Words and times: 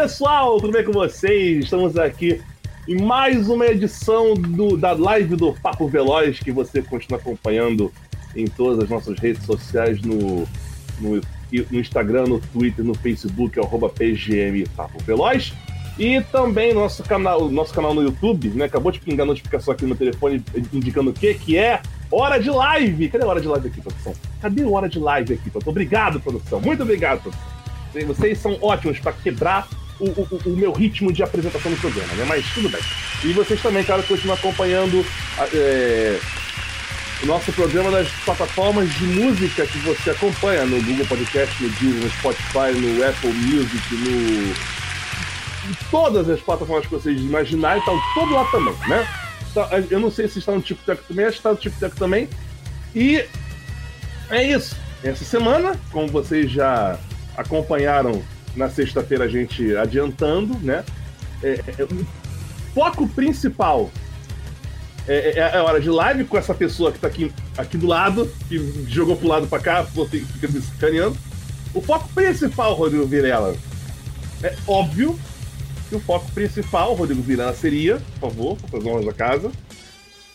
Pessoal, 0.00 0.60
tudo 0.60 0.72
bem 0.72 0.84
com 0.84 0.92
vocês? 0.92 1.64
Estamos 1.64 1.98
aqui 1.98 2.40
em 2.86 3.02
mais 3.02 3.48
uma 3.48 3.66
edição 3.66 4.32
do, 4.34 4.76
da 4.76 4.92
live 4.92 5.34
do 5.34 5.52
Papo 5.54 5.88
Veloz 5.88 6.38
que 6.38 6.52
você 6.52 6.80
continua 6.80 7.18
acompanhando 7.18 7.92
em 8.36 8.46
todas 8.46 8.84
as 8.84 8.88
nossas 8.88 9.18
redes 9.18 9.44
sociais 9.44 10.00
no, 10.00 10.46
no, 11.00 11.20
no 11.50 11.80
Instagram, 11.80 12.28
no 12.28 12.38
Twitter, 12.38 12.84
no 12.84 12.94
Facebook, 12.94 13.58
arroba 13.58 13.88
PGM 13.88 14.68
Papo 14.76 15.02
Veloz. 15.02 15.52
E 15.98 16.20
também 16.20 16.72
nosso 16.72 17.02
canal, 17.02 17.50
nosso 17.50 17.74
canal 17.74 17.92
no 17.92 18.02
YouTube, 18.02 18.50
né? 18.50 18.66
Acabou 18.66 18.92
de 18.92 19.00
pingar 19.00 19.24
a 19.24 19.26
notificação 19.26 19.74
aqui 19.74 19.84
no 19.84 19.96
telefone 19.96 20.40
indicando 20.72 21.10
o 21.10 21.12
quê? 21.12 21.34
Que 21.34 21.58
é 21.58 21.82
hora 22.08 22.38
de 22.38 22.50
live. 22.50 23.08
Cadê 23.08 23.24
a 23.24 23.26
hora 23.26 23.40
de 23.40 23.48
live 23.48 23.66
aqui, 23.66 23.80
produção? 23.80 24.12
Cadê 24.40 24.62
a 24.62 24.68
hora 24.68 24.88
de 24.88 25.00
live 25.00 25.34
aqui, 25.34 25.50
produção? 25.50 25.72
Obrigado, 25.72 26.20
produção. 26.20 26.60
Muito 26.60 26.84
obrigado, 26.84 27.20
produção. 27.22 27.58
Vocês 28.06 28.38
são 28.38 28.56
ótimos 28.62 29.00
para 29.00 29.12
quebrar 29.12 29.66
o, 30.00 30.04
o, 30.04 30.40
o, 30.46 30.56
meu 30.56 30.72
ritmo 30.72 31.12
de 31.12 31.22
apresentação 31.22 31.70
no 31.70 31.76
programa, 31.76 32.12
né? 32.14 32.24
Mas 32.26 32.46
tudo 32.52 32.68
bem. 32.68 32.80
E 33.24 33.32
vocês 33.32 33.60
também, 33.60 33.84
cara, 33.84 34.02
continuam 34.02 34.36
acompanhando 34.36 35.04
é, 35.52 36.18
o 37.22 37.26
nosso 37.26 37.52
programa 37.52 37.90
nas 37.90 38.08
plataformas 38.24 38.92
de 38.94 39.04
música 39.04 39.66
que 39.66 39.78
você 39.78 40.10
acompanha 40.10 40.64
no 40.64 40.80
Google 40.82 41.06
Podcast, 41.06 41.62
no 41.62 41.68
Deezer, 41.70 42.04
no 42.04 42.10
Spotify, 42.10 42.72
no 42.78 43.04
Apple 43.04 43.32
Music, 43.32 43.94
no 43.94 44.78
em 45.68 45.74
todas 45.90 46.30
as 46.30 46.40
plataformas 46.40 46.86
que 46.86 46.92
vocês 46.92 47.20
imaginarem, 47.20 47.78
estão 47.80 47.98
todo 48.14 48.32
lá 48.32 48.44
também, 48.50 48.74
né? 48.88 49.06
Tá, 49.52 49.68
eu 49.90 50.00
não 50.00 50.10
sei 50.10 50.28
se 50.28 50.38
está 50.38 50.52
no 50.52 50.62
TikTok 50.62 51.02
também, 51.06 51.26
acho 51.26 51.34
que 51.34 51.38
está 51.40 51.50
no 51.50 51.56
TikTok 51.56 51.96
também. 51.96 52.28
E 52.94 53.24
é 54.30 54.42
isso. 54.44 54.76
Essa 55.02 55.24
semana, 55.24 55.78
como 55.90 56.08
vocês 56.08 56.50
já 56.50 56.98
acompanharam 57.36 58.22
na 58.58 58.68
sexta-feira 58.68 59.24
a 59.24 59.28
gente 59.28 59.74
adiantando, 59.76 60.58
né? 60.60 60.84
É, 61.42 61.60
é, 61.78 61.84
o 61.84 62.06
foco 62.74 63.08
principal 63.08 63.90
é, 65.06 65.14
é, 65.14 65.38
é, 65.38 65.56
a 65.56 65.64
hora 65.64 65.80
de 65.80 65.88
live 65.88 66.24
com 66.24 66.36
essa 66.36 66.52
pessoa 66.52 66.92
que 66.92 66.98
tá 66.98 67.06
aqui, 67.06 67.32
aqui 67.56 67.78
do 67.78 67.86
lado, 67.86 68.30
que 68.48 68.58
jogou 68.88 69.16
pro 69.16 69.28
lado 69.28 69.46
pra 69.46 69.58
cá, 69.58 69.84
fica 69.84 70.48
me 70.48 70.60
sacaneando. 70.60 71.16
O 71.72 71.80
foco 71.80 72.08
principal, 72.14 72.74
Rodrigo 72.74 73.06
Virela, 73.06 73.56
é 74.42 74.54
óbvio 74.66 75.18
que 75.88 75.96
o 75.96 76.00
foco 76.00 76.30
principal, 76.32 76.92
Rodrigo 76.94 77.22
Virela, 77.22 77.54
seria, 77.54 78.02
por 78.20 78.30
favor, 78.30 78.56
para 78.70 78.78
as 78.78 78.84
honras 78.84 79.06
da 79.06 79.12
casa. 79.14 79.50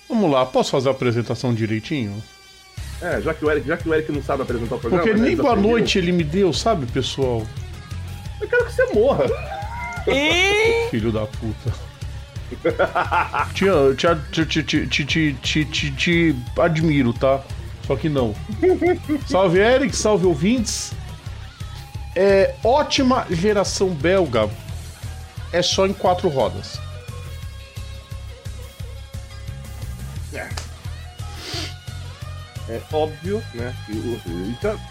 Vamos 0.10 0.32
lá, 0.32 0.44
posso 0.46 0.72
fazer 0.72 0.90
a 0.90 0.92
apresentação 0.92 1.54
direitinho? 1.54 2.24
É, 3.00 3.22
já 3.22 3.34
que 3.34 3.46
o 3.46 3.52
Eric, 3.52 3.68
já 3.68 3.78
que 3.78 3.88
o 3.88 3.94
Eric 3.94 4.12
não 4.12 4.24
sabe 4.24 4.42
apresentar 4.42 4.76
o 4.76 4.80
programa. 4.80 5.04
Porque 5.04 5.20
nem 5.20 5.36
boa 5.36 5.56
noite 5.56 5.98
ele 6.00 6.12
me 6.12 6.24
deu, 6.24 6.52
sabe, 6.52 6.86
pessoal? 6.88 7.46
Eu 8.42 8.48
quero 8.48 8.66
que 8.66 8.72
você 8.73 8.86
morra. 8.94 9.26
E... 10.08 10.89
Filho 10.89 11.12
da 11.12 11.26
puta. 11.26 11.73
te, 13.53 13.66
te, 14.31 14.45
te, 14.45 14.64
te, 14.86 14.86
te, 14.86 15.34
te, 15.34 15.66
te, 15.66 15.92
te 15.92 16.36
admiro, 16.59 17.14
tá? 17.14 17.42
Só 17.88 17.95
que 17.95 18.09
não. 18.09 18.36
Salve 19.28 19.59
Eric, 19.59 19.95
salve 19.95 20.25
ouvintes. 20.25 20.94
É 22.16 22.56
ótima 22.64 23.25
geração 23.30 23.90
belga. 23.90 24.50
É 25.52 25.62
só 25.62 25.86
em 25.86 25.94
quatro 25.94 26.30
rodas. 26.30 26.80
É 32.73 32.81
óbvio, 32.91 33.44
né? 33.53 33.75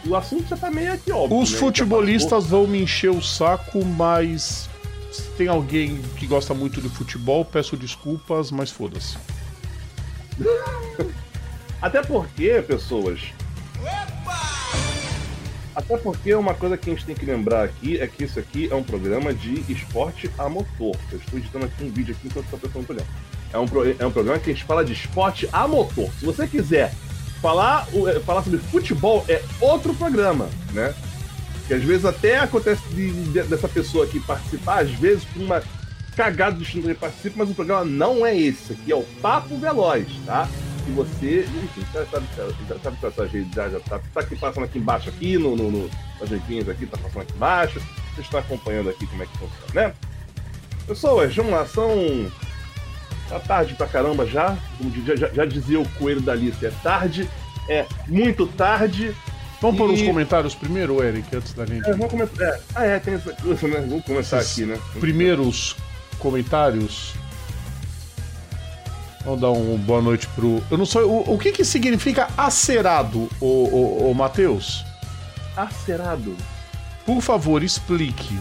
O, 0.06 0.10
o 0.10 0.16
assunto 0.16 0.48
já 0.48 0.56
tá 0.56 0.70
meio 0.70 0.92
aqui 0.92 1.10
óbvio. 1.10 1.38
Os 1.40 1.52
né? 1.52 1.58
futebolistas 1.58 2.46
vão 2.46 2.64
me 2.66 2.82
encher 2.82 3.10
o 3.10 3.20
saco, 3.20 3.84
mas 3.84 4.68
se 5.10 5.22
tem 5.36 5.48
alguém 5.48 6.00
que 6.16 6.26
gosta 6.26 6.54
muito 6.54 6.80
de 6.80 6.88
futebol, 6.88 7.44
peço 7.44 7.76
desculpas, 7.76 8.52
mas 8.52 8.70
foda-se. 8.70 9.18
Até 11.82 12.00
porque, 12.02 12.62
pessoas. 12.62 13.20
Até 15.74 15.96
porque 15.96 16.32
uma 16.34 16.54
coisa 16.54 16.76
que 16.76 16.88
a 16.88 16.92
gente 16.92 17.04
tem 17.04 17.16
que 17.16 17.24
lembrar 17.24 17.64
aqui 17.64 17.98
é 17.98 18.06
que 18.06 18.22
isso 18.22 18.38
aqui 18.38 18.68
é 18.70 18.74
um 18.74 18.84
programa 18.84 19.34
de 19.34 19.64
esporte 19.72 20.30
a 20.38 20.48
motor. 20.48 20.94
Eu 21.10 21.18
estou 21.18 21.38
editando 21.38 21.64
aqui 21.64 21.82
um 21.82 21.90
vídeo 21.90 22.14
aqui 22.14 22.28
enquanto 22.28 22.44
está 22.44 22.58
prestando 22.58 22.86
olhando. 22.88 23.06
É 23.52 23.58
um, 23.58 23.66
é 23.98 24.06
um 24.06 24.12
programa 24.12 24.38
que 24.38 24.50
a 24.50 24.52
gente 24.52 24.64
fala 24.64 24.84
de 24.84 24.92
esporte 24.92 25.48
a 25.52 25.66
motor. 25.66 26.08
Se 26.20 26.24
você 26.24 26.46
quiser 26.46 26.94
falar, 27.42 27.86
é, 28.06 28.20
falar 28.20 28.44
sobre 28.44 28.60
futebol 28.60 29.24
é 29.28 29.42
outro 29.60 29.92
programa, 29.94 30.48
né? 30.72 30.94
Que 31.66 31.74
às 31.74 31.82
vezes 31.82 32.04
até 32.04 32.38
acontece 32.38 32.82
de, 32.90 33.10
de, 33.10 33.42
dessa 33.42 33.68
pessoa 33.68 34.04
aqui 34.04 34.20
participar, 34.20 34.82
às 34.82 34.90
vezes 34.92 35.24
por 35.24 35.42
uma 35.42 35.62
cagada 36.16 36.52
do 36.52 36.60
destino 36.60 36.82
que 36.82 36.88
ele 36.88 36.98
participa, 36.98 37.36
mas 37.38 37.50
o 37.50 37.54
programa 37.54 37.84
não 37.84 38.24
é 38.24 38.36
esse. 38.36 38.72
Aqui 38.72 38.92
é 38.92 38.94
o 38.94 39.02
Papo 39.20 39.56
Veloz, 39.58 40.06
tá? 40.24 40.48
E 40.86 40.90
você, 40.92 41.46
enfim, 41.62 41.84
já 41.92 42.06
sabe, 42.06 42.26
já 42.68 42.78
sabe 42.78 42.96
que 42.96 43.06
essa 43.06 43.28
gente 43.28 43.54
já, 43.54 43.68
já 43.68 43.80
tá, 43.80 44.00
tá 44.12 44.20
aqui 44.20 44.36
passando 44.36 44.64
aqui 44.64 44.78
embaixo, 44.78 45.08
aqui, 45.08 45.38
no, 45.38 45.56
no, 45.56 45.70
no, 45.70 45.90
nas 46.20 46.30
letrinhas 46.30 46.68
aqui, 46.68 46.86
tá 46.86 46.96
passando 46.98 47.22
aqui 47.22 47.34
embaixo. 47.34 47.80
Você 48.14 48.20
está 48.20 48.38
acompanhando 48.40 48.90
aqui 48.90 49.06
como 49.06 49.22
é 49.22 49.26
que 49.26 49.38
funciona, 49.38 49.72
né? 49.74 49.94
Pessoas, 50.86 51.34
vamos 51.34 51.52
lá, 51.52 51.66
são 51.66 52.30
Tá 53.32 53.40
tarde 53.40 53.74
pra 53.74 53.86
caramba 53.86 54.26
já. 54.26 54.58
Como 54.76 54.92
já, 55.06 55.16
já, 55.16 55.28
já 55.28 55.44
dizia 55.46 55.80
o 55.80 55.88
coelho 55.92 56.20
da 56.20 56.32
Alice, 56.32 56.66
é 56.66 56.70
tarde, 56.82 57.26
é 57.66 57.86
muito 58.06 58.46
tarde. 58.46 59.16
Vamos 59.58 59.76
e... 59.76 59.82
para 59.82 59.92
os 59.92 60.02
comentários 60.02 60.54
primeiro, 60.54 61.02
Eric, 61.02 61.34
antes 61.34 61.54
da 61.54 61.64
gente. 61.64 61.88
É, 61.88 61.92
vamos 61.92 62.10
começar. 62.10 62.44
É. 62.44 62.60
Ah, 62.74 62.84
é, 62.84 62.98
tem 62.98 63.14
essa 63.14 63.32
coisa, 63.32 63.68
né? 63.68 63.86
Vamos 63.88 64.04
começar 64.04 64.40
Esses 64.40 64.52
aqui, 64.52 64.66
né? 64.66 64.78
Primeiros 65.00 65.76
comentários. 66.18 67.14
Vamos 69.24 69.40
dar 69.40 69.50
um 69.50 69.78
boa 69.78 70.02
noite 70.02 70.26
pro. 70.34 70.62
Eu 70.70 70.76
não 70.76 70.84
sei. 70.84 71.00
O, 71.00 71.32
o 71.32 71.38
que 71.38 71.52
que 71.52 71.64
significa 71.64 72.28
acerado, 72.36 73.30
o, 73.40 73.46
o, 73.46 74.10
o 74.10 74.14
Matheus? 74.14 74.84
Acerado? 75.56 76.36
Por 77.06 77.22
favor, 77.22 77.62
explique. 77.62 78.38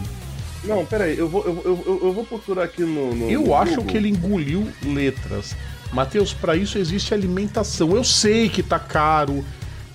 Não, 0.64 0.86
peraí, 0.86 1.18
eu 1.18 1.28
vou, 1.28 1.44
eu, 1.44 1.62
eu, 1.64 2.00
eu 2.04 2.12
vou 2.12 2.24
procurar 2.24 2.64
aqui 2.64 2.82
no. 2.82 3.14
no 3.14 3.30
eu 3.30 3.42
no 3.42 3.54
acho 3.54 3.76
Google. 3.76 3.86
que 3.86 3.96
ele 3.96 4.08
engoliu 4.08 4.68
letras. 4.84 5.56
Matheus, 5.92 6.32
para 6.32 6.56
isso 6.56 6.78
existe 6.78 7.12
alimentação. 7.12 7.94
Eu 7.94 8.04
sei 8.04 8.48
que 8.48 8.62
tá 8.62 8.78
caro. 8.78 9.44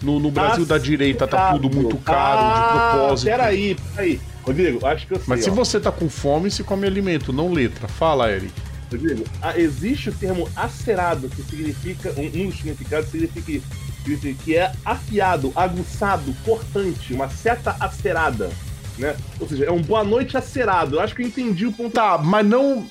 No, 0.02 0.20
no 0.20 0.30
Brasil 0.30 0.64
da 0.64 0.78
direita 0.78 1.28
tá 1.28 1.54
tudo 1.54 1.76
muito 1.76 1.98
caro, 1.98 2.40
ah, 2.40 2.54
de 2.54 2.98
propósito. 2.98 3.26
Peraí, 3.26 3.76
peraí. 3.96 4.22
Rodrigo, 4.44 4.86
acho 4.86 5.08
que 5.08 5.14
eu 5.14 5.18
sei. 5.18 5.26
Mas 5.28 5.44
se 5.44 5.50
ó. 5.50 5.54
você 5.54 5.80
tá 5.80 5.92
com 5.92 6.08
fome, 6.08 6.52
se 6.52 6.64
come 6.64 6.86
alimento, 6.86 7.34
não 7.34 7.52
letra. 7.52 7.88
Fala, 7.88 8.32
Eric. 8.32 8.54
Rodrigo, 8.92 9.24
ah, 9.42 9.58
existe 9.60 10.10
o 10.10 10.14
termo 10.14 10.48
acerado, 10.56 11.28
que 11.30 11.42
significa. 11.42 12.14
Um, 12.16 12.26
um 12.26 12.50
dos 12.50 12.58
significados 12.58 13.10
significa, 13.10 13.66
significa 14.04 14.44
que 14.44 14.56
é 14.56 14.72
afiado, 14.86 15.52
aguçado, 15.56 16.32
cortante, 16.46 17.14
uma 17.14 17.28
seta 17.28 17.76
acerada 17.80 18.52
né? 18.98 19.16
Ou 19.40 19.48
seja, 19.48 19.66
é 19.66 19.72
um 19.72 19.82
boa 19.82 20.04
noite 20.04 20.38
acerado. 20.38 20.96
Eu 20.96 21.02
acho 21.02 21.16
que 21.16 21.22
eu 21.22 21.28
entendi 21.28 21.66
o 21.66 21.72
ponto. 21.72 21.94
Tá, 21.94 22.18
mas 22.18 22.46
não. 22.46 22.86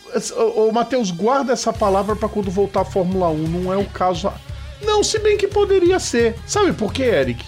Ô, 0.55 0.71
Matheus, 0.73 1.11
guarda 1.11 1.53
essa 1.53 1.73
palavra 1.73 2.15
para 2.15 2.29
quando 2.29 2.51
voltar 2.51 2.83
à 2.83 2.85
Fórmula 2.85 3.29
1. 3.29 3.37
Não 3.49 3.73
é 3.73 3.77
o 3.77 3.87
caso. 3.87 4.33
Não, 4.83 5.03
se 5.03 5.19
bem 5.19 5.37
que 5.37 5.49
poderia 5.49 5.99
ser. 5.99 6.37
Sabe 6.47 6.73
por 6.73 6.93
quê, 6.93 7.05
Eric? 7.05 7.45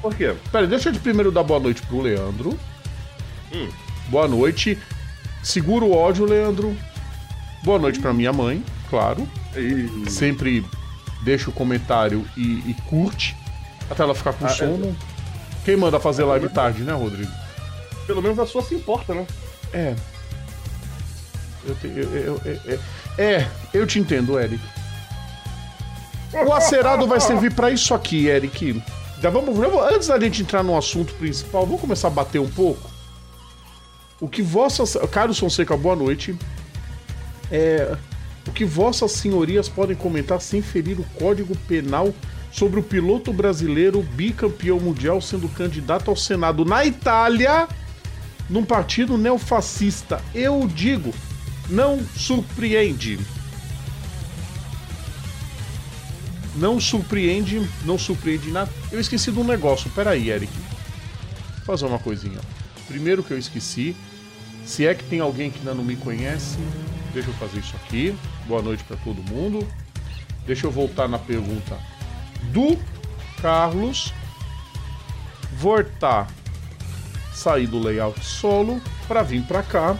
Por 0.00 0.14
quê? 0.14 0.34
Pera, 0.50 0.66
deixa 0.66 0.88
eu 0.88 0.92
de 0.92 0.98
primeiro 0.98 1.30
dar 1.30 1.42
boa 1.42 1.60
noite 1.60 1.82
pro 1.82 2.00
Leandro. 2.00 2.58
Hum. 3.52 3.68
Boa 4.08 4.26
noite. 4.26 4.78
Segura 5.42 5.84
o 5.84 5.92
ódio, 5.92 6.24
Leandro. 6.24 6.76
Boa 7.62 7.78
noite 7.78 8.00
para 8.00 8.12
minha 8.12 8.32
mãe, 8.32 8.64
claro. 8.88 9.28
Hum. 9.56 10.04
Sempre 10.08 10.64
deixa 11.22 11.50
o 11.50 11.52
comentário 11.52 12.26
e, 12.36 12.62
e, 12.66 12.76
curte. 12.88 13.36
Até 13.90 14.02
ela 14.02 14.14
ficar 14.14 14.32
com 14.32 14.46
ah, 14.46 14.48
é. 14.48 14.52
sono. 14.52 14.86
É... 14.86 15.64
Quem 15.64 15.76
manda 15.76 16.00
fazer 16.00 16.24
live 16.24 16.48
tarde, 16.48 16.82
né, 16.82 16.92
Rodrigo? 16.92 17.41
Pelo 18.06 18.22
menos 18.22 18.38
a 18.38 18.46
sua 18.46 18.62
se 18.62 18.74
importa, 18.74 19.14
né? 19.14 19.26
É. 19.72 19.94
Eu, 21.64 21.74
te, 21.76 21.86
eu, 21.86 22.40
eu, 22.44 22.80
é, 23.18 23.46
eu 23.72 23.86
te 23.86 23.98
entendo, 23.98 24.38
Eric. 24.38 24.62
O 26.46 26.52
acerado 26.52 27.06
vai 27.06 27.20
servir 27.20 27.54
para 27.54 27.70
isso 27.70 27.94
aqui, 27.94 28.26
Eric. 28.26 28.82
Já 29.20 29.30
vamos, 29.30 29.56
antes 29.92 30.08
da 30.08 30.18
gente 30.18 30.42
entrar 30.42 30.62
no 30.62 30.76
assunto 30.76 31.14
principal, 31.14 31.64
vamos 31.64 31.80
começar 31.80 32.08
a 32.08 32.10
bater 32.10 32.40
um 32.40 32.50
pouco. 32.50 32.90
O 34.20 34.28
que 34.28 34.42
vossas. 34.42 34.96
Carlos 35.10 35.38
Fonseca, 35.38 35.76
boa 35.76 35.94
noite. 35.94 36.36
É, 37.50 37.96
o 38.46 38.52
que 38.52 38.64
vossas 38.64 39.12
senhorias 39.12 39.68
podem 39.68 39.94
comentar 39.94 40.40
sem 40.40 40.62
ferir 40.62 40.98
o 40.98 41.04
código 41.18 41.56
penal 41.68 42.12
sobre 42.50 42.80
o 42.80 42.82
piloto 42.82 43.32
brasileiro 43.32 44.02
bicampeão 44.02 44.80
mundial 44.80 45.20
sendo 45.20 45.48
candidato 45.48 46.10
ao 46.10 46.16
Senado 46.16 46.64
na 46.64 46.84
Itália 46.84 47.68
num 48.48 48.64
partido 48.64 49.16
neofascista. 49.18 50.22
Eu 50.34 50.66
digo, 50.66 51.14
não 51.68 52.00
surpreende. 52.16 53.18
Não 56.54 56.78
surpreende, 56.78 57.66
não 57.84 57.98
surpreende 57.98 58.50
nada. 58.50 58.70
Eu 58.90 59.00
esqueci 59.00 59.32
de 59.32 59.38
um 59.38 59.44
negócio. 59.44 59.90
Pera 59.90 60.10
aí, 60.10 60.30
Eric. 60.30 60.52
Vou 61.56 61.64
fazer 61.64 61.86
uma 61.86 61.98
coisinha. 61.98 62.38
Primeiro 62.86 63.22
que 63.22 63.30
eu 63.30 63.38
esqueci 63.38 63.96
Se 64.64 64.86
é 64.86 64.94
que 64.94 65.04
tem 65.04 65.20
alguém 65.20 65.50
que 65.50 65.58
ainda 65.58 65.74
não 65.74 65.84
me 65.84 65.96
conhece, 65.96 66.56
deixa 67.12 67.28
eu 67.28 67.34
fazer 67.34 67.58
isso 67.58 67.74
aqui. 67.76 68.16
Boa 68.46 68.62
noite 68.62 68.84
para 68.84 68.96
todo 68.98 69.22
mundo. 69.30 69.66
Deixa 70.46 70.66
eu 70.66 70.70
voltar 70.70 71.08
na 71.08 71.18
pergunta 71.18 71.78
do 72.52 72.78
Carlos. 73.40 74.12
Voltar, 75.54 76.28
sair 77.32 77.66
do 77.66 77.78
layout 77.78 78.24
solo 78.24 78.80
para 79.08 79.22
vir 79.22 79.42
para 79.42 79.62
cá. 79.62 79.96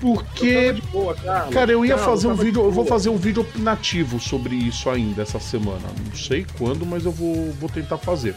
Porque, 0.00 0.72
boa, 0.90 1.14
cara, 1.52 1.70
eu 1.70 1.84
ia 1.84 1.96
fazer 1.96 2.26
um 2.26 2.34
vídeo, 2.34 2.60
eu 2.64 2.72
vou 2.72 2.84
fazer 2.84 3.08
um 3.08 3.16
vídeo 3.16 3.42
opinativo 3.42 4.18
sobre 4.18 4.56
isso 4.56 4.90
ainda 4.90 5.22
essa 5.22 5.38
semana. 5.38 5.88
Não 6.04 6.16
sei 6.16 6.44
quando, 6.58 6.84
mas 6.84 7.04
eu 7.04 7.12
vou, 7.12 7.52
vou 7.52 7.68
tentar 7.68 7.98
fazer. 7.98 8.34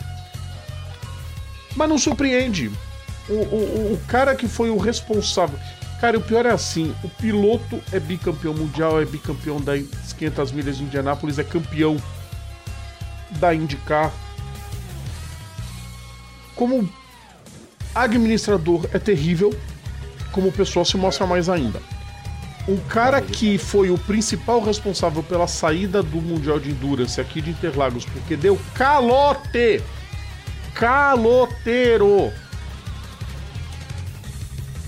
Mas 1.76 1.90
não 1.90 1.98
surpreende. 1.98 2.72
O, 3.28 3.34
o, 3.34 3.94
o 3.94 4.02
cara 4.08 4.36
que 4.36 4.48
foi 4.48 4.70
o 4.70 4.78
responsável. 4.78 5.58
Cara, 6.00 6.20
o 6.20 6.22
pior 6.22 6.46
é 6.46 6.52
assim: 6.52 6.94
o 7.04 7.10
piloto 7.10 7.82
é 7.92 8.00
bicampeão 8.00 8.54
mundial, 8.54 9.02
é 9.02 9.06
bicampeão 9.06 9.60
das 9.60 10.14
500 10.14 10.52
milhas 10.52 10.78
de 10.78 10.84
Indianápolis, 10.84 11.40
é 11.40 11.44
campeão 11.44 11.98
da 13.40 13.56
IndyCar. 13.56 14.14
Como 16.56 16.88
administrador 17.96 18.88
é 18.94 19.00
terrível 19.00 19.58
como 20.32 20.52
pessoa 20.52 20.84
se 20.84 20.98
mostra 20.98 21.26
mais 21.26 21.48
ainda. 21.48 21.82
O 22.68 22.78
cara 22.82 23.22
que 23.22 23.58
foi 23.58 23.90
o 23.90 23.98
principal 23.98 24.62
responsável 24.62 25.24
pela 25.24 25.48
saída 25.48 26.04
do 26.04 26.22
Mundial 26.22 26.60
de 26.60 26.72
Endurance 26.72 27.22
aqui 27.22 27.42
de 27.42 27.52
Interlagos, 27.52 28.06
porque 28.06 28.36
deu 28.36 28.60
calote! 28.74 29.82
Caloteiro! 30.74 32.34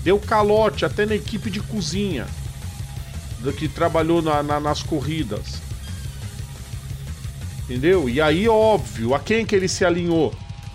Deu 0.02 0.18
calote 0.18 0.84
até 0.84 1.06
na 1.06 1.14
equipe 1.14 1.50
de 1.50 1.60
cozinha 1.60 2.26
que 3.56 3.68
trabalhou 3.68 4.20
na, 4.20 4.42
na, 4.42 4.60
nas 4.60 4.82
corridas. 4.82 5.62
Entendeu? 7.64 8.08
E 8.08 8.20
aí, 8.20 8.48
óbvio, 8.48 9.14
a 9.14 9.20
quem 9.20 9.46
que 9.46 9.54
ele 9.54 9.68
se 9.68 9.84
alinhou 9.84 10.34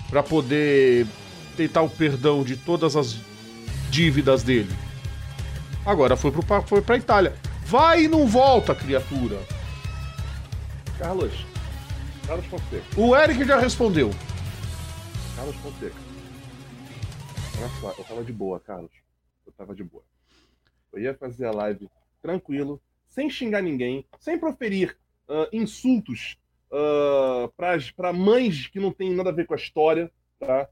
para 0.10 0.24
poder 0.24 1.06
tentar 1.54 1.82
o 1.82 1.90
perdão 1.90 2.44
de 2.44 2.58
todas 2.58 2.96
as 2.96 3.18
dívidas 3.90 4.44
dele. 4.44 4.74
Agora 5.86 6.16
foi, 6.16 6.32
pro, 6.32 6.44
foi 6.64 6.82
pra 6.82 6.98
Itália. 6.98 7.36
Vai 7.66 8.04
e 8.04 8.08
não 8.08 8.28
volta, 8.28 8.74
criatura. 8.74 9.40
Carlos. 10.98 11.46
Carlos 12.26 12.46
Fonseca. 12.46 12.84
O 12.96 13.16
Eric 13.16 13.46
já 13.46 13.60
respondeu. 13.60 14.12
Carlos 15.36 15.56
Fonseca. 15.58 15.96
Olha 17.58 17.70
só, 17.82 17.96
eu 17.98 18.04
tava 18.04 18.24
de 18.24 18.34
boa, 18.34 18.60
Carlos. 18.60 18.92
Eu 19.46 19.52
tava 19.54 19.76
de 19.76 19.84
boa. 19.84 20.04
Eu 20.92 21.02
ia 21.02 21.14
fazer 21.14 21.46
a 21.46 21.52
live 21.52 21.90
tranquilo, 22.22 22.82
sem 23.08 23.30
xingar 23.30 23.62
ninguém, 23.62 24.06
sem 24.20 24.40
proferir 24.40 24.98
uh, 25.28 25.48
insultos 25.52 26.38
uh, 26.72 27.52
para 27.96 28.14
mães 28.14 28.68
que 28.68 28.80
não 28.80 28.92
tem 28.92 29.14
nada 29.14 29.30
a 29.30 29.34
ver 29.34 29.46
com 29.46 29.54
a 29.54 29.58
história, 29.58 30.12
tá? 30.40 30.70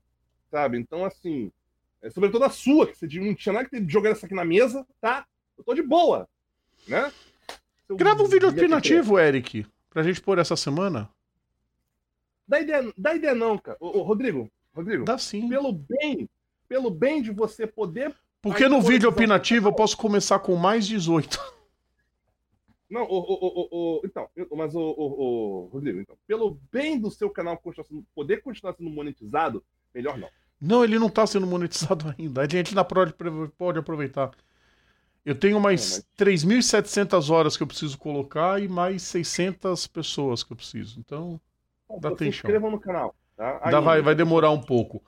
Sabe? 0.52 0.78
Então, 0.78 1.06
assim, 1.06 1.50
é, 2.02 2.10
sobretudo 2.10 2.44
a 2.44 2.50
sua, 2.50 2.86
que 2.86 2.98
você 2.98 3.08
não 3.20 3.34
tinha 3.34 3.54
nada 3.54 3.70
que 3.70 3.84
jogar 3.88 4.10
essa 4.10 4.26
aqui 4.26 4.36
na 4.36 4.44
mesa, 4.44 4.86
tá? 5.00 5.26
Eu 5.58 5.64
tô 5.64 5.74
de 5.74 5.82
boa, 5.82 6.28
né? 6.88 7.12
Seu 7.88 7.96
Grava 7.96 8.22
um 8.22 8.28
vídeo 8.28 8.50
alternativo, 8.50 9.18
Eric, 9.18 9.66
pra 9.90 10.04
gente 10.04 10.22
pôr 10.22 10.38
essa 10.38 10.58
semana. 10.58 11.10
Dá 12.48 12.60
ideia, 12.60 12.94
dá 12.98 13.16
ideia 13.16 13.34
não, 13.34 13.58
cara. 13.58 13.78
Ô, 13.80 14.00
ô, 14.00 14.02
Rodrigo, 14.02 14.52
Rodrigo. 14.74 15.06
Dá 15.06 15.18
sim. 15.18 15.48
Pelo 15.48 15.72
bem, 15.72 16.30
pelo 16.68 16.90
bem 16.92 17.22
de 17.22 17.32
você 17.32 17.66
poder... 17.66 18.14
Porque 18.42 18.68
no 18.68 18.82
vídeo 18.82 19.08
opinativo 19.08 19.70
eu 19.70 19.74
posso 19.74 19.96
começar 19.96 20.40
com 20.40 20.56
mais 20.56 20.86
18. 20.88 21.40
Não, 22.90 23.04
o, 23.04 23.08
o, 23.08 23.68
o, 23.72 24.02
então, 24.04 24.30
mas 24.52 24.76
o, 24.76 25.70
Rodrigo, 25.72 26.02
então, 26.02 26.18
pelo 26.28 26.60
bem 26.70 27.00
do 27.00 27.10
seu 27.10 27.30
canal 27.30 27.58
poder 28.14 28.42
continuar 28.42 28.74
sendo 28.74 28.90
monetizado, 28.90 29.64
melhor 29.94 30.18
não. 30.18 30.28
Não, 30.62 30.84
ele 30.84 31.00
não 31.00 31.08
está 31.08 31.26
sendo 31.26 31.48
monetizado 31.48 32.14
ainda. 32.18 32.42
A 32.42 32.48
gente 32.48 32.70
ainda 32.70 32.84
pode, 32.86 33.14
pode 33.58 33.80
aproveitar. 33.80 34.32
Eu 35.26 35.36
tenho 35.36 35.60
mais 35.60 36.00
é, 36.00 36.04
mas... 36.26 36.44
3.700 36.44 37.30
horas 37.30 37.58
que 37.58 37.64
eu 37.64 37.68
preciso 37.68 37.98
colocar 37.98 38.62
e 38.62 38.68
mais 38.68 39.02
600 39.04 39.88
pessoas 39.88 40.44
que 40.44 40.54
eu 40.54 40.58
preciso. 40.58 41.00
Então, 41.00 41.40
Bom, 41.90 42.00
dá 42.00 42.10
tempo. 42.10 42.24
Se 42.24 42.30
inscrevam 42.30 42.70
no 42.70 42.80
canal. 42.80 43.16
Tá? 43.36 43.60
Ainda, 43.64 43.82
vai, 43.82 44.02
vai 44.02 44.14
demorar 44.14 44.52
um 44.52 44.62
pouco. 44.62 45.02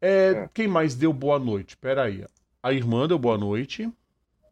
É, 0.00 0.30
é. 0.30 0.48
Quem 0.52 0.66
mais 0.66 0.94
deu 0.94 1.12
boa 1.12 1.38
noite? 1.38 1.76
Pera 1.76 2.04
aí. 2.04 2.24
A 2.62 2.72
irmã 2.72 3.06
deu 3.06 3.18
boa 3.18 3.38
noite. 3.38 3.90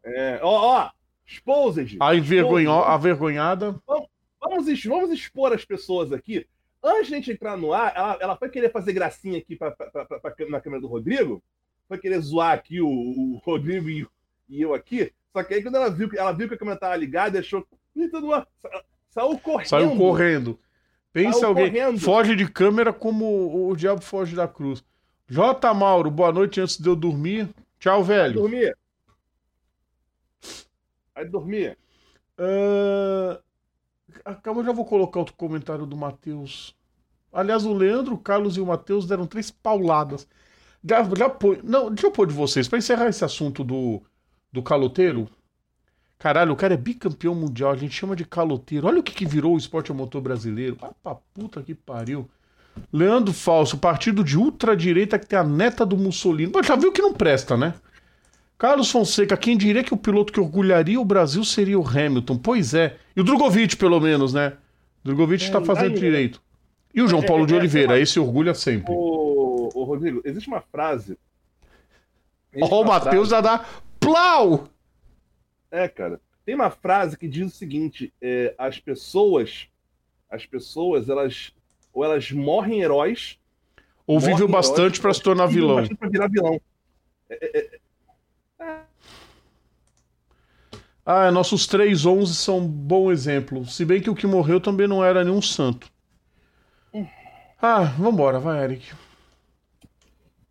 É, 0.03 0.39
ó, 0.41 0.77
ó, 0.77 0.91
Exposed. 1.25 1.97
A, 1.99 2.15
envergonho, 2.15 2.71
a 2.71 2.97
vergonhada. 2.97 3.75
Vamos, 3.85 4.07
vamos, 4.39 4.83
vamos 4.85 5.11
expor 5.11 5.51
as 5.51 5.65
pessoas 5.65 6.13
aqui 6.13 6.47
Antes 6.87 7.07
de 7.07 7.13
a 7.13 7.17
gente 7.17 7.31
entrar 7.31 7.57
no 7.57 7.73
ar, 7.73 7.93
ela, 7.93 8.17
ela 8.21 8.37
foi 8.37 8.49
querer 8.49 8.71
fazer 8.71 8.93
gracinha 8.93 9.37
aqui 9.37 9.57
pra, 9.57 9.71
pra, 9.71 10.05
pra, 10.05 10.33
na 10.49 10.61
câmera 10.61 10.81
do 10.81 10.87
Rodrigo. 10.87 11.43
Foi 11.85 11.97
querer 11.97 12.19
zoar 12.21 12.53
aqui 12.53 12.79
o, 12.79 12.87
o 12.87 13.41
Rodrigo 13.43 13.89
e, 13.89 14.07
e, 14.47 14.61
eu 14.61 14.73
aqui. 14.73 15.11
Só 15.33 15.43
que 15.43 15.53
aí 15.53 15.61
quando 15.61 15.75
ela 15.75 15.89
viu, 15.89 16.09
ela 16.15 16.31
viu 16.31 16.47
que 16.47 16.53
a 16.53 16.57
câmera 16.57 16.79
tava 16.79 16.95
ligada, 16.95 17.39
achou. 17.39 17.67
Saiu 19.09 19.37
correndo. 19.39 19.67
Saiu 19.67 19.97
correndo. 19.97 20.59
Pensa 21.11 21.39
Saiu 21.39 21.49
alguém. 21.49 21.71
Correndo. 21.71 21.99
Foge 21.99 22.35
de 22.35 22.49
câmera 22.49 22.93
como 22.93 23.69
o 23.69 23.75
diabo 23.75 24.01
foge 24.01 24.33
da 24.33 24.47
cruz. 24.47 24.81
J. 25.27 25.73
Mauro, 25.73 26.09
boa 26.09 26.31
noite 26.31 26.61
antes 26.61 26.77
de 26.77 26.87
eu 26.87 26.95
dormir. 26.95 27.49
Tchau, 27.79 28.01
velho. 28.01 28.41
Vai 28.41 28.49
dormir. 28.49 28.77
Vai 31.13 31.25
dormir. 31.25 31.77
Uh... 32.39 33.46
Acabou, 34.23 34.63
já 34.63 34.71
vou 34.71 34.85
colocar 34.85 35.19
outro 35.19 35.35
comentário 35.35 35.85
do 35.85 35.97
Matheus. 35.97 36.75
Aliás, 37.31 37.65
o 37.65 37.73
Leandro, 37.73 38.15
o 38.15 38.17
Carlos 38.17 38.57
e 38.57 38.61
o 38.61 38.65
Matheus 38.65 39.05
deram 39.05 39.27
três 39.27 39.51
pauladas. 39.51 40.27
Já, 40.83 41.03
já 41.15 41.29
pô... 41.29 41.57
Não, 41.63 41.89
deixa 41.89 42.07
eu 42.07 42.11
pôr 42.11 42.27
de 42.27 42.33
vocês, 42.33 42.67
para 42.67 42.79
encerrar 42.79 43.07
esse 43.07 43.23
assunto 43.23 43.63
do, 43.63 44.01
do 44.51 44.63
caloteiro. 44.63 45.27
Caralho, 46.17 46.53
o 46.53 46.55
cara 46.55 46.73
é 46.73 46.77
bicampeão 46.77 47.35
mundial, 47.35 47.71
a 47.71 47.75
gente 47.75 47.93
chama 47.93 48.15
de 48.15 48.25
caloteiro. 48.25 48.87
Olha 48.87 48.99
o 48.99 49.03
que, 49.03 49.13
que 49.13 49.25
virou 49.25 49.53
o 49.53 49.57
esporte 49.57 49.91
a 49.91 49.95
motor 49.95 50.21
brasileiro. 50.21 50.77
Vai 50.79 50.91
pra 51.03 51.15
puta 51.15 51.61
que 51.61 51.75
pariu. 51.75 52.27
Leandro 52.91 53.33
Falso, 53.33 53.77
partido 53.77 54.23
de 54.23 54.37
ultradireita 54.37 55.19
que 55.19 55.27
tem 55.27 55.37
a 55.37 55.43
neta 55.43 55.85
do 55.85 55.97
Mussolini. 55.97 56.51
Pô, 56.51 56.63
já 56.63 56.75
viu 56.75 56.91
que 56.91 57.01
não 57.01 57.13
presta, 57.13 57.57
né? 57.57 57.73
Carlos 58.57 58.89
Fonseca, 58.89 59.37
quem 59.37 59.55
diria 59.55 59.83
que 59.83 59.93
o 59.93 59.97
piloto 59.97 60.33
que 60.33 60.39
orgulharia 60.39 60.99
o 60.99 61.05
Brasil 61.05 61.43
seria 61.43 61.79
o 61.79 61.87
Hamilton? 61.87 62.37
Pois 62.37 62.73
é. 62.73 62.97
E 63.15 63.21
o 63.21 63.23
Drogovic, 63.23 63.75
pelo 63.75 63.99
menos, 63.99 64.33
né? 64.33 64.57
O 65.03 65.07
Drogovic 65.07 65.43
está 65.43 65.59
é, 65.59 65.65
fazendo 65.65 65.93
aí, 65.93 65.99
direito. 65.99 66.41
E 66.93 67.01
o 67.01 67.07
João 67.07 67.21
é, 67.21 67.27
Paulo 67.27 67.45
de 67.45 67.53
é, 67.53 67.57
Oliveira, 67.57 67.99
esse 67.99 68.19
orgulha 68.19 68.55
sempre. 68.55 68.91
O 68.91 69.83
Rodrigo, 69.83 70.21
existe 70.25 70.47
uma 70.47 70.61
frase. 70.61 71.17
Ó, 72.59 72.67
oh, 72.67 72.81
o 72.81 72.85
Matheus 72.85 73.29
já 73.29 73.41
dá 73.41 73.63
plau! 73.99 74.67
É, 75.69 75.87
cara. 75.87 76.19
Tem 76.43 76.55
uma 76.55 76.71
frase 76.71 77.17
que 77.17 77.27
diz 77.27 77.53
o 77.53 77.55
seguinte: 77.55 78.11
é, 78.19 78.55
as 78.57 78.79
pessoas, 78.79 79.67
as 80.29 80.45
pessoas, 80.45 81.09
elas 81.09 81.53
ou 81.93 82.03
elas 82.03 82.31
morrem 82.31 82.81
heróis, 82.81 83.37
ou 84.05 84.19
vivem 84.19 84.47
bastante 84.47 84.99
para 84.99 85.13
se 85.13 85.21
tornar 85.21 85.47
vilão. 85.47 85.83
Virar 86.09 86.29
vilão. 86.29 86.59
É, 87.29 87.59
é, 87.59 87.79
ah, 91.05 91.31
nossos 91.31 91.67
3-11 91.67 92.25
são 92.27 92.59
um 92.59 92.67
bom 92.67 93.11
exemplo. 93.11 93.65
Se 93.65 93.85
bem 93.85 94.01
que 94.01 94.09
o 94.09 94.15
que 94.15 94.27
morreu 94.27 94.59
também 94.59 94.87
não 94.87 95.03
era 95.03 95.23
nenhum 95.23 95.41
santo. 95.41 95.89
Ah, 97.61 97.83
vambora, 97.83 98.39
vai, 98.39 98.63
Eric. 98.63 98.93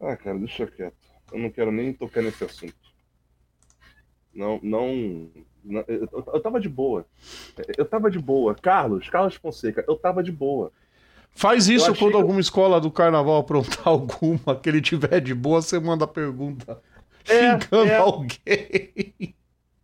Ah, 0.00 0.16
cara, 0.16 0.38
deixa 0.38 0.66
quieto. 0.66 0.96
Eu 1.32 1.38
não 1.38 1.50
quero 1.50 1.70
nem 1.70 1.92
tocar 1.92 2.22
nesse 2.22 2.42
assunto. 2.44 2.74
Não, 4.34 4.58
não. 4.62 5.30
não 5.64 5.84
eu, 5.86 6.08
eu, 6.12 6.40
tava 6.40 6.60
de 6.60 6.68
boa. 6.68 7.06
Eu 7.76 7.84
tava 7.84 8.10
de 8.10 8.18
boa. 8.18 8.54
Carlos, 8.54 9.08
Carlos 9.08 9.36
Fonseca, 9.36 9.84
eu 9.86 9.96
tava 9.96 10.22
de 10.22 10.32
boa. 10.32 10.72
Faz 11.32 11.68
isso 11.68 11.94
quando 11.94 12.12
que... 12.12 12.16
alguma 12.16 12.40
escola 12.40 12.80
do 12.80 12.90
carnaval 12.90 13.36
aprontar 13.36 13.82
alguma 13.88 14.56
que 14.60 14.68
ele 14.68 14.80
tiver 14.80 15.20
de 15.20 15.34
boa, 15.34 15.60
você 15.60 15.78
manda 15.78 16.06
pergunta 16.06 16.80
é, 17.28 17.60
xingando 17.60 17.90
é... 17.90 17.96
alguém. 17.96 19.34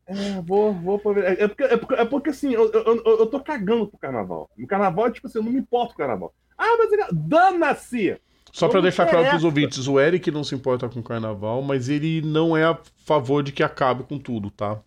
É, 0.06 0.40
vou, 0.42 0.75
vou 0.75 0.96
aproveitar. 0.96 1.32
É 1.32 1.49
porque, 1.49 1.62
é 1.62 1.76
porque, 1.76 1.94
é 1.94 2.04
porque 2.04 2.30
assim, 2.30 2.52
eu, 2.52 2.70
eu, 2.72 3.02
eu, 3.04 3.26
tô 3.26 3.40
cagando 3.40 3.87
pro 3.87 3.99
carnaval. 3.99 4.50
No 4.56 4.66
carnaval, 4.66 5.11
tipo 5.11 5.26
assim, 5.26 5.38
eu 5.38 5.44
não 5.44 5.52
me 5.52 5.61
importo 5.61 5.94
com 5.94 6.02
o 6.02 6.04
carnaval. 6.04 6.34
Ah, 6.58 6.76
mas 6.78 6.92
é 6.92 7.08
dana-se! 7.12 8.20
Só 8.52 8.68
para 8.68 8.82
deixar 8.82 9.06
claro 9.06 9.30
pros 9.30 9.44
ouvintes, 9.44 9.88
o 9.88 9.99
Eric 9.99 10.30
não 10.30 10.44
se 10.44 10.54
importa 10.54 10.87
com 10.88 11.00
o 11.00 11.02
carnaval, 11.02 11.62
mas 11.62 11.88
ele 11.88 12.20
não 12.20 12.54
é 12.54 12.64
a 12.64 12.78
favor 13.06 13.42
de 13.42 13.50
que 13.50 13.62
acabe 13.62 14.04
com 14.04 14.18
tudo, 14.18 14.50
tá? 14.50 14.82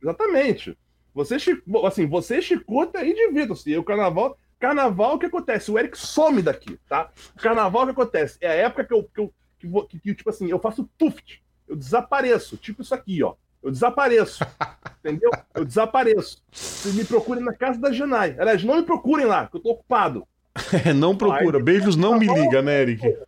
Exatamente. 0.00 0.78
Você, 1.12 1.36
assim, 1.84 2.06
você 2.06 2.40
chicuta 2.40 3.04
e 3.04 3.12
divirta-se. 3.12 3.70
E 3.70 3.76
o 3.76 3.82
carnaval, 3.82 4.38
carnaval, 4.60 5.14
o 5.14 5.18
que 5.18 5.26
acontece? 5.26 5.72
O 5.72 5.78
Eric 5.78 5.98
some 5.98 6.40
daqui, 6.40 6.78
tá? 6.88 7.10
Carnaval, 7.36 7.82
o 7.82 7.86
que 7.86 7.92
acontece? 7.92 8.38
É 8.40 8.48
a 8.48 8.54
época 8.54 8.84
que 8.84 8.94
eu, 8.94 9.02
que 9.02 9.20
eu 9.20 9.34
que, 9.58 9.68
que, 9.88 9.98
que 9.98 10.14
tipo 10.14 10.30
assim, 10.30 10.48
eu 10.48 10.58
faço 10.58 10.88
tuft. 10.98 11.42
Eu 11.74 11.76
desapareço. 11.76 12.56
Tipo 12.56 12.82
isso 12.82 12.94
aqui, 12.94 13.22
ó. 13.22 13.34
Eu 13.62 13.70
desapareço. 13.70 14.44
entendeu? 15.00 15.30
Eu 15.54 15.64
desapareço. 15.64 16.42
Vocês 16.50 16.94
me 16.94 17.04
procurem 17.04 17.42
na 17.42 17.52
casa 17.52 17.80
da 17.80 17.92
Janai. 17.92 18.36
Aliás, 18.38 18.62
não 18.62 18.76
me 18.76 18.84
procurem 18.84 19.26
lá, 19.26 19.48
que 19.48 19.56
eu 19.56 19.60
tô 19.60 19.70
ocupado. 19.70 20.26
É, 20.86 20.92
não 20.92 21.16
procura. 21.16 21.58
Beijos 21.58 21.96
não 21.96 22.16
me 22.16 22.26
liga, 22.26 22.62
né, 22.62 22.82
Eric? 22.82 23.18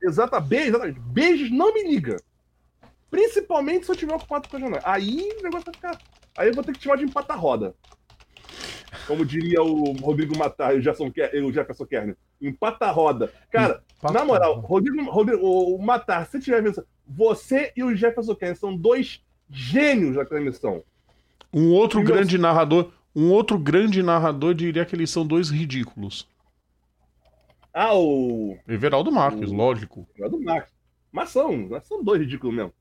Exata, 0.00 0.42
exatamente. 0.48 1.00
Beijos 1.00 1.50
não 1.50 1.74
me 1.74 1.82
liga. 1.82 2.16
Principalmente 3.10 3.86
se 3.86 3.92
eu 3.92 3.96
tiver 3.96 4.14
ocupado 4.14 4.48
com 4.48 4.56
a 4.56 4.60
Janai. 4.60 4.80
Aí 4.84 5.32
o 5.40 5.42
negócio 5.42 5.64
vai 5.66 5.74
ficar. 5.74 5.98
Aí 6.38 6.48
eu 6.48 6.54
vou 6.54 6.62
ter 6.62 6.72
que 6.72 6.78
te 6.78 6.84
chamar 6.84 6.96
de 6.96 7.04
empata-roda. 7.04 7.74
Como 9.06 9.24
diria 9.24 9.62
o 9.62 9.92
Rodrigo 9.94 10.38
Matar 10.38 10.74
e 10.74 10.78
o 10.78 10.80
Jefferson, 10.80 11.12
o 11.44 11.52
Jefferson 11.52 11.86
Kerner. 11.86 12.16
Empata-roda. 12.40 13.32
Cara, 13.50 13.82
na 14.02 14.24
moral, 14.24 14.60
Rodrigo, 14.60 15.02
Rodrigo, 15.10 15.44
o 15.44 15.78
Matar, 15.82 16.26
se 16.26 16.38
tiver 16.38 16.62
vendo, 16.62 16.86
você 17.12 17.72
e 17.76 17.82
o 17.82 17.94
Jefferson 17.94 18.34
Kerner 18.34 18.56
são 18.56 18.76
dois 18.76 19.20
gênios 19.50 20.14
da 20.16 20.24
transmissão. 20.24 20.82
Um 21.52 21.72
outro 21.72 22.00
E 22.00 22.04
grande 22.04 22.38
narrador, 22.38 22.92
um 23.14 23.30
outro 23.32 23.58
grande 23.58 24.02
narrador 24.02 24.54
diria 24.54 24.84
que 24.86 24.94
eles 24.94 25.10
são 25.10 25.26
dois 25.26 25.50
ridículos. 25.50 26.28
Ah, 27.72 27.94
o. 27.96 28.56
Everaldo 28.68 29.10
Marques, 29.12 29.50
O- 29.50 29.54
lógico. 29.54 30.06
É 30.18 30.28
do 30.28 30.40
Max. 30.40 30.70
Mas 31.12 31.30
são, 31.30 31.56
mas 31.68 31.86
são 31.86 32.02
dois 32.02 32.20
ridículos 32.20 32.54
mesmo. 32.54 32.72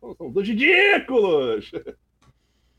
São, 0.00 0.14
são 0.16 0.30
dois 0.30 0.46
ridículos! 0.48 1.70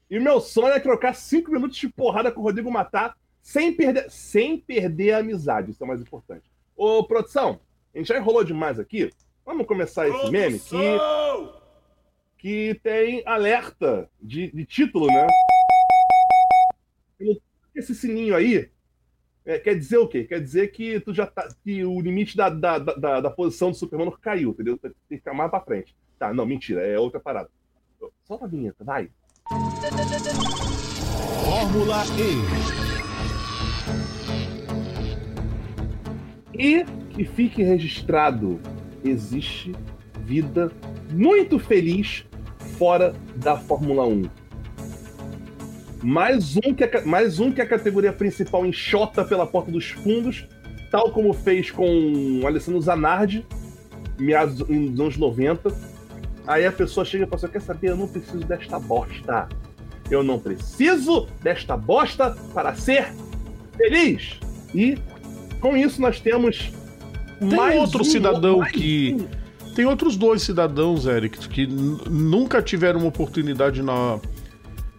E 0.09 0.17
o 0.17 0.21
meu 0.21 0.39
sonho 0.39 0.69
é 0.73 0.79
trocar 0.79 1.13
cinco 1.13 1.51
minutos 1.51 1.75
de 1.77 1.89
porrada 1.89 2.31
com 2.31 2.39
o 2.39 2.43
Rodrigo 2.45 2.71
Matar 2.71 3.13
sem 3.41 3.73
perder, 3.73 4.09
sem 4.09 4.57
perder 4.57 5.11
a 5.11 5.17
amizade. 5.17 5.71
Isso 5.71 5.83
é 5.83 5.85
o 5.85 5.87
mais 5.89 5.99
importante. 5.99 6.49
Ô, 6.77 7.03
produção, 7.03 7.59
a 7.93 7.97
gente 7.97 8.07
já 8.07 8.17
enrolou 8.17 8.41
demais 8.41 8.79
aqui. 8.79 9.11
Vamos 9.47 9.65
começar 9.65 10.09
esse 10.09 10.29
meme 10.29 10.59
que, 10.59 10.75
que 12.37 12.79
tem 12.83 13.23
alerta 13.25 14.09
de, 14.21 14.51
de 14.51 14.65
título, 14.65 15.07
né? 15.07 15.25
Esse 17.73 17.95
sininho 17.95 18.35
aí 18.35 18.69
é, 19.45 19.57
quer 19.57 19.75
dizer 19.75 19.99
o 19.99 20.07
quê? 20.09 20.25
Quer 20.25 20.41
dizer 20.41 20.67
que 20.73 20.99
tu 20.99 21.13
já 21.13 21.25
tá. 21.25 21.47
que 21.63 21.85
o 21.85 22.01
limite 22.01 22.35
da, 22.35 22.49
da, 22.49 22.77
da, 22.77 23.21
da 23.21 23.31
posição 23.31 23.71
do 23.71 23.77
Superman 23.77 24.11
caiu, 24.21 24.49
entendeu? 24.49 24.77
Tem 24.77 24.91
que 24.91 25.15
ficar 25.15 25.33
mais 25.33 25.49
pra 25.49 25.61
frente. 25.61 25.95
Tá, 26.19 26.33
não, 26.33 26.45
mentira, 26.45 26.85
é 26.85 26.99
outra 26.99 27.21
parada. 27.21 27.49
Solta 28.25 28.43
a 28.43 28.49
vinheta, 28.49 28.83
vai. 28.83 29.09
Fórmula 31.45 32.03
E. 36.53 36.81
E 36.81 36.83
que 37.13 37.23
fique 37.23 37.63
registrado: 37.63 38.59
existe 39.03 39.73
vida 40.23 40.71
muito 41.11 41.57
feliz 41.59 42.25
fora 42.77 43.13
da 43.35 43.57
Fórmula 43.57 44.05
1. 44.05 44.23
Mais 46.03 46.57
um 46.57 46.73
que 46.73 46.83
a, 46.83 47.05
mais 47.05 47.39
um 47.39 47.51
que 47.51 47.61
a 47.61 47.65
categoria 47.65 48.13
principal 48.13 48.65
enxota 48.65 49.25
pela 49.25 49.47
porta 49.47 49.71
dos 49.71 49.89
fundos, 49.89 50.47
tal 50.91 51.11
como 51.11 51.33
fez 51.33 51.71
com 51.71 52.41
Alessandro 52.45 52.81
Zanardi, 52.81 53.45
meados 54.19 54.57
dos 54.57 54.67
anos 54.99 55.17
90. 55.17 55.73
Aí 56.45 56.65
a 56.65 56.71
pessoa 56.71 57.05
chega 57.05 57.25
e 57.25 57.27
fala 57.27 57.37
assim: 57.37 57.47
quer 57.51 57.61
saber? 57.61 57.89
Eu 57.89 57.97
não 57.97 58.07
preciso 58.07 58.39
desta 58.39 58.79
bosta. 58.79 59.49
Eu 60.09 60.23
não 60.23 60.39
preciso 60.39 61.27
desta 61.41 61.75
bosta 61.75 62.35
para 62.53 62.73
ser 62.75 63.11
feliz. 63.75 64.39
E 64.73 64.97
com 65.59 65.75
isso 65.75 66.01
nós 66.01 66.19
temos 66.19 66.71
Tem 67.39 67.49
mais 67.49 67.79
outro 67.79 68.01
um- 68.01 68.05
cidadão 68.05 68.61
que- 68.63 69.15
um. 69.19 69.47
Tem 69.75 69.85
outros 69.85 70.15
dois 70.17 70.41
cidadãos, 70.41 71.05
Eric, 71.05 71.47
que 71.49 71.67
nunca 71.67 72.61
tiveram 72.63 72.99
uma 72.99 73.09
oportunidade 73.09 73.83
na, 73.83 74.19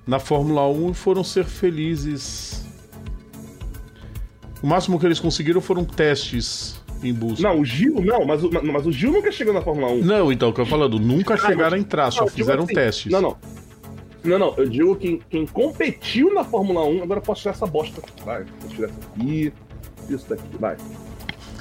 na 0.06 0.20
Fórmula 0.20 0.68
1 0.68 0.90
e 0.92 0.94
foram 0.94 1.24
ser 1.24 1.44
felizes. 1.44 2.64
O 4.62 4.66
máximo 4.66 4.98
que 4.98 5.06
eles 5.06 5.18
conseguiram 5.18 5.60
foram 5.60 5.84
testes 5.84 6.80
em 7.02 7.12
busca. 7.12 7.42
Não, 7.42 7.60
o 7.60 7.64
Gil, 7.64 8.00
não, 8.00 8.24
mas 8.24 8.42
o, 8.44 8.50
mas 8.64 8.86
o 8.86 8.92
Gil 8.92 9.12
nunca 9.12 9.30
chegou 9.32 9.52
na 9.52 9.60
Fórmula 9.62 9.92
1. 9.92 10.04
Não, 10.04 10.30
então, 10.32 10.50
o 10.50 10.52
que 10.52 10.60
eu 10.60 10.64
tô 10.64 10.70
falando, 10.70 10.98
nunca 11.00 11.36
chegaram 11.36 11.76
a 11.76 11.80
entrar, 11.80 12.10
só 12.12 12.22
Não, 12.22 12.28
fizeram 12.28 12.62
assim, 12.64 12.74
testes. 12.74 13.10
Não, 13.12 13.20
não. 13.20 13.36
Não, 14.24 14.38
não, 14.38 14.54
eu 14.56 14.68
digo 14.68 14.94
quem, 14.96 15.20
quem 15.30 15.46
competiu 15.46 16.34
na 16.34 16.42
Fórmula 16.44 16.84
1, 16.84 17.02
agora 17.02 17.18
eu 17.18 17.24
posso 17.24 17.42
tirar 17.42 17.52
essa 17.54 17.66
bosta. 17.66 18.02
Vai, 18.24 18.44
vou 18.60 18.68
tirar 18.70 18.88
essa 18.88 18.98
aqui, 19.14 19.52
isso 20.10 20.26
daqui, 20.28 20.42
vai. 20.58 20.76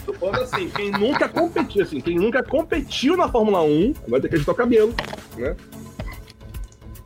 Tô 0.07 0.13
falando 0.13 0.41
assim, 0.41 0.69
quem 0.69 0.89
nunca 0.89 1.27
competiu, 1.27 1.83
assim, 1.83 1.99
quem 1.99 2.15
nunca 2.15 2.41
competiu 2.41 3.17
na 3.17 3.27
Fórmula 3.29 3.61
1, 3.61 3.93
vai 4.07 4.21
ter 4.21 4.29
que 4.29 4.35
ajeitar 4.35 4.55
o 4.55 4.57
cabelo, 4.57 4.95
né? 5.35 5.53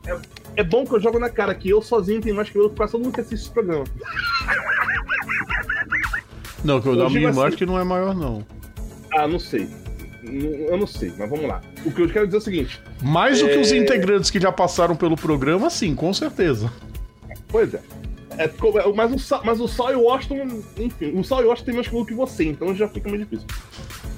É, 0.06 0.18
é 0.56 0.62
bom 0.62 0.84
que 0.86 0.94
eu 0.94 1.00
jogo 1.00 1.18
na 1.18 1.28
cara 1.28 1.52
que 1.52 1.68
eu 1.68 1.82
sozinho 1.82 2.20
tenho 2.20 2.36
mais 2.36 2.48
cabelo 2.48 2.70
que 2.70 2.76
quase 2.76 2.92
todo 2.92 3.02
mundo 3.02 3.12
que 3.12 3.20
assiste 3.20 3.42
esse 3.42 3.50
programa. 3.50 3.84
Não, 6.64 6.80
que 6.80 6.88
o 6.88 6.92
Eu 6.92 6.96
da 6.96 7.10
minha 7.10 7.30
assim- 7.30 7.42
acho 7.42 7.56
que 7.56 7.66
não 7.66 7.76
é 7.78 7.82
maior, 7.82 8.14
não. 8.14 8.46
Ah, 9.12 9.26
não 9.26 9.40
sei. 9.40 9.68
Eu 10.22 10.76
não 10.78 10.86
sei, 10.86 11.12
mas 11.18 11.28
vamos 11.28 11.46
lá. 11.46 11.60
O 11.84 11.90
que 11.90 12.00
eu 12.02 12.08
quero 12.08 12.26
dizer 12.26 12.36
é 12.36 12.38
o 12.38 12.42
seguinte: 12.42 12.80
Mais 13.02 13.40
do 13.40 13.48
que 13.48 13.58
os 13.58 13.72
É. 13.72 13.76
integrantes 13.76 14.30
que 14.30 14.38
já 14.40 14.52
passaram 14.52 14.94
pelo 14.94 15.16
programa, 15.16 15.68
sim, 15.68 15.92
com 15.96 16.14
certeza. 16.14 16.72
Pois 17.48 17.74
é. 17.74 17.80
É, 18.38 18.44
é, 18.44 18.92
mas, 18.94 19.30
o, 19.30 19.44
mas 19.44 19.60
o 19.60 19.68
Sol 19.68 19.92
e 19.92 19.94
o 19.94 20.02
Washington, 20.02 20.62
enfim, 20.78 21.18
o 21.18 21.22
Sol 21.22 21.42
e 21.42 21.44
o 21.44 21.48
Washington 21.48 21.66
tem 21.66 21.74
mais 21.74 21.86
cabelo 21.86 22.06
que 22.06 22.14
você, 22.14 22.44
então 22.44 22.74
já 22.74 22.88
fica 22.88 23.08
mais 23.08 23.20
difícil. 23.20 23.46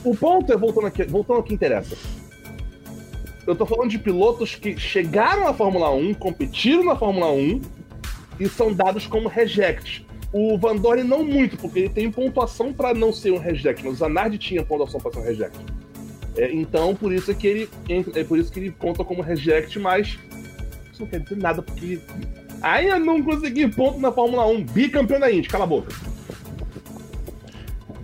O 0.04 0.14
ponto 0.14 0.52
é, 0.52 0.56
voltando 0.56 0.86
aqui, 0.86 1.02
voltando 1.04 1.36
ao 1.38 1.42
que 1.42 1.54
interessa. 1.54 1.96
Eu 3.46 3.54
tô 3.54 3.66
falando 3.66 3.90
de 3.90 3.98
pilotos 3.98 4.54
que 4.54 4.78
chegaram 4.78 5.46
à 5.46 5.52
Fórmula 5.52 5.90
1, 5.90 6.14
competiram 6.14 6.84
na 6.84 6.96
Fórmula 6.96 7.30
1 7.30 7.60
e 8.40 8.48
são 8.48 8.72
dados 8.72 9.06
como 9.06 9.28
reject. 9.28 10.06
O 10.32 10.58
Van 10.58 10.76
Dorn 10.76 11.04
não 11.04 11.22
muito, 11.22 11.56
porque 11.58 11.80
ele 11.80 11.88
tem 11.90 12.10
pontuação 12.10 12.72
para 12.72 12.92
não 12.94 13.12
ser 13.12 13.32
um 13.32 13.38
reject, 13.38 13.84
mas 13.84 13.94
o 13.94 13.96
Zanardi 13.96 14.38
tinha 14.38 14.64
pontuação 14.64 15.00
para 15.00 15.12
ser 15.12 15.18
um 15.18 15.22
reject. 15.22 15.58
É, 16.36 16.52
então, 16.52 16.94
por 16.96 17.12
isso 17.12 17.30
é 17.30 17.34
que 17.34 17.46
ele 17.46 17.70
entra- 17.88 18.18
é 18.20 18.24
por 18.24 18.38
isso 18.38 18.50
que 18.50 18.58
ele 18.58 18.70
conta 18.72 19.04
como 19.04 19.22
reject, 19.22 19.78
mas 19.78 20.18
isso 20.92 21.02
não 21.02 21.06
quer 21.06 21.20
dizer 21.20 21.36
nada, 21.36 21.62
porque 21.62 22.00
ainda 22.64 22.98
não 22.98 23.22
consegui 23.22 23.68
ponto 23.68 23.98
na 24.00 24.10
Fórmula 24.10 24.46
1, 24.46 24.64
bicampeão 24.64 25.20
da 25.20 25.30
Indy, 25.30 25.48
cala 25.48 25.64
a 25.64 25.66
boca. 25.66 25.92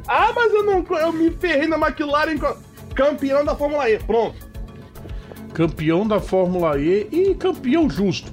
Ah, 0.06 0.32
mas 0.34 0.52
eu 0.52 0.62
não 0.64 0.84
eu 0.98 1.12
me 1.12 1.30
ferrei 1.30 1.66
na 1.68 1.76
McLaren, 1.76 2.36
campeão 2.94 3.44
da 3.44 3.54
Fórmula 3.54 3.88
E, 3.88 3.98
pronto. 3.98 4.36
Campeão 5.54 6.06
da 6.06 6.20
Fórmula 6.20 6.78
E 6.78 7.08
e 7.10 7.34
campeão 7.34 7.88
justo. 7.88 8.32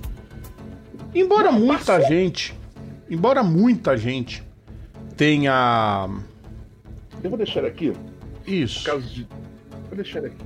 Embora 1.14 1.52
Não, 1.52 1.60
muita 1.60 1.94
passou. 1.98 2.08
gente, 2.08 2.54
embora 3.10 3.44
muita 3.44 3.96
gente 3.98 4.44
tenha 5.16 6.08
Eu 7.24 7.30
vou 7.30 7.38
deixar 7.38 7.66
aqui, 7.66 7.94
isso, 8.46 8.80
por 8.84 8.86
causa 8.92 9.08
de. 9.08 9.28
Vou 9.88 9.96
deixar 9.96 10.20
ele 10.20 10.28
aqui. 10.28 10.46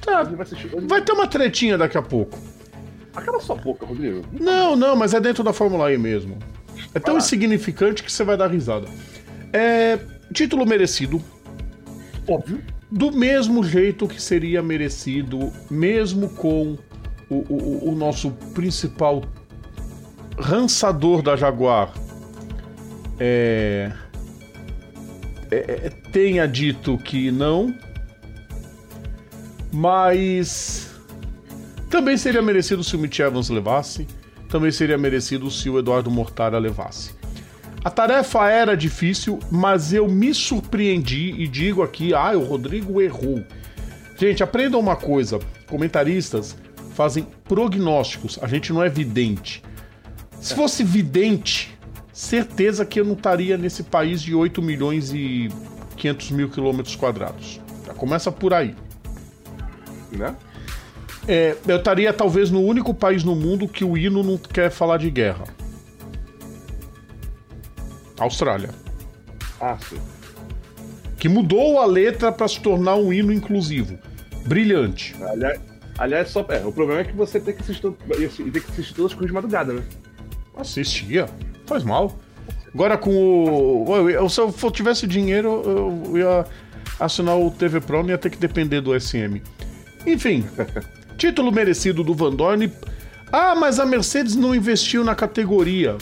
tá, 0.00 0.22
vai 0.88 1.02
ter 1.02 1.12
uma 1.12 1.26
tretinha 1.26 1.78
daqui 1.78 1.96
a 1.98 2.02
pouco. 2.02 2.38
Acaba 3.14 3.40
sua 3.40 3.56
boca, 3.56 3.84
Rodrigo. 3.86 4.22
Não, 4.32 4.74
não, 4.76 4.96
mas 4.96 5.12
é 5.14 5.20
dentro 5.20 5.42
da 5.44 5.52
Fórmula 5.52 5.92
E 5.92 5.98
mesmo. 5.98 6.38
É 6.94 6.98
tão 7.00 7.14
lá. 7.14 7.20
insignificante 7.20 8.02
que 8.02 8.10
você 8.10 8.24
vai 8.24 8.36
dar 8.36 8.48
risada. 8.50 8.86
É 9.52 9.98
título 10.32 10.64
merecido, 10.66 11.22
Óbvio. 12.26 12.62
do 12.90 13.12
mesmo 13.12 13.62
jeito 13.62 14.08
que 14.08 14.20
seria 14.20 14.62
merecido, 14.62 15.52
mesmo 15.70 16.28
com 16.30 16.78
o, 17.28 17.34
o- 17.54 17.88
o 17.90 17.94
nosso 17.94 18.30
principal 18.54 19.22
rançador 20.38 21.20
da 21.22 21.36
Jaguar 21.36 21.92
é, 23.20 23.92
é- 25.50 25.80
é- 25.86 25.90
tenha 26.10 26.46
dito 26.48 26.96
que 26.98 27.30
não, 27.30 27.74
mas 29.70 30.91
também 31.92 32.16
seria 32.16 32.40
merecido 32.40 32.82
se 32.82 32.96
o 32.96 32.98
Mitch 32.98 33.18
Evans 33.18 33.50
levasse, 33.50 34.06
também 34.48 34.72
seria 34.72 34.96
merecido 34.96 35.50
se 35.50 35.68
o 35.68 35.78
Eduardo 35.78 36.10
Mortara 36.10 36.58
levasse. 36.58 37.12
A 37.84 37.90
tarefa 37.90 38.48
era 38.48 38.74
difícil, 38.74 39.38
mas 39.50 39.92
eu 39.92 40.08
me 40.08 40.32
surpreendi 40.32 41.34
e 41.38 41.46
digo 41.46 41.82
aqui, 41.82 42.14
ah, 42.14 42.32
o 42.34 42.44
Rodrigo 42.44 42.98
errou. 42.98 43.44
Gente, 44.16 44.42
aprendam 44.42 44.80
uma 44.80 44.96
coisa: 44.96 45.38
comentaristas 45.66 46.56
fazem 46.94 47.26
prognósticos, 47.44 48.38
a 48.40 48.46
gente 48.46 48.72
não 48.72 48.82
é 48.82 48.88
vidente. 48.88 49.62
Se 50.40 50.54
fosse 50.54 50.82
vidente, 50.82 51.78
certeza 52.10 52.86
que 52.86 53.00
eu 53.00 53.04
não 53.04 53.12
estaria 53.12 53.58
nesse 53.58 53.82
país 53.82 54.22
de 54.22 54.34
8 54.34 54.62
milhões 54.62 55.12
e 55.12 55.50
500 55.98 56.30
mil 56.30 56.48
quilômetros 56.48 56.96
quadrados. 56.96 57.60
Já 57.84 57.92
começa 57.92 58.32
por 58.32 58.54
aí. 58.54 58.74
Né? 60.10 60.34
É, 61.26 61.56
eu 61.66 61.76
estaria 61.76 62.12
talvez 62.12 62.50
no 62.50 62.60
único 62.60 62.92
país 62.92 63.22
no 63.22 63.36
mundo 63.36 63.68
que 63.68 63.84
o 63.84 63.96
hino 63.96 64.22
não 64.22 64.36
quer 64.36 64.70
falar 64.70 64.98
de 64.98 65.10
guerra. 65.10 65.44
Austrália. 68.18 68.70
Ah, 69.60 69.78
sim. 69.88 69.98
Que 71.16 71.28
mudou 71.28 71.78
a 71.78 71.86
letra 71.86 72.32
para 72.32 72.48
se 72.48 72.60
tornar 72.60 72.96
um 72.96 73.12
hino 73.12 73.32
inclusivo. 73.32 73.96
Brilhante. 74.44 75.14
Aliás, 75.22 75.60
Aliás, 75.98 76.30
só, 76.30 76.44
é, 76.48 76.64
o 76.64 76.72
problema 76.72 77.02
é 77.02 77.04
que 77.04 77.14
você 77.14 77.38
tem 77.38 77.54
que 77.54 77.62
assistir, 77.62 77.92
tem 77.92 78.62
que 78.62 78.70
assistir 78.70 78.94
todas 78.94 79.12
as 79.12 79.14
coisas 79.14 79.28
de 79.28 79.32
madrugada, 79.32 79.72
né? 79.72 79.82
Assistia. 80.56 81.26
Faz 81.66 81.84
mal. 81.84 82.18
Agora 82.74 82.96
com 82.96 83.84
o. 83.84 84.28
Se 84.28 84.40
eu 84.40 84.70
tivesse 84.70 85.06
dinheiro, 85.06 85.62
eu 85.64 86.18
ia 86.18 86.46
assinar 86.98 87.38
o 87.38 87.50
TV 87.50 87.80
Pro, 87.80 88.02
não 88.02 88.10
ia 88.10 88.18
ter 88.18 88.30
que 88.30 88.38
depender 88.38 88.80
do 88.80 88.98
SM. 88.98 89.42
Enfim, 90.06 90.44
título 91.22 91.52
merecido 91.52 92.02
do 92.02 92.16
Van 92.16 92.34
Dorn. 92.34 92.72
Ah, 93.30 93.54
mas 93.54 93.78
a 93.78 93.86
Mercedes 93.86 94.34
não 94.34 94.52
investiu 94.52 95.04
na 95.04 95.14
categoria. 95.14 95.96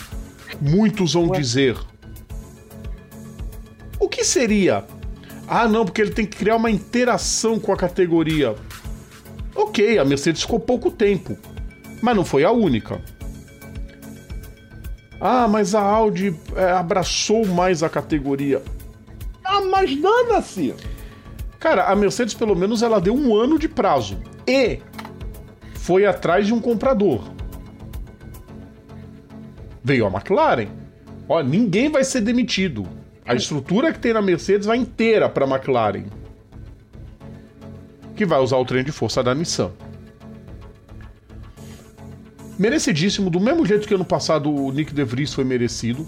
Muitos 0.62 1.12
vão 1.12 1.28
Ué? 1.28 1.38
dizer. 1.38 1.76
O 3.98 4.08
que 4.08 4.24
seria? 4.24 4.82
Ah, 5.46 5.68
não, 5.68 5.84
porque 5.84 6.00
ele 6.00 6.12
tem 6.12 6.24
que 6.24 6.38
criar 6.38 6.56
uma 6.56 6.70
interação 6.70 7.60
com 7.60 7.70
a 7.70 7.76
categoria. 7.76 8.54
Ok, 9.54 9.98
a 9.98 10.06
Mercedes 10.06 10.40
ficou 10.40 10.58
pouco 10.58 10.90
tempo, 10.90 11.36
mas 12.00 12.16
não 12.16 12.24
foi 12.24 12.42
a 12.42 12.50
única. 12.50 12.98
Ah, 15.20 15.46
mas 15.46 15.74
a 15.74 15.82
Audi 15.82 16.34
é, 16.56 16.70
abraçou 16.70 17.44
mais 17.46 17.82
a 17.82 17.90
categoria. 17.90 18.62
Ah, 19.44 19.60
mas 19.60 19.94
dana-se! 20.00 20.74
Cara, 21.58 21.88
a 21.88 21.94
Mercedes 21.94 22.32
pelo 22.32 22.56
menos 22.56 22.82
ela 22.82 22.98
deu 22.98 23.14
um 23.14 23.36
ano 23.36 23.58
de 23.58 23.68
prazo 23.68 24.16
e 24.50 24.80
foi 25.90 26.06
atrás 26.06 26.46
de 26.46 26.54
um 26.54 26.60
comprador. 26.60 27.20
Veio 29.82 30.06
a 30.06 30.08
McLaren. 30.08 30.68
Ó, 31.28 31.42
ninguém 31.42 31.90
vai 31.90 32.04
ser 32.04 32.20
demitido. 32.20 32.86
A 33.26 33.34
estrutura 33.34 33.92
que 33.92 33.98
tem 33.98 34.12
na 34.12 34.22
Mercedes 34.22 34.68
vai 34.68 34.78
inteira 34.78 35.28
para 35.28 35.44
a 35.44 35.48
McLaren 35.48 36.04
que 38.14 38.24
vai 38.24 38.38
usar 38.38 38.58
o 38.58 38.64
trem 38.64 38.84
de 38.84 38.92
força 38.92 39.20
da 39.20 39.34
Nissan. 39.34 39.72
Merecidíssimo, 42.56 43.28
do 43.28 43.40
mesmo 43.40 43.66
jeito 43.66 43.88
que 43.88 43.94
ano 43.94 44.04
passado 44.04 44.48
o 44.54 44.70
Nick 44.70 44.94
De 44.94 45.02
Vries 45.02 45.34
foi 45.34 45.42
merecido. 45.42 46.06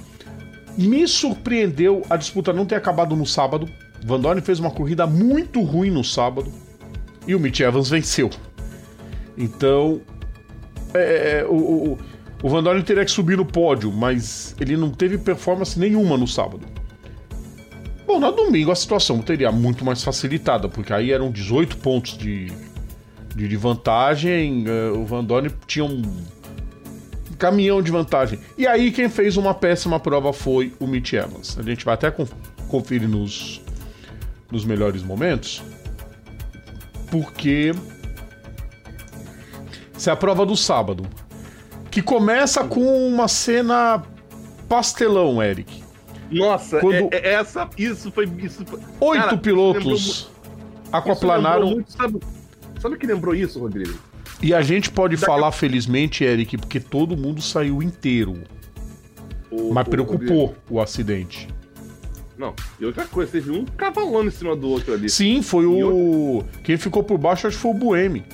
Me 0.79 1.09
surpreendeu 1.09 2.03
a 2.09 2.17
disputa 2.17 2.53
não 2.53 2.67
ter 2.67 2.77
acabado 2.77 3.17
no 3.17 3.27
sábado. 3.27 3.69
Van 4.05 4.21
Dorn 4.21 4.41
fez 4.43 4.61
uma 4.61 4.71
corrida 4.71 5.09
muito 5.09 5.61
ruim 5.61 5.91
no 5.91 6.05
sábado 6.05 6.53
e 7.27 7.35
o 7.35 7.41
Mitch 7.41 7.59
Evans 7.59 7.89
venceu. 7.91 8.31
Então, 9.37 10.01
é, 10.95 11.41
é 11.41 11.45
o, 11.45 11.55
o, 11.55 11.99
o 12.43 12.49
Van 12.49 12.63
Dorn 12.63 12.83
teria 12.83 13.05
que 13.05 13.11
subir 13.11 13.37
no 13.37 13.45
pódio, 13.45 13.93
mas 13.93 14.55
ele 14.61 14.77
não 14.77 14.91
teve 14.91 15.17
performance 15.19 15.79
nenhuma 15.79 16.17
no 16.17 16.27
sábado. 16.27 16.67
Bom, 18.07 18.19
no 18.19 18.33
domingo 18.33 18.71
a 18.71 18.75
situação 18.75 19.21
teria 19.23 19.53
muito 19.53 19.85
mais 19.85 20.03
facilitada, 20.03 20.69
porque 20.69 20.93
aí 20.93 21.13
eram 21.13 21.31
18 21.31 21.77
pontos 21.79 22.19
de, 22.19 22.53
de, 23.35 23.49
de 23.49 23.57
vantagem, 23.57 24.65
uh, 24.69 24.99
o 24.99 25.07
Van 25.07 25.25
Dorn 25.25 25.51
tinha 25.67 25.85
um 25.85 26.03
caminhão 27.39 27.81
de 27.81 27.91
vantagem. 27.91 28.39
E 28.59 28.67
aí 28.67 28.91
quem 28.91 29.09
fez 29.09 29.37
uma 29.37 29.55
péssima 29.55 29.99
prova 29.99 30.33
foi 30.33 30.73
o 30.79 30.87
Mitch 30.87 31.13
Evans. 31.13 31.57
A 31.59 31.63
gente 31.63 31.85
vai 31.85 31.95
até 31.95 32.13
conferir 32.69 33.09
nos, 33.09 33.61
nos 34.51 34.65
melhores 34.65 35.03
momentos, 35.03 35.63
porque 37.11 37.73
essa 40.03 40.11
é 40.11 40.13
a 40.13 40.17
prova 40.17 40.45
do 40.45 40.57
sábado, 40.57 41.07
que 41.89 42.03
começa 42.03 42.65
com 42.65 43.07
uma 43.07 43.29
cena 43.29 44.03
pastelão, 44.69 45.41
Eric. 45.41 45.81
Nossa, 46.29 46.81
Quando... 46.81 46.95
é, 46.95 47.09
é, 47.13 47.35
essa, 47.35 47.71
isso 47.79 48.11
foi. 48.11 48.29
Isso 48.39 48.67
foi... 48.67 48.81
Oito 49.01 49.23
Cara, 49.23 49.37
pilotos 49.37 50.29
aquaplanaram. 50.91 51.71
Muito, 51.71 51.93
sabe, 51.93 52.19
sabe 52.81 52.97
o 52.97 52.99
que 52.99 53.07
lembrou 53.07 53.33
isso, 53.33 53.61
Rodrigo? 53.61 53.97
E 54.43 54.53
a 54.53 54.61
gente 54.61 54.91
pode 54.91 55.15
Daqui 55.15 55.27
falar, 55.27 55.53
felizmente, 55.53 56.25
Eric, 56.25 56.59
porque 56.59 56.81
todo 56.81 57.17
mundo 57.17 57.41
saiu 57.41 57.81
inteiro. 57.81 58.43
O, 59.53 59.73
mas 59.73 59.87
preocupou 59.87 60.47
Rodrigo. 60.47 60.63
o 60.69 60.81
acidente. 60.81 61.47
Não, 62.37 62.53
e 62.81 62.85
outra 62.85 63.05
coisa, 63.05 63.31
teve 63.31 63.53
um 63.53 63.65
cavalando 63.65 64.27
em 64.27 64.33
cima 64.33 64.57
do 64.57 64.69
outro 64.69 64.95
ali. 64.95 65.09
Sim, 65.09 65.43
foi 65.43 65.63
e 65.63 65.67
o. 65.67 66.35
Outra... 66.35 66.61
Quem 66.65 66.77
ficou 66.77 67.05
por 67.05 67.19
baixo 67.19 67.47
acho 67.47 67.57
que 67.57 67.63
foi 67.63 67.71
o 67.71 67.75
Buemi. 67.75 68.25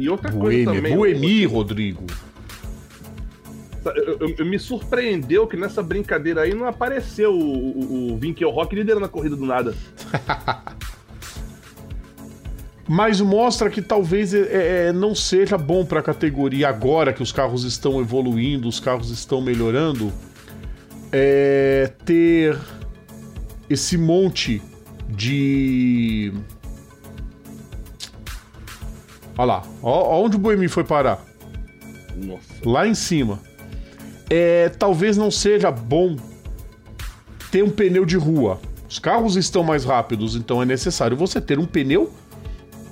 E 0.00 0.08
outra 0.08 0.30
Buemi, 0.30 0.64
coisa 0.64 0.78
também. 0.78 0.96
Buemi, 0.96 1.44
Rodrigo. 1.44 2.06
Eu, 3.84 4.18
eu, 4.18 4.34
eu, 4.38 4.46
me 4.46 4.58
surpreendeu 4.58 5.46
que 5.46 5.58
nessa 5.58 5.82
brincadeira 5.82 6.40
aí 6.40 6.54
não 6.54 6.66
apareceu 6.66 7.34
o, 7.34 7.38
o, 7.38 8.12
o 8.12 8.16
Vinkel 8.16 8.50
Rock 8.50 8.74
liderando 8.74 9.04
a 9.04 9.08
corrida 9.08 9.36
do 9.36 9.44
nada. 9.44 9.74
Mas 12.88 13.20
mostra 13.20 13.68
que 13.68 13.82
talvez 13.82 14.32
é, 14.32 14.88
é 14.88 14.92
não 14.92 15.14
seja 15.14 15.58
bom 15.58 15.84
para 15.84 16.00
a 16.00 16.02
categoria 16.02 16.68
agora 16.68 17.12
que 17.12 17.22
os 17.22 17.30
carros 17.30 17.62
estão 17.62 18.00
evoluindo, 18.00 18.66
os 18.66 18.80
carros 18.80 19.10
estão 19.10 19.40
melhorando, 19.42 20.10
é, 21.12 21.92
ter 22.06 22.58
esse 23.68 23.98
monte 23.98 24.62
de. 25.08 26.32
Olha 29.40 29.46
lá, 29.46 29.62
ó, 29.82 30.22
onde 30.22 30.36
o 30.36 30.38
Boemi 30.38 30.68
foi 30.68 30.84
parar. 30.84 31.18
Nossa. 32.14 32.42
Lá 32.62 32.86
em 32.86 32.94
cima 32.94 33.40
é, 34.28 34.68
talvez 34.68 35.16
não 35.16 35.30
seja 35.30 35.70
bom 35.70 36.14
ter 37.50 37.64
um 37.64 37.70
pneu 37.70 38.04
de 38.04 38.18
rua. 38.18 38.60
Os 38.86 38.98
carros 38.98 39.36
estão 39.36 39.62
mais 39.62 39.82
rápidos, 39.82 40.36
então 40.36 40.60
é 40.60 40.66
necessário 40.66 41.16
você 41.16 41.40
ter 41.40 41.58
um 41.58 41.64
pneu 41.64 42.12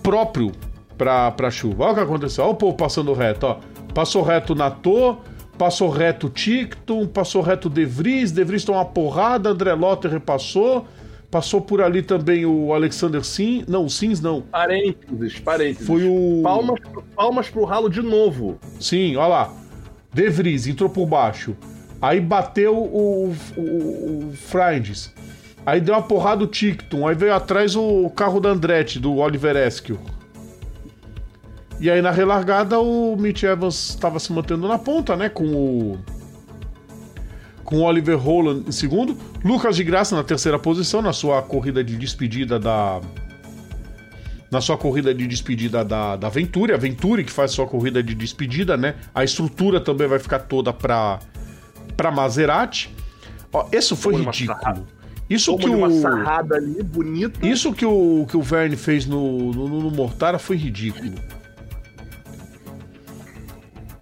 próprio 0.02 0.50
para 0.96 1.50
chuva. 1.50 1.84
Olha 1.84 1.92
o 1.92 1.94
que 1.96 2.00
aconteceu. 2.00 2.44
Olha 2.44 2.54
o 2.54 2.56
povo 2.56 2.78
passando 2.78 3.12
reto. 3.12 3.44
Ó. 3.44 3.58
Passou 3.92 4.22
reto 4.22 4.54
Natô, 4.54 5.18
passou 5.58 5.90
reto 5.90 6.30
Ticton, 6.30 7.06
passou 7.06 7.42
reto 7.42 7.68
De 7.68 7.84
Vries. 7.84 8.32
De 8.32 8.42
Vries 8.42 8.64
tomou 8.64 8.80
uma 8.80 8.88
porrada, 8.88 9.50
André 9.50 9.74
Lotter 9.74 10.10
repassou. 10.10 10.86
Passou 11.30 11.60
por 11.60 11.82
ali 11.82 12.02
também 12.02 12.46
o 12.46 12.72
Alexander 12.72 13.22
Sim. 13.22 13.64
Não, 13.68 13.84
o 13.84 13.90
Sims 13.90 14.20
não. 14.20 14.40
Parênteses, 14.40 15.38
parênteses. 15.38 15.86
Foi 15.86 16.02
o. 16.04 16.40
Palmas, 16.42 16.80
palmas 17.14 17.50
pro 17.50 17.64
ralo 17.64 17.90
de 17.90 18.00
novo. 18.00 18.58
Sim, 18.80 19.16
olha 19.16 19.28
lá. 19.28 19.52
De 20.12 20.30
Vries 20.30 20.66
entrou 20.66 20.88
por 20.88 21.06
baixo. 21.06 21.54
Aí 22.00 22.18
bateu 22.20 22.76
o, 22.76 23.34
o, 23.56 23.60
o 23.60 24.32
Frindes. 24.32 25.12
Aí 25.66 25.80
deu 25.80 25.94
uma 25.94 26.02
porrada 26.02 26.44
o 26.44 26.46
Ticton. 26.46 27.06
Aí 27.06 27.14
veio 27.14 27.34
atrás 27.34 27.76
o 27.76 28.08
carro 28.10 28.40
da 28.40 28.48
Andretti, 28.48 28.98
do 28.98 29.16
Oliver 29.16 29.56
Esquio. 29.56 30.00
E 31.80 31.90
aí 31.90 32.00
na 32.00 32.10
relargada 32.10 32.80
o 32.80 33.16
Mitch 33.16 33.42
Evans 33.42 33.90
estava 33.90 34.18
se 34.18 34.32
mantendo 34.32 34.66
na 34.66 34.78
ponta, 34.78 35.14
né? 35.14 35.28
Com 35.28 35.44
o. 35.44 35.98
Com 37.68 37.80
o 37.80 37.82
Oliver 37.82 38.16
Holland 38.16 38.64
em 38.66 38.72
segundo. 38.72 39.14
Lucas 39.44 39.76
de 39.76 39.84
Graça 39.84 40.16
na 40.16 40.24
terceira 40.24 40.58
posição, 40.58 41.02
na 41.02 41.12
sua 41.12 41.42
corrida 41.42 41.84
de 41.84 41.98
despedida 41.98 42.58
da, 42.58 42.98
na 44.50 44.62
sua 44.62 44.78
corrida 44.78 45.14
de 45.14 45.26
despedida 45.26 45.84
da, 45.84 46.16
da 46.16 46.30
Venturi, 46.30 46.72
a 46.72 46.78
Venturi 46.78 47.24
que 47.24 47.30
faz 47.30 47.50
sua 47.50 47.66
corrida 47.66 48.02
de 48.02 48.14
despedida, 48.14 48.74
né? 48.74 48.94
A 49.14 49.22
estrutura 49.22 49.82
também 49.82 50.08
vai 50.08 50.18
ficar 50.18 50.38
toda 50.38 50.72
para 50.72 51.18
para 51.94 52.10
Maserati. 52.10 52.90
Ó, 53.52 53.66
isso 53.70 53.94
foi 53.94 54.14
ridículo. 54.16 54.86
Isso 55.28 55.54
que 55.58 55.68
o 55.68 55.84
ali. 55.84 57.32
Isso 57.42 57.74
que 57.74 57.84
o 57.84 58.24
que 58.26 58.36
o 58.36 58.42
Verne 58.42 58.76
fez 58.76 59.04
no, 59.04 59.52
no, 59.52 59.68
no 59.68 59.90
Mortara 59.90 60.38
foi 60.38 60.56
ridículo. 60.56 61.12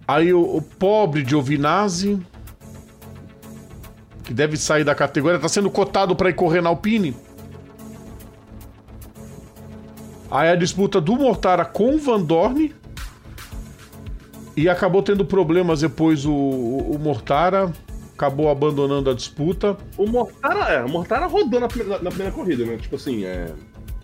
Aí 0.07 0.31
o, 0.31 0.39
o 0.39 0.61
pobre 0.61 1.25
Giovinazzi 1.27 2.17
que 4.27 4.33
deve 4.33 4.57
sair 4.57 4.83
da 4.83 4.93
categoria, 4.93 5.39
tá 5.39 5.47
sendo 5.47 5.71
cotado 5.71 6.13
para 6.13 6.29
ir 6.29 6.33
correr 6.33 6.59
na 6.61 6.67
Alpine. 6.67 7.15
Aí 10.29 10.49
a 10.49 10.55
disputa 10.55 10.99
do 10.99 11.15
Mortara 11.15 11.63
com 11.63 11.95
o 11.95 11.97
Van 11.97 12.19
Dorn. 12.19 12.75
E 14.57 14.67
acabou 14.67 15.01
tendo 15.01 15.23
problemas 15.23 15.79
depois 15.79 16.25
o, 16.25 16.33
o, 16.33 16.95
o 16.95 16.99
Mortara. 16.99 17.71
Acabou 18.15 18.49
abandonando 18.49 19.09
a 19.09 19.13
disputa. 19.13 19.77
O 19.97 20.05
Mortara, 20.05 20.73
é, 20.73 20.83
o 20.83 20.89
Mortara 20.89 21.25
rodou 21.25 21.61
na, 21.61 21.67
na, 21.85 21.99
na 21.99 22.09
primeira 22.09 22.33
corrida, 22.33 22.65
né? 22.65 22.75
Tipo 22.75 22.97
assim, 22.97 23.23
é. 23.23 23.53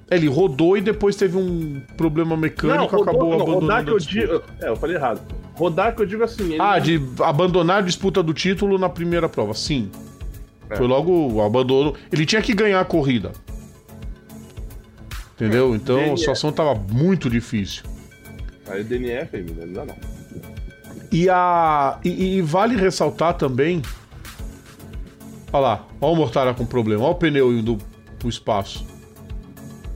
Ele 0.09 0.27
rodou 0.27 0.77
e 0.77 0.81
depois 0.81 1.17
teve 1.17 1.35
um 1.35 1.81
problema 1.97 2.37
mecânico, 2.37 2.77
não, 2.77 2.85
rodou, 2.85 3.01
acabou 3.01 3.29
não, 3.29 3.41
abandonando 3.41 3.61
rodar 3.61 3.83
que 3.83 3.91
eu 3.91 3.97
digo, 3.97 4.41
É, 4.61 4.69
eu 4.69 4.75
falei 4.77 4.95
errado. 4.95 5.21
Rodar 5.55 5.93
que 5.93 6.01
eu 6.01 6.05
digo 6.05 6.23
assim. 6.23 6.55
ah, 6.59 6.79
de 6.79 7.01
abandonar 7.21 7.79
a 7.79 7.81
disputa 7.81 8.23
do 8.23 8.33
título 8.33 8.77
na 8.77 8.87
primeira 8.87 9.27
prova, 9.27 9.53
sim. 9.53 9.91
É. 10.73 10.75
Foi 10.75 10.87
logo 10.87 11.33
o 11.33 11.41
abandono. 11.41 11.93
Ele 12.11 12.25
tinha 12.25 12.41
que 12.41 12.53
ganhar 12.53 12.79
a 12.79 12.85
corrida. 12.85 13.31
Entendeu? 15.35 15.75
Então 15.75 15.95
DNF. 15.95 16.13
a 16.13 16.17
situação 16.17 16.51
tava 16.51 16.75
muito 16.75 17.29
difícil. 17.29 17.83
Aí 18.67 18.81
o 18.81 18.83
DNF, 18.83 19.41
dá 19.73 19.85
não. 19.85 19.95
E, 21.11 21.29
a, 21.29 21.99
e, 22.03 22.37
e, 22.37 22.41
vale 22.41 22.75
ressaltar 22.75 23.35
também. 23.35 23.81
Olha 25.51 25.61
lá, 25.61 25.87
olha 26.01 26.13
o 26.13 26.15
Mortara 26.15 26.53
com 26.53 26.65
problema, 26.65 27.03
olha 27.03 27.11
o 27.11 27.15
pneu 27.15 27.53
indo 27.53 27.77
pro 28.17 28.27
espaço. 28.27 28.85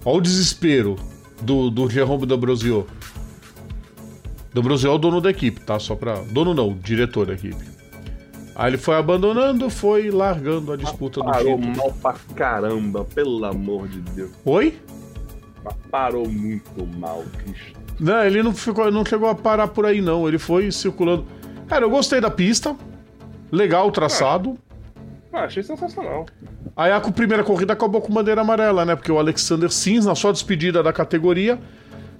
Olha 0.05 0.17
o 0.17 0.21
desespero 0.21 0.95
do, 1.41 1.71
do 1.71 1.89
Jerome 1.89 2.25
D'Ambrosio. 2.25 2.85
D'Ambrosio 4.53 4.91
é 4.91 4.93
o 4.93 4.97
dono 4.97 5.19
da 5.19 5.31
equipe, 5.31 5.59
tá? 5.61 5.79
Só 5.79 5.95
pra. 5.95 6.21
Dono 6.31 6.53
não, 6.53 6.73
diretor 6.73 7.25
da 7.25 7.33
equipe. 7.33 7.76
Aí 8.57 8.71
ele 8.71 8.77
foi 8.79 8.95
abandonando, 8.95 9.69
foi 9.69 10.09
largando 10.09 10.71
a 10.73 10.75
disputa 10.75 11.19
do 11.19 11.27
Parou 11.27 11.59
título. 11.59 11.77
mal 11.77 11.93
pra 12.01 12.15
caramba, 12.35 13.05
pelo 13.05 13.45
amor 13.45 13.87
de 13.87 14.01
Deus. 14.01 14.31
Oi? 14.43 14.75
Mas 15.63 15.75
Parou 15.91 16.27
muito 16.27 16.83
mal, 16.97 17.23
Cristo. 17.37 17.79
Não, 17.99 18.23
ele 18.23 18.41
não, 18.41 18.51
ficou, 18.55 18.91
não 18.91 19.05
chegou 19.05 19.29
a 19.29 19.35
parar 19.35 19.67
por 19.67 19.85
aí, 19.85 20.01
não. 20.01 20.27
Ele 20.27 20.39
foi 20.39 20.71
circulando. 20.71 21.23
Cara, 21.67 21.85
eu 21.85 21.89
gostei 21.91 22.19
da 22.19 22.31
pista. 22.31 22.75
Legal 23.51 23.87
o 23.87 23.91
traçado. 23.91 24.57
Ah, 25.31 25.43
achei 25.43 25.61
sensacional. 25.61 26.25
Aí 26.75 26.91
a 26.91 26.99
primeira 26.99 27.43
corrida 27.43 27.73
acabou 27.73 28.01
com 28.01 28.11
bandeira 28.11 28.41
amarela, 28.41 28.83
né? 28.83 28.95
Porque 28.95 29.11
o 29.11 29.19
Alexander 29.19 29.71
Sims, 29.71 30.07
na 30.07 30.15
sua 30.15 30.31
despedida 30.31 30.81
da 30.81 30.91
categoria, 30.91 31.59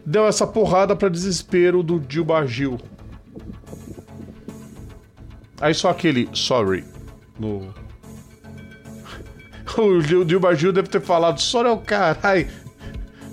deu 0.06 0.28
essa 0.28 0.46
porrada 0.46 0.96
pra 0.96 1.10
desespero 1.10 1.82
do 1.82 2.00
Gil 2.08 2.24
Bargil. 2.24 2.78
Aí 5.62 5.74
só 5.74 5.90
aquele 5.90 6.30
sorry 6.34 6.84
no. 7.40 7.74
O 9.78 10.02
Gil 10.02 10.40
Bargil 10.40 10.72
deve 10.74 10.88
ter 10.88 11.02
falado: 11.02 11.40
sorry 11.40 11.70
é 11.70 11.72
o 11.72 11.78
caralho. 11.78 12.48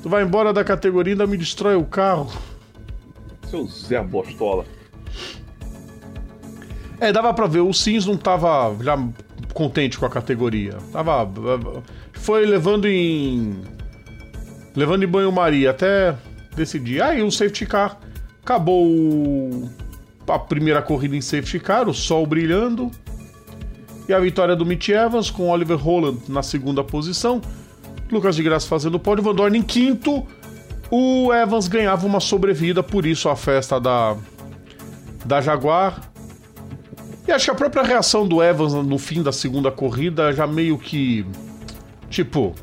Tu 0.02 0.08
vai 0.08 0.22
embora 0.22 0.52
da 0.52 0.62
categoria 0.64 1.12
e 1.12 1.14
ainda 1.14 1.26
me 1.26 1.37
destrói 1.37 1.74
o 1.76 1.84
carro. 1.84 2.30
Seu 3.48 3.66
Zé 3.66 4.02
Bostola. 4.02 4.64
É, 7.00 7.12
dava 7.12 7.32
pra 7.32 7.46
ver, 7.46 7.60
o 7.60 7.72
Sims 7.72 8.04
não 8.06 8.16
tava 8.16 8.76
já 8.82 8.98
contente 9.54 9.98
com 9.98 10.04
a 10.06 10.10
categoria. 10.10 10.74
Tava. 10.92 11.30
Foi 12.12 12.44
levando 12.44 12.87
em. 12.87 13.62
Levando 14.76 15.04
em 15.04 15.08
banho-maria 15.08 15.70
até 15.70 16.14
decidir. 16.54 17.00
Aí 17.00 17.22
o 17.22 17.30
safety 17.30 17.64
car 17.64 17.98
acabou 18.42 18.84
o- 18.87 19.70
a 20.28 20.38
primeira 20.38 20.80
corrida 20.80 21.16
em 21.16 21.20
safety 21.20 21.60
car, 21.60 21.88
o 21.88 21.94
sol 21.94 22.26
brilhando. 22.26 22.90
E 24.08 24.12
a 24.12 24.20
vitória 24.20 24.54
do 24.54 24.66
Mitch 24.66 24.90
Evans 24.90 25.30
com 25.30 25.48
Oliver 25.48 25.78
Holland 25.78 26.20
na 26.28 26.42
segunda 26.42 26.84
posição. 26.84 27.40
Lucas 28.10 28.37
de 28.37 28.42
Graça 28.42 28.66
fazendo 28.66 28.98
pódio, 28.98 29.24
Van 29.24 29.34
Dorn 29.34 29.58
em 29.58 29.62
quinto. 29.62 30.26
O 30.90 31.32
Evans 31.32 31.68
ganhava 31.68 32.06
uma 32.06 32.20
sobrevida, 32.20 32.82
por 32.82 33.06
isso 33.06 33.28
a 33.28 33.37
festa 33.37 33.80
da, 33.80 34.16
da 35.24 35.40
Jaguar. 35.40 36.00
E 37.26 37.32
acho 37.32 37.46
que 37.46 37.50
a 37.50 37.54
própria 37.54 37.82
reação 37.82 38.28
do 38.28 38.42
Evans 38.42 38.74
no 38.74 38.98
fim 38.98 39.22
da 39.22 39.32
segunda 39.32 39.70
corrida 39.70 40.32
já 40.32 40.46
meio 40.46 40.76
que. 40.76 41.24
Tipo. 42.10 42.54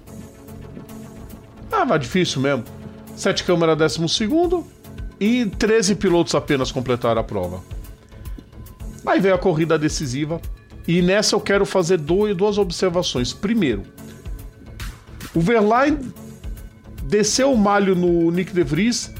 Ah, 1.72 1.84
vai 1.84 1.98
difícil 1.98 2.42
mesmo. 2.42 2.64
Sete 3.16 3.44
câmara 3.44 3.76
décimo 3.76 4.08
segundo 4.08 4.66
e 5.22 5.46
13 5.46 5.94
pilotos 5.96 6.34
apenas 6.34 6.72
completaram 6.72 7.22
a 7.22 7.24
prova. 7.24 7.62
Aí 9.06 9.20
veio 9.20 9.36
a 9.36 9.38
corrida 9.38 9.78
decisiva. 9.78 10.42
E 10.88 11.00
nessa 11.00 11.36
eu 11.36 11.40
quero 11.40 11.64
fazer 11.64 12.00
duas 12.00 12.58
observações. 12.58 13.32
Primeiro, 13.32 13.84
o 15.36 15.40
Verlaine 15.40 16.12
desceu 17.04 17.54
o 17.54 17.58
malho 17.58 17.96
no 17.96 18.32
Nick 18.32 18.52
De 18.52 18.64
Vries 18.64 19.14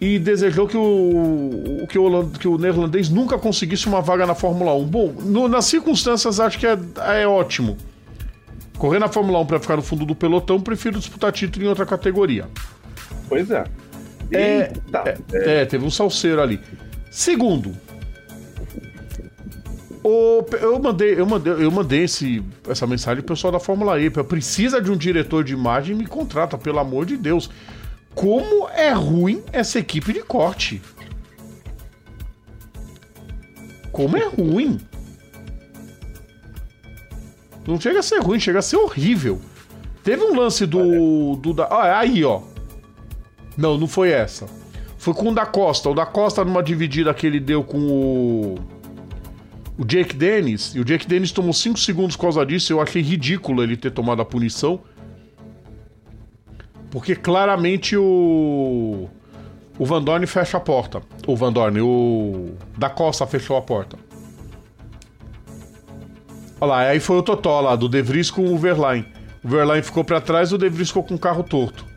e 0.00 0.18
desejou 0.18 0.66
que 0.66 0.76
o, 0.76 1.86
que 1.86 1.98
o, 1.98 2.30
que 2.30 2.48
o 2.48 2.56
neerlandês 2.56 3.10
nunca 3.10 3.36
conseguisse 3.38 3.86
uma 3.86 4.00
vaga 4.00 4.26
na 4.26 4.34
Fórmula 4.34 4.74
1. 4.74 4.86
Bom, 4.86 5.12
no- 5.20 5.48
nas 5.48 5.66
circunstâncias 5.66 6.40
acho 6.40 6.58
que 6.58 6.66
é, 6.66 6.78
é 7.20 7.26
ótimo. 7.26 7.76
Correr 8.78 8.98
na 8.98 9.08
Fórmula 9.08 9.38
1 9.40 9.46
para 9.46 9.60
ficar 9.60 9.76
no 9.76 9.82
fundo 9.82 10.06
do 10.06 10.14
pelotão, 10.14 10.58
prefiro 10.60 10.98
disputar 10.98 11.30
título 11.30 11.66
em 11.66 11.68
outra 11.68 11.84
categoria. 11.84 12.48
Pois 13.28 13.50
é. 13.50 13.64
É, 14.32 14.58
Eita, 14.62 15.14
É, 15.32 15.64
teve 15.64 15.84
um 15.84 15.90
salseiro 15.90 16.40
ali. 16.40 16.60
Segundo, 17.10 17.76
o- 20.02 20.44
eu 20.60 20.78
mandei, 20.80 21.18
eu 21.18 21.26
mandei, 21.26 21.52
eu 21.52 21.70
mandei 21.70 22.04
esse, 22.04 22.42
essa 22.68 22.86
mensagem 22.86 23.22
pro 23.22 23.34
pessoal 23.34 23.52
da 23.52 23.60
Fórmula 23.60 24.00
E. 24.00 24.10
Precisa 24.10 24.80
de 24.80 24.90
um 24.90 24.96
diretor 24.96 25.44
de 25.44 25.52
imagem, 25.52 25.94
me 25.94 26.06
contrata, 26.06 26.56
pelo 26.58 26.78
amor 26.78 27.04
de 27.06 27.16
Deus. 27.16 27.50
Como 28.14 28.68
é 28.70 28.90
ruim 28.92 29.42
essa 29.52 29.78
equipe 29.78 30.12
de 30.12 30.22
corte? 30.22 30.82
Como 33.90 34.16
é 34.16 34.26
ruim? 34.26 34.78
Não 37.66 37.80
chega 37.80 38.00
a 38.00 38.02
ser 38.02 38.18
ruim, 38.20 38.40
chega 38.40 38.58
a 38.58 38.62
ser 38.62 38.76
horrível. 38.76 39.40
Teve 40.02 40.24
um 40.24 40.34
lance 40.34 40.66
do. 40.66 41.36
do 41.36 41.52
da, 41.54 41.64
ah, 41.66 42.00
aí, 42.00 42.24
ó. 42.24 42.42
Não, 43.56 43.76
não 43.76 43.86
foi 43.86 44.10
essa. 44.10 44.46
Foi 44.98 45.14
com 45.14 45.30
o 45.30 45.34
da 45.34 45.44
Costa. 45.44 45.90
O 45.90 45.94
da 45.94 46.06
Costa, 46.06 46.44
numa 46.44 46.62
dividida 46.62 47.12
que 47.12 47.26
ele 47.26 47.40
deu 47.40 47.64
com 47.64 47.78
o. 47.78 48.54
O 49.76 49.84
Jake 49.84 50.14
Dennis. 50.14 50.74
E 50.74 50.80
o 50.80 50.84
Jake 50.84 51.06
Dennis 51.06 51.32
tomou 51.32 51.52
5 51.52 51.78
segundos 51.78 52.16
por 52.16 52.22
causa 52.22 52.46
disso. 52.46 52.72
Eu 52.72 52.80
achei 52.80 53.02
ridículo 53.02 53.62
ele 53.62 53.76
ter 53.76 53.90
tomado 53.90 54.22
a 54.22 54.24
punição. 54.24 54.80
Porque 56.90 57.16
claramente 57.16 57.96
o. 57.96 59.08
O 59.78 59.86
Van 59.86 60.02
Dorn 60.02 60.26
fecha 60.26 60.58
a 60.58 60.60
porta. 60.60 61.02
O 61.26 61.34
Van 61.34 61.52
Dorn, 61.52 61.80
o. 61.80 62.54
Da 62.76 62.88
Costa 62.90 63.26
fechou 63.26 63.56
a 63.56 63.62
porta. 63.62 63.98
Olha 66.60 66.70
lá, 66.70 66.80
aí 66.82 67.00
foi 67.00 67.16
o 67.16 67.22
Totó 67.22 67.60
lá, 67.60 67.74
do 67.74 67.88
De 67.88 68.00
Vries 68.02 68.30
com 68.30 68.44
o 68.44 68.56
Verlaine. 68.56 69.04
O 69.42 69.48
Verlaine 69.48 69.82
ficou 69.82 70.04
pra 70.04 70.20
trás 70.20 70.52
o 70.52 70.58
De 70.58 70.68
Vries 70.68 70.90
ficou 70.90 71.02
com 71.02 71.16
o 71.16 71.18
carro 71.18 71.42
torto. 71.42 71.91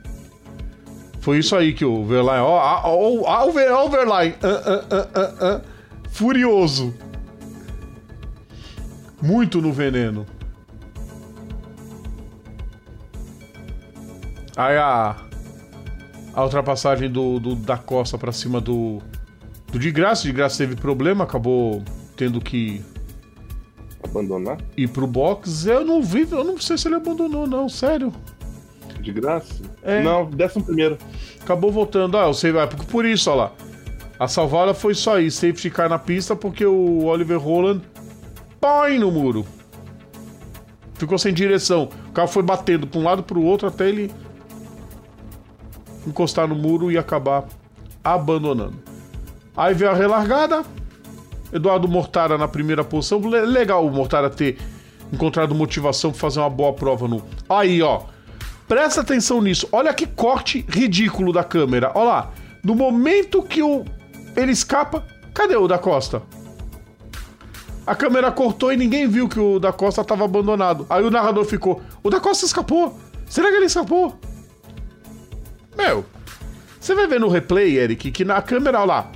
Foi 1.26 1.40
isso 1.40 1.56
aí 1.56 1.74
que 1.74 1.84
o 1.84 2.06
Verlaine. 2.06 2.44
Ó, 2.44 2.52
ó, 2.56 2.82
ó, 2.86 3.22
ó, 3.26 3.86
o 3.88 3.90
Verlaine. 3.90 4.36
Ah, 4.44 4.86
ah, 4.92 5.34
ah. 5.42 5.62
Furioso. 6.12 6.94
Muito 9.20 9.60
no 9.60 9.74
veneno. 9.74 10.24
Aí 14.56 14.78
a. 14.78 15.16
A 16.32 16.44
ultrapassagem 16.44 17.10
do, 17.10 17.40
do- 17.40 17.56
da 17.56 17.76
Costa 17.76 18.20
pra 18.20 18.32
cima 18.32 18.62
do. 18.62 19.02
Do 19.72 19.80
de 19.80 19.90
graça. 19.90 20.22
De 20.24 20.32
graça 20.32 20.60
teve 20.60 20.76
problema, 20.76 21.24
acabou 21.24 21.82
tendo 22.16 22.40
que 22.40 22.84
abandonar? 24.04 24.58
ir 24.78 24.90
pro 24.90 25.08
box. 25.08 25.66
Eu 25.66 25.84
não 25.84 26.04
vi, 26.04 26.28
eu 26.30 26.44
não 26.44 26.60
sei 26.60 26.78
se 26.78 26.88
ele 26.88 26.96
abandonou, 26.98 27.48
não, 27.48 27.68
sério. 27.68 28.14
De 29.06 29.12
graça? 29.13 29.62
É. 29.84 30.02
Não, 30.02 30.26
décimo 30.26 30.65
primeiro. 30.65 30.98
Acabou 31.41 31.72
voltando. 31.72 32.18
Ah, 32.18 32.34
sei, 32.34 32.52
vai, 32.52 32.68
porque 32.68 32.86
por 32.86 33.06
isso, 33.06 33.30
ó 33.30 33.36
lá. 33.36 33.52
A 34.20 34.28
salvada 34.28 34.74
foi 34.74 34.96
só 34.96 35.20
isso, 35.20 35.38
safety 35.41 35.70
car 35.70 35.88
na 35.89 36.00
pista, 36.00 36.36
porque 36.36 36.65
o 36.65 37.04
Oliver 37.06 37.38
Roland 37.39 37.82
põe 38.60 38.98
no 38.98 39.12
muro. 39.12 39.46
Ficou 40.96 41.18
sem 41.20 41.34
direção. 41.34 41.89
O 42.10 42.12
carro 42.13 42.28
foi 42.30 42.41
batendo 42.41 42.88
pra 42.88 43.00
um 43.00 43.04
lado 43.04 43.22
pro 43.22 43.41
outro 43.44 43.68
até 43.68 43.88
ele 43.88 44.12
encostar 46.08 46.48
no 46.48 46.56
muro 46.56 46.91
e 46.91 46.98
acabar 46.98 47.46
abandonando. 48.04 48.76
Aí 49.56 49.74
veio 49.74 49.91
a 49.91 49.94
relargada. 49.94 50.63
Eduardo 51.54 51.88
Mortara 51.88 52.38
na 52.38 52.48
primeira 52.48 52.84
posição. 52.84 53.20
Le- 53.20 53.46
Legal 53.46 53.86
o 53.86 53.91
Mortara 53.91 54.30
ter 54.30 54.58
encontrado 55.13 55.54
motivação 55.54 56.12
pra 56.12 56.20
fazer 56.20 56.39
uma 56.39 56.50
boa 56.50 56.74
prova 56.74 57.08
no. 57.08 57.22
Aí, 57.48 57.82
ó. 57.82 58.02
Presta 58.67 59.01
atenção 59.01 59.41
nisso. 59.41 59.67
Olha 59.71 59.93
que 59.93 60.08
corte 60.08 60.65
ridículo 60.67 61.32
da 61.32 61.43
câmera. 61.43 61.91
Olha 61.95 62.06
lá. 62.06 62.32
No 62.63 62.73
momento 62.73 63.43
que 63.43 63.62
o 63.62 63.86
ele 64.36 64.51
escapa, 64.51 65.06
cadê 65.34 65.56
o 65.56 65.67
da 65.67 65.78
Costa? 65.78 66.21
A 67.86 67.95
câmera 67.95 68.32
cortou 68.32 68.73
e 68.73 68.78
ninguém 68.78 69.08
viu 69.08 69.30
que 69.30 69.39
o 69.39 69.60
da 69.60 69.71
Costa 69.71 70.01
estava 70.01 70.25
abandonado. 70.25 70.86
Aí 70.89 71.04
o 71.04 71.12
narrador 71.12 71.45
ficou: 71.45 71.82
O 72.01 72.10
da 72.10 72.19
Costa 72.19 72.45
escapou. 72.45 72.99
Será 73.28 73.49
que 73.49 73.56
ele 73.56 73.65
escapou? 73.65 74.19
Meu, 75.78 76.06
você 76.80 76.95
vai 76.95 77.06
ver 77.06 77.19
no 77.19 77.30
replay, 77.30 77.78
Eric, 77.78 78.12
que 78.12 78.25
na 78.25 78.41
câmera, 78.41 78.80
olha 78.80 78.86
lá. 78.86 79.12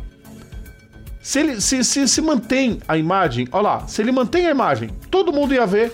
Se 1.22 1.40
ele 1.40 1.62
se, 1.62 1.84
se, 1.84 2.08
se 2.08 2.22
mantém 2.22 2.80
a 2.88 2.98
imagem, 2.98 3.48
olha 3.52 3.62
lá, 3.62 3.88
se 3.88 4.02
ele 4.02 4.12
mantém 4.12 4.48
a 4.48 4.52
imagem, 4.52 4.90
todo 5.12 5.34
mundo 5.34 5.54
ia 5.54 5.66
ver 5.66 5.94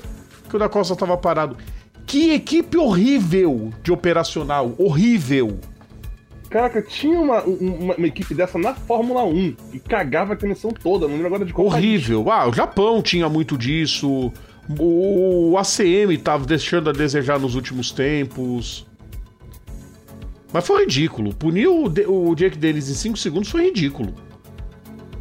que 0.49 0.55
o 0.55 0.59
da 0.59 0.69
Costa 0.69 0.93
estava 0.93 1.17
parado. 1.17 1.57
Que 2.05 2.33
equipe 2.33 2.77
horrível 2.77 3.73
de 3.81 3.91
operacional, 3.91 4.75
horrível. 4.77 5.59
Caraca, 6.49 6.81
tinha 6.81 7.19
uma, 7.19 7.41
uma, 7.43 7.95
uma 7.95 8.07
equipe 8.07 8.33
dessa 8.33 8.57
na 8.57 8.73
Fórmula 8.73 9.23
1 9.23 9.55
e 9.73 9.79
cagava 9.79 10.33
a 10.33 10.35
atenção 10.35 10.71
toda. 10.71 11.07
Não 11.07 11.15
lembro 11.15 11.27
agora 11.27 11.45
de 11.45 11.51
qual 11.51 11.69
país. 11.69 11.83
Horrível. 11.83 12.31
Ah, 12.31 12.47
o 12.47 12.53
Japão 12.53 13.01
tinha 13.01 13.27
muito 13.27 13.57
disso. 13.57 14.31
O 14.79 15.57
ACM 15.57 16.17
tava 16.23 16.45
deixando 16.45 16.89
a 16.89 16.93
desejar 16.93 17.39
nos 17.39 17.55
últimos 17.55 17.91
tempos. 17.91 18.87
Mas 20.53 20.65
foi 20.65 20.83
ridículo. 20.83 21.33
Punir 21.33 21.67
o, 21.67 21.85
o 21.85 22.35
Jake 22.35 22.57
Dennis 22.57 22.89
em 22.89 22.93
5 22.93 23.17
segundos 23.17 23.49
foi 23.49 23.65
ridículo. 23.65 24.13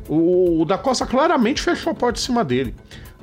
O, 0.08 0.60
o 0.60 0.64
da 0.64 0.78
Costa 0.78 1.06
claramente 1.06 1.60
fechou 1.60 1.90
a 1.90 1.94
porta 1.94 2.20
em 2.20 2.22
cima 2.22 2.44
dele. 2.44 2.74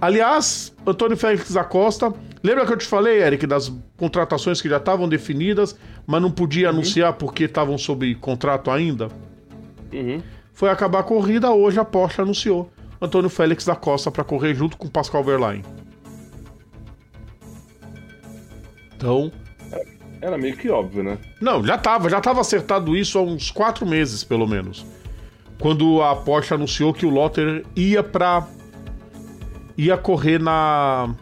Aliás, 0.02 0.76
Antônio 0.86 1.15
Félix 1.15 1.52
da 1.52 1.63
Costa. 1.63 2.13
Lembra 2.43 2.65
que 2.65 2.73
eu 2.73 2.77
te 2.77 2.88
falei, 2.88 3.21
Eric, 3.21 3.45
das 3.45 3.71
contratações 3.97 4.62
que 4.62 4.67
já 4.67 4.77
estavam 4.77 5.08
definidas, 5.08 5.77
mas 6.08 6.21
não 6.21 6.32
podia 6.32 6.69
anunciar 6.69 7.13
porque 7.13 7.43
estavam 7.43 7.77
sob 7.77 8.15
contrato 8.15 8.71
ainda? 8.71 9.10
Uhum. 9.93 10.21
foi 10.54 10.69
acabar 10.69 10.99
a 10.99 11.04
corrida, 11.04 11.51
hoje 11.51 11.77
a 11.77 11.84
Porsche 11.84 12.21
anunciou 12.21 12.71
Antônio 13.01 13.30
Félix 13.30 13.65
da 13.65 13.75
Costa 13.75 14.10
para 14.10 14.23
correr 14.23 14.54
junto 14.54 14.77
com 14.77 14.88
Pascal 14.88 15.23
Verlaine. 15.23 15.65
Então. 18.95 19.32
Era 20.21 20.38
meio 20.38 20.56
que 20.56 20.69
óbvio, 20.69 21.01
né? 21.04 21.17
Não, 21.41 21.65
já 21.65 21.77
tava, 21.80 22.08
já 22.08 22.21
tava 22.21 22.41
acertado 22.41 22.95
isso 22.95 23.17
há 23.17 23.23
uns 23.23 23.49
quatro 23.49 23.88
meses, 23.88 24.23
pelo 24.23 24.47
menos. 24.47 24.86
Quando 25.60 26.01
a 26.04 26.15
Porsche 26.15 26.54
anunciou 26.54 26.93
que 26.93 27.08
o 27.08 27.10
Lotter 27.10 27.65
ia 27.75 28.04
pra. 28.04 28.47
ia 29.75 29.97
correr 29.97 30.39
na. 30.39 31.15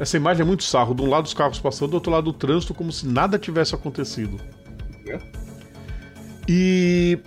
Essa 0.00 0.16
imagem 0.16 0.40
é 0.40 0.46
muito 0.46 0.64
sarro. 0.64 0.94
De 0.94 1.02
um 1.02 1.10
lado 1.10 1.26
os 1.26 1.34
carros 1.34 1.60
passando, 1.60 1.90
do 1.90 1.94
outro 1.94 2.10
lado 2.10 2.30
o 2.30 2.32
trânsito, 2.32 2.72
como 2.72 2.90
se 2.90 3.06
nada 3.06 3.38
tivesse 3.38 3.74
acontecido. 3.74 4.40
É. 5.06 5.18
E. 6.48 7.18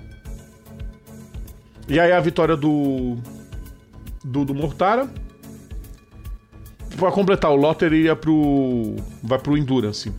E 1.88 2.00
aí 2.00 2.12
a 2.12 2.20
vitória 2.20 2.58
do. 2.58 3.16
Do, 4.26 4.44
do 4.44 4.56
Mortara. 4.56 5.08
Pra 6.98 7.12
completar, 7.12 7.52
o 7.52 7.56
Lotter 7.56 7.94
ia 7.94 8.16
pro. 8.16 8.96
vai 9.22 9.38
pro 9.38 9.56
Endurance. 9.56 10.12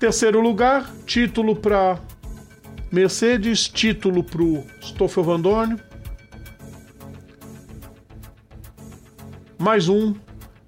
Terceiro 0.00 0.40
lugar, 0.40 0.92
título 1.06 1.54
para 1.54 2.00
Mercedes, 2.90 3.68
título 3.68 4.24
para 4.24 4.42
o 4.42 4.66
Stoffel 4.80 5.22
Van 5.22 5.40
Dorn. 5.40 5.76
Mais 9.60 9.88
um. 9.88 10.12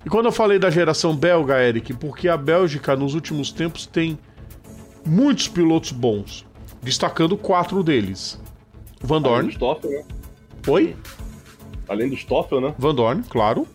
E 0.04 0.08
quando 0.08 0.26
eu 0.26 0.32
falei 0.32 0.58
da 0.58 0.70
geração 0.70 1.16
belga, 1.16 1.62
Eric, 1.62 1.94
porque 1.94 2.28
a 2.28 2.36
Bélgica 2.36 2.94
nos 2.94 3.14
últimos 3.14 3.50
tempos 3.50 3.86
tem 3.86 4.18
muitos 5.06 5.48
pilotos 5.48 5.92
bons, 5.92 6.46
destacando 6.82 7.36
quatro 7.36 7.82
deles. 7.82 8.40
Van 9.00 9.20
Dorn. 9.20 9.38
Além 9.38 9.48
do 9.48 9.54
Stoffel, 9.54 9.90
né? 9.90 10.04
Oi? 10.66 10.96
Além 11.88 12.08
do 12.08 12.16
Stoffel, 12.16 12.60
né? 12.60 12.74
Van 12.78 12.94
Dorn, 12.94 13.22
claro. 13.22 13.66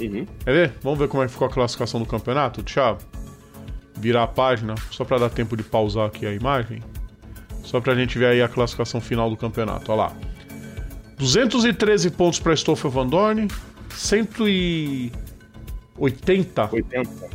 Uhum. 0.00 0.26
Quer 0.44 0.52
ver? 0.52 0.72
Vamos 0.82 0.98
ver 0.98 1.08
como 1.08 1.22
é 1.22 1.26
que 1.26 1.32
ficou 1.32 1.46
a 1.46 1.50
classificação 1.50 2.00
do 2.00 2.06
campeonato, 2.06 2.62
Thiago? 2.62 2.98
virar 3.96 4.24
a 4.24 4.26
página, 4.26 4.74
só 4.90 5.04
para 5.04 5.18
dar 5.18 5.30
tempo 5.30 5.56
de 5.56 5.62
pausar 5.62 6.06
aqui 6.06 6.26
a 6.26 6.32
imagem. 6.32 6.82
Só 7.62 7.80
pra 7.80 7.94
gente 7.94 8.18
ver 8.18 8.26
aí 8.26 8.42
a 8.42 8.48
classificação 8.48 9.00
final 9.00 9.30
do 9.30 9.36
campeonato, 9.36 9.90
olha 9.90 10.02
lá. 10.02 10.12
213 11.16 12.10
pontos 12.10 12.38
para 12.38 12.54
Stoffel 12.54 12.90
Van 12.90 13.06
Dorn, 13.06 13.48
180 15.98 16.70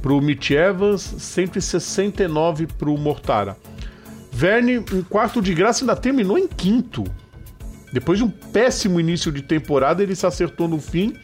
para 0.02 0.13
o 0.13 0.22
Mitch 0.22 0.52
Evans, 0.52 1.02
169 1.02 2.67
para 2.67 2.89
o 2.89 2.98
Mortara. 2.98 3.58
Verne, 4.32 4.80
um 4.80 5.04
quarto 5.04 5.41
de 5.41 5.54
graça, 5.54 5.84
ainda 5.84 5.95
terminou 5.95 6.38
em 6.38 6.48
quinto. 6.48 7.04
Depois 7.91 8.19
de 8.19 8.26
um 8.26 8.30
péssimo 8.30 9.00
início 9.00 9.32
de 9.32 9.41
temporada, 9.41 10.04
ele 10.04 10.15
se 10.15 10.26
acertou 10.26 10.67
no 10.67 10.80
fim, 10.80 11.15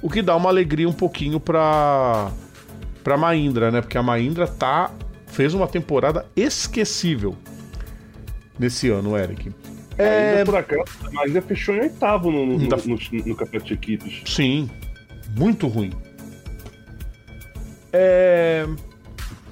o 0.00 0.10
que 0.10 0.20
dá 0.20 0.34
uma 0.34 0.48
alegria 0.48 0.88
um 0.88 0.92
pouquinho 0.92 1.38
para 1.38 2.30
para 3.04 3.16
Mahindra, 3.16 3.70
né? 3.70 3.80
Porque 3.80 3.98
a 3.98 4.02
Mahindra 4.02 4.46
tá 4.46 4.90
fez 5.26 5.54
uma 5.54 5.66
temporada 5.66 6.26
esquecível 6.36 7.36
nesse 8.58 8.90
ano, 8.90 9.16
Eric. 9.16 9.52
É... 9.98 10.30
Ainda 10.30 10.44
por 10.44 10.56
acaso, 10.56 10.84
mas 11.12 11.44
fechou 11.44 11.74
em 11.74 11.80
oitavo 11.80 12.30
no, 12.30 12.46
no, 12.46 12.68
da... 12.68 12.76
no, 12.76 12.84
no, 12.86 13.26
no 13.26 13.36
campeonato 13.36 13.66
de 13.66 13.74
equipes. 13.74 14.22
Sim, 14.26 14.70
muito 15.36 15.66
ruim. 15.66 15.92
É... 17.92 18.66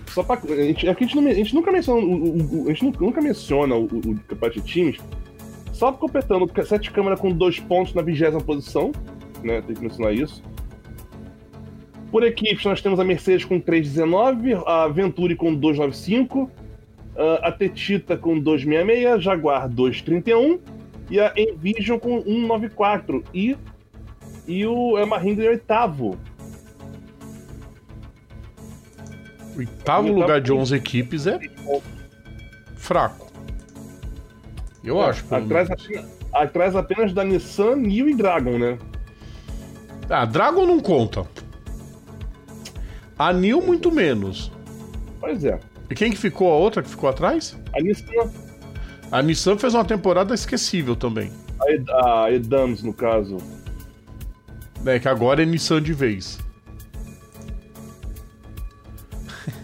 Só 0.09 0.25
pra, 0.25 0.41
a, 0.43 0.57
gente, 0.57 0.89
aqui 0.89 1.05
a, 1.05 1.07
gente 1.07 1.21
não, 1.21 1.31
a 1.31 1.35
gente 1.35 1.55
nunca 1.55 1.71
menciona 1.71 2.01
o, 2.01 2.65
o, 2.65 2.69
a 2.69 2.73
gente 2.73 3.01
nunca 3.01 3.21
menciona 3.21 3.77
o, 3.77 3.85
o, 3.85 4.19
campeonato 4.27 4.61
de 4.61 4.67
times. 4.67 4.99
Só 5.73 5.93
completando, 5.93 6.51
sete 6.65 6.91
câmeras 6.91 7.21
com 7.21 7.31
dois 7.33 7.61
pontos 7.61 7.95
na 7.95 8.03
vigésima 8.03 8.41
posição, 8.41 8.93
né? 9.43 9.63
Tem 9.63 9.77
que 9.77 9.83
mencionar 9.83 10.13
isso. 10.15 10.43
Por 12.11 12.25
equipes, 12.25 12.65
nós 12.65 12.83
temos 12.83 12.99
a 12.99 13.05
Mercedes 13.05 13.45
com 13.45 13.61
3,19, 13.61 14.63
a 14.67 14.89
Venturi 14.89 15.37
com 15.37 15.57
2,95, 15.57 16.51
a 17.41 17.53
Tetita 17.53 18.17
com 18.17 18.41
2,66, 18.41 19.21
Jaguar 19.21 19.69
2,31 19.69 20.59
e 21.09 21.21
a 21.21 21.33
Envision 21.37 21.99
com 21.99 22.23
1,94 22.23 23.23
e, 23.33 23.57
e 24.47 24.67
o 24.67 24.99
é 24.99 25.05
Mahindra 25.05 25.45
em 25.45 25.49
oitavo. 25.49 26.19
Oitavo 29.61 30.11
lugar 30.11 30.41
de 30.41 30.51
11 30.51 30.75
equipes 30.75 31.27
é 31.27 31.39
fraco. 32.77 33.31
Eu 34.83 35.03
é, 35.03 35.11
acho. 35.11 35.35
Atrás 35.35 35.71
apenas, 35.71 36.07
atrás 36.33 36.77
apenas 36.77 37.13
da 37.13 37.23
Nissan, 37.23 37.77
Nio 37.77 38.09
e 38.09 38.15
Dragon, 38.15 38.59
né? 38.59 38.79
Ah, 40.09 40.25
Dragon 40.25 40.65
não 40.65 40.81
conta. 40.81 41.27
A 43.19 43.35
Nil, 43.35 43.61
muito 43.61 43.93
menos. 43.93 44.51
Pois 45.21 45.45
é. 45.45 45.61
E 45.91 45.95
quem 45.95 46.11
que 46.11 46.17
ficou 46.17 46.51
a 46.51 46.57
outra 46.57 46.83
que 46.83 46.89
ficou 46.89 47.11
atrás? 47.11 47.55
A 47.75 47.83
Nissan. 47.83 48.33
A 49.13 49.21
Nissan 49.21 49.59
fez 49.59 49.75
uma 49.75 49.85
temporada 49.85 50.35
esquecível 50.35 50.97
também. 50.97 51.31
A, 51.61 51.71
Ed 51.71 51.85
a 51.91 52.33
Edams, 52.33 52.83
no 52.83 52.95
caso. 52.95 53.37
É, 54.87 54.99
que 54.99 55.07
agora 55.07 55.43
é 55.43 55.45
Nissan 55.45 55.83
de 55.83 55.93
vez. 55.93 56.39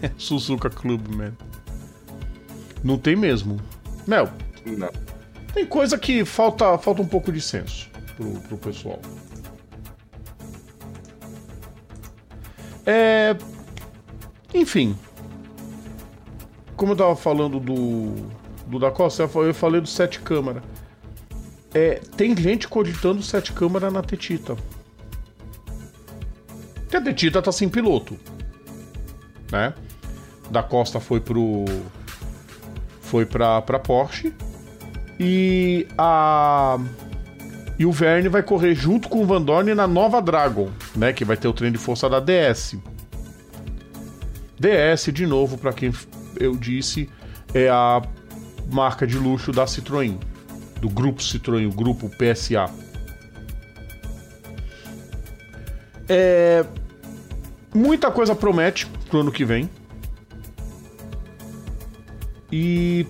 Suzuka 0.17 0.69
Club, 0.69 1.07
man. 1.07 1.33
Não 2.83 2.97
tem 2.97 3.15
mesmo. 3.15 3.59
Mel. 4.05 4.29
Não. 4.65 4.91
Tem 5.53 5.65
coisa 5.65 5.97
que 5.97 6.23
falta, 6.23 6.77
falta 6.77 7.01
um 7.01 7.07
pouco 7.07 7.31
de 7.31 7.41
senso 7.41 7.89
pro, 8.15 8.31
pro 8.41 8.57
pessoal. 8.57 8.99
É... 12.85 13.35
Enfim. 14.53 14.97
Como 16.75 16.91
eu 16.93 16.95
tava 16.95 17.15
falando 17.15 17.59
do, 17.59 18.13
do 18.67 18.79
da 18.79 18.91
Costa, 18.91 19.23
eu 19.23 19.53
falei 19.53 19.81
do 19.81 19.87
sete 19.87 20.19
câmara. 20.19 20.63
É, 21.73 21.95
tem 22.15 22.35
gente 22.35 22.67
cogitando 22.67 23.21
sete 23.21 23.51
câmara 23.51 23.91
na 23.91 24.01
Tetita. 24.01 24.55
Que 26.89 26.95
a 26.95 27.01
Tetita 27.01 27.41
tá 27.41 27.51
sem 27.51 27.67
piloto. 27.67 28.17
Né? 29.51 29.73
Da 30.49 30.63
Costa 30.63 30.99
foi 30.99 31.19
pro. 31.19 31.65
Foi 33.01 33.25
pra 33.25 33.61
Porsche. 33.61 34.33
E 35.19 35.87
a. 35.97 36.77
E 37.79 37.85
o 37.85 37.91
Verne 37.91 38.27
vai 38.27 38.41
correr 38.41 38.73
junto 38.73 39.07
com 39.07 39.21
o 39.21 39.25
Van 39.25 39.41
Dorn 39.41 39.73
na 39.75 39.87
nova 39.87 40.21
Dragon, 40.21 40.69
né? 40.95 41.13
Que 41.13 41.23
vai 41.23 41.37
ter 41.37 41.47
o 41.47 41.53
trem 41.53 41.71
de 41.71 41.77
força 41.77 42.09
da 42.09 42.19
DS. 42.19 42.75
DS, 44.59 45.13
de 45.13 45.27
novo, 45.27 45.57
para 45.57 45.71
quem 45.71 45.93
eu 46.39 46.55
disse, 46.55 47.07
é 47.53 47.69
a 47.69 48.01
marca 48.71 49.05
de 49.05 49.17
luxo 49.17 49.51
da 49.51 49.65
Citroën, 49.65 50.17
do 50.81 50.89
grupo 50.89 51.21
Citroën, 51.21 51.67
o 51.67 51.71
grupo 51.71 52.09
PSA. 52.09 52.65
É... 56.09 56.65
Muita 57.73 58.09
coisa 58.09 58.33
promete 58.33 58.87
pro 59.09 59.19
ano 59.19 59.31
que 59.31 59.45
vem. 59.45 59.69
E 62.51 63.05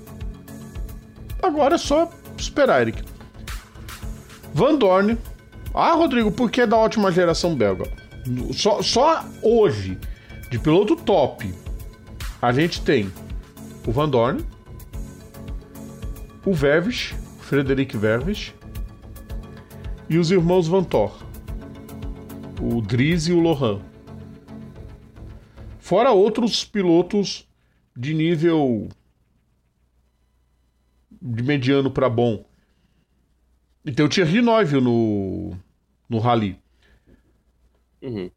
agora 1.41 1.75
é 1.75 1.77
só 1.77 2.09
esperar, 2.37 2.81
Eric. 2.81 3.03
Van 4.53 4.75
Dorn. 4.75 5.17
Ah, 5.73 5.93
Rodrigo, 5.93 6.31
por 6.31 6.49
que 6.49 6.65
da 6.65 6.77
ótima 6.77 7.11
geração 7.11 7.55
belga? 7.55 7.85
Só, 8.53 8.81
só 8.81 9.23
hoje, 9.43 9.97
de 10.49 10.57
piloto 10.57 10.95
top, 10.95 11.53
a 12.41 12.51
gente 12.51 12.81
tem 12.81 13.11
o 13.85 13.91
Van 13.91 14.09
Dorn, 14.09 14.43
o 16.45 16.53
Vervis, 16.53 17.13
Frederic 17.39 17.95
Vervis, 17.95 18.53
e 20.09 20.17
os 20.17 20.31
irmãos 20.31 20.67
Van 20.67 20.83
Thor, 20.83 21.23
o 22.61 22.81
Dries 22.81 23.27
e 23.27 23.33
o 23.33 23.39
Lohan. 23.39 23.79
Fora 25.79 26.11
outros 26.11 26.65
pilotos 26.65 27.47
de 27.95 28.13
nível 28.13 28.89
de 31.21 31.43
mediano 31.43 31.91
para 31.91 32.09
bom, 32.09 32.45
e 33.87 33.91
tem 33.93 34.05
o 34.05 34.09
Thierry 34.09 34.41
Neuville 34.41 34.81
no, 34.81 35.55
no 36.09 36.19
Rally. 36.19 36.59
Uhum. 38.01 38.29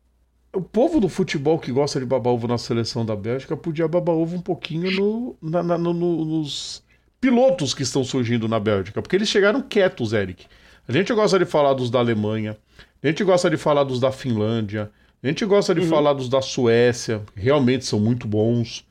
O 0.54 0.60
povo 0.62 1.00
do 1.00 1.08
futebol 1.08 1.58
que 1.58 1.72
gosta 1.72 1.98
de 1.98 2.06
babar 2.06 2.32
ovo 2.32 2.46
na 2.46 2.56
seleção 2.56 3.04
da 3.04 3.16
Bélgica 3.16 3.56
podia 3.56 3.88
babar 3.88 4.14
ovo 4.14 4.36
um 4.36 4.40
pouquinho 4.40 4.90
no, 4.92 5.36
na, 5.42 5.60
na, 5.60 5.76
no, 5.76 5.92
nos 5.92 6.84
pilotos 7.20 7.74
que 7.74 7.82
estão 7.82 8.04
surgindo 8.04 8.48
na 8.48 8.60
Bélgica, 8.60 9.02
porque 9.02 9.16
eles 9.16 9.28
chegaram 9.28 9.60
quietos, 9.60 10.12
Eric. 10.12 10.46
A 10.86 10.92
gente 10.92 11.12
gosta 11.12 11.36
de 11.38 11.44
falar 11.44 11.74
dos 11.74 11.90
da 11.90 11.98
Alemanha, 11.98 12.56
a 13.02 13.06
gente 13.08 13.24
gosta 13.24 13.50
de 13.50 13.56
falar 13.56 13.82
dos 13.82 13.98
da 13.98 14.12
Finlândia, 14.12 14.90
a 15.20 15.26
gente 15.26 15.44
gosta 15.44 15.74
de 15.74 15.80
uhum. 15.80 15.88
falar 15.88 16.12
dos 16.12 16.28
da 16.28 16.40
Suécia, 16.40 17.22
que 17.34 17.40
realmente 17.40 17.84
são 17.84 17.98
muito 17.98 18.26
bons. 18.26 18.86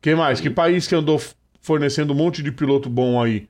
Quem 0.00 0.16
mais? 0.16 0.38
Uhum. 0.38 0.42
Que 0.44 0.50
país 0.50 0.88
que 0.88 0.94
andou 0.94 1.20
fornecendo 1.60 2.12
um 2.12 2.16
monte 2.16 2.42
de 2.42 2.50
piloto 2.52 2.88
bom 2.88 3.22
aí 3.22 3.48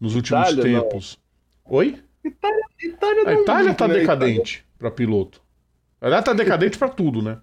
nos 0.00 0.14
últimos 0.14 0.48
Itália, 0.50 0.62
tempos? 0.62 1.18
Não. 1.66 1.76
Oi? 1.76 2.02
Itália, 2.24 2.64
Itália 2.82 3.22
A 3.22 3.32
não- 3.34 3.42
Itália 3.42 3.74
tá 3.74 3.86
né? 3.88 3.94
decadente 3.94 4.64
pra 4.78 4.90
piloto. 4.90 5.42
Ela 6.00 6.22
tá 6.22 6.32
decadente 6.32 6.76
pra 6.78 6.88
tudo, 6.88 7.22
né? 7.22 7.38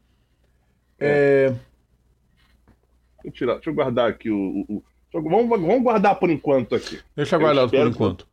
É, 1.00 1.48
Deixa 1.48 1.58
eu, 3.26 3.32
tirar, 3.32 3.54
deixa 3.56 3.70
eu 3.70 3.74
guardar 3.74 4.10
aqui 4.10 4.30
o. 4.30 4.66
o- 4.68 4.84
o- 5.14 5.22
vamos, 5.22 5.50
vamos 5.50 5.84
guardar 5.84 6.16
por 6.16 6.30
enquanto 6.30 6.76
aqui. 6.76 7.00
deixa 7.16 7.38
guardado 7.38 7.70
por 7.70 7.76
espero 7.76 7.90
que- 7.92 7.96
enquanto. 7.96 8.28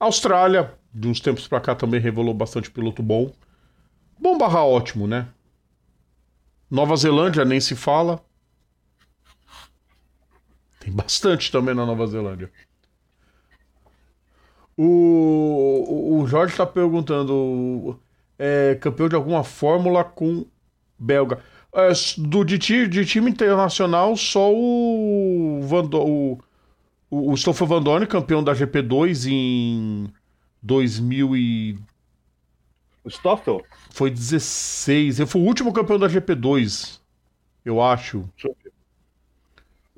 Austrália, 0.00 0.72
de 0.94 1.08
uns 1.08 1.20
tempos 1.20 1.46
pra 1.48 1.60
cá, 1.60 1.74
também 1.74 2.00
revelou 2.00 2.32
bastante 2.34 2.70
piloto 2.70 3.02
bom. 3.02 3.32
Bom 4.18 4.36
barra 4.38 4.64
ótimo, 4.64 5.06
né? 5.06 5.28
Nova 6.70 6.94
Zelândia 6.96 7.44
nem 7.44 7.60
se 7.60 7.74
fala. 7.74 8.20
Tem 10.88 10.92
bastante 10.96 11.52
também 11.52 11.74
na 11.74 11.84
Nova 11.86 12.06
Zelândia. 12.06 12.50
O, 14.76 16.20
o- 16.20 16.26
Jorge 16.26 16.56
tá 16.56 16.66
perguntando: 16.66 17.98
é 18.38 18.76
campeão 18.80 19.08
de 19.08 19.14
alguma 19.16 19.42
fórmula 19.44 20.04
com 20.04 20.46
belga? 20.98 21.40
É, 21.74 21.90
do, 22.18 22.44
de, 22.44 22.58
de 22.58 23.04
time 23.04 23.30
internacional, 23.30 24.16
só 24.16 24.50
o, 24.52 25.60
o, 27.10 27.32
o 27.32 27.36
Stoffel 27.36 27.66
Van 27.66 27.82
Dorn, 27.82 28.06
campeão 28.06 28.42
da 28.42 28.54
GP2 28.54 29.26
em 29.26 30.12
2000 30.62 31.36
e... 31.36 31.78
O 33.04 33.10
Stoffel? 33.10 33.66
Foi 33.90 34.10
16. 34.10 35.18
Ele 35.18 35.28
foi 35.28 35.40
o 35.40 35.44
último 35.44 35.72
campeão 35.72 35.98
da 35.98 36.08
GP2, 36.08 37.00
eu 37.64 37.82
acho. 37.82 38.20
Deixa 38.36 38.48
eu 38.48 38.56
ver. 38.62 38.67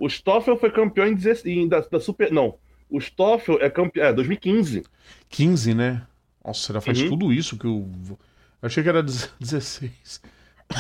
O 0.01 0.09
Stoffel 0.09 0.57
foi 0.57 0.71
campeão 0.71 1.07
em 1.07 1.15
16, 1.15 1.47
em- 1.47 1.69
da, 1.69 1.81
da 1.81 2.01
Super. 2.01 2.33
Não. 2.33 2.57
O 2.89 2.99
Stoffel 3.01 3.59
é 3.61 3.69
campeão. 3.71 4.07
É, 4.07 4.13
2015. 4.13 4.83
15, 5.29 5.75
né? 5.75 6.03
Nossa, 6.45 6.73
já 6.73 6.81
faz 6.81 7.01
Uhum. 7.03 7.09
tudo 7.11 7.33
isso 7.33 7.57
que 7.59 7.67
eu... 7.67 7.87
eu 8.09 8.19
achei 8.63 8.83
que 8.83 8.89
era 8.89 9.03
16. 9.03 10.21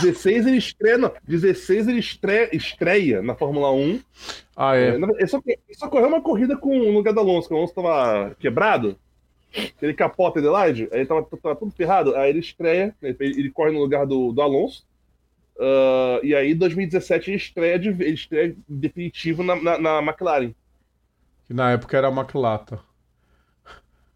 16 0.03 0.47
ele 0.47 0.57
estreia. 0.57 0.97
Não, 0.99 1.13
16 1.29 1.87
ele 1.89 1.99
estreia, 2.01 2.49
estreia 2.57 3.21
na 3.23 3.35
Fórmula 3.35 3.71
1. 3.73 4.01
Ah, 4.57 4.75
É, 4.77 4.89
é. 4.91 4.95
Ele 4.97 5.27
só, 5.27 5.41
ele 5.47 5.59
só 5.75 5.89
correu 5.89 6.09
uma 6.09 6.23
corrida 6.23 6.57
com 6.57 6.79
o 6.81 6.91
lugar 6.93 7.13
do 7.13 7.21
Alonso, 7.21 7.47
que 7.49 7.55
o 7.55 7.57
Alonso 7.59 7.75
tava 7.75 8.35
quebrado. 8.41 8.99
Ele 9.83 9.93
capota 9.95 10.39
Adelaide, 10.39 10.89
aí 10.93 11.05
tava, 11.05 11.23
tava 11.43 11.57
tudo 11.57 11.73
ferrado. 11.73 12.15
Aí 12.17 12.31
ele 12.31 12.39
estreia, 12.39 12.95
ele, 13.03 13.17
ele 13.21 13.51
corre 13.51 13.73
no 13.73 13.81
lugar 13.81 14.07
do, 14.07 14.33
do 14.33 14.41
Alonso. 14.41 14.85
Ah, 15.61 16.21
e 16.23 16.35
aí, 16.35 16.53
em 16.53 16.57
2017, 16.57 17.31
ele 17.31 17.37
estreia, 17.37 17.79
de, 17.79 17.89
ele 17.91 18.15
estreia 18.15 18.57
definitivo 18.69 19.43
na, 19.43 19.57
na, 19.57 19.79
na 19.79 19.99
McLaren. 20.03 20.55
Que 21.47 21.53
na 21.53 21.71
época 21.73 21.99
era 21.99 22.09
a 22.09 22.11
McLata. 22.11 22.83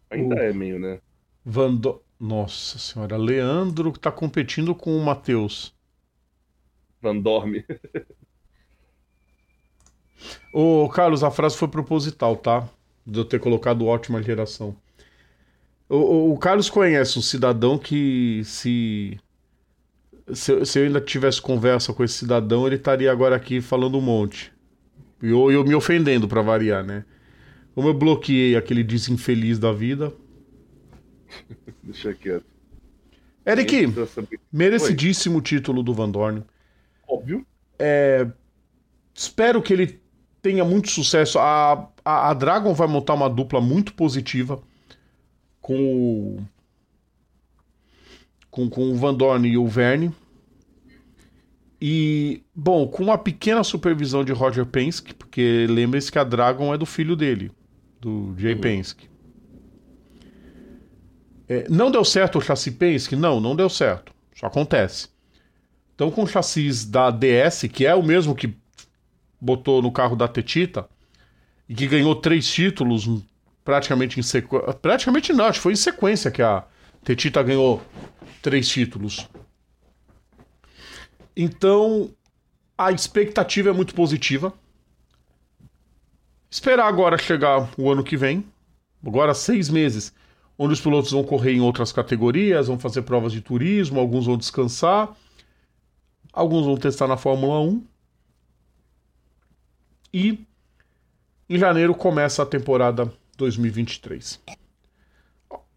Ainda 0.09 0.35
O- 0.35 0.43
é 0.43 0.51
meio, 0.53 0.79
né? 0.79 0.99
Van 1.45 1.75
Do... 1.75 2.03
Nossa 2.19 2.77
senhora, 2.79 3.17
Leandro 3.17 3.91
tá 3.93 4.11
competindo 4.11 4.75
com 4.75 4.97
o 4.97 5.03
Matheus. 5.03 5.73
Van 7.01 7.21
Dorme. 7.23 7.63
Ô, 10.53 10.87
Carlos, 10.89 11.23
a 11.23 11.31
frase 11.31 11.57
foi 11.57 11.67
proposital, 11.67 12.35
tá? 12.35 12.67
De 13.05 13.19
eu 13.19 13.25
ter 13.25 13.39
colocado 13.39 13.85
ótima 13.85 14.21
geração. 14.23 14.75
O, 15.89 15.95
o- 15.97 16.33
o 16.33 16.37
Carlos 16.39 16.69
conhece 16.69 17.19
um 17.19 17.21
cidadão 17.21 17.77
que 17.77 18.41
se, 18.45 19.19
se. 20.33 20.51
eu- 20.51 20.65
se 20.65 20.79
eu 20.79 20.83
ainda 20.85 21.01
tivesse 21.01 21.41
conversa 21.41 21.93
com 21.93 22.03
esse 22.03 22.15
cidadão, 22.15 22.65
ele 22.67 22.75
estaria 22.75 23.11
agora 23.11 23.35
aqui 23.35 23.61
falando 23.61 23.97
um 23.97 24.01
monte. 24.01 24.51
E 25.21 25.27
eu, 25.29 25.51
eu 25.51 25.63
me 25.63 25.73
ofendendo 25.75 26.27
pra 26.27 26.41
variar, 26.41 26.83
né? 26.85 27.05
Como 27.73 27.87
eu 27.87 27.93
bloqueei 27.93 28.55
aquele 28.55 28.83
desinfeliz 28.83 29.59
da 29.59 29.71
vida. 29.71 30.13
Deixa 31.83 32.13
quieto. 32.13 32.45
Eric, 33.45 33.93
merecidíssimo 34.51 35.39
título 35.41 35.83
do 35.83 35.93
Van 35.93 36.09
Dorn. 36.09 36.43
Óbvio. 37.07 37.45
Espero 39.13 39.61
que 39.61 39.71
ele 39.71 39.99
tenha 40.41 40.65
muito 40.65 40.89
sucesso. 40.89 41.37
A, 41.39 41.89
a, 42.03 42.29
a 42.31 42.33
Dragon 42.33 42.73
vai 42.73 42.87
montar 42.87 43.13
uma 43.13 43.29
dupla 43.29 43.61
muito 43.61 43.93
positiva 43.93 44.61
com 45.61 45.75
o. 45.75 46.39
Com, 48.55 48.69
com 48.69 48.89
o 48.89 48.95
Van 48.95 49.13
Dorn 49.13 49.45
e 49.45 49.57
o 49.57 49.67
Verne. 49.67 50.13
E, 51.81 52.41
bom, 52.55 52.87
com 52.87 53.03
uma 53.03 53.17
pequena 53.17 53.65
supervisão 53.65 54.23
de 54.23 54.31
Roger 54.31 54.65
Penske, 54.65 55.13
porque 55.13 55.67
lembre-se 55.69 56.09
que 56.09 56.17
a 56.17 56.23
Dragon 56.23 56.73
é 56.73 56.77
do 56.77 56.85
filho 56.85 57.17
dele, 57.17 57.51
do 57.99 58.33
Jay 58.37 58.55
Penske. 58.55 59.09
É, 61.49 61.67
não 61.69 61.91
deu 61.91 62.05
certo 62.05 62.37
o 62.37 62.41
chassi 62.41 62.71
Penske? 62.71 63.17
Não, 63.17 63.41
não 63.41 63.57
deu 63.57 63.69
certo. 63.69 64.13
Isso 64.33 64.45
acontece. 64.45 65.09
Então, 65.93 66.09
com 66.09 66.23
o 66.23 66.27
chassis 66.27 66.85
da 66.85 67.11
DS, 67.11 67.63
que 67.71 67.85
é 67.85 67.93
o 67.93 68.01
mesmo 68.01 68.33
que 68.33 68.55
botou 69.39 69.81
no 69.81 69.91
carro 69.91 70.15
da 70.15 70.29
Tetita, 70.29 70.87
e 71.67 71.75
que 71.75 71.87
ganhou 71.87 72.15
três 72.15 72.47
títulos 72.47 73.05
praticamente 73.65 74.17
em 74.17 74.23
sequência. 74.23 74.73
Praticamente 74.75 75.33
não, 75.33 75.43
acho 75.43 75.59
que 75.59 75.63
foi 75.63 75.73
em 75.73 75.77
sequência 75.77 76.31
que 76.31 76.41
a 76.41 76.63
Tetita 77.03 77.43
ganhou 77.43 77.81
três 78.45 78.69
títulos. 78.69 79.27
Então, 81.35 82.11
a 82.77 82.91
expectativa 82.91 83.71
é 83.71 83.73
muito 83.73 83.95
positiva. 83.95 84.53
Esperar 86.47 86.87
agora 86.87 87.17
chegar 87.17 87.67
o 87.75 87.91
ano 87.91 88.03
que 88.03 88.15
vem, 88.15 88.45
agora 89.03 89.33
seis 89.33 89.67
meses, 89.67 90.13
onde 90.59 90.75
os 90.75 90.79
pilotos 90.79 91.09
vão 91.09 91.23
correr 91.23 91.53
em 91.53 91.59
outras 91.59 91.91
categorias, 91.91 92.67
vão 92.67 92.77
fazer 92.77 93.01
provas 93.01 93.31
de 93.31 93.41
turismo, 93.41 93.99
alguns 93.99 94.27
vão 94.27 94.37
descansar. 94.37 95.11
Alguns 96.31 96.67
vão 96.67 96.77
testar 96.77 97.07
na 97.07 97.17
Fórmula 97.17 97.59
1. 97.61 97.83
E 100.13 100.45
em 101.49 101.57
janeiro 101.57 101.95
começa 101.95 102.43
a 102.43 102.45
temporada 102.45 103.11
2023. 103.37 104.39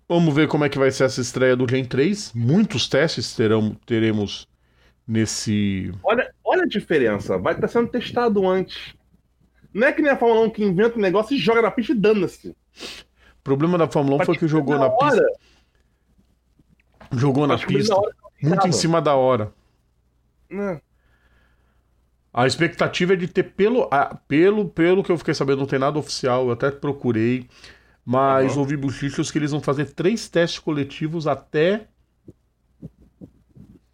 Vamos 0.09 0.35
ver 0.35 0.49
como 0.49 0.65
é 0.65 0.69
que 0.69 0.79
vai 0.79 0.91
ser 0.91 1.05
essa 1.05 1.21
estreia 1.21 1.55
do 1.55 1.69
Gen 1.69 1.85
3. 1.85 2.33
Muitos 2.35 2.89
testes 2.89 3.35
terão, 3.37 3.77
teremos 3.85 4.49
nesse. 5.07 5.93
Olha, 6.03 6.33
olha 6.43 6.63
a 6.63 6.67
diferença. 6.67 7.37
Vai 7.37 7.55
estar 7.55 7.69
sendo 7.69 7.89
testado 7.89 8.49
antes. 8.49 8.95
Não 9.73 9.87
é 9.87 9.93
que 9.93 10.01
nem 10.01 10.11
a 10.11 10.17
Fórmula 10.17 10.47
1 10.47 10.51
que 10.51 10.65
inventa 10.65 10.99
um 10.99 11.03
negócio 11.03 11.37
e 11.37 11.39
joga 11.39 11.61
na 11.61 11.71
pista 11.71 11.93
e 11.93 11.95
dana-se. 11.95 12.49
O 12.49 13.43
problema 13.45 13.77
da 13.77 13.87
Fórmula 13.87 14.23
1 14.23 14.25
foi 14.25 14.37
que 14.37 14.49
jogou 14.49 14.79
na 14.79 14.89
pista. 14.89 15.05
hora. 15.05 15.27
Jogou 17.13 17.47
na 17.47 17.59
pista 17.59 17.95
na 17.95 18.49
muito 18.49 18.67
em 18.67 18.73
cima 18.73 19.03
da 19.03 19.15
hora. 19.15 19.53
Né? 20.49 20.81
A 22.33 22.47
expectativa 22.47 23.13
é 23.13 23.17
de 23.17 23.29
ter 23.29 23.43
pelo, 23.43 23.89
ah, 23.91 24.19
pelo, 24.27 24.69
pelo 24.69 25.03
que 25.03 25.11
eu 25.11 25.19
fiquei 25.19 25.35
sabendo, 25.35 25.59
não 25.59 25.67
tem 25.67 25.79
nada 25.79 25.99
oficial, 25.99 26.47
eu 26.47 26.53
até 26.53 26.71
procurei, 26.71 27.49
mas 28.11 28.53
Aham. 28.53 28.61
ouvi 28.61 28.75
bochichos 28.75 29.31
que 29.31 29.37
eles 29.37 29.51
vão 29.51 29.61
fazer 29.61 29.93
três 29.93 30.31
testes 30.31 30.59
coletivos 30.59 31.27
até 31.27 31.89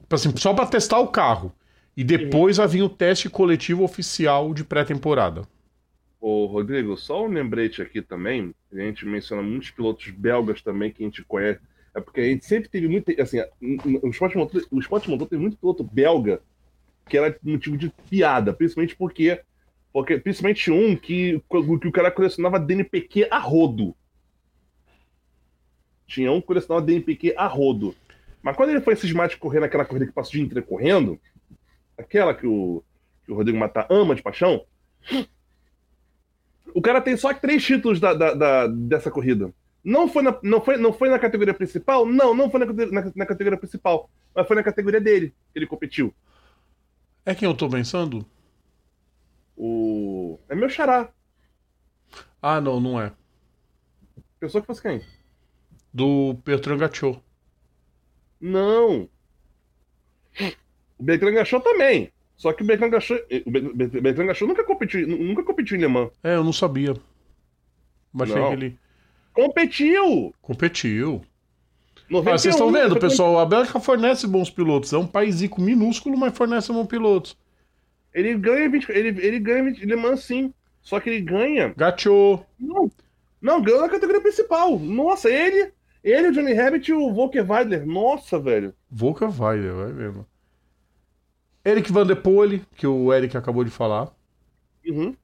assim, 0.09 0.33
só 0.37 0.55
para 0.55 0.67
testar 0.67 1.01
o 1.01 1.09
carro. 1.09 1.53
E 1.97 2.05
depois 2.05 2.59
vai 2.59 2.69
vir 2.69 2.83
o 2.83 2.89
teste 2.89 3.29
coletivo 3.29 3.83
oficial 3.83 4.55
de 4.55 4.63
pré-temporada. 4.63 5.43
Ô, 6.21 6.47
Rodrigo, 6.47 6.97
só 6.97 7.27
um 7.27 7.29
lembrete 7.29 7.83
aqui 7.83 8.01
também. 8.01 8.55
A 8.73 8.77
gente 8.77 9.05
menciona 9.05 9.43
muitos 9.43 9.73
pilotos 9.73 10.09
belgas 10.11 10.63
também 10.63 10.93
que 10.93 11.03
a 11.03 11.07
gente 11.07 11.25
conhece. 11.25 11.59
É 11.93 12.01
porque 12.01 12.21
a 12.21 12.25
gente 12.25 12.45
sempre 12.45 12.69
teve 12.69 12.87
muito. 12.87 13.21
Assim, 13.21 13.41
o 14.01 14.09
esporte 14.11 14.37
motor, 14.37 14.65
o 14.71 14.79
esporte 14.79 15.11
motor 15.11 15.27
tem 15.27 15.41
muito 15.41 15.57
piloto 15.57 15.83
belga 15.83 16.41
que 17.09 17.19
era 17.19 17.37
motivo 17.43 17.77
de 17.77 17.93
piada, 18.09 18.53
principalmente 18.53 18.95
porque. 18.95 19.41
porque 19.93 20.19
principalmente 20.19 20.71
um 20.71 20.95
que, 20.95 21.43
que 21.81 21.89
o 21.89 21.93
cara 21.93 22.13
colecionava 22.13 22.61
DNPq 22.61 23.27
a 23.29 23.41
rodo. 23.41 23.97
Tinha 26.15 26.31
um 26.31 26.41
que 26.41 26.47
colecionava 26.47 26.87
DNPq 26.87 27.35
a 27.37 27.47
rodo. 27.49 27.93
Mas 28.41 28.57
quando 28.57 28.71
ele 28.71 28.81
foi 28.81 28.95
cismar 28.95 29.29
de 29.29 29.37
correr 29.37 29.59
naquela 29.59 29.85
corrida 29.85 30.07
que 30.07 30.13
passou 30.13 30.31
o 30.31 30.35
dia 30.35 30.45
inteiro 30.45 30.65
correndo, 30.65 31.19
aquela 31.99 32.33
que 32.33 32.47
o, 32.47 32.85
que 33.25 33.33
o 33.33 33.35
Rodrigo 33.35 33.59
Matar 33.59 33.89
ama 33.91 34.15
de 34.15 34.23
paixão, 34.23 34.65
o 36.73 36.81
cara 36.81 37.01
tem 37.01 37.17
só 37.17 37.35
três 37.35 37.65
títulos 37.65 37.99
da, 37.99 38.15
da- 38.15 38.35
da- 38.35 38.67
dessa 38.69 39.11
corrida. 39.11 39.53
Não 39.83 40.09
foi, 40.09 40.23
na, 40.23 40.39
não, 40.43 40.61
foi, 40.65 40.77
não 40.77 40.93
foi 40.93 41.09
na 41.09 41.19
categoria 41.19 41.53
principal? 41.53 42.07
Não, 42.07 42.33
não 42.33 42.49
foi 42.49 42.61
na, 42.65 42.67
na- 42.67 43.13
na 43.15 43.27
categoria 43.27 43.59
principal. 43.59 44.09
Mas 44.35 44.47
foi 44.47 44.57
na 44.57 44.63
categoria 44.63 45.01
dele 45.01 45.35
que 45.53 45.59
ele 45.59 45.67
competiu. 45.67 46.15
É 47.27 47.35
quem 47.35 47.49
eu 47.49 47.57
tô 47.57 47.69
pensando? 47.69 48.25
O. 49.57 50.39
É 50.49 50.55
meu 50.55 50.69
xará. 50.69 51.11
Ah, 52.41 52.61
não, 52.61 52.79
não 52.81 53.01
é. 53.01 53.13
Pensou 54.39 54.61
que 54.61 54.67
fosse 54.67 54.83
quem? 54.83 55.01
Do 55.95 56.35
Bertrand 56.45 56.79
Gachot. 56.79 57.21
Não. 58.41 59.09
O 60.99 61.03
Bertrand 61.03 61.35
Gachot 61.35 61.63
também. 61.63 62.11
Só 62.37 62.53
que 62.53 62.63
o 62.63 62.67
Bertrand 62.67 62.91
Gachot, 62.91 63.25
o 63.47 63.51
Be- 63.51 63.61
Be- 63.61 64.01
Bertrand 64.01 64.27
Gachot 64.27 64.47
nunca 64.49 64.65
competiu, 64.65 65.07
nunca 65.07 65.43
competiu 65.45 65.77
em 65.77 65.81
Le 65.81 65.89
Mans. 65.89 66.11
É, 66.23 66.35
eu 66.35 66.45
não 66.45 66.53
sabia. 66.53 66.95
Mas 68.13 68.29
Não. 68.31 68.49
que 68.49 68.53
ele. 68.55 68.79
Competiu! 69.33 70.35
Competiu. 70.43 71.23
91, 72.11 72.35
Ah, 72.35 72.39
vocês 72.39 72.55
estão 72.55 72.71
vendo, 72.71 72.99
pessoal? 72.99 73.39
A 73.39 73.47
Bélgica 73.47 73.81
fornece 73.81 74.27
bons 74.27 74.51
pilotos. 74.51 74.93
É 74.93 74.99
um 74.99 75.07
país 75.07 75.41
minúsculo, 75.59 76.17
mas 76.17 76.37
fornece 76.37 76.73
bons 76.73 76.87
pilotos. 76.87 77.37
Ele 78.13 78.35
ganha 78.37 78.69
20, 78.69 78.89
ele, 78.91 79.27
ele 79.27 79.39
ganha 79.41 79.65
20, 79.65 79.85
Le 79.85 79.97
Mans 79.97 80.23
sim. 80.25 80.53
Só 80.83 81.01
que 81.01 81.09
ele 81.09 81.21
ganha. 81.23 81.73
Gateou. 81.77 82.45
Não, 82.61 82.91
não 83.41 83.63
ganhou 83.63 83.81
na 83.81 83.89
categoria 83.89 84.21
principal. 84.21 84.79
Nossa, 84.79 85.31
ele, 85.31 85.73
ele, 86.05 86.29
o 86.29 86.33
Johnny 86.33 86.53
Rabbit 86.53 86.91
e 86.91 86.95
o 86.95 87.13
Volker 87.13 87.51
Weidler. 87.51 87.87
Nossa, 87.87 88.39
velho. 88.39 88.75
Volker 88.91 89.31
vai, 89.31 89.59
vai 89.59 89.93
mesmo. 89.93 90.27
Eric 91.65 91.91
Van 91.91 92.07
der 92.07 92.17
Poel, 92.17 92.61
que 92.77 92.87
o 92.87 93.11
Eric 93.11 93.35
acabou 93.37 93.65
de 93.65 93.71
falar. 93.71 94.15
Uhum. 94.87 95.17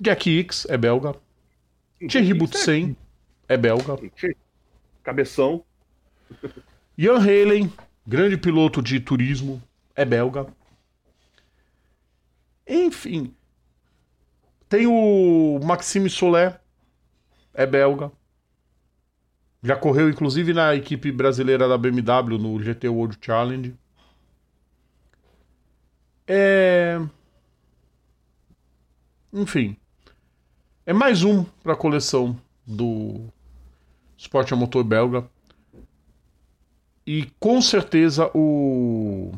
Jack 0.00 0.30
Hicks 0.30 0.64
é 0.70 0.76
belga. 0.76 1.16
Thierry 2.08 2.34
Boutsen 2.34 2.96
é 3.48 3.56
belga. 3.56 3.98
Cabeção. 5.02 5.64
Jan 6.96 7.26
Helen, 7.26 7.72
grande 8.06 8.36
piloto 8.36 8.80
de 8.80 9.00
turismo, 9.00 9.60
é 9.94 10.04
belga. 10.04 10.46
Enfim. 12.66 13.34
Tem 14.68 14.86
o 14.86 15.60
Maxime 15.64 16.08
Soler, 16.08 16.60
é 17.54 17.66
belga. 17.66 18.12
Já 19.66 19.74
correu, 19.74 20.08
inclusive, 20.08 20.52
na 20.52 20.76
equipe 20.76 21.10
brasileira 21.10 21.66
da 21.66 21.76
BMW 21.76 22.38
no 22.38 22.62
GT 22.62 22.88
World 22.88 23.18
Challenge. 23.20 23.74
É. 26.24 27.00
Enfim. 29.32 29.76
É 30.86 30.92
mais 30.92 31.24
um 31.24 31.42
para 31.64 31.72
a 31.72 31.76
coleção 31.76 32.40
do 32.64 33.26
Esporte 34.16 34.54
a 34.54 34.56
Motor 34.56 34.84
belga. 34.84 35.28
E 37.04 37.28
com 37.40 37.60
certeza 37.60 38.30
o, 38.36 39.32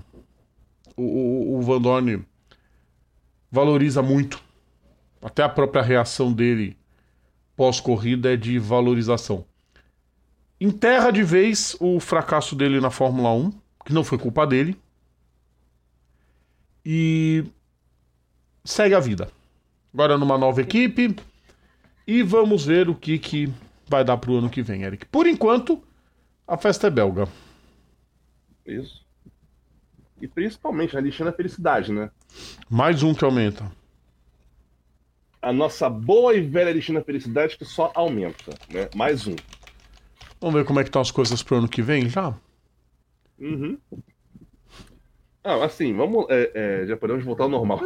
o, 0.95 1.57
o 1.57 1.63
Van 1.63 1.81
Dorn 1.81 2.23
valoriza 3.51 4.03
muito. 4.03 4.45
Até 5.23 5.43
a 5.43 5.49
própria 5.49 5.81
reação 5.81 6.31
dele 6.35 6.77
pós-corrida 7.57 8.35
é 8.35 8.37
de 8.37 8.59
valorização. 8.59 9.47
Enterra 10.61 11.11
de 11.13 11.23
vez 11.23 11.77
o 11.79 12.01
fracasso 12.01 12.57
dele 12.57 12.81
na 12.81 12.91
Fórmula 12.91 13.33
1, 13.33 13.53
que 13.85 13.93
não 13.93 14.03
foi 14.03 14.19
culpa 14.19 14.47
dele. 14.47 14.77
E 16.85 17.45
segue 18.65 18.95
a 18.95 19.01
vida. 19.01 19.31
Agora 19.93 20.19
numa 20.19 20.37
nova 20.37 20.61
equipe. 20.61 21.15
E 22.07 22.23
vamos 22.23 22.65
ver 22.65 22.89
o 22.89 22.95
que, 22.95 23.19
que 23.19 23.53
vai 23.87 24.03
dar 24.03 24.17
pro 24.17 24.39
ano 24.39 24.51
que 24.51 24.63
vem, 24.63 24.83
Eric. 24.83 25.07
Por 25.07 25.27
enquanto, 25.27 25.83
a 26.47 26.57
festa 26.57 26.87
é 26.87 26.91
belga. 26.91 27.29
Isso. 28.67 29.07
E 30.21 30.27
principalmente 30.27 30.97
a 30.97 31.01
lixando 31.01 31.31
a 31.31 31.33
felicidade, 31.33 31.93
né? 31.93 32.11
Mais 32.69 33.03
um 33.03 33.15
que 33.15 33.25
aumenta. 33.25 33.71
A 35.41 35.53
nossa 35.53 35.89
boa 35.89 36.35
e 36.35 36.41
velha 36.41 36.73
lixando 36.73 36.99
a 36.99 37.05
felicidade 37.05 37.57
que 37.57 37.65
só 37.65 37.93
aumenta, 37.95 38.53
né? 38.71 38.89
Mais 38.95 39.27
um. 39.27 39.37
Vamos 40.41 40.55
ver 40.55 40.65
como 40.65 40.81
é 40.81 40.83
que 40.85 40.89
estão 40.89 41.03
as 41.03 41.11
coisas 41.11 41.43
pro 41.43 41.57
ano 41.57 41.69
que 41.69 41.83
vem 41.83 42.09
já? 42.09 42.35
Uhum. 43.39 43.79
Ah, 45.43 45.65
assim, 45.65 45.95
vamos. 45.95 46.27
É, 46.29 46.51
é, 46.55 46.87
já 46.87 46.97
podemos 46.97 47.25
voltar 47.25 47.45
ao 47.45 47.51
normal. 47.51 47.81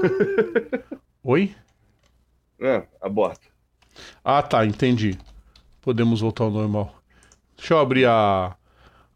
Oi? 1.22 1.54
é, 2.60 2.86
aborta. 3.00 3.46
Ah, 4.24 4.42
tá, 4.42 4.64
entendi. 4.64 5.18
Podemos 5.80 6.20
voltar 6.20 6.44
ao 6.44 6.50
normal. 6.50 6.94
Deixa 7.56 7.74
eu 7.74 7.78
abrir 7.78 8.06
a, 8.06 8.56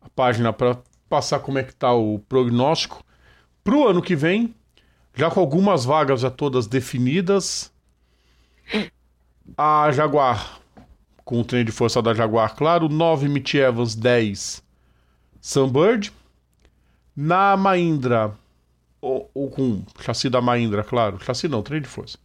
a 0.00 0.08
página 0.14 0.52
para 0.52 0.78
passar 1.08 1.40
como 1.40 1.58
é 1.58 1.62
que 1.62 1.74
tá 1.74 1.92
o 1.92 2.18
prognóstico 2.28 3.04
pro 3.62 3.88
ano 3.88 4.02
que 4.02 4.14
vem, 4.14 4.54
já 5.14 5.30
com 5.30 5.40
algumas 5.40 5.84
vagas 5.84 6.20
já 6.20 6.30
todas 6.30 6.66
definidas. 6.66 7.72
A 9.56 9.90
Jaguar, 9.92 10.60
com 11.26 11.40
o 11.40 11.44
trem 11.44 11.64
de 11.64 11.72
força 11.72 12.00
da 12.00 12.14
Jaguar, 12.14 12.54
claro, 12.54 12.88
9 12.88 13.28
Mitch 13.28 13.54
Evans, 13.54 13.96
10 13.96 14.62
Sunbird. 15.40 16.12
Na 17.16 17.56
Mahindra, 17.56 18.32
ou, 19.00 19.28
ou 19.34 19.50
com 19.50 19.82
chassi 20.00 20.30
da 20.30 20.40
Mahindra, 20.40 20.84
claro, 20.84 21.18
chassi 21.18 21.48
não, 21.48 21.62
trem 21.62 21.82
de 21.82 21.88
força. 21.88 22.16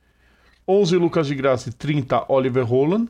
11 0.68 0.97
Lucas 0.97 1.26
de 1.26 1.34
Graça 1.34 1.70
e 1.70 1.74
30 1.74 2.32
Oliver 2.32 2.64
Roland. 2.64 3.08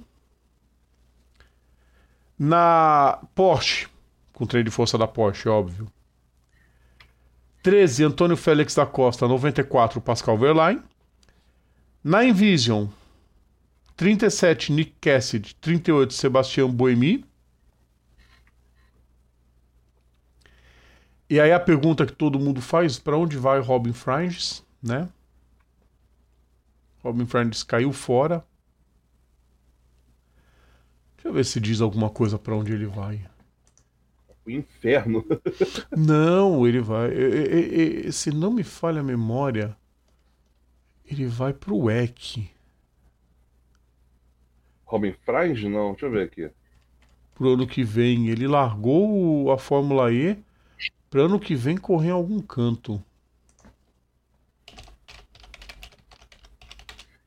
Na 2.39 3.19
Porsche, 3.35 3.87
com 4.31 4.45
trem 4.45 4.63
de 4.63 4.71
força 4.71 4.97
da 4.97 5.07
Porsche, 5.07 5.49
óbvio. 5.49 5.91
13 7.63 8.05
Antônio 8.05 8.37
Félix 8.37 8.75
da 8.75 8.85
Costa, 8.85 9.27
94 9.27 9.99
Pascal 9.99 10.37
Verlaine. 10.37 10.81
Na 12.01 12.23
Envision, 12.23 12.87
37 14.01 14.71
Nick 14.73 14.93
Cassidy, 14.99 15.53
38 15.61 16.11
Sebastião 16.11 16.71
Boemi. 16.71 17.23
E 21.29 21.39
aí 21.39 21.51
a 21.51 21.59
pergunta 21.59 22.03
que 22.07 22.11
todo 22.11 22.39
mundo 22.39 22.59
faz, 22.63 22.97
para 22.97 23.15
onde 23.15 23.37
vai 23.37 23.59
Robin 23.59 23.93
Franges, 23.93 24.65
né? 24.81 25.07
Robin 27.03 27.27
Franges 27.27 27.61
caiu 27.61 27.93
fora. 27.93 28.43
Deixa 31.17 31.27
eu 31.29 31.33
ver 31.33 31.45
se 31.45 31.59
diz 31.59 31.79
alguma 31.79 32.09
coisa 32.09 32.39
para 32.39 32.55
onde 32.55 32.73
ele 32.73 32.87
vai. 32.87 33.23
O 34.43 34.49
inferno. 34.49 35.23
Não, 35.95 36.65
ele 36.67 36.81
vai. 36.81 37.11
e- 37.11 38.01
e- 38.03 38.07
e- 38.07 38.11
Se 38.11 38.31
não 38.31 38.49
me 38.51 38.63
falha 38.63 39.01
a 39.01 39.03
memória, 39.03 39.77
ele 41.05 41.27
vai 41.27 41.53
pro 41.53 41.87
EC. 41.91 42.49
Robin 44.91 45.13
Frange? 45.25 45.69
Não, 45.69 45.91
deixa 45.91 46.05
eu 46.05 46.11
ver 46.11 46.23
aqui. 46.23 46.49
Pro 47.33 47.53
ano 47.53 47.65
que 47.65 47.81
vem. 47.81 48.27
Ele 48.27 48.45
largou 48.45 49.49
a 49.51 49.57
Fórmula 49.57 50.11
E 50.11 50.37
para 51.09 51.21
ano 51.21 51.39
que 51.39 51.55
vem 51.55 51.77
correr 51.77 52.09
em 52.09 52.11
algum 52.11 52.39
canto. 52.41 53.01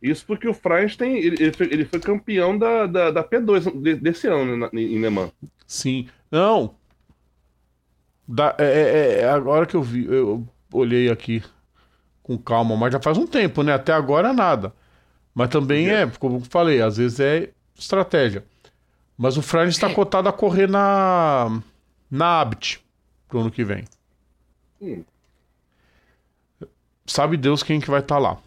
Isso 0.02 0.26
porque 0.26 0.46
o 0.46 0.52
Frange 0.52 0.98
tem. 0.98 1.16
Ele, 1.16 1.52
foi, 1.52 1.66
ele 1.72 1.84
foi 1.86 1.98
campeão 1.98 2.56
da, 2.58 2.86
da, 2.86 3.10
da 3.10 3.24
P2 3.24 3.70
de- 3.82 3.94
desse 3.96 4.26
ano 4.26 4.56
né, 4.56 4.68
na- 4.70 4.80
em 4.80 5.00
Le 5.00 5.08
Mans. 5.08 5.32
Sim. 5.66 6.06
Não. 6.30 6.74
Da- 8.28 8.54
é, 8.58 8.64
é- 8.64 9.20
é 9.22 9.28
agora 9.30 9.64
que 9.66 9.74
eu 9.74 9.82
vi, 9.82 10.04
eu 10.04 10.46
olhei 10.72 11.10
aqui 11.10 11.42
com 12.22 12.38
calma, 12.38 12.76
mas 12.76 12.92
já 12.92 13.00
faz 13.00 13.18
um 13.18 13.26
tempo, 13.26 13.62
né? 13.62 13.72
Até 13.74 13.92
agora 13.92 14.32
nada. 14.34 14.74
Mas 15.34 15.50
também 15.50 15.90
é, 15.90 16.06
como 16.20 16.38
eu 16.38 16.42
falei, 16.42 16.82
às 16.82 16.98
vezes 16.98 17.20
é 17.20 17.50
estratégia. 17.76 18.44
Mas 19.16 19.36
o 19.36 19.42
Franz 19.42 19.74
está 19.74 19.92
cotado 19.92 20.28
a 20.28 20.32
correr 20.32 20.68
na 20.68 21.62
na 22.10 22.40
Abt 22.40 22.84
pro 23.28 23.40
ano 23.40 23.50
que 23.50 23.64
vem. 23.64 23.84
Hum. 24.80 25.04
Sabe 27.06 27.36
Deus 27.36 27.62
quem 27.62 27.80
que 27.80 27.90
vai 27.90 28.00
estar 28.00 28.18
lá. 28.18 28.38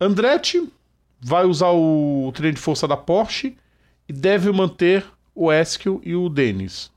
Andretti 0.00 0.72
vai 1.20 1.44
usar 1.44 1.70
o 1.70 2.32
trem 2.34 2.52
de 2.52 2.60
força 2.60 2.86
da 2.86 2.96
Porsche 2.96 3.56
e 4.08 4.12
deve 4.12 4.50
manter 4.52 5.04
o 5.34 5.52
Eskel 5.52 6.00
e 6.04 6.14
o 6.14 6.28
Dennis. 6.28 6.90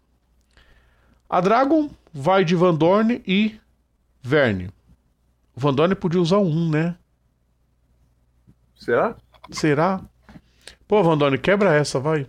A 1.30 1.42
Dragon 1.42 1.90
vai 2.14 2.44
de 2.46 2.56
Van 2.56 2.74
Dorn 2.74 3.22
e 3.26 3.60
Verne. 4.22 4.70
O 5.56 5.60
Van 5.60 5.74
Dorn 5.74 5.96
podia 5.96 6.22
usar 6.22 6.40
um, 6.40 6.70
né? 6.70 6.98
Será? 8.76 9.16
Será? 9.52 10.02
Pô, 10.88 11.02
Van 11.04 11.18
Dorn, 11.18 11.38
quebra 11.38 11.74
essa, 11.74 12.00
vai. 12.00 12.28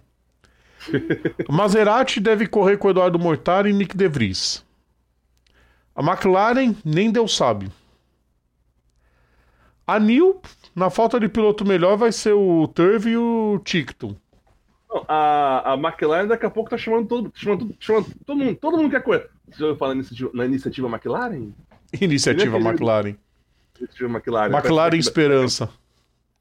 Maserati 1.48 2.20
deve 2.20 2.46
correr 2.46 2.76
com 2.78 2.90
Eduardo 2.90 3.18
Mortari 3.18 3.70
e 3.70 3.72
Nick 3.72 3.96
De 3.96 4.08
Vries. 4.08 4.64
A 5.94 6.02
McLaren, 6.02 6.74
nem 6.84 7.10
Deus 7.10 7.34
sabe. 7.34 7.70
A 9.86 9.98
Nil, 9.98 10.40
na 10.74 10.90
falta 10.90 11.18
de 11.20 11.28
piloto 11.28 11.64
melhor, 11.64 11.96
vai 11.96 12.12
ser 12.12 12.32
o 12.32 12.66
Turvey 12.68 13.12
e 13.12 13.16
o 13.16 13.60
Ticton. 13.64 14.16
Não, 14.90 15.04
a, 15.08 15.72
a 15.72 15.74
McLaren 15.74 16.26
daqui 16.26 16.44
a 16.44 16.50
pouco 16.50 16.70
tá 16.70 16.76
chamando 16.76 17.06
todo, 17.06 17.32
chamando, 17.34 17.74
chamando 17.78 18.06
todo 18.26 18.36
mundo. 18.36 18.56
Todo 18.56 18.76
mundo 18.76 18.90
quer 18.90 19.02
correr. 19.02 19.28
Você 19.48 19.58
já 19.58 19.66
ouviu 19.66 19.78
falar 19.78 19.94
na 19.94 20.00
iniciativa, 20.00 20.30
na 20.34 20.44
iniciativa 20.44 20.88
McLaren? 20.88 21.52
Iniciativa 22.00 22.58
McLaren. 22.58 23.16
Iniciativa 23.78 24.10
McLaren. 24.10 24.52
McLaren 24.52 24.96
Esperança. 24.96 25.70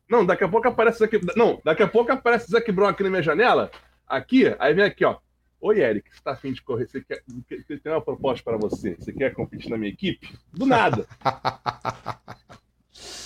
Não, 0.10 0.26
daqui 0.26 0.44
a 0.44 0.48
pouco 0.48 0.68
aparece 0.68 1.00
Zac... 1.00 1.20
Não, 1.36 1.60
daqui 1.64 1.84
a 1.84 1.88
pouco 1.88 2.12
aparece 2.12 2.52
Zac 2.52 2.72
Brown 2.72 2.90
aqui 2.90 3.04
na 3.04 3.10
minha 3.10 3.24
janela. 3.24 3.72
Aqui, 4.08 4.56
aí 4.60 4.74
vem 4.74 4.86
aqui, 4.86 5.04
ó. 5.04 5.18
Oi, 5.62 5.80
Eric, 5.80 6.14
você 6.14 6.22
tá 6.22 6.32
afim 6.32 6.54
de 6.54 6.62
correr? 6.62 6.88
Você 6.88 7.02
quer... 7.02 7.24
Tem 7.82 7.92
uma 7.92 8.02
proposta 8.02 8.44
para 8.44 8.58
você. 8.58 8.96
Você 9.00 9.12
quer 9.12 9.34
competir 9.34 9.70
na 9.70 9.78
minha 9.78 9.92
equipe? 9.92 10.38
Do 10.54 10.66
nada. 10.66 11.08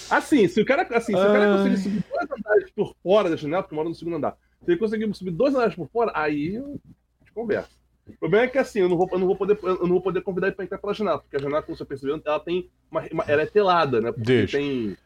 Assim, 0.09 0.47
se 0.47 0.59
o 0.59 0.65
cara, 0.65 0.81
assim, 0.97 1.13
se 1.13 1.19
o 1.21 1.31
cara 1.31 1.55
conseguir 1.55 1.77
subir 1.77 2.03
dois 2.09 2.31
andares 2.31 2.71
por 2.71 2.95
fora 3.03 3.29
da 3.29 3.35
janela, 3.35 3.61
porque 3.61 3.75
mora 3.75 3.87
no 3.87 3.93
segundo 3.93 4.15
andar. 4.15 4.35
Se 4.65 4.71
ele 4.71 4.79
conseguir 4.79 5.13
subir 5.13 5.31
dois 5.31 5.53
andares 5.53 5.75
por 5.75 5.87
fora, 5.89 6.11
aí 6.15 6.55
eu 6.55 6.79
te 7.23 7.31
conversa. 7.31 7.69
O 8.07 8.17
problema 8.17 8.45
é 8.45 8.47
que 8.47 8.57
assim, 8.57 8.79
eu 8.79 8.89
não 8.89 8.97
vou, 8.97 9.07
eu 9.11 9.19
não 9.19 9.27
vou, 9.27 9.35
poder, 9.35 9.59
eu 9.61 9.81
não 9.81 9.89
vou 9.89 10.01
poder 10.01 10.21
convidar 10.21 10.47
ele 10.47 10.55
pra 10.55 10.65
entrar 10.65 10.79
pela 10.79 10.95
janela, 10.95 11.19
porque 11.19 11.35
a 11.35 11.39
janela, 11.39 11.61
como 11.61 11.77
você 11.77 11.85
percebeu, 11.85 12.19
ela 12.25 12.39
tem. 12.39 12.67
Uma, 12.89 13.03
uma- 13.11 13.23
ela 13.27 13.43
é 13.43 13.45
telada, 13.45 14.01
né? 14.01 14.11
Porque 14.11 14.25
Deixa. 14.25 14.57
tem. 14.57 14.97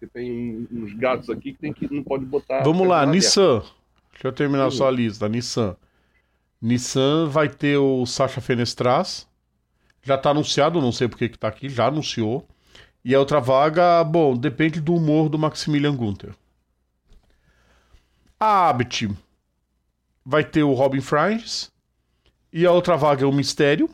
Porque 0.00 0.06
tem 0.06 0.66
uns 0.72 0.94
gatos 0.94 1.28
aqui 1.28 1.52
que, 1.52 1.58
tem 1.58 1.72
que 1.72 1.92
não 1.92 2.02
pode 2.02 2.24
botar. 2.24 2.62
Vamos 2.62 2.88
lá, 2.88 3.04
Nissan. 3.04 3.60
Deixa 4.12 4.28
eu 4.28 4.32
terminar 4.32 4.64
Uhum. 4.64 4.70
só 4.70 4.88
a 4.88 4.90
lista. 4.90 5.28
Nissan. 5.28 5.76
Nissan 6.60 7.28
vai 7.28 7.48
ter 7.50 7.76
o 7.76 8.06
Sacha 8.06 8.40
Fenestraz. 8.40 9.28
Já 10.02 10.16
tá 10.16 10.30
anunciado, 10.30 10.80
não 10.80 10.90
sei 10.92 11.06
porque 11.08 11.28
que 11.28 11.38
tá 11.38 11.48
aqui, 11.48 11.68
já 11.68 11.86
anunciou. 11.88 12.46
E 13.04 13.14
a 13.14 13.18
outra 13.18 13.40
vaga, 13.40 14.02
bom, 14.04 14.34
depende 14.34 14.80
do 14.80 14.94
humor 14.94 15.28
do 15.28 15.38
Maximilian 15.38 15.94
Gunther. 15.94 16.34
A 18.38 18.70
Abt 18.70 19.10
vai 20.24 20.42
ter 20.44 20.62
o 20.62 20.72
Robin 20.72 21.00
Franz. 21.02 21.70
E 22.52 22.64
a 22.66 22.72
outra 22.72 22.96
vaga 22.96 23.22
é 23.24 23.26
o 23.26 23.32
Mistério. 23.32 23.88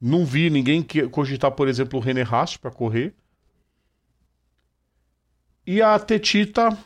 Não 0.00 0.24
vi 0.26 0.50
ninguém 0.50 0.82
que- 0.82 1.08
cogitar, 1.08 1.50
por 1.52 1.68
exemplo, 1.68 1.98
o 1.98 2.02
René 2.02 2.22
Rast 2.22 2.58
pra 2.58 2.70
correr. 2.70 3.14
E 5.66 5.82
a 5.82 5.98
Tetita 5.98 6.78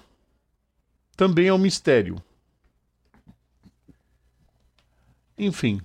também 1.15 1.49
é 1.49 1.53
um 1.53 1.59
mistério. 1.59 2.17
Enfim. 5.37 5.81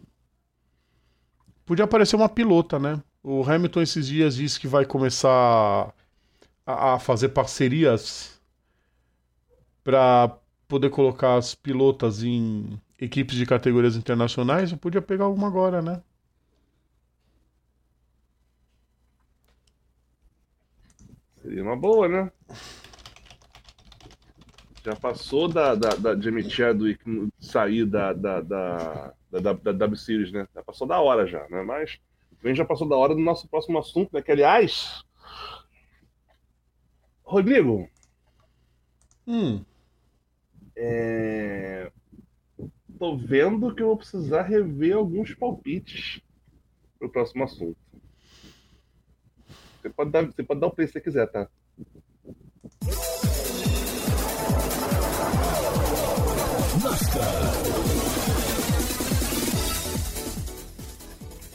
Podia 1.65 1.83
aparecer 1.85 2.15
uma 2.15 2.29
pilota, 2.29 2.79
né? 2.79 3.01
O 3.21 3.43
Hamilton 3.43 3.81
esses 3.81 4.07
dias 4.07 4.35
disse 4.35 4.59
que 4.59 4.67
vai 4.67 4.85
começar 4.85 5.93
a, 6.65 6.99
fazer 6.99 7.29
parcerias 7.29 8.39
para 9.83 10.37
poder 10.67 10.89
colocar 10.89 11.35
as 11.35 11.53
pilotas 11.53 12.23
em 12.23 12.79
equipes 12.99 13.35
de 13.35 13.45
categorias 13.45 13.95
internacionais. 13.95 14.71
Eu 14.71 14.77
podia 14.77 15.01
pegar 15.01 15.27
uma 15.27 15.47
agora, 15.47 15.81
né? 15.81 16.01
Seria 21.41 21.63
uma 21.63 21.75
boa, 21.75 22.07
né? 22.07 22.31
Já 24.85 24.95
passou 24.95 25.47
da, 25.47 25.73
da, 25.73 25.95
da, 25.95 26.13
de 26.13 26.27
emitir 26.27 26.71
do 26.75 26.85
sair 27.39 27.87
da, 27.87 28.13
da, 28.13 28.39
da, 28.39 29.13
da, 29.31 29.39
da, 29.39 29.53
da 29.53 29.71
W 29.71 29.97
Series, 29.97 30.31
né? 30.31 30.47
Já 30.53 30.63
passou 30.63 30.85
da 30.85 31.01
hora 31.01 31.25
já, 31.25 31.49
né? 31.49 31.63
Mas 31.63 31.99
também 32.37 32.53
já 32.53 32.63
passou 32.63 32.87
da 32.87 32.95
hora 32.95 33.15
do 33.15 33.19
nosso 33.19 33.49
próximo 33.49 33.79
assunto, 33.79 34.13
né? 34.13 34.21
Que, 34.21 34.31
aliás. 34.31 35.03
Rodrigo, 37.23 37.89
Hum. 39.25 39.65
é... 40.75 41.91
tô 42.99 43.17
vendo 43.17 43.73
que 43.73 43.81
eu 43.81 43.87
vou 43.87 43.97
precisar 43.97 44.43
rever 44.43 44.95
alguns 44.95 45.33
palpites 45.33 46.21
pro 46.99 47.11
próximo 47.11 47.43
assunto. 47.43 47.77
Você 49.81 49.89
pode 49.89 50.11
dar, 50.11 50.25
você 50.27 50.43
pode 50.43 50.59
dar 50.59 50.67
o 50.67 50.71
preço 50.71 50.93
que 50.93 50.99
você 50.99 51.03
quiser, 51.03 51.25
tá? 51.31 51.49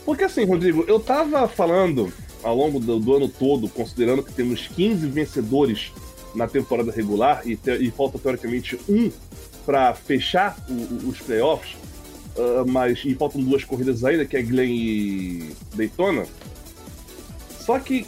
Porque 0.05 0.23
assim, 0.23 0.45
Rodrigo, 0.45 0.83
eu 0.87 0.99
tava 0.99 1.47
falando 1.47 2.11
ao 2.43 2.55
longo 2.55 2.79
do, 2.79 2.99
do 2.99 3.15
ano 3.15 3.27
todo, 3.29 3.69
considerando 3.69 4.23
que 4.23 4.33
temos 4.33 4.67
15 4.67 5.07
vencedores 5.07 5.91
na 6.33 6.47
temporada 6.47 6.91
regular 6.91 7.41
e, 7.45 7.55
te- 7.55 7.77
e 7.77 7.91
falta 7.91 8.17
teoricamente 8.17 8.79
um 8.89 9.11
para 9.65 9.93
fechar 9.93 10.57
o- 10.67 10.73
o- 10.73 11.09
os 11.09 11.19
playoffs, 11.19 11.75
ah, 12.37 12.63
mas 12.67 13.03
e 13.05 13.13
faltam 13.13 13.41
duas 13.41 13.63
corridas 13.63 14.03
ainda, 14.03 14.25
que 14.25 14.35
é 14.35 14.41
Glen 14.41 14.71
e 14.75 15.55
Daytona. 15.75 16.25
Só 17.59 17.77
que 17.79 18.07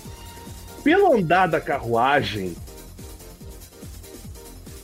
pelo 0.83 1.13
andar 1.13 1.47
da 1.47 1.61
carruagem, 1.61 2.55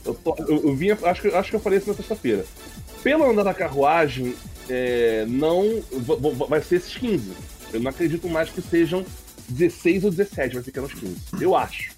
eu, 0.04 0.14
tô- 0.14 0.36
eu, 0.48 0.76
eu 0.80 1.06
acho 1.08 1.22
que, 1.22 1.28
acho 1.28 1.50
que 1.50 1.56
eu 1.56 1.60
falei 1.60 1.78
isso 1.78 1.88
na 1.88 1.94
sexta-feira. 1.94 2.46
Pelo 3.02 3.30
andar 3.30 3.44
da 3.44 3.54
carruagem, 3.54 4.34
é, 4.68 5.24
não 5.26 5.82
vai 6.48 6.62
ser 6.62 6.76
esses 6.76 6.96
15. 6.96 7.32
Eu 7.72 7.80
não 7.80 7.90
acredito 7.90 8.28
mais 8.28 8.50
que 8.50 8.60
sejam 8.60 9.04
16 9.48 10.04
ou 10.04 10.10
17, 10.10 10.54
vai 10.54 10.62
ficar 10.62 10.82
nos 10.82 10.92
15. 10.94 11.16
Eu 11.40 11.56
acho. 11.56 11.92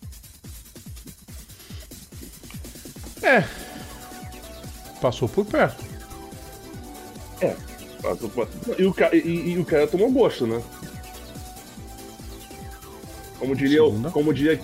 É. 3.23 3.45
Passou 5.01 5.29
por 5.29 5.45
perto. 5.45 5.85
E 8.79 8.85
o, 8.85 8.95
ca- 8.95 9.15
e- 9.15 9.53
e 9.53 9.59
o 9.59 9.65
cara 9.65 9.87
tomou 9.87 10.11
gosto, 10.11 10.47
né? 10.47 10.63
Como 13.39 13.57
diria, 13.57 13.79
Segunda. 13.83 14.11
como 14.11 14.33
diria 14.33 14.59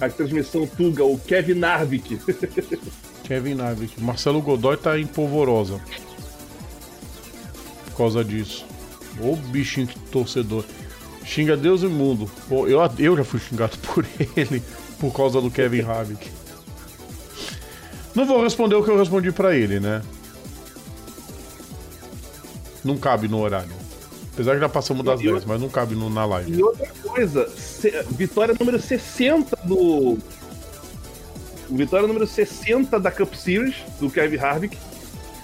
a 0.00 0.04
a 0.06 0.08
transmissão 0.08 0.64
Tuga, 0.66 1.04
o 1.04 1.18
Kevin 1.18 1.54
Narvik. 1.54 2.18
Kevin 3.28 3.54
Narvik. 3.56 4.00
Marcelo 4.00 4.40
Godoy 4.42 4.76
tá 4.78 4.98
em 4.98 5.06
polvorosa. 5.06 5.78
Por 7.90 7.96
causa 7.96 8.24
disso. 8.24 8.64
Ô 9.20 9.36
bichinho 9.36 9.86
que 9.86 9.98
torcedor. 10.10 10.64
Xinga 11.24 11.56
Deus 11.56 11.82
e 11.82 11.86
o 11.86 11.90
mundo. 11.90 12.28
Eu, 12.50 12.80
eu 12.98 13.16
já 13.16 13.24
fui 13.24 13.38
xingado 13.38 13.76
por 13.94 14.04
ele 14.34 14.62
por 14.98 15.12
causa 15.12 15.40
do 15.42 15.50
Kevin 15.50 15.82
Harvick. 15.86 16.30
Não 18.14 18.24
vou 18.26 18.42
responder 18.42 18.74
o 18.74 18.82
que 18.82 18.90
eu 18.90 18.98
respondi 18.98 19.30
pra 19.30 19.54
ele, 19.54 19.78
né? 19.78 20.02
Não 22.84 22.96
cabe 22.96 23.28
no 23.28 23.40
horário. 23.40 23.76
Apesar 24.32 24.54
que 24.54 24.60
já 24.60 24.68
passamos 24.68 25.04
das 25.04 25.20
E 25.20 25.26
eu- 25.26 25.32
10, 25.34 25.44
mas 25.44 25.60
não 25.60 25.68
cabe 25.68 25.94
no- 25.94 26.08
na 26.08 26.24
live. 26.24 26.52
E 26.56 26.62
outra 26.62 26.86
coisa, 27.02 27.48
vitória 28.10 28.54
número 28.58 28.80
60 28.80 29.56
do. 29.64 30.16
Vitória 31.70 32.06
número 32.06 32.26
60 32.26 32.98
da 32.98 33.10
Cup 33.10 33.34
Series, 33.34 33.76
do 34.00 34.10
Kevin 34.10 34.36
Harvick. 34.38 34.76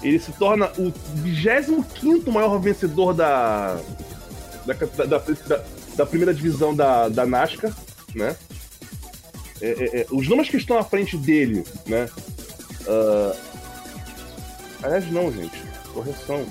Ele 0.02 0.18
se 0.18 0.32
torna 0.32 0.70
o 0.78 0.92
25 1.14 2.30
maior 2.30 2.58
vencedor 2.58 3.12
da. 3.14 3.78
Da, 4.66 5.04
da, 5.04 5.18
da- 5.18 5.64
da 5.96 6.04
primeira 6.04 6.34
divisão 6.34 6.74
da, 6.74 7.08
da 7.08 7.24
NASCAR, 7.24 7.72
né? 8.16 8.34
É, 9.60 9.68
é, 9.70 10.00
é, 10.00 10.06
os 10.10 10.26
nomes 10.28 10.48
que 10.48 10.56
estão 10.56 10.76
à 10.76 10.82
frente 10.82 11.16
dele, 11.16 11.64
né? 11.86 12.08
Ah, 12.88 13.36
aliás, 14.82 15.10
não, 15.12 15.30
gente. 15.32 15.62
Correção. 15.92 16.44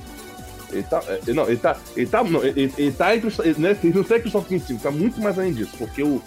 Ele 0.71 0.83
tá. 0.83 1.03
é, 1.07 1.33
Não, 1.33 1.45
ele 1.47 1.57
tá. 1.57 1.77
Ele 1.95 2.05
tá. 2.07 2.23
Ele, 2.23 2.73
ele 2.77 2.91
tá 2.93 3.15
entre 3.15 3.27
os. 3.27 3.37
Né, 3.57 3.77
ele 3.83 3.93
não 3.93 4.03
tá 4.03 4.15
entre 4.15 4.27
os 4.27 4.31
top 4.33 4.47
25, 4.49 4.81
tá 4.81 4.89
muito 4.91 5.19
mais 5.21 5.37
além 5.37 5.53
disso. 5.53 5.73
Porque 5.77 6.01
o. 6.01 6.21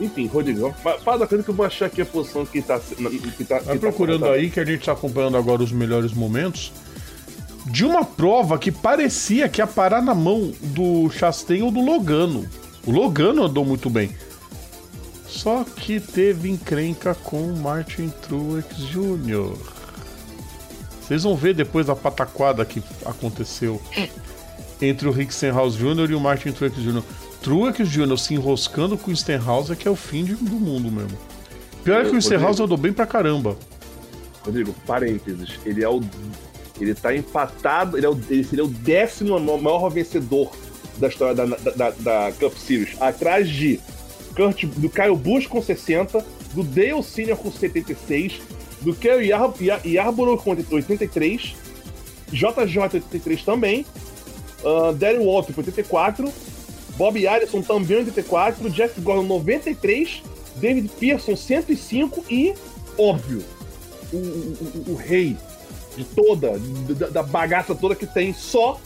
Enfim, 0.00 0.26
Rodrigo, 0.26 0.72
fa- 0.82 0.98
fala 0.98 1.18
da 1.20 1.26
coisa 1.26 1.42
que 1.42 1.50
eu 1.50 1.54
vou 1.54 1.66
achar 1.66 1.86
aqui 1.86 2.00
a 2.02 2.06
posição 2.06 2.46
que 2.46 2.62
tá. 2.62 2.78
Que 2.78 3.44
tá 3.44 3.58
Vai 3.58 3.74
que 3.76 3.80
tá 3.82 3.88
procurando 3.88 4.20
colocada. 4.20 4.40
aí 4.40 4.50
que 4.50 4.60
a 4.60 4.64
gente 4.64 4.84
tá 4.84 4.92
acompanhando 4.92 5.36
agora 5.36 5.62
os 5.62 5.72
melhores 5.72 6.12
momentos 6.12 6.72
de 7.66 7.84
uma 7.84 8.04
prova 8.04 8.56
que 8.58 8.70
parecia 8.72 9.48
que 9.48 9.60
ia 9.60 9.66
parar 9.66 10.00
na 10.00 10.14
mão 10.14 10.52
do 10.62 11.10
Chastain 11.10 11.62
ou 11.62 11.70
do 11.70 11.80
Logano. 11.80 12.48
O 12.86 12.90
Logano 12.92 13.42
andou 13.44 13.64
muito 13.64 13.90
bem. 13.90 14.10
Só 15.26 15.64
que 15.64 16.00
teve 16.00 16.48
encrenca 16.48 17.14
com 17.14 17.42
o 17.42 17.56
Martin 17.58 18.08
Truex 18.22 18.76
Jr. 18.78 19.52
Vocês 21.02 21.22
vão 21.24 21.36
ver 21.36 21.54
depois 21.54 21.86
da 21.86 21.96
pataquada 21.96 22.64
que 22.64 22.82
aconteceu 23.04 23.80
entre 24.80 25.08
o 25.08 25.10
Rick 25.10 25.34
Stenhouse 25.34 25.76
Jr. 25.76 26.10
e 26.10 26.14
o 26.14 26.20
Martin 26.20 26.52
Truex 26.52 26.76
Jr. 26.76 27.02
Truex 27.42 27.88
Jr. 27.88 28.16
se 28.18 28.34
enroscando 28.34 28.96
com 28.98 29.10
o 29.10 29.16
Stenhouse 29.16 29.72
é 29.72 29.76
que 29.76 29.86
é 29.86 29.90
o 29.90 29.96
fim 29.96 30.24
de- 30.24 30.34
do 30.34 30.56
mundo 30.56 30.90
mesmo. 30.90 31.16
Pior 31.84 32.04
é 32.04 32.10
que 32.10 32.16
o. 32.16 32.22
Stenhouse 32.22 32.60
andou 32.62 32.76
bem 32.76 32.92
pra 32.92 33.06
caramba. 33.06 33.56
Rodrigo, 34.44 34.74
parênteses. 34.86 35.58
Ele 35.64 35.82
é 35.82 35.88
o. 35.88 36.00
Ele 36.80 36.94
tá 36.94 37.14
empatado. 37.14 37.96
Ele, 37.96 38.06
é 38.06 38.08
o, 38.08 38.18
ele 38.28 38.44
seria 38.44 38.64
o 38.64 38.68
décimo 38.68 39.38
ma- 39.38 39.56
maior 39.56 39.88
vencedor 39.88 40.50
da 40.98 41.08
história 41.08 41.34
da, 41.34 41.44
da, 41.44 41.70
da- 41.70 41.90
da 41.90 42.32
Cup 42.38 42.54
Series. 42.56 43.00
Atrás 43.00 43.48
de 43.48 43.78
Kurt, 44.34 44.64
do 44.64 44.88
Kyle 44.90 45.16
Busch 45.16 45.46
com 45.46 45.62
60, 45.62 46.24
do 46.54 46.62
Dale 46.64 47.02
Senior 47.02 47.36
com 47.38 47.50
76, 47.52 48.40
do 48.80 48.94
Kerry 48.94 49.28
Yar, 49.28 49.52
Yar, 49.60 49.80
Yarborough 49.86 50.38
com 50.38 50.50
83, 50.70 51.54
JJ 52.32 52.78
83 52.94 53.42
também, 53.42 53.84
uh, 54.62 54.92
Darren 54.92 55.24
Walter 55.24 55.52
com 55.52 55.60
84, 55.60 56.32
Bob 56.98 57.26
Allison 57.26 57.62
também 57.62 57.98
84, 57.98 58.68
Jeff 58.70 59.00
Gordon 59.00 59.22
93, 59.22 60.22
David 60.56 60.90
Pearson 60.98 61.36
105 61.36 62.24
e, 62.28 62.52
óbvio, 62.98 63.42
o, 64.12 64.16
o- 64.16 64.56
o- 64.88 64.92
o 64.92 64.94
rei 64.96 65.36
de 65.96 66.04
toda, 66.04 66.58
da, 66.98 67.08
da 67.08 67.22
bagaça 67.22 67.74
toda 67.74 67.94
que 67.94 68.06
tem 68.06 68.34
só, 68.34 68.80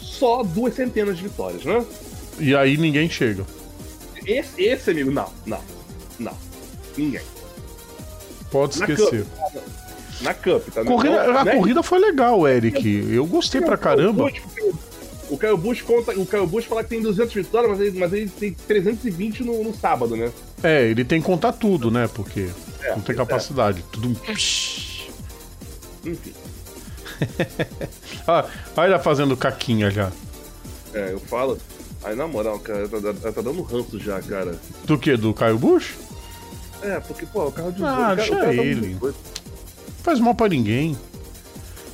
só 0.00 0.42
duas 0.42 0.74
centenas 0.74 1.16
de 1.18 1.24
vitórias, 1.24 1.64
né? 1.64 1.84
E 2.38 2.56
aí 2.56 2.76
ninguém 2.78 3.08
chega. 3.10 3.44
Esse, 4.26 4.62
esse 4.62 4.90
amigo, 4.90 5.10
não, 5.10 5.28
não, 5.44 5.60
não, 6.18 6.32
ninguém. 6.96 7.20
Pode 8.50 8.78
Na 8.78 8.86
esquecer. 8.88 9.26
Na 10.20 10.32
Cup, 10.34 10.68
tá? 10.72 10.84
Corrida, 10.84 11.26
Não, 11.26 11.38
a 11.38 11.44
né? 11.44 11.56
corrida 11.56 11.82
foi 11.82 11.98
legal, 11.98 12.46
Eric. 12.46 12.86
Eu 13.12 13.26
gostei 13.26 13.60
pra 13.60 13.76
caramba. 13.76 14.30
O 15.32 15.38
Caio 15.38 15.56
Bush 15.56 15.80
conta, 15.82 16.12
o 16.12 16.26
Caio 16.26 16.46
Bush 16.46 16.66
fala 16.66 16.82
que 16.84 16.90
tem 16.90 17.00
200 17.00 17.32
vitórias, 17.32 17.70
mas 17.70 17.80
ele, 17.80 17.98
mas 17.98 18.12
ele 18.12 18.28
tem 18.28 18.52
320 18.52 19.42
no, 19.42 19.64
no 19.64 19.74
sábado, 19.74 20.14
né? 20.14 20.30
É, 20.62 20.88
ele 20.90 21.04
tem 21.04 21.20
que 21.20 21.26
contar 21.26 21.52
tudo, 21.52 21.90
né? 21.90 22.06
Porque 22.12 22.50
É, 22.82 22.90
não 22.90 23.00
tem 23.00 23.16
capacidade. 23.16 23.82
Tudo. 23.90 24.10
Enfim. 26.04 26.32
Ah, 28.26 28.44
olha 28.76 28.94
ele 28.94 28.98
fazendo 28.98 29.36
caquinha 29.36 29.90
já. 29.90 30.10
É, 30.92 31.12
eu 31.12 31.18
falo. 31.20 31.58
Aí 32.04 32.14
na 32.16 32.26
moral, 32.26 32.58
cara, 32.58 32.88
tá, 32.88 32.98
tá- 33.00 33.32
tá 33.32 33.40
dando 33.40 33.62
ranço 33.62 33.98
já, 33.98 34.20
cara. 34.20 34.58
Do 34.84 34.98
que? 34.98 35.16
Do 35.16 35.32
Caio 35.32 35.58
Bush? 35.58 35.94
É, 36.82 36.98
porque, 37.00 37.24
pô, 37.26 37.46
o 37.46 37.52
carro 37.52 37.72
de 37.72 37.82
Ah, 37.82 37.86
cara- 37.96 38.14
deixa 38.16 38.32
o 38.34 38.38
cara 38.38 38.46
tá 38.56 38.62
ele. 38.62 38.94
doido. 38.94 39.16
Faz 40.02 40.18
mal 40.20 40.34
pra 40.34 40.48
ninguém. 40.48 40.96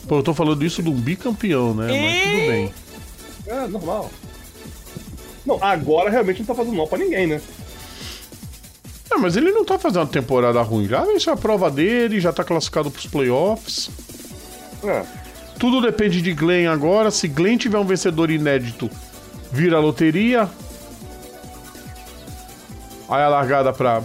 Pô, 0.08 0.16
eu 0.18 0.22
tô 0.22 0.32
falando 0.34 0.64
isso 0.64 0.82
de 0.82 0.88
um 0.88 0.94
bicampeão, 0.94 1.74
né? 1.74 1.86
Mas 1.88 2.22
tudo 2.22 2.46
bem. 2.50 2.74
É, 3.48 3.66
normal. 3.66 4.10
Não, 5.44 5.58
agora 5.62 6.10
realmente 6.10 6.40
não 6.40 6.46
tá 6.46 6.54
fazendo 6.54 6.76
mal 6.76 6.86
pra 6.86 6.98
ninguém, 6.98 7.26
né? 7.26 7.40
É, 9.10 9.16
mas 9.16 9.36
ele 9.36 9.50
não 9.50 9.64
tá 9.64 9.78
fazendo 9.78 10.02
uma 10.02 10.06
temporada 10.06 10.60
ruim. 10.60 10.86
Já 10.86 11.02
venceu 11.04 11.32
a 11.32 11.36
prova 11.36 11.70
dele, 11.70 12.20
já 12.20 12.32
tá 12.32 12.44
classificado 12.44 12.90
pros 12.90 13.06
playoffs. 13.06 13.90
É. 14.84 15.04
Tudo 15.58 15.80
depende 15.80 16.20
de 16.20 16.32
Glenn 16.32 16.70
agora. 16.70 17.10
Se 17.10 17.26
Glenn 17.26 17.56
tiver 17.56 17.78
um 17.78 17.84
vencedor 17.84 18.30
inédito, 18.30 18.90
vira 19.50 19.80
loteria. 19.80 20.48
Aí 23.08 23.22
a 23.22 23.28
largada 23.28 23.72
pra. 23.72 24.02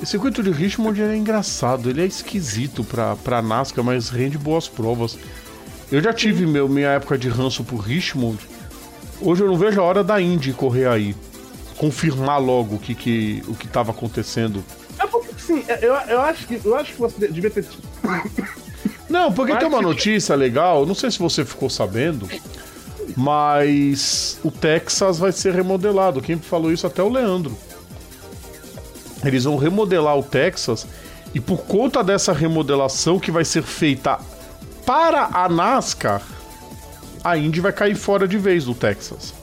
Esse 0.00 0.12
circuito 0.12 0.42
de 0.42 0.50
Richmond 0.50 1.02
é 1.02 1.16
engraçado, 1.16 1.90
ele 1.90 2.00
é 2.00 2.06
esquisito 2.06 2.84
pra, 2.84 3.16
pra 3.16 3.42
NASCAR, 3.42 3.84
mas 3.84 4.08
rende 4.08 4.38
boas 4.38 4.68
provas. 4.68 5.18
Eu 5.90 6.02
já 6.02 6.12
tive 6.12 6.46
meu, 6.46 6.68
minha 6.68 6.90
época 6.90 7.16
de 7.16 7.28
ranço 7.28 7.64
por 7.64 7.78
Richmond. 7.78 8.38
Hoje 9.20 9.42
eu 9.42 9.48
não 9.48 9.56
vejo 9.56 9.80
a 9.80 9.84
hora 9.84 10.04
da 10.04 10.20
Indy 10.20 10.52
correr 10.52 10.86
aí. 10.86 11.16
Confirmar 11.76 12.40
logo 12.40 12.76
o 12.76 12.78
que, 12.78 12.94
que, 12.94 13.42
o 13.48 13.54
que 13.54 13.66
tava 13.66 13.92
acontecendo. 13.92 14.62
É 14.98 15.06
porque, 15.06 15.34
assim, 15.34 15.64
é, 15.66 15.78
eu, 15.82 15.94
eu, 15.94 16.20
acho 16.20 16.46
que, 16.46 16.60
eu 16.62 16.74
acho 16.74 16.92
que 16.92 17.00
você 17.00 17.28
devia 17.28 17.50
ter. 17.50 17.64
Não, 19.08 19.32
porque 19.32 19.52
Mas 19.52 19.60
tem 19.60 19.68
uma 19.68 19.80
notícia 19.80 20.34
legal, 20.34 20.84
não 20.84 20.94
sei 20.94 21.10
se 21.10 21.18
você 21.18 21.42
ficou 21.42 21.70
sabendo, 21.70 22.28
mas 23.16 24.38
o 24.44 24.50
Texas 24.50 25.18
vai 25.18 25.32
ser 25.32 25.54
remodelado. 25.54 26.20
Quem 26.20 26.36
falou 26.36 26.70
isso 26.70 26.86
até 26.86 27.02
o 27.02 27.08
Leandro. 27.08 27.56
Eles 29.24 29.44
vão 29.44 29.56
remodelar 29.56 30.16
o 30.18 30.22
Texas 30.22 30.86
e 31.34 31.40
por 31.40 31.62
conta 31.62 32.04
dessa 32.04 32.34
remodelação 32.34 33.18
que 33.18 33.30
vai 33.30 33.46
ser 33.46 33.62
feita 33.62 34.18
para 34.88 35.28
a 35.34 35.50
NASCAR, 35.50 36.22
a 37.22 37.36
Indy 37.36 37.60
vai 37.60 37.74
cair 37.74 37.94
fora 37.94 38.26
de 38.26 38.38
vez 38.38 38.64
do 38.64 38.74
Texas. 38.74 39.34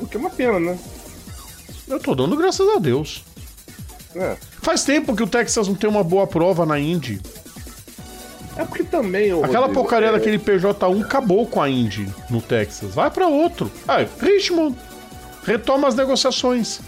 O 0.00 0.06
que 0.08 0.16
é 0.16 0.20
uma 0.20 0.30
pena, 0.30 0.58
né? 0.58 0.76
Eu 1.86 2.00
tô 2.00 2.12
dando 2.12 2.36
graças 2.36 2.68
a 2.68 2.80
Deus. 2.80 3.24
É. 4.16 4.36
Faz 4.60 4.82
tempo 4.82 5.14
que 5.14 5.22
o 5.22 5.28
Texas 5.28 5.68
não 5.68 5.76
tem 5.76 5.88
uma 5.88 6.02
boa 6.02 6.26
prova 6.26 6.66
na 6.66 6.76
Indy. 6.76 7.20
É 8.56 8.64
porque 8.64 8.82
também. 8.82 9.32
ô, 9.32 9.44
Aquela 9.44 9.66
Rodrigo, 9.66 9.80
porcaria 9.80 10.08
é, 10.08 10.12
daquele 10.12 10.38
PJ1 10.40 11.04
acabou 11.04 11.46
com 11.46 11.62
a 11.62 11.70
Indy 11.70 12.12
no 12.28 12.42
Texas. 12.42 12.96
Vai 12.96 13.12
pra 13.12 13.28
outro. 13.28 13.70
Ah, 13.86 14.04
Richmond. 14.20 14.76
Retoma 15.44 15.86
as 15.86 15.94
negociações. 15.94 16.80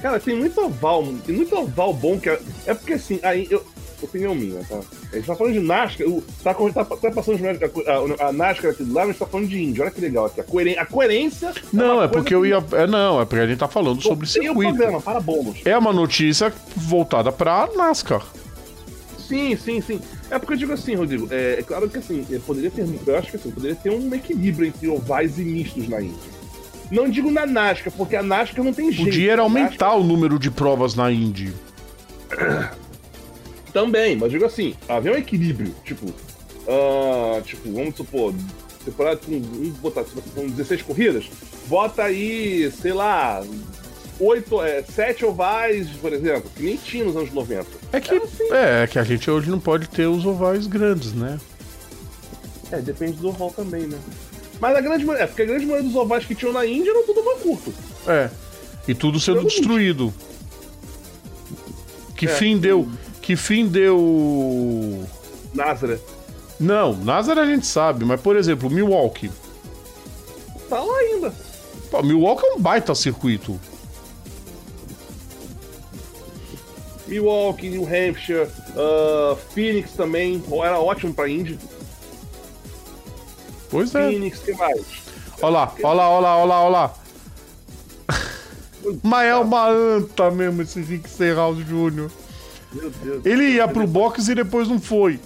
Cara, 0.00 0.18
tem 0.18 0.34
muito 0.34 0.58
oval, 0.62 1.04
tem 1.26 1.34
muito 1.34 1.54
oval 1.54 1.92
bom 1.92 2.18
que 2.18 2.30
é. 2.30 2.40
É 2.64 2.72
porque 2.72 2.94
assim, 2.94 3.20
aí 3.22 3.46
eu. 3.50 3.62
Opinião 4.04 4.34
minha, 4.34 4.60
tá? 4.64 4.80
A 5.12 5.16
gente 5.16 5.26
tá 5.26 5.34
falando 5.34 5.52
de 5.54 5.60
NASCAR, 5.60 6.06
o, 6.08 6.22
tá, 6.42 6.54
tá, 6.54 6.84
tá 6.84 7.10
passando 7.10 7.36
os- 7.36 7.86
a, 8.18 8.24
a, 8.24 8.28
a 8.28 8.32
NASCAR 8.32 8.70
aqui 8.72 8.84
do 8.84 8.92
lado, 8.92 9.04
a 9.08 9.10
gente 9.12 9.18
tá 9.18 9.26
falando 9.26 9.48
de 9.48 9.62
Índia. 9.62 9.82
Olha 9.82 9.90
que 9.90 10.00
legal 10.00 10.26
aqui. 10.26 10.40
A, 10.40 10.44
coeren- 10.44 10.78
a 10.78 10.84
coerência. 10.86 11.52
Não, 11.72 11.84
uma 11.96 12.04
é 12.04 12.08
coisa 12.08 12.08
porque 12.08 12.34
eu 12.34 12.44
ia. 12.46 12.62
É, 12.72 12.86
não, 12.86 13.20
é 13.20 13.24
porque 13.24 13.42
a 13.42 13.46
gente 13.46 13.58
tá 13.58 13.68
falando 13.68 14.02
sobre 14.02 14.26
Tem 14.26 14.42
o 14.42 14.44
circuito. 14.44 14.74
problema, 14.74 15.00
para 15.00 15.20
bônus. 15.20 15.60
É 15.64 15.76
uma 15.76 15.92
notícia 15.92 16.52
voltada 16.76 17.32
pra 17.32 17.68
NASCAR. 17.74 18.24
Sim, 19.18 19.56
sim, 19.56 19.80
sim. 19.80 20.00
É 20.30 20.38
porque 20.38 20.52
eu 20.52 20.58
digo 20.58 20.72
assim, 20.72 20.94
Rodrigo, 20.94 21.26
é, 21.30 21.56
é 21.60 21.62
claro 21.62 21.88
que 21.88 21.96
assim, 21.98 22.24
poderia 22.46 22.70
ter. 22.70 22.86
Eu 23.06 23.16
acho 23.18 23.30
que 23.30 23.36
assim, 23.36 23.50
poderia 23.50 23.74
ter 23.76 23.90
um 23.90 24.14
equilíbrio 24.14 24.68
entre 24.68 24.86
ovais 24.88 25.38
e 25.38 25.42
mistos 25.44 25.88
na 25.88 26.00
Índia. 26.02 26.34
Não 26.90 27.08
digo 27.08 27.30
na 27.30 27.46
NASCAR, 27.46 27.92
porque 27.96 28.14
a 28.14 28.22
NASCAR 28.22 28.62
não 28.64 28.72
tem 28.74 28.92
jeito. 28.92 29.06
Podia 29.06 29.32
era 29.32 29.40
A 29.42 29.44
aumentar 29.44 29.94
o 29.94 30.04
número 30.04 30.38
de 30.38 30.50
provas 30.50 30.94
na 30.94 31.10
Indy. 31.10 31.52
Também, 33.74 34.14
mas 34.16 34.30
digo 34.30 34.44
assim, 34.44 34.74
haver 34.88 35.12
um 35.12 35.18
equilíbrio, 35.18 35.74
tipo, 35.84 36.06
ah, 36.68 37.42
tipo, 37.44 37.70
vamos 37.72 37.96
supor, 37.96 38.32
temporada 38.84 39.16
com, 39.16 39.40
vamos 39.42 39.76
botar, 39.78 40.04
com 40.34 40.46
16 40.46 40.82
corridas, 40.82 41.24
bota 41.66 42.04
aí, 42.04 42.70
sei 42.80 42.92
lá, 42.92 43.44
oito, 44.20 44.62
é, 44.62 44.80
sete 44.82 45.24
ovais, 45.24 45.88
por 46.00 46.12
exemplo, 46.12 46.48
que 46.54 46.62
nem 46.62 46.76
tinha 46.76 47.04
nos 47.04 47.16
anos 47.16 47.32
90. 47.32 47.66
É 47.92 48.00
que, 48.00 48.14
é, 48.14 48.84
é 48.84 48.86
que 48.86 48.98
a 48.98 49.02
gente 49.02 49.28
hoje 49.28 49.50
não 49.50 49.58
pode 49.58 49.88
ter 49.88 50.06
os 50.06 50.24
ovais 50.24 50.68
grandes, 50.68 51.12
né? 51.12 51.40
É, 52.70 52.78
depende 52.78 53.16
do 53.18 53.28
oval 53.28 53.50
também, 53.50 53.88
né? 53.88 53.98
Mas 54.60 54.76
a 54.76 54.80
grande 54.80 55.04
maioria, 55.04 55.24
é 55.24 55.26
porque 55.26 55.42
a 55.42 55.46
grande 55.46 55.66
maioria 55.66 55.88
dos 55.88 55.96
ovais 55.96 56.24
que 56.24 56.34
tinham 56.36 56.52
na 56.52 56.64
Índia 56.64 56.90
eram 56.90 57.04
tudo 57.04 57.20
oval 57.20 57.36
curto. 57.38 57.74
É. 58.06 58.30
E 58.86 58.94
tudo 58.94 59.18
sendo 59.18 59.42
destruído. 59.44 60.14
Que 62.16 62.26
É. 62.26 62.28
fim 62.28 62.56
deu. 62.56 62.88
Que 63.24 63.36
fim 63.36 63.66
deu. 63.66 65.02
Nazaré. 65.54 65.98
Não, 66.60 66.94
Nazaré 66.94 67.40
a 67.40 67.46
gente 67.46 67.66
sabe, 67.66 68.04
mas 68.04 68.20
por 68.20 68.36
exemplo, 68.36 68.68
Milwaukee. 68.68 69.30
Tá 70.68 70.78
lá 70.78 70.98
ainda. 70.98 71.34
Pô, 71.90 72.02
Milwaukee 72.02 72.44
é 72.44 72.52
um 72.52 72.60
baita 72.60 72.94
circuito. 72.94 73.58
Milwaukee, 77.06 77.70
New 77.70 77.84
Hampshire, 77.84 78.46
ah, 78.76 79.36
Phoenix 79.54 79.92
também, 79.92 80.42
era 80.62 80.78
ótimo 80.78 81.14
pra 81.14 81.26
Indy. 81.26 81.58
Pois 83.70 83.94
é. 83.94 84.10
Phoenix, 84.10 84.40
que 84.40 84.52
mais? 84.52 84.84
Olha 85.40 85.50
lá, 85.50 85.74
olha 85.82 85.94
lá, 85.94 86.10
olha 86.10 86.20
lá, 86.20 86.36
olha 86.36 86.44
lá, 86.46 86.60
olha 86.60 86.70
lá. 86.70 86.94
Mas 89.02 89.28
é 89.28 89.34
uma 89.34 89.70
anta 89.70 90.30
mesmo 90.30 90.60
esse 90.60 90.82
Rick 90.82 91.08
Serral 91.08 91.54
Jr. 91.54 92.10
Ele 93.24 93.44
ia 93.52 93.68
pro 93.68 93.86
box 93.86 94.28
e 94.28 94.34
depois 94.34 94.68
não 94.68 94.80
foi. 94.80 95.18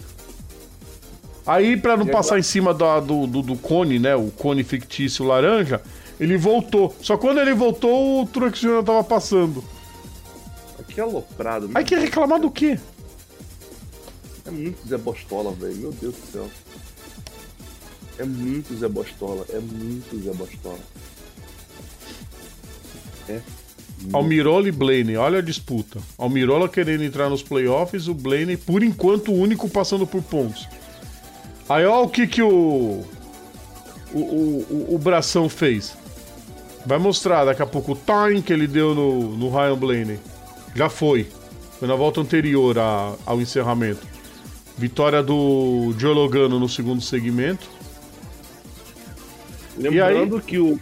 Aí, 1.46 1.76
pra 1.76 1.96
não 1.96 2.06
passar 2.06 2.38
em 2.38 2.42
cima 2.42 2.74
da- 2.74 3.00
do, 3.00 3.26
do, 3.26 3.40
do 3.42 3.56
cone, 3.56 3.98
né? 3.98 4.14
O 4.14 4.30
cone 4.30 4.62
fictício 4.62 5.24
laranja, 5.24 5.80
ele 6.20 6.36
voltou. 6.36 6.94
Só 7.00 7.16
quando 7.16 7.40
ele 7.40 7.54
voltou, 7.54 8.22
o 8.22 8.26
Truck 8.26 8.58
Jr. 8.60 8.82
tava 8.84 9.02
passando. 9.02 9.64
Que 10.88 11.00
aloprado. 11.00 11.70
Aí 11.74 11.84
quer 11.84 12.00
reclamar 12.00 12.40
do 12.40 12.50
quê? 12.50 12.78
É 14.44 14.50
muito 14.50 14.86
Zé 14.88 14.96
Bostola, 14.98 15.52
velho. 15.52 15.76
Meu 15.76 15.92
Deus 15.92 16.14
do 16.14 16.26
céu. 16.32 16.48
É 18.18 18.24
muito 18.24 18.74
Zé 18.76 18.88
Bostola. 18.88 19.44
É 19.50 19.58
muito 19.60 20.18
Zé 20.22 20.32
Bostola. 20.32 20.78
É. 23.28 23.40
Almirola 24.12 24.68
e 24.68 24.72
Blaney, 24.72 25.16
olha 25.16 25.38
a 25.38 25.42
disputa. 25.42 25.98
Almirola 26.16 26.68
querendo 26.68 27.02
entrar 27.04 27.28
nos 27.28 27.42
playoffs, 27.42 28.08
o 28.08 28.14
Blaney, 28.14 28.56
por 28.56 28.82
enquanto, 28.82 29.32
o 29.32 29.34
único 29.38 29.68
passando 29.68 30.06
por 30.06 30.22
pontos. 30.22 30.68
Aí 31.68 31.84
olha 31.84 32.06
o 32.06 32.08
que 32.08 32.26
que 32.26 32.42
o. 32.42 33.04
O, 34.14 34.18
o, 34.18 34.86
o- 34.94 34.98
Bração 34.98 35.48
fez. 35.50 35.94
Vai 36.86 36.98
mostrar 36.98 37.44
daqui 37.44 37.60
a 37.60 37.66
pouco 37.66 37.92
o 37.92 37.96
time 37.96 38.40
que 38.40 38.52
ele 38.52 38.66
deu 38.66 38.94
no, 38.94 39.36
no 39.36 39.50
Ryan 39.50 39.76
Blaney. 39.76 40.18
Já 40.74 40.88
foi. 40.88 41.26
Foi 41.78 41.86
na 41.86 41.94
volta 41.94 42.20
anterior 42.20 42.78
a- 42.78 43.14
ao 43.26 43.40
encerramento. 43.40 44.06
Vitória 44.78 45.22
do 45.22 45.92
Joe 45.98 46.14
Logano 46.14 46.58
no 46.58 46.68
segundo 46.68 47.02
segmento. 47.02 47.68
Lembrando 49.76 50.40
que 50.40 50.58
o. 50.58 50.80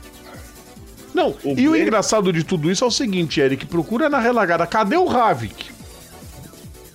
Não, 1.17 1.35
O 1.43 1.59
e 1.59 1.67
o 1.67 1.75
engraçado 1.75 2.31
de 2.31 2.45
tudo 2.45 2.71
isso 2.71 2.85
é 2.85 2.87
o 2.87 2.91
seguinte, 2.91 3.41
Eric, 3.41 3.64
procura 3.64 4.11
na 4.11 4.19
relagada, 4.19 4.67
cadê 4.67 4.99
o 4.99 5.09
Havik? 5.09 5.71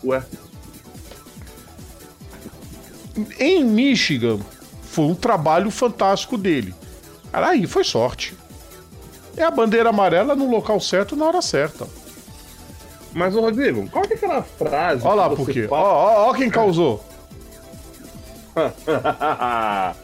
Ué. 0.04 0.22
Em 3.40 3.64
Michigan, 3.66 4.38
foi 4.84 5.06
um 5.06 5.16
trabalho 5.16 5.72
fantástico 5.72 6.38
dele. 6.38 6.76
Cara, 7.32 7.50
aí 7.50 7.66
foi 7.66 7.84
sorte. 7.84 8.36
É 9.36 9.42
a 9.44 9.50
bandeira 9.50 9.90
amarela 9.90 10.36
no 10.36 10.48
local 10.48 10.80
certo 10.80 11.16
na 11.16 11.26
hora 11.26 11.42
certa. 11.42 11.88
Mas, 13.14 13.36
ô 13.36 13.42
Rodrigo, 13.42 13.90
qual 13.90 14.06
é 14.08 14.14
aquela 14.14 14.44
frase. 14.44 15.04
Olha 15.04 15.16
lá 15.16 15.30
por 15.32 15.50
quê. 15.50 15.68
Ó, 15.68 15.76
ó, 15.76 16.30
ó 16.30 16.34
quem 16.36 16.48
causou. 16.52 17.04
Ah, 18.56 19.96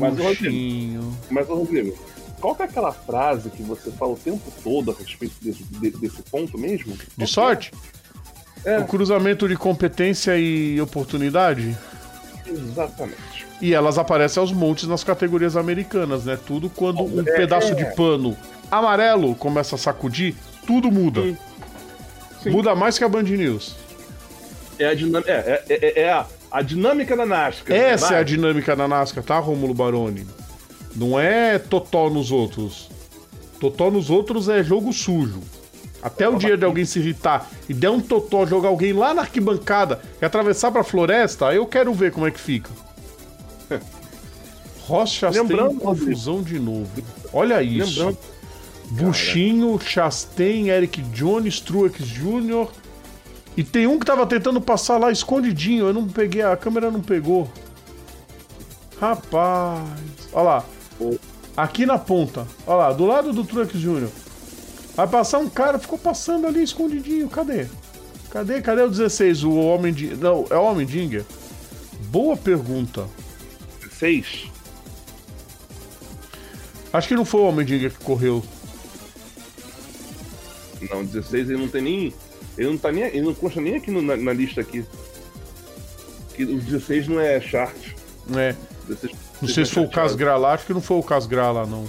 Mas, 0.00 0.18
ô, 0.18 0.24
buchinho. 0.24 1.16
Mas, 1.30 1.48
ô 1.48 1.54
Rodrigo, 1.54 1.96
qual 2.40 2.56
é 2.58 2.64
aquela 2.64 2.92
frase 2.92 3.50
que 3.50 3.62
você 3.62 3.90
fala 3.90 4.12
o 4.12 4.16
tempo 4.16 4.50
todo 4.64 4.90
a 4.90 4.94
respeito 4.94 5.34
desse, 5.42 5.62
de- 5.64 5.90
desse 5.90 6.22
ponto 6.22 6.56
mesmo? 6.58 6.96
De 7.16 7.26
sorte? 7.26 7.72
É. 8.64 8.78
O 8.78 8.86
cruzamento 8.86 9.48
de 9.48 9.56
competência 9.56 10.36
e 10.36 10.80
oportunidade? 10.80 11.76
Exatamente. 12.46 13.46
E 13.60 13.74
elas 13.74 13.98
aparecem 13.98 14.40
aos 14.40 14.52
montes 14.52 14.88
nas 14.88 15.04
categorias 15.04 15.56
americanas, 15.56 16.24
né? 16.24 16.38
Tudo 16.46 16.68
quando 16.70 17.02
um 17.02 17.20
é, 17.20 17.36
pedaço 17.36 17.72
é. 17.72 17.74
de 17.74 17.84
pano 17.94 18.36
amarelo 18.70 19.34
começa 19.34 19.74
a 19.74 19.78
sacudir, 19.78 20.34
tudo 20.66 20.90
muda. 20.90 21.22
Sim. 21.22 21.36
Sim. 22.42 22.50
Muda 22.50 22.74
mais 22.74 22.96
que 22.96 23.04
a 23.04 23.08
Band 23.08 23.24
News. 23.24 23.76
É 24.78 24.86
a, 24.86 24.94
dinam... 24.94 25.22
é, 25.26 25.32
é, 25.32 25.64
é, 25.68 26.00
é 26.02 26.12
a, 26.12 26.26
a, 26.50 26.62
dinâmica 26.62 27.14
da 27.14 27.26
NASCAR. 27.26 27.76
Essa 27.76 28.10
né? 28.12 28.16
é 28.16 28.20
a 28.20 28.22
dinâmica 28.22 28.74
da 28.74 28.88
NASCAR, 28.88 29.22
tá, 29.22 29.38
Rômulo 29.38 29.74
Baroni? 29.74 30.26
Não 30.94 31.18
é 31.18 31.58
totó 31.58 32.10
nos 32.10 32.30
outros. 32.30 32.90
Totó 33.58 33.90
nos 33.90 34.10
outros 34.10 34.48
é 34.48 34.62
jogo 34.62 34.92
sujo. 34.92 35.40
Até 36.02 36.28
o 36.28 36.36
dia 36.36 36.56
de 36.56 36.64
alguém 36.64 36.84
se 36.84 36.98
irritar 36.98 37.48
e 37.68 37.74
der 37.74 37.90
um 37.90 38.00
totó, 38.00 38.46
jogar 38.46 38.68
alguém 38.68 38.92
lá 38.92 39.12
na 39.12 39.20
arquibancada 39.22 40.00
e 40.20 40.24
atravessar 40.24 40.72
pra 40.72 40.82
floresta, 40.82 41.52
eu 41.52 41.66
quero 41.66 41.92
ver 41.92 42.10
como 42.10 42.26
é 42.26 42.30
que 42.30 42.40
fica. 42.40 42.70
Ross 44.86 45.10
Chastain 45.10 45.76
confusão 45.76 46.42
de 46.42 46.58
novo. 46.58 46.90
Olha 47.32 47.62
isso. 47.62 48.00
Lembrando. 48.00 48.18
Buchinho, 48.90 49.78
Chastain, 49.78 50.68
Eric 50.68 51.00
Jones, 51.12 51.60
Truex 51.60 52.00
Jr. 52.00 52.66
E 53.56 53.62
tem 53.62 53.86
um 53.86 53.98
que 53.98 54.06
tava 54.06 54.26
tentando 54.26 54.60
passar 54.60 54.98
lá 54.98 55.12
escondidinho. 55.12 55.86
Eu 55.86 55.92
não 55.92 56.08
peguei, 56.08 56.42
a 56.42 56.56
câmera 56.56 56.90
não 56.90 57.00
pegou. 57.00 57.48
Rapaz. 59.00 59.88
Olha 60.32 60.42
lá. 60.42 60.64
Aqui 61.56 61.84
na 61.84 61.98
ponta. 61.98 62.46
Olha 62.66 62.76
lá, 62.76 62.92
do 62.92 63.06
lado 63.06 63.32
do 63.32 63.44
Truex 63.44 63.72
Jr. 63.72 64.08
Vai 64.94 65.08
passar 65.08 65.38
um 65.38 65.48
cara, 65.48 65.78
ficou 65.78 65.98
passando 65.98 66.46
ali 66.46 66.62
escondidinho. 66.62 67.28
Cadê? 67.28 67.66
Cadê? 68.30 68.60
Cadê 68.60 68.82
o 68.82 68.88
16? 68.88 69.44
O 69.44 69.54
Homem 69.54 69.92
de. 69.92 70.14
Não, 70.16 70.46
é 70.50 70.56
o 70.56 70.62
Homem 70.62 70.86
Dinger? 70.86 71.24
Boa 72.10 72.36
pergunta. 72.36 73.06
16? 73.80 74.50
Acho 76.92 77.08
que 77.08 77.14
não 77.14 77.24
foi 77.24 77.40
o 77.40 77.44
Homem 77.44 77.64
Dinger 77.64 77.90
que 77.90 78.04
correu. 78.04 78.42
Não, 80.88 81.04
16 81.04 81.50
ele 81.50 81.58
não 81.58 81.68
tem 81.68 81.82
nem. 81.82 82.14
Ele 82.56 82.68
não 82.68 82.78
tá 82.78 82.90
nem. 82.90 83.04
Ele 83.04 83.22
não 83.22 83.34
consta 83.34 83.60
nem 83.60 83.76
aqui 83.76 83.90
no, 83.90 84.00
na, 84.00 84.16
na, 84.16 84.32
lista 84.32 84.60
aqui. 84.60 84.84
Que 86.34 86.44
o 86.44 86.58
16 86.60 87.08
não 87.08 87.20
é 87.20 87.40
chart. 87.40 87.76
É. 88.36 88.54
16, 88.88 89.12
não 89.40 89.48
sei 89.48 89.64
se 89.64 89.72
foi 89.72 89.84
o 89.84 89.88
Casgra 89.88 90.36
lá, 90.36 90.52
acho 90.52 90.66
que 90.66 90.74
não 90.74 90.80
foi 90.80 90.98
o 90.98 91.02
Casgra 91.02 91.50
lá, 91.50 91.66
não. 91.66 91.84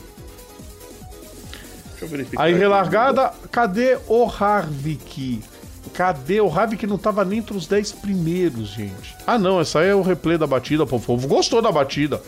Deixa 1.90 2.06
eu 2.06 2.08
verificar. 2.08 2.44
Aí 2.44 2.54
relargada, 2.54 3.26
aqui. 3.26 3.48
cadê 3.52 3.98
o 4.08 4.26
Harvick? 4.26 5.42
Cadê 5.94 6.40
o 6.40 6.48
Harvick 6.48 6.86
não 6.88 6.98
tava 6.98 7.26
nem 7.26 7.40
entre 7.40 7.56
os 7.56 7.68
10 7.68 7.92
primeiros, 7.94 8.70
gente? 8.70 9.16
Ah 9.26 9.38
não, 9.38 9.60
essa 9.60 9.80
aí 9.80 9.90
é 9.90 9.96
o 9.96 10.02
replay 10.02 10.38
da 10.38 10.48
batida, 10.48 10.86
pô. 10.86 11.00
Povo 11.00 11.28
gostou 11.28 11.62
da 11.62 11.72
batida. 11.72 12.22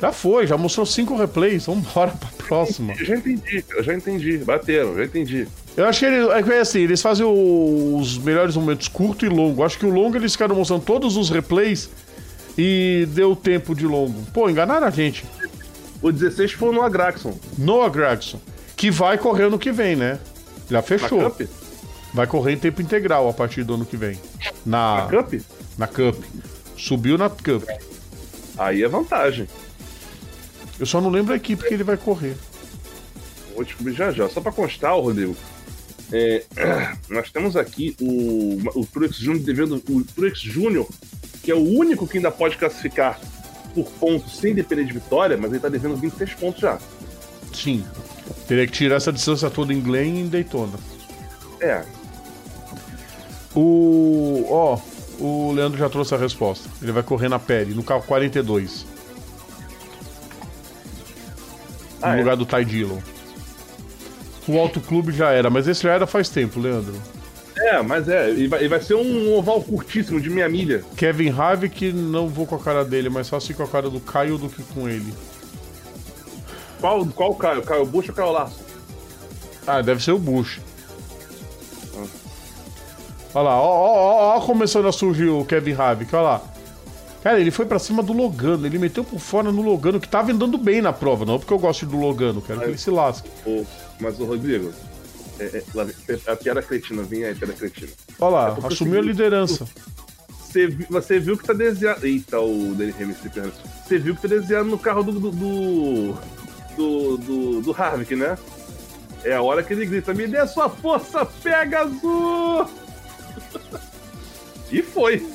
Já 0.00 0.12
foi, 0.12 0.46
já 0.46 0.56
mostrou 0.56 0.84
cinco 0.86 1.16
replays. 1.16 1.66
Vambora 1.66 2.10
pra 2.10 2.28
próxima. 2.46 2.94
Eu 2.98 3.04
já 3.04 3.16
entendi, 3.16 3.64
eu 3.70 3.82
já 3.82 3.94
entendi. 3.94 4.38
Bateram, 4.38 4.96
já 4.96 5.04
entendi. 5.04 5.46
Eu 5.76 5.86
acho 5.86 6.00
que 6.00 6.06
ele, 6.06 6.54
é 6.54 6.60
assim, 6.60 6.80
eles 6.80 7.00
fazem 7.00 7.24
os 7.24 8.18
melhores 8.18 8.56
momentos 8.56 8.88
curto 8.88 9.24
e 9.24 9.28
longo. 9.28 9.62
Acho 9.62 9.78
que 9.78 9.86
o 9.86 9.90
longo 9.90 10.16
eles 10.16 10.32
ficaram 10.32 10.56
mostrando 10.56 10.82
todos 10.82 11.16
os 11.16 11.30
replays 11.30 11.88
e 12.56 13.06
deu 13.10 13.34
tempo 13.34 13.74
de 13.74 13.86
longo. 13.86 14.22
Pô, 14.32 14.48
enganaram 14.48 14.86
a 14.86 14.90
gente. 14.90 15.24
O 16.00 16.10
16 16.10 16.52
foi 16.52 16.70
o 16.70 16.72
Noah 16.72 16.90
Graxon. 16.90 17.38
Noah 17.56 17.88
Graxon. 17.88 18.40
Que 18.76 18.90
vai 18.90 19.16
correr 19.16 19.44
ano 19.44 19.58
que 19.58 19.70
vem, 19.70 19.94
né? 19.96 20.18
Já 20.68 20.82
fechou. 20.82 21.22
Na 21.22 21.30
Cup? 21.30 21.48
Vai 22.12 22.26
correr 22.26 22.52
em 22.52 22.58
tempo 22.58 22.82
integral 22.82 23.28
a 23.28 23.32
partir 23.32 23.64
do 23.64 23.74
ano 23.74 23.86
que 23.86 23.96
vem. 23.96 24.18
Na, 24.66 25.04
na 25.04 25.08
Cup? 25.08 25.34
Na 25.78 25.86
Cup. 25.86 26.16
Subiu 26.76 27.16
na 27.16 27.30
Cup. 27.30 27.64
Aí 28.58 28.82
é 28.82 28.88
vantagem. 28.88 29.48
Eu 30.78 30.86
só 30.86 31.00
não 31.00 31.10
lembro 31.10 31.32
a 31.32 31.36
equipe 31.36 31.66
que 31.66 31.72
ele 31.72 31.84
vai 31.84 31.96
correr. 31.96 32.36
Vou 33.54 33.64
descobrir 33.64 33.94
já 33.94 34.10
já. 34.10 34.28
Só 34.28 34.40
para 34.40 34.52
constar, 34.52 34.94
Rodrigo, 34.94 35.36
é, 36.12 36.44
nós 37.08 37.30
temos 37.30 37.56
aqui 37.56 37.96
o, 38.00 38.58
o 38.80 38.86
Truex 38.86 39.16
Júnior 39.16 39.44
devendo 39.44 39.76
o 39.88 40.04
Truex 40.04 40.40
Júnior, 40.40 40.88
que 41.42 41.50
é 41.50 41.54
o 41.54 41.78
único 41.78 42.06
que 42.06 42.18
ainda 42.18 42.30
pode 42.30 42.56
classificar 42.56 43.18
por 43.74 43.86
pontos 43.92 44.38
sem 44.38 44.54
depender 44.54 44.84
de 44.84 44.92
vitória, 44.92 45.36
mas 45.36 45.50
ele 45.50 45.60
tá 45.60 45.68
devendo 45.68 45.96
26 45.96 46.34
pontos 46.34 46.60
já. 46.60 46.78
Sim. 47.52 47.84
Teria 48.46 48.66
que 48.66 48.72
tirar 48.72 48.96
essa 48.96 49.12
distância 49.12 49.50
toda 49.50 49.72
em 49.72 49.80
Glen 49.80 50.16
e 50.16 50.20
em 50.20 50.28
Daytona. 50.28 50.78
É. 51.60 51.84
O. 53.54 54.46
Ó, 54.48 54.78
o 55.18 55.52
Leandro 55.52 55.78
já 55.78 55.88
trouxe 55.88 56.14
a 56.14 56.18
resposta. 56.18 56.68
Ele 56.80 56.92
vai 56.92 57.02
correr 57.02 57.28
na 57.28 57.38
pele, 57.38 57.74
no 57.74 57.82
carro 57.82 58.02
42. 58.02 58.86
Ah, 62.00 62.08
no 62.08 62.14
é? 62.14 62.18
lugar 62.18 62.36
do 62.36 62.46
Ty 62.46 62.64
Dillon. 62.64 62.98
O 64.48 64.58
Auto 64.58 64.80
Clube 64.80 65.12
já 65.12 65.30
era, 65.30 65.48
mas 65.48 65.68
esse 65.68 65.82
já 65.82 65.92
era 65.92 66.06
faz 66.06 66.28
tempo, 66.28 66.58
Leandro. 66.58 66.94
É, 67.72 67.80
mas 67.80 68.06
é, 68.06 68.30
e 68.30 68.46
vai, 68.46 68.64
e 68.64 68.68
vai 68.68 68.82
ser 68.82 68.94
um 68.94 69.34
oval 69.34 69.62
curtíssimo 69.62 70.20
de 70.20 70.28
meia 70.28 70.46
milha. 70.46 70.84
Kevin 70.94 71.30
Harvick, 71.30 71.90
não 71.90 72.28
vou 72.28 72.46
com 72.46 72.54
a 72.54 72.58
cara 72.58 72.84
dele, 72.84 73.08
mas 73.08 73.26
só 73.26 73.40
se 73.40 73.54
com 73.54 73.62
a 73.62 73.66
cara 73.66 73.88
do 73.88 73.98
Caio 73.98 74.36
do 74.36 74.46
que 74.46 74.62
com 74.74 74.86
ele. 74.86 75.14
Qual, 76.78 77.06
qual 77.06 77.34
Caio? 77.34 77.62
Caio 77.62 77.86
Bush 77.86 78.10
ou 78.10 78.14
Caio 78.14 78.30
Laço? 78.30 78.60
Ah, 79.66 79.80
deve 79.80 80.04
ser 80.04 80.12
o 80.12 80.18
Bush. 80.18 80.60
Olha 83.34 83.44
lá, 83.44 83.58
ó, 83.58 83.64
ó, 83.64 84.36
ó, 84.36 84.40
começando 84.42 84.86
a 84.86 84.92
surgir 84.92 85.28
o 85.28 85.42
Kevin 85.42 85.72
Harvick, 85.72 86.14
olha 86.14 86.22
lá. 86.22 86.42
Cara, 87.22 87.40
ele 87.40 87.50
foi 87.50 87.64
para 87.64 87.78
cima 87.78 88.02
do 88.02 88.12
Logano, 88.12 88.66
ele 88.66 88.78
meteu 88.78 89.02
por 89.02 89.18
fora 89.18 89.50
no 89.50 89.62
Logano, 89.62 89.98
que 89.98 90.08
tava 90.08 90.30
andando 90.30 90.58
bem 90.58 90.82
na 90.82 90.92
prova, 90.92 91.24
não 91.24 91.38
porque 91.38 91.54
eu 91.54 91.58
gosto 91.58 91.86
do 91.86 91.96
Logano, 91.96 92.42
quero 92.42 92.58
mas, 92.58 92.66
que 92.66 92.70
ele 92.72 92.78
se 92.78 92.90
lasque. 92.90 93.30
Mas 93.98 94.20
o 94.20 94.26
Rodrigo, 94.26 94.70
é, 95.38 95.64
é, 96.08 96.32
a 96.32 96.36
piada 96.36 96.62
cretina, 96.62 97.02
vinha 97.02 97.26
aí, 97.28 97.32
a 97.32 97.36
piada 97.36 97.52
cretina. 97.52 97.90
Olha 98.18 98.30
lá, 98.30 98.58
é 98.62 98.66
assumiu 98.66 98.98
a 98.98 99.02
liderança. 99.02 99.66
Você, 100.52 100.68
você 100.90 101.18
viu 101.18 101.36
que 101.36 101.44
tá 101.44 101.52
desenhado. 101.52 102.06
Eita, 102.06 102.38
o 102.38 102.74
Danny 102.74 102.94
Hamilton 103.00 103.50
Você 103.86 103.98
viu 103.98 104.14
que 104.14 104.22
tá 104.22 104.28
desenhado 104.28 104.68
no 104.68 104.78
carro 104.78 105.02
do. 105.02 105.12
do. 105.12 105.30
do. 105.30 106.14
do, 106.76 107.16
do, 107.16 107.60
do 107.62 107.72
Harvick, 107.72 108.14
né? 108.14 108.36
É 109.24 109.34
a 109.34 109.42
hora 109.42 109.62
que 109.62 109.72
ele 109.72 109.86
grita: 109.86 110.12
Me 110.12 110.26
dê 110.26 110.38
a 110.38 110.46
sua 110.46 110.68
força, 110.68 111.24
Pegasus! 111.24 112.70
e 114.70 114.82
foi. 114.82 115.26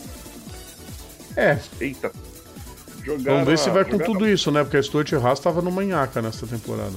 É. 1.36 1.58
Eita. 1.80 2.12
Jogaram 3.04 3.40
Vamos 3.40 3.48
ver 3.48 3.58
se 3.58 3.70
vai 3.70 3.86
com 3.86 3.98
tudo 3.98 4.28
isso, 4.28 4.52
né? 4.52 4.64
Porque 4.64 4.78
a 4.78 4.84
Stuart 4.84 5.14
Haas 5.14 5.40
tava 5.40 5.62
no 5.62 5.72
manhaca 5.72 6.22
nessa 6.22 6.46
temporada. 6.46 6.96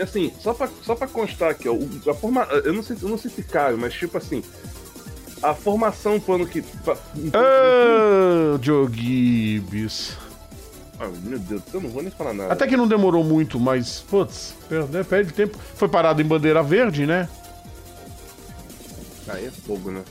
Assim, 0.00 0.32
só 0.40 0.54
pra, 0.54 0.68
só 0.82 0.94
pra 0.94 1.06
constar 1.06 1.50
aqui, 1.50 1.68
ó, 1.68 1.74
a 2.10 2.14
forma, 2.14 2.44
eu, 2.64 2.72
não 2.72 2.82
sei, 2.82 2.96
eu 3.02 3.08
não 3.08 3.18
sei 3.18 3.30
se 3.30 3.42
cabe, 3.42 3.76
mas 3.76 3.92
tipo 3.94 4.16
assim, 4.16 4.42
a 5.42 5.54
formação 5.54 6.20
pro 6.20 6.34
ano 6.34 6.46
que. 6.46 6.64
Joe 8.62 8.88
Gibbs. 8.92 10.16
Ah, 11.00 11.08
meu 11.22 11.38
Deus, 11.38 11.62
eu 11.72 11.80
não 11.80 11.90
vou 11.90 12.02
nem 12.02 12.10
falar 12.10 12.32
nada. 12.34 12.52
Até 12.52 12.66
que 12.66 12.76
não 12.76 12.88
demorou 12.88 13.22
muito, 13.22 13.58
mas, 13.60 14.00
putz, 14.00 14.54
perde, 14.68 14.92
né, 14.92 15.04
perde 15.04 15.32
tempo. 15.32 15.56
Foi 15.76 15.88
parado 15.88 16.20
em 16.20 16.24
bandeira 16.24 16.62
verde, 16.62 17.06
né? 17.06 17.28
Aí 19.28 19.46
é 19.46 19.50
fogo, 19.50 19.90
né? 19.90 20.02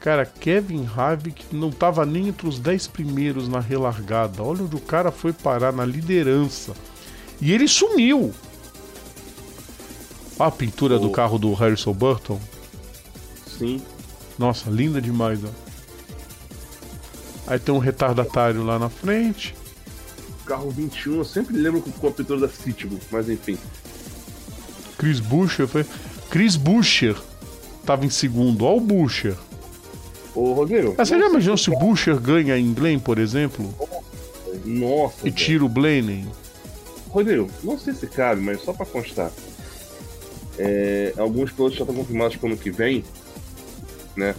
Cara, 0.00 0.24
Kevin 0.24 0.88
Harvick 0.96 1.44
não 1.52 1.70
tava 1.70 2.06
nem 2.06 2.28
entre 2.28 2.48
os 2.48 2.58
10 2.58 2.86
primeiros 2.86 3.48
na 3.48 3.60
relargada. 3.60 4.42
Olha 4.42 4.62
onde 4.62 4.76
o 4.76 4.80
cara 4.80 5.10
foi 5.10 5.32
parar 5.32 5.72
na 5.72 5.84
liderança. 5.84 6.72
E 7.40 7.52
ele 7.52 7.68
sumiu. 7.68 8.32
Olha 10.38 10.48
a 10.48 10.52
pintura 10.52 10.96
oh. 10.96 10.98
do 10.98 11.10
carro 11.10 11.38
do 11.38 11.52
Harrison 11.54 11.92
Burton. 11.92 12.40
Sim. 13.58 13.80
Nossa, 14.38 14.70
linda 14.70 15.00
demais, 15.00 15.40
ó. 15.44 15.48
Aí 17.46 17.58
tem 17.58 17.74
um 17.74 17.78
retardatário 17.78 18.62
lá 18.62 18.78
na 18.78 18.88
frente. 18.88 19.54
Carro 20.44 20.70
21, 20.70 21.16
eu 21.16 21.24
sempre 21.24 21.56
lembro 21.56 21.80
com 21.82 22.08
a 22.08 22.10
pintura 22.10 22.40
da 22.40 22.48
Citigo, 22.48 22.98
mas 23.10 23.28
enfim. 23.28 23.58
Chris 24.96 25.20
Buescher 25.20 25.66
foi. 25.66 25.84
Chris 26.30 26.56
Buescher 26.56 27.16
tava 27.84 28.04
em 28.04 28.10
segundo. 28.10 28.64
Olha 28.64 28.76
o 28.76 28.80
Buescher. 28.80 29.36
Ô, 30.34 30.52
Rodrigo. 30.52 30.94
Ah, 30.98 31.04
você 31.04 31.18
já 31.18 31.26
imaginou 31.26 31.56
se 31.56 31.70
o 31.70 31.78
Buescher 31.78 32.18
ganha 32.18 32.56
em 32.56 32.72
Glen, 32.72 32.98
por 32.98 33.18
exemplo? 33.18 33.74
Nossa. 34.64 35.26
E 35.26 35.32
tira 35.32 35.64
o 35.64 35.68
Blaney? 35.68 36.26
Rodrigo, 37.08 37.50
não 37.62 37.78
sei 37.78 37.94
se 37.94 38.06
cabe, 38.06 38.40
mas 38.40 38.62
só 38.62 38.72
para 38.72 38.86
constar. 38.86 39.30
É, 40.58 41.14
alguns 41.16 41.52
pilotos 41.52 41.78
já 41.78 41.84
estão 41.84 41.94
confirmados 41.94 42.36
para 42.36 42.48
o 42.48 42.52
ano 42.52 42.60
que 42.60 42.70
vem, 42.70 43.04
né? 44.16 44.34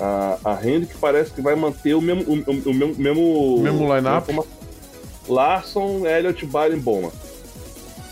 A, 0.00 0.38
a 0.44 0.68
Hendrick 0.68 0.96
parece 0.98 1.30
que 1.30 1.40
vai 1.40 1.54
manter 1.54 1.94
o 1.94 2.00
mesmo 2.00 2.24
o, 2.24 2.34
o, 2.34 2.70
o 2.70 2.74
mesmo, 2.74 2.94
mesmo, 2.96 3.60
mesmo 3.60 3.94
line-up. 3.94 4.32
Larson, 5.28 6.06
Elliott, 6.06 6.44
Byron, 6.44 6.80
Boma. 6.80 7.12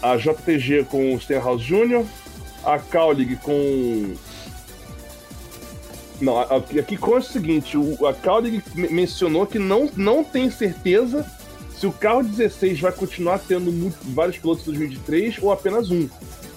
A 0.00 0.16
JTG 0.16 0.84
com 0.84 1.14
o 1.14 1.20
Stenhouse 1.20 1.64
Jr., 1.64 2.04
a 2.64 2.78
Cowling 2.78 3.36
com 3.36 4.14
Não, 6.20 6.38
aqui, 6.40 6.96
consta 6.96 7.30
o 7.30 7.32
seguinte: 7.32 7.76
a 8.08 8.12
Caldig 8.12 8.62
mencionou 8.74 9.46
que 9.46 9.58
não, 9.58 9.90
não 9.96 10.24
tem 10.24 10.50
certeza 10.50 11.26
se 11.82 11.86
o 11.88 11.90
carro 11.92 12.22
16 12.22 12.78
vai 12.78 12.92
continuar 12.92 13.40
tendo 13.40 13.72
muito, 13.72 13.96
vários 14.14 14.38
pilotos 14.38 14.62
em 14.62 14.66
2023 14.66 15.42
ou 15.42 15.50
apenas 15.50 15.90
um. 15.90 16.08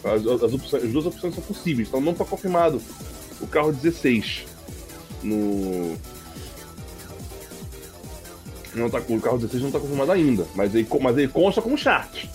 As, 0.03 0.23
as, 0.43 0.53
opções, 0.53 0.83
as 0.83 0.91
duas 0.91 1.07
opções 1.07 1.33
são 1.33 1.43
possíveis, 1.43 1.87
então 1.87 1.99
não 1.99 2.11
está 2.11 2.23
confirmado 2.23 2.79
o 3.41 3.47
carro 3.47 3.73
16 3.73 4.45
no. 5.23 5.97
Não 8.75 8.87
tá, 8.87 8.99
o 8.99 9.19
carro 9.19 9.37
16 9.39 9.61
não 9.63 9.69
está 9.69 9.79
confirmado 9.79 10.11
ainda, 10.11 10.45
mas 10.53 10.75
ele, 10.75 10.87
mas 11.01 11.17
ele 11.17 11.27
consta 11.27 11.59
como 11.59 11.75
chart. 11.75 12.25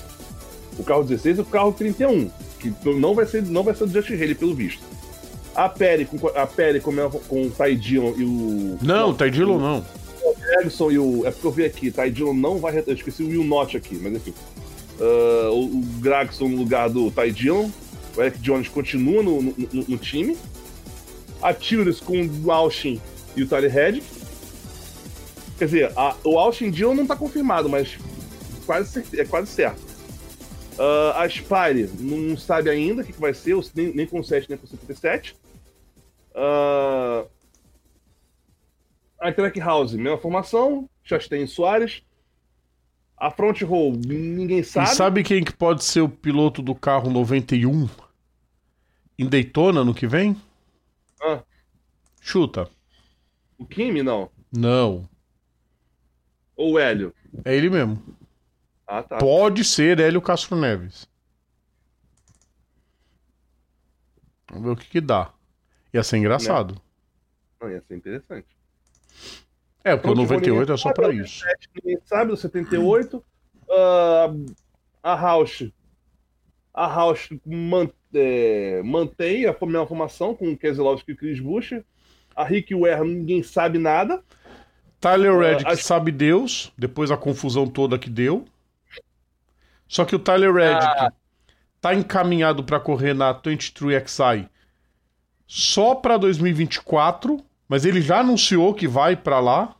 O 0.76 0.82
carro 0.82 1.04
16 1.04 1.38
e 1.38 1.40
o 1.42 1.44
carro 1.44 1.72
31, 1.72 2.28
que 2.58 2.74
não 2.86 3.14
vai 3.14 3.24
ser, 3.24 3.44
não 3.44 3.62
vai 3.62 3.72
ser 3.72 3.86
do 3.86 3.92
Just 3.92 4.10
Haley, 4.10 4.34
pelo 4.34 4.52
visto. 4.52 4.82
A 5.54 5.68
Perry 5.68 6.06
com, 6.06 6.26
a 6.26 6.44
Perry 6.44 6.80
com, 6.80 6.92
com 6.92 7.42
o 7.42 7.50
Ty 7.50 7.76
Dillon 7.76 8.14
e 8.16 8.24
o. 8.24 8.78
Não, 8.82 9.10
o 9.10 9.14
Ty 9.14 9.30
Dillon 9.30 9.60
não. 9.60 9.99
Erickson 10.58 10.90
e 10.90 10.98
o. 10.98 11.26
É 11.26 11.30
porque 11.30 11.46
eu 11.46 11.50
vi 11.52 11.64
aqui, 11.64 11.90
Ty 11.90 12.10
Dillon 12.10 12.34
não 12.34 12.58
vai. 12.58 12.82
Eu 12.86 12.94
esqueci 12.94 13.22
o 13.22 13.28
Will 13.28 13.44
Not 13.44 13.76
aqui, 13.76 13.96
mas 13.96 14.14
enfim. 14.14 14.34
Uh, 14.98 15.52
o, 15.52 15.82
Gragson 16.00 16.48
no 16.48 16.56
lugar 16.56 16.90
do 16.90 17.10
Ty 17.10 17.30
Dillon. 17.30 17.70
O 18.16 18.22
Eric 18.22 18.38
Jones 18.40 18.68
continua 18.68 19.22
no, 19.22 19.40
no, 19.40 19.54
no, 19.88 19.98
time. 19.98 20.36
A 21.40 21.54
Tillers 21.54 22.00
com 22.00 22.28
o 22.44 22.50
Austin 22.50 23.00
e 23.36 23.42
o 23.42 23.48
Tyler 23.48 23.72
Head. 23.72 24.02
Quer 25.58 25.64
dizer, 25.64 25.92
a, 25.96 26.16
o 26.24 26.38
Austin 26.38 26.70
Dillon 26.70 26.94
não 26.94 27.06
tá 27.06 27.14
confirmado, 27.14 27.68
mas 27.68 27.96
quase, 28.66 29.04
é 29.16 29.24
quase 29.24 29.50
certo. 29.50 29.80
Uh, 30.80 31.12
a 31.14 31.28
Spire 31.28 31.90
não 31.98 32.36
sabe 32.36 32.70
ainda 32.70 33.02
o 33.02 33.04
que, 33.04 33.12
que 33.12 33.20
vai 33.20 33.34
ser, 33.34 33.56
nem, 33.74 33.94
nem 33.94 34.06
com 34.06 34.22
7 34.22 34.48
nem 34.48 34.58
com 34.58 34.66
77. 34.66 35.36
Uh, 36.30 37.28
a 39.20 39.32
Track 39.32 39.60
House, 39.60 39.92
mesma 39.92 40.18
formação. 40.18 40.88
Chastain 41.04 41.46
Soares. 41.46 42.02
A 43.16 43.30
Front 43.30 43.60
Row, 43.60 43.92
ninguém 43.92 44.62
sabe. 44.62 44.88
E 44.88 44.94
sabe 44.94 45.22
quem 45.22 45.44
que 45.44 45.52
pode 45.52 45.84
ser 45.84 46.00
o 46.00 46.08
piloto 46.08 46.62
do 46.62 46.74
carro 46.74 47.10
91 47.10 47.86
em 49.18 49.28
Daytona 49.28 49.84
no 49.84 49.94
que 49.94 50.06
vem? 50.06 50.34
Ah. 51.22 51.42
Chuta. 52.18 52.70
O 53.58 53.66
Kimi, 53.66 54.02
não? 54.02 54.30
Não. 54.50 55.06
Ou 56.56 56.72
o 56.72 56.78
Hélio? 56.78 57.14
É 57.44 57.54
ele 57.54 57.68
mesmo. 57.68 58.02
Ah, 58.86 59.02
tá. 59.02 59.18
Pode 59.18 59.62
ser 59.64 60.00
Hélio 60.00 60.22
Castro 60.22 60.56
Neves. 60.56 61.06
Vamos 64.50 64.64
ver 64.64 64.70
o 64.70 64.76
que, 64.76 64.88
que 64.88 65.00
dá. 65.00 65.30
Ia 65.92 66.02
ser 66.02 66.16
engraçado. 66.16 66.80
Não, 67.60 67.68
não 67.68 67.74
ia 67.74 67.82
ser 67.82 67.96
interessante. 67.96 68.48
É, 69.82 69.96
porque 69.96 70.10
então, 70.10 70.24
o 70.24 70.28
98 70.28 70.72
é 70.72 70.76
só 70.76 70.92
pra 70.92 71.12
isso. 71.12 71.44
Ninguém 71.74 71.98
sabe, 72.04 72.32
o 72.32 72.36
78. 72.36 73.16
Uh, 73.16 74.46
a 75.02 75.14
Rausch. 75.14 75.72
A 76.72 76.86
Rausch 76.86 77.30
man, 77.44 77.88
é, 78.14 78.82
mantém 78.84 79.46
a 79.46 79.56
mesma 79.62 79.86
formação 79.86 80.34
com 80.34 80.52
o 80.52 80.56
Keselowski 80.56 81.12
e 81.12 81.14
o 81.14 81.16
Chris 81.16 81.40
Bush. 81.40 81.72
A 82.34 82.44
Rick 82.44 82.74
Ware, 82.74 83.06
ninguém 83.06 83.42
sabe 83.42 83.78
nada. 83.78 84.22
Tyler 85.00 85.36
Reddick 85.38 85.72
uh, 85.72 85.76
sabe 85.76 86.12
Deus, 86.12 86.72
depois 86.76 87.10
a 87.10 87.16
confusão 87.16 87.66
toda 87.66 87.98
que 87.98 88.10
deu. 88.10 88.44
Só 89.88 90.04
que 90.04 90.14
o 90.14 90.18
Tyler 90.18 90.52
Reddick 90.52 90.86
ah. 90.86 91.12
tá 91.80 91.94
encaminhado 91.94 92.62
para 92.62 92.78
correr 92.78 93.14
na 93.14 93.34
23XI 93.34 94.48
só 95.50 95.96
para 95.96 96.16
2024, 96.16 97.44
mas 97.70 97.84
ele 97.84 98.02
já 98.02 98.18
anunciou 98.18 98.74
que 98.74 98.88
vai 98.88 99.14
para 99.14 99.38
lá. 99.38 99.76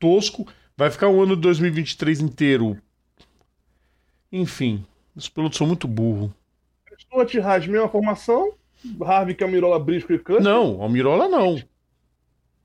Tosco, 0.00 0.44
vai 0.76 0.90
ficar 0.90 1.08
o 1.08 1.22
ano 1.22 1.36
de 1.36 1.42
2023 1.42 2.20
inteiro. 2.20 2.76
Enfim, 4.32 4.84
os 5.14 5.28
pilotos 5.28 5.56
são 5.56 5.68
muito 5.68 5.86
burros. 5.86 6.32
Stuart 6.98 7.32
Haas, 7.36 7.64
mesma 7.68 7.88
formação. 7.88 8.54
Harvick, 9.00 9.40
Almirola, 9.44 9.78
Briscoe 9.78 10.16
e 10.16 10.18
Custer. 10.18 10.42
Não, 10.42 10.82
Almirola 10.82 11.28
não. 11.28 11.62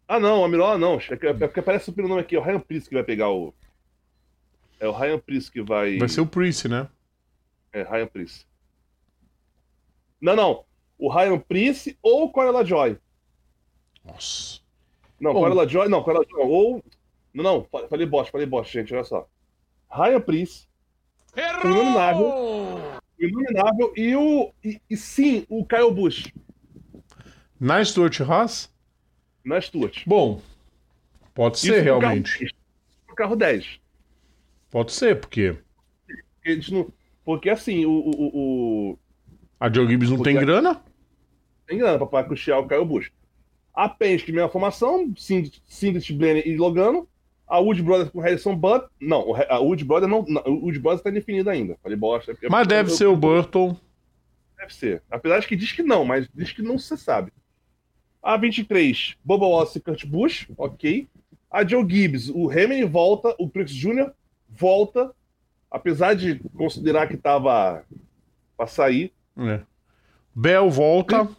Ah, 0.08 0.20
não, 0.20 0.42
Almirola 0.42 0.80
não. 0.80 0.96
É, 0.96 1.28
é 1.28 1.34
porque 1.34 1.60
aparece 1.60 1.92
o 1.92 1.94
pelo 1.94 2.18
aqui, 2.18 2.36
é 2.36 2.40
o 2.40 2.42
Ryan 2.42 2.60
Priest 2.60 2.90
que 2.90 2.96
vai 2.96 3.04
pegar 3.04 3.30
o. 3.30 3.54
É 4.80 4.88
o 4.88 4.92
Ryan 4.92 5.20
Priest 5.20 5.52
que 5.52 5.62
vai. 5.62 6.00
Vai 6.00 6.10
ser 6.10 6.22
o 6.22 6.26
Priest, 6.26 6.68
né? 6.68 6.88
É, 7.72 7.84
Ryan 7.84 8.08
Priest. 8.08 8.48
Não, 10.20 10.36
não 10.36 10.68
o 10.98 11.10
Ryan 11.14 11.38
Prince 11.40 11.98
ou 12.02 12.24
o 12.24 12.32
Corella 12.32 12.66
Joy. 12.66 12.98
Nossa. 14.08 14.62
Não, 15.20 15.34
Bom. 15.34 15.68
Joy, 15.68 15.88
não, 15.90 16.04
Corella 16.04 16.26
Joy, 16.30 16.42
ou. 16.42 16.84
Não, 17.34 17.44
não, 17.44 17.88
falei 17.88 18.06
bosta, 18.06 18.32
falei 18.32 18.48
bosta, 18.48 18.72
gente, 18.74 18.94
olha 18.94 19.04
só. 19.04 19.28
Ryan 19.92 20.22
Prince. 20.22 20.68
O 21.36 21.68
Inominável. 21.68 22.28
O 22.28 23.02
Inominável 23.20 23.94
e 23.96 24.16
o. 24.16 24.52
E, 24.64 24.82
e, 24.90 24.98
sim, 24.98 25.46
o 25.50 25.66
Kyle 25.66 25.92
Busch. 25.92 26.32
Na 27.60 27.84
Stuart 27.84 28.20
Haas? 28.22 28.74
Na 29.44 29.60
Stuart. 29.60 30.04
Bom, 30.06 30.42
pode 31.34 31.60
ser 31.60 31.82
realmente. 31.82 32.46
O 33.10 33.16
carro, 33.16 33.16
carro 33.16 33.36
10. 33.36 33.80
Pode 34.70 34.92
ser, 34.92 35.20
porque. 35.20 35.58
Porque, 36.36 36.72
não, 36.72 36.92
porque 37.26 37.50
assim, 37.50 37.86
o, 37.86 37.92
o, 37.92 38.92
o, 38.92 39.00
a 39.60 39.72
Joe 39.72 39.88
Gibbs 39.88 40.10
não 40.10 40.18
Porque 40.18 40.32
tem 40.32 40.40
grana? 40.40 40.84
Tem 41.66 41.78
grana 41.78 42.06
pra 42.06 42.24
custear 42.24 42.60
o 42.60 42.68
Kyle 42.68 42.86
Busch. 42.86 43.12
A 43.78 43.88
Penske, 43.88 44.32
mesma 44.32 44.50
formação, 44.50 45.14
Cindy 45.16 46.14
Blenner 46.14 46.48
e 46.48 46.58
Logano. 46.58 47.08
A 47.48 47.60
Wood 47.60 47.84
Brothers 47.84 48.10
com 48.10 48.20
Harrison 48.20 48.56
Butt. 48.56 48.88
Não, 49.00 49.36
a 49.36 49.60
Wood 49.60 49.86
Brothers 49.86 50.12
não. 50.12 50.26
o 50.48 50.66
Wood 50.66 50.80
Brothers 50.80 51.04
tá 51.04 51.12
definido 51.12 51.48
ainda. 51.48 51.78
Falei 51.84 51.96
bosta. 51.96 52.36
É 52.42 52.50
mas 52.50 52.66
deve 52.66 52.90
eu, 52.90 52.96
ser 52.96 53.06
o 53.06 53.16
Burton. 53.16 53.78
Deve 54.58 54.74
ser. 54.74 55.04
Apesar 55.12 55.38
de 55.38 55.48
que 55.48 55.56
diz 55.56 55.72
que 55.74 55.84
não, 55.84 56.04
mas 56.04 56.28
diz 56.34 56.52
que 56.52 56.64
não 56.64 56.80
se 56.80 56.98
sabe. 56.98 57.32
A 58.22 58.36
23, 58.36 59.16
Boba 59.24 59.46
Wallace 59.46 59.78
e 59.78 59.82
Kurt 59.82 60.08
Busch, 60.08 60.50
ok. 60.58 61.08
A 61.52 61.64
Joe 61.64 61.86
Gibbs, 61.88 62.30
o 62.30 62.50
Hamilton 62.50 62.90
volta, 62.90 63.36
o 63.38 63.48
Trix 63.48 63.72
Jr. 63.72 64.12
volta, 64.50 65.14
apesar 65.70 66.16
de 66.16 66.40
considerar 66.56 67.08
que 67.08 67.16
tava 67.16 67.86
para 68.58 68.66
sair. 68.66 69.14
É. 69.38 69.62
Bell 70.34 70.68
volta. 70.68 71.30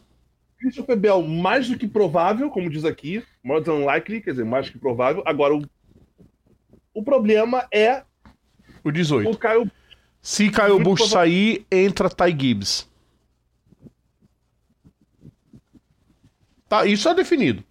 Christopher 0.59 0.97
Bell, 0.97 1.23
mais 1.23 1.69
do 1.69 1.79
que 1.79 1.87
provável, 1.87 2.51
como 2.51 2.69
diz 2.69 2.85
aqui, 2.85 3.23
more 3.43 3.63
than 3.63 3.85
likely, 3.85 4.21
quer 4.21 4.33
dizer, 4.33 4.45
mais 4.45 4.67
do 4.67 4.73
que 4.73 4.79
provável. 4.79 5.23
Agora, 5.25 5.55
o, 5.55 5.63
o 6.93 7.03
problema 7.03 7.67
é. 7.73 8.03
O 8.85 8.91
18. 8.91 9.31
O 9.31 9.37
Caio, 9.37 9.71
Se 10.21 10.51
Caio 10.51 10.79
Bush 10.79 11.01
provável. 11.01 11.09
sair, 11.31 11.67
entra 11.71 12.11
Ty 12.11 12.31
Gibbs. 12.39 12.89
Tá, 16.69 16.85
isso 16.85 17.09
é 17.09 17.15
definido. 17.15 17.65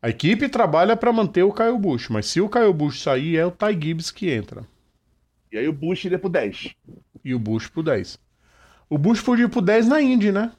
A 0.00 0.08
equipe 0.08 0.48
trabalha 0.48 0.96
para 0.96 1.12
manter 1.12 1.42
o 1.44 1.52
Caio 1.52 1.78
Bush, 1.78 2.08
mas 2.08 2.26
se 2.26 2.40
o 2.40 2.48
Caio 2.48 2.72
Bush 2.72 3.00
sair, 3.02 3.36
é 3.36 3.46
o 3.46 3.50
Ty 3.50 3.72
Gibbs 3.80 4.10
que 4.10 4.30
entra. 4.30 4.66
E 5.50 5.58
aí 5.58 5.68
o 5.68 5.72
Bush 5.72 6.04
iria 6.04 6.18
pro 6.18 6.28
10. 6.28 6.74
E 7.24 7.34
o 7.34 7.38
Bush 7.38 7.68
pro 7.68 7.82
10. 7.82 8.18
O 8.88 8.98
Bush 8.98 9.20
podia 9.20 9.44
ir 9.44 9.48
pro 9.48 9.60
10 9.60 9.86
na 9.88 10.00
Indy, 10.02 10.32
né? 10.32 10.52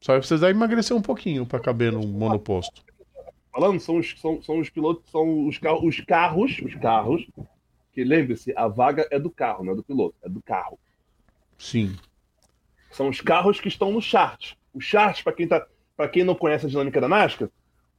Só 0.00 0.12
vai 0.12 0.20
precisar 0.20 0.50
emagrecer 0.50 0.96
um 0.96 1.02
pouquinho 1.02 1.44
para 1.44 1.60
caber 1.60 1.92
no 1.92 2.00
monoposto. 2.06 2.82
Falando, 3.52 3.78
são 3.80 3.98
os, 3.98 4.18
são, 4.18 4.42
são 4.42 4.58
os 4.58 4.70
pilotos, 4.70 5.10
são 5.10 5.46
os, 5.46 5.58
carros, 5.58 5.84
os 5.84 6.00
carros, 6.00 6.58
os 6.64 6.74
carros, 6.76 7.28
que 7.92 8.02
lembre-se, 8.02 8.54
a 8.56 8.66
vaga 8.66 9.06
é 9.10 9.18
do 9.18 9.30
carro, 9.30 9.64
não 9.64 9.74
é 9.74 9.76
do 9.76 9.82
piloto, 9.82 10.14
é 10.22 10.28
do 10.28 10.40
carro. 10.40 10.78
Sim. 11.58 11.96
São 12.90 13.08
os 13.08 13.20
carros 13.20 13.60
que 13.60 13.68
estão 13.68 13.92
no 13.92 14.00
chart. 14.00 14.54
O 14.72 14.80
chart, 14.80 15.22
para 15.22 15.32
quem, 15.34 15.46
tá, 15.46 15.66
quem 16.10 16.24
não 16.24 16.34
conhece 16.34 16.64
a 16.64 16.68
dinâmica 16.68 17.00
da 17.00 17.08
NASCAR, 17.08 17.50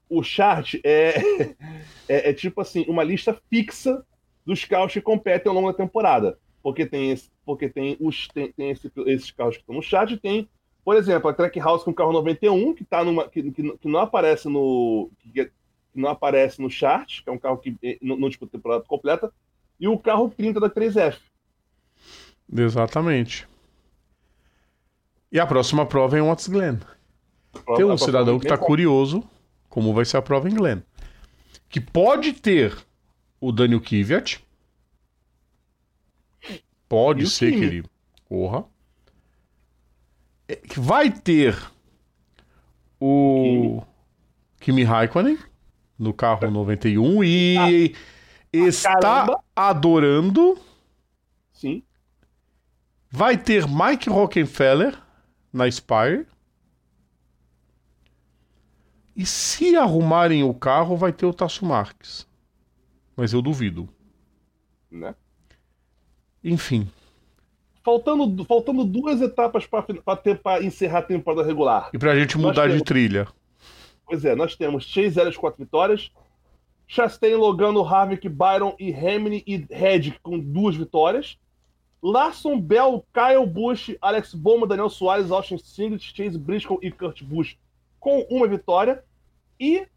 o 0.10 0.24
chart 0.24 0.76
é, 0.84 1.16
é, 2.10 2.30
é 2.30 2.34
tipo 2.34 2.62
assim, 2.62 2.84
uma 2.88 3.04
lista 3.04 3.40
fixa 3.50 4.04
dos 4.46 4.66
carros 4.66 4.94
que 4.94 5.02
competem 5.02 5.50
ao 5.50 5.56
longo 5.56 5.72
da 5.72 5.78
temporada. 5.78 6.40
Porque 6.64 6.86
tem, 6.86 7.12
esse, 7.12 7.30
porque 7.46 7.70
tem, 7.70 7.96
os, 8.00 8.28
tem, 8.30 8.52
tem 8.54 8.72
esse, 8.72 8.92
esses 9.06 9.32
carros 9.32 9.56
que 9.58 9.62
estão 9.62 9.76
no 9.76 9.82
chat, 9.84 10.18
tem, 10.18 10.50
por 10.84 10.96
exemplo, 10.96 11.30
a 11.30 11.34
Track 11.34 11.60
House 11.60 11.84
com 11.84 11.92
o 11.92 11.94
carro 11.94 12.12
91, 12.14 12.74
que, 12.74 12.84
tá 12.84 13.04
numa, 13.04 13.28
que, 13.28 13.52
que, 13.52 13.78
que 13.78 13.88
não 13.88 14.00
aparece 14.00 14.48
no. 14.48 15.10
Que, 15.20 15.52
não 15.94 16.10
aparece 16.10 16.62
no 16.62 16.70
chart, 16.70 17.22
que 17.22 17.30
é 17.30 17.34
um 17.34 17.38
carro 17.38 17.58
que 17.58 17.76
eh, 17.84 17.98
não, 18.02 18.16
não 18.16 18.30
disputa 18.30 18.54
temporada 18.54 18.84
completa, 18.86 19.32
e 19.80 19.88
o 19.88 19.98
carro 19.98 20.30
30 20.30 20.60
da 20.60 20.70
3F. 20.70 21.18
Exatamente. 22.54 23.48
E 25.32 25.40
a 25.40 25.46
próxima 25.46 25.86
prova 25.86 26.18
é 26.18 26.20
em 26.20 26.24
Watts 26.24 26.48
Glen. 26.48 26.80
Tem 27.76 27.86
um 27.86 27.98
cidadão 27.98 28.40
que 28.40 28.46
está 28.46 28.58
curioso 28.58 29.24
como 29.70 29.94
vai 29.94 30.04
ser 30.04 30.18
a 30.18 30.22
prova 30.22 30.50
em 30.50 30.54
Glen. 30.54 30.84
Que 31.70 31.80
pode 31.80 32.34
ter 32.34 32.78
o 33.40 33.52
Daniel 33.52 33.82
Kvyat. 33.82 34.44
Pode 36.88 37.30
ser 37.30 37.52
que 37.52 37.64
ele 37.64 37.84
corra. 38.28 38.66
Que 40.56 40.80
vai 40.80 41.12
ter 41.12 41.58
o 43.00 43.82
Kimi 44.60 44.84
Raikkonen 44.84 45.38
no 45.98 46.14
carro 46.14 46.50
91 46.50 47.24
e 47.24 47.96
está 48.54 49.00
caramba. 49.00 49.44
adorando. 49.56 50.58
Sim. 51.54 51.84
Vai 53.10 53.38
ter 53.38 53.68
Mike 53.68 54.10
Rockefeller 54.10 54.98
na 55.52 55.70
Spire. 55.70 56.26
E 59.16 59.26
se 59.26 59.76
arrumarem 59.76 60.44
o 60.44 60.54
carro, 60.54 60.96
vai 60.96 61.12
ter 61.12 61.26
o 61.26 61.34
Tasso 61.34 61.66
Marques. 61.66 62.26
Mas 63.16 63.34
eu 63.34 63.42
duvido. 63.42 63.88
Né? 64.90 65.14
Enfim. 66.44 66.90
Faltando, 67.84 68.46
faltando 68.46 68.84
duas 68.86 69.22
etapas 69.22 69.66
para 69.66 70.64
encerrar 70.64 71.00
a 71.00 71.04
temporada 71.04 71.44
regular. 71.44 71.90
E 71.94 71.98
pra 71.98 72.16
gente 72.16 72.38
Nós 72.38 72.46
mudar 72.48 72.68
de 72.68 72.74
temos- 72.74 72.84
trilha. 72.88 73.28
Pois 74.06 74.24
é, 74.26 74.36
nós 74.36 74.56
temos 74.56 74.84
Chase 74.86 75.20
Elliott 75.20 75.38
com 75.38 75.42
4 75.42 75.64
vitórias, 75.64 76.12
Chastain, 76.88 77.36
Logano, 77.36 77.82
Harvick, 77.84 78.28
Byron 78.28 78.76
e 78.80 78.94
Hamilton 78.94 79.44
e 79.48 79.66
Reddick 79.70 80.20
com 80.20 80.38
duas 80.38 80.76
vitórias, 80.76 81.38
Larson, 82.04 82.60
Bell, 82.60 83.06
Kyle 83.14 83.46
Busch, 83.48 83.96
Alex 84.02 84.34
Bowman, 84.36 84.68
Daniel 84.68 84.90
Soares, 84.90 85.32
Austin 85.32 85.58
Singlet, 85.58 86.04
Chase 86.16 86.38
Briscoe 86.38 86.78
e 86.82 86.92
Kurt 86.92 87.24
Busch 87.24 87.56
com 88.00 88.20
uma 88.30 88.48
vitória 88.48 89.04
e 89.60 89.88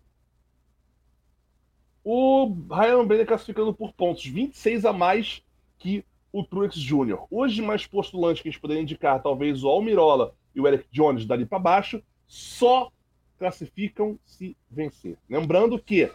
o 2.04 2.54
Ryan 2.70 3.06
Brenner 3.06 3.26
classificando 3.26 3.72
por 3.74 3.92
pontos, 3.92 4.24
26 4.26 4.84
a 4.84 4.92
mais 4.92 5.42
que 5.78 6.04
o 6.34 6.42
Truex 6.42 6.74
Jr. 6.74 7.26
Hoje 7.30 7.62
mais 7.62 7.86
postulantes 7.86 8.42
que 8.42 8.48
a 8.48 8.50
gente 8.50 8.60
poderia 8.60 8.82
indicar, 8.82 9.22
talvez 9.22 9.62
o 9.62 9.68
Almirola 9.68 10.34
e 10.52 10.60
o 10.60 10.66
Eric 10.66 10.84
Jones 10.90 11.24
dali 11.24 11.46
para 11.46 11.60
baixo, 11.60 12.02
só 12.26 12.90
classificam 13.38 14.18
se 14.24 14.56
vencer. 14.68 15.16
Lembrando 15.30 15.78
que 15.78 16.10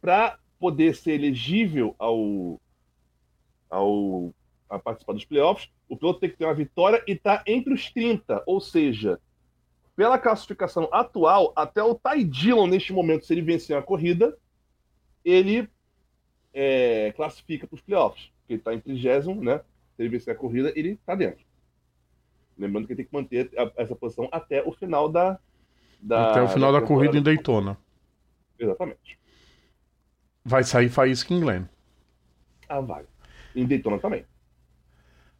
para 0.00 0.38
poder 0.58 0.96
ser 0.96 1.12
elegível 1.12 1.94
ao, 1.98 2.58
ao 3.68 4.32
a 4.70 4.78
participar 4.78 5.12
dos 5.12 5.26
playoffs, 5.26 5.68
o 5.86 5.94
piloto 5.94 6.20
tem 6.20 6.30
que 6.30 6.38
ter 6.38 6.46
uma 6.46 6.54
vitória 6.54 7.04
e 7.06 7.12
estar 7.12 7.42
entre 7.46 7.74
os 7.74 7.90
30, 7.90 8.42
ou 8.46 8.62
seja, 8.62 9.20
pela 9.94 10.18
classificação 10.18 10.88
atual, 10.90 11.52
até 11.54 11.82
o 11.82 11.94
Ty 11.94 12.24
Dillon, 12.24 12.66
neste 12.66 12.94
momento, 12.94 13.26
se 13.26 13.34
ele 13.34 13.42
vencer 13.42 13.76
a 13.76 13.82
corrida, 13.82 14.34
ele 15.22 15.68
é, 16.54 17.12
classifica 17.12 17.66
para 17.66 17.74
os 17.74 17.82
playoffs, 17.82 18.30
porque 18.50 18.54
ele 18.54 18.60
está 18.60 18.74
em 18.74 18.80
trigésimo, 18.80 19.42
né? 19.42 19.58
Se 19.96 20.02
ele 20.02 20.08
vencer 20.08 20.34
a 20.34 20.36
corrida, 20.36 20.72
ele 20.74 20.90
está 20.90 21.14
dentro. 21.14 21.44
Lembrando 22.58 22.86
que 22.86 22.92
ele 22.92 23.02
tem 23.04 23.06
que 23.06 23.12
manter 23.14 23.50
a- 23.56 23.72
essa 23.76 23.94
posição 23.94 24.28
até 24.32 24.62
o 24.66 24.72
final 24.72 25.08
da, 25.08 25.38
da 26.00 26.30
Até 26.30 26.42
o 26.42 26.48
final 26.48 26.72
da, 26.72 26.82
corrida 26.82 27.16
em. 27.16 27.22
Daytona. 27.22 27.78
Exatamente. 28.58 29.18
Vai 30.44 30.64
sair 30.64 30.88
Faísca 30.88 31.32
em 31.32 31.40
Glen. 31.40 31.68
Ah, 32.68 32.80
vai. 32.80 33.04
Em 33.54 33.66
Daytona 33.66 33.98
também. 33.98 34.24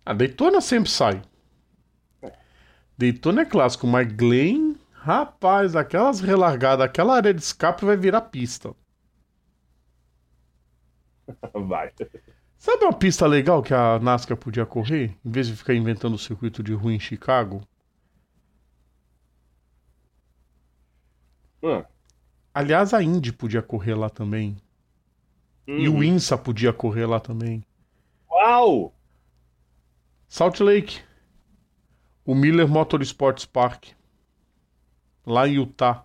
A 0.06 0.12
Daytona 0.12 0.60
sempre 0.60 0.90
sai. 0.90 1.22
Daytona 2.96 3.42
é 3.42 3.44
clássico, 3.44 3.86
mas 3.86 4.10
Glen, 4.12 4.76
rapaz, 4.92 5.74
aquelas 5.74 6.20
relargadas, 6.20 6.84
aquela 6.84 7.16
área 7.16 7.32
de 7.34 7.40
escape 7.40 7.84
vai 7.84 7.96
virar 7.96 8.20
pista. 8.22 8.74
Vai. 11.54 11.92
Sabe 12.60 12.84
uma 12.84 12.92
pista 12.92 13.26
legal 13.26 13.62
que 13.62 13.72
a 13.72 13.98
NASCAR 13.98 14.36
podia 14.36 14.66
correr? 14.66 15.16
Em 15.24 15.30
vez 15.30 15.46
de 15.46 15.56
ficar 15.56 15.72
inventando 15.74 16.12
o 16.12 16.18
circuito 16.18 16.62
de 16.62 16.74
rua 16.74 16.92
em 16.92 17.00
Chicago? 17.00 17.66
Ah. 21.64 21.86
Aliás, 22.52 22.92
a 22.92 23.02
Indy 23.02 23.32
podia 23.32 23.62
correr 23.62 23.94
lá 23.94 24.10
também. 24.10 24.58
E 25.66 25.88
Hum. 25.88 25.96
o 25.96 26.04
INSA 26.04 26.36
podia 26.36 26.70
correr 26.70 27.06
lá 27.06 27.18
também. 27.18 27.64
Uau! 28.30 28.94
Salt 30.28 30.60
Lake. 30.60 31.00
O 32.26 32.34
Miller 32.34 32.68
Motorsports 32.68 33.46
Park. 33.46 33.86
Lá 35.24 35.48
em 35.48 35.54
Utah. 35.54 36.04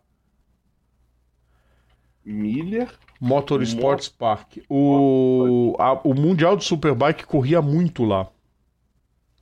Miller. 2.23 2.97
Motorsports 3.19 4.09
Park. 4.09 4.57
O, 4.69 5.75
a- 5.79 6.01
o 6.07 6.13
Mundial 6.13 6.55
de 6.57 6.63
Superbike 6.63 7.25
corria 7.25 7.61
muito 7.61 8.03
lá. 8.03 8.29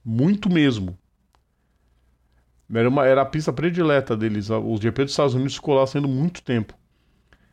Muito 0.06 0.50
mesmo. 0.50 0.98
Era, 2.74 2.90
uma, 2.90 3.06
era 3.06 3.22
a 3.22 3.26
pista 3.26 3.52
predileta 3.54 4.16
deles. 4.18 4.50
A- 4.52 4.60
O 4.60 4.78
GP 4.78 5.04
dos 5.04 5.12
Estados 5.14 5.34
Unidos 5.34 5.56
ficou 5.56 5.76
lá 5.76 5.86
sendo 5.88 6.08
muito 6.08 6.42
tempo. 6.44 6.74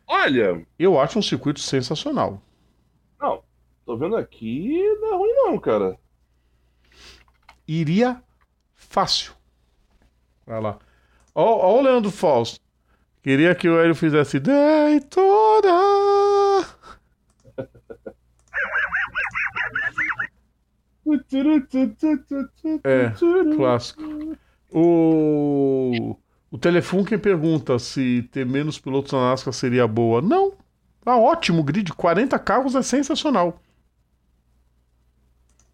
Olha, 0.07 0.65
Eu 0.77 0.99
acho 0.99 1.17
um 1.17 1.21
circuito 1.21 1.59
sensacional. 1.59 2.41
não, 3.19 3.41
tô 3.85 3.95
vendo 3.97 4.15
aqui, 4.17 4.77
não 4.99 5.13
é 5.13 5.17
ruim 5.17 5.33
não, 5.33 5.59
cara. 5.59 5.97
Iria 7.67 8.21
fácil. 8.75 9.33
Vai 10.45 10.59
lá. 10.61 10.77
Ó, 11.33 11.43
ó 11.43 11.79
o 11.79 11.81
Leandro 11.81 12.11
Fausto. 12.11 12.59
Queria 13.21 13.53
que 13.53 13.69
o 13.69 13.79
Hélio 13.79 13.93
fizesse 13.93 14.39
Daytona. 14.39 15.69
É, 22.83 23.11
clássico. 23.55 24.01
O, 24.71 26.15
o 26.49 26.57
telefone 26.57 27.05
quem 27.05 27.19
pergunta 27.19 27.77
se 27.77 28.27
ter 28.31 28.45
menos 28.45 28.79
pilotos 28.79 29.11
na 29.11 29.29
NASCAR 29.29 29.53
seria 29.53 29.87
boa. 29.87 30.21
Não. 30.21 30.53
Tá 31.03 31.17
ótimo 31.17 31.63
grid. 31.63 31.93
40 31.93 32.39
carros 32.39 32.75
é 32.75 32.81
sensacional. 32.81 33.61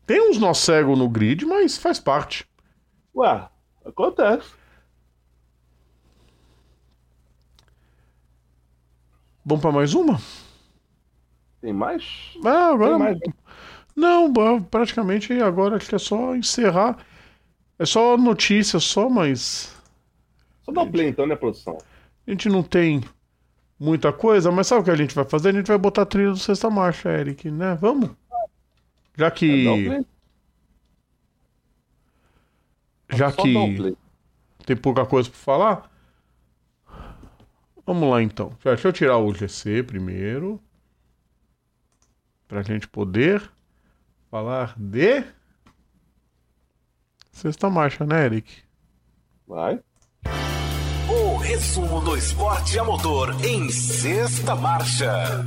Tem 0.06 0.30
uns 0.30 0.38
nó 0.38 0.54
cego 0.54 0.96
no 0.96 1.08
grid, 1.08 1.46
mas 1.46 1.78
faz 1.78 2.00
parte. 2.00 2.46
Ué, 3.16 3.48
acontece. 3.86 4.57
Vamos 9.48 9.62
pra 9.62 9.72
mais 9.72 9.94
uma? 9.94 10.20
Tem 11.62 11.72
mais? 11.72 12.34
Ah, 12.44 12.74
agora. 12.74 12.90
Tem 12.90 13.00
mais. 13.00 13.20
Não, 13.96 14.62
praticamente 14.62 15.32
agora 15.40 15.78
acho 15.78 15.88
que 15.88 15.96
é 15.96 16.00
só 16.00 16.36
encerrar. 16.36 16.98
É 17.80 17.86
só 17.86 18.18
notícia, 18.18 18.78
só, 18.78 19.10
mas. 19.10 19.74
Só 20.64 20.74
dá 20.74 20.82
o 20.82 20.92
play 20.92 21.08
então, 21.08 21.26
né, 21.26 21.34
produção? 21.34 21.78
A 22.28 22.30
gente 22.30 22.50
não 22.50 22.62
tem 22.62 23.02
muita 23.80 24.12
coisa, 24.12 24.52
mas 24.52 24.68
sabe 24.68 24.82
o 24.82 24.84
que 24.84 24.92
a 24.92 24.98
gente 24.98 25.16
vai 25.16 25.24
fazer? 25.24 25.50
A 25.50 25.54
gente 25.54 25.68
vai 25.68 25.78
botar 25.78 26.02
a 26.02 26.06
trilha 26.06 26.32
do 26.32 26.38
Sexta 26.38 26.70
Marcha, 26.70 27.08
Eric, 27.08 27.50
né? 27.50 27.78
Vamos? 27.80 28.10
Já 29.16 29.28
É, 29.28 29.32
que. 29.32 29.64
play. 29.64 30.06
Já 33.14 33.32
que 33.32 33.96
tem 34.66 34.76
pouca 34.76 35.06
coisa 35.06 35.30
pra 35.30 35.40
falar. 35.40 35.97
Vamos 37.88 38.10
lá 38.10 38.22
então. 38.22 38.52
Deixa 38.62 38.90
eu 38.90 38.92
tirar 38.92 39.18
o 39.18 39.34
GC 39.34 39.82
primeiro. 39.82 40.62
Pra 42.46 42.62
gente 42.62 42.86
poder 42.86 43.42
falar 44.30 44.76
de. 44.78 45.24
Sexta 47.32 47.70
marcha, 47.70 48.06
né, 48.06 48.26
Eric? 48.26 48.52
Vai. 49.48 49.80
O 51.10 51.38
resumo 51.38 52.02
do 52.02 52.18
esporte 52.18 52.78
a 52.78 52.84
motor 52.84 53.34
em 53.46 53.70
sexta 53.70 54.54
marcha. 54.54 55.46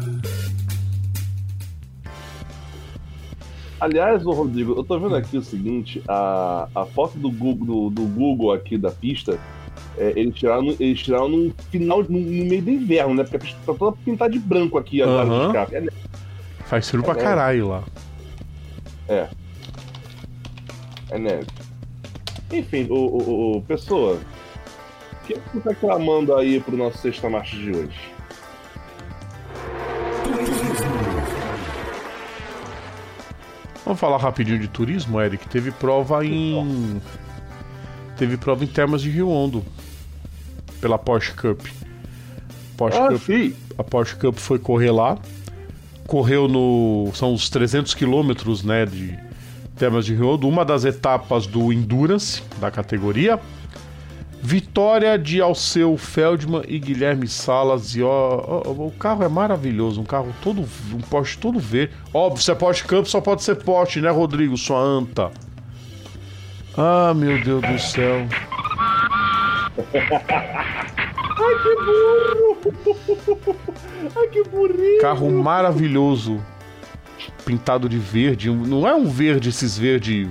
Aliás, 3.78 4.24
ô 4.24 4.30
Rodrigo, 4.30 4.72
eu 4.72 4.84
tô 4.84 4.98
vendo 4.98 5.14
aqui 5.14 5.36
o 5.36 5.42
seguinte, 5.42 6.02
a, 6.08 6.68
a 6.74 6.86
foto 6.86 7.18
do 7.18 7.30
Google, 7.30 7.90
do, 7.90 7.90
do 7.90 8.06
Google 8.06 8.52
aqui 8.52 8.78
da 8.78 8.90
pista, 8.90 9.38
é, 10.00 10.12
eles, 10.16 10.34
tiraram, 10.34 10.62
no- 10.62 10.76
eles 10.80 11.00
tiraram 11.00 11.28
no 11.28 11.54
final, 11.70 12.02
no, 12.02 12.08
no 12.18 12.44
meio 12.46 12.62
do 12.62 12.70
inverno, 12.70 13.14
né? 13.14 13.22
Porque 13.24 13.36
a 13.36 13.40
tá 13.66 13.74
toda 13.74 13.96
pintada 14.04 14.32
de 14.32 14.38
branco 14.38 14.78
aqui 14.78 15.02
agora 15.02 15.28
Aham. 15.28 15.40
de 15.40 15.46
escape. 15.58 15.76
É, 15.76 15.84
Faz 16.64 16.88
frio 16.88 17.02
pra 17.02 17.12
É. 17.12 17.16
caralho 17.22 17.68
lá. 17.68 17.82
é. 19.08 19.28
É 21.10 21.18
neve. 21.18 21.46
Enfim, 22.52 22.86
o, 22.88 22.94
o, 22.94 23.18
o- 23.22 23.56
o- 23.58 23.62
pessoa, 23.62 24.14
o 25.12 25.26
que 25.26 25.34
você 25.52 25.60
tá 25.60 25.74
clamando 25.74 26.34
aí 26.36 26.60
pro 26.60 26.76
nosso 26.76 26.98
sexta 26.98 27.28
marcha 27.28 27.56
de 27.56 27.70
hoje? 27.70 28.10
Vamos 33.84 33.98
falar 33.98 34.18
rapidinho 34.18 34.58
de 34.58 34.68
turismo, 34.68 35.20
Eric. 35.20 35.48
Teve 35.48 35.70
prova 35.72 36.24
em. 36.24 37.00
Teve 38.16 38.36
prova 38.36 38.62
em 38.62 38.66
Termas 38.66 39.00
de 39.02 39.10
Rio 39.10 39.28
Hondo. 39.30 39.64
Pela 40.80 40.98
Porsche 40.98 41.32
Cup. 41.32 41.60
Porsche 42.76 42.98
Ah, 42.98 43.08
Cup 43.08 43.22
sim. 43.22 43.54
a 43.78 43.84
Porsche 43.84 44.16
Cup 44.16 44.36
foi 44.38 44.58
correr 44.58 44.90
lá. 44.90 45.18
Correu 46.06 46.48
no. 46.48 47.10
São 47.14 47.32
os 47.34 47.48
300 47.50 47.94
quilômetros, 47.94 48.62
né? 48.64 48.86
De, 48.86 49.18
Termas 49.76 50.04
de 50.04 50.14
Rio, 50.14 50.34
uma 50.46 50.62
das 50.64 50.84
etapas 50.84 51.46
do 51.46 51.72
Endurance 51.72 52.42
da 52.60 52.70
categoria. 52.70 53.40
Vitória 54.42 55.18
de 55.18 55.40
Alceu 55.40 55.96
Feldman 55.98 56.62
e 56.66 56.78
Guilherme 56.78 57.26
Salas. 57.28 57.94
E 57.94 58.02
ó, 58.02 58.62
ó, 58.66 58.70
o 58.70 58.90
carro 58.98 59.22
é 59.22 59.28
maravilhoso, 59.28 60.00
um 60.00 60.04
carro 60.04 60.34
todo, 60.42 60.62
um 60.92 61.00
Porsche 61.00 61.36
todo 61.38 61.58
verde. 61.58 61.92
Óbvio, 62.12 62.42
se 62.42 62.50
é 62.50 62.54
Porsche 62.54 62.84
Campo, 62.84 63.08
só 63.08 63.20
pode 63.20 63.42
ser 63.42 63.56
Porsche, 63.56 64.00
né, 64.00 64.10
Rodrigo? 64.10 64.56
Sua 64.56 64.78
anta. 64.80 65.30
Ah, 66.76 67.12
meu 67.14 67.42
Deus 67.42 67.62
do 67.62 67.78
céu. 67.78 68.26
Ai, 71.42 71.54
que 71.62 71.74
burro! 71.84 72.58
Ai, 74.16 74.28
que 74.28 74.42
burrinho! 74.44 75.00
Carro 75.00 75.30
maravilhoso. 75.30 76.40
Pintado 77.44 77.88
de 77.88 77.98
verde. 77.98 78.50
Não 78.50 78.86
é 78.86 78.94
um 78.94 79.08
verde, 79.08 79.48
esses 79.48 79.76
verde. 79.76 80.28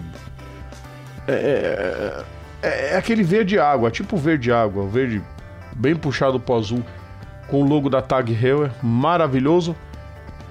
É, 1.28 2.24
é, 2.62 2.94
é 2.94 2.98
aquele 2.98 3.24
verde 3.24 3.60
água, 3.60 3.92
tipo 3.92 4.18
verde 4.18 4.52
água. 4.52 4.88
Verde 4.88 5.22
bem 5.76 5.96
puxado 5.96 6.40
pro 6.40 6.56
azul. 6.56 6.84
Com 7.48 7.64
o 7.64 7.68
logo 7.68 7.90
da 7.90 8.02
Tag 8.02 8.32
Heuer. 8.32 8.72
Maravilhoso. 8.82 9.76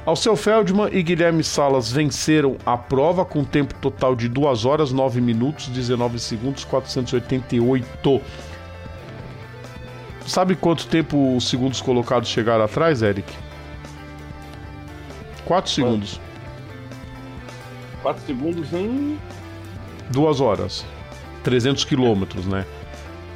Alceu 0.08 0.34
Feldman 0.34 0.88
e 0.90 1.02
Guilherme 1.02 1.44
Salas 1.44 1.92
venceram 1.92 2.56
a 2.64 2.78
prova 2.78 3.26
com 3.26 3.44
tempo 3.44 3.74
total 3.74 4.16
de 4.16 4.26
2 4.26 4.64
horas 4.64 4.90
9 4.90 5.20
minutos 5.20 5.68
19 5.68 6.18
segundos 6.18 6.64
488. 6.64 8.22
Sabe 10.28 10.54
quanto 10.54 10.86
tempo 10.86 11.36
os 11.36 11.48
segundos 11.48 11.80
colocados 11.80 12.28
chegaram 12.28 12.62
atrás, 12.62 13.00
Eric? 13.00 13.32
4 15.46 15.70
segundos. 15.70 16.20
4 18.02 18.22
segundos 18.26 18.70
em. 18.74 19.18
2 20.10 20.40
horas. 20.42 20.84
300 21.42 21.82
quilômetros, 21.84 22.46
né? 22.46 22.66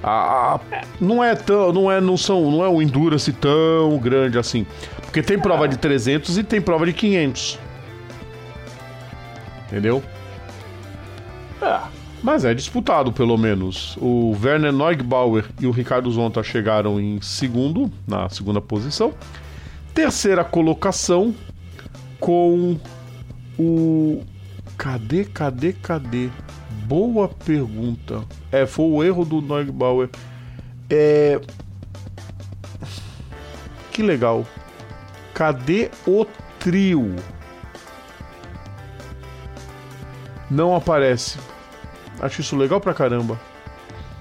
A, 0.03 0.57
a, 0.57 0.61
não 1.01 1.25
é 1.25 1.35
tão, 1.35 1.73
não 1.73 1.91
é, 1.91 1.99
não 1.99 2.17
são, 2.19 2.51
não 2.51 2.63
é 2.63 2.69
um 2.69 2.83
endurance 2.83 3.33
tão 3.33 3.97
grande 3.99 4.37
assim, 4.37 4.67
porque 5.01 5.23
tem 5.23 5.39
prova 5.39 5.67
de 5.67 5.79
300 5.79 6.37
e 6.37 6.45
tem 6.45 6.61
prova 6.61 6.85
de 6.85 6.93
500. 6.93 7.59
Entendeu? 9.67 10.03
É. 11.63 12.02
Mas 12.23 12.45
é 12.45 12.55
disputado, 12.55 13.13
pelo 13.13 13.37
menos. 13.37 13.97
O 14.01 14.37
Werner 14.41 14.73
Neugbauer 14.73 15.45
e 15.61 15.67
o 15.67 15.73
Ricardo 15.73 16.11
Zonta 16.11 16.43
chegaram 16.43 17.01
em 17.01 17.21
segundo, 17.21 17.91
na 18.07 18.29
segunda 18.29 18.61
posição. 18.61 19.13
Terceira 19.93 20.45
colocação 20.45 21.35
com 22.21 22.79
o. 23.59 24.23
Cadê, 24.79 25.25
cadê, 25.25 25.73
cadê? 25.73 26.31
Boa 26.87 27.29
pergunta. 27.29 28.23
É, 28.53 28.67
foi 28.67 28.85
o 28.87 29.03
erro 29.03 29.25
do 29.25 29.43
Neugbauer. 29.43 30.09
É. 30.89 31.41
Que 33.91 34.03
legal. 34.03 34.47
Cadê 35.35 35.91
o 36.07 36.25
trio? 36.61 37.17
Não 40.49 40.77
aparece. 40.77 41.39
Acho 42.23 42.41
isso 42.41 42.57
legal 42.57 42.81
pra 42.81 42.95
caramba. 42.95 43.39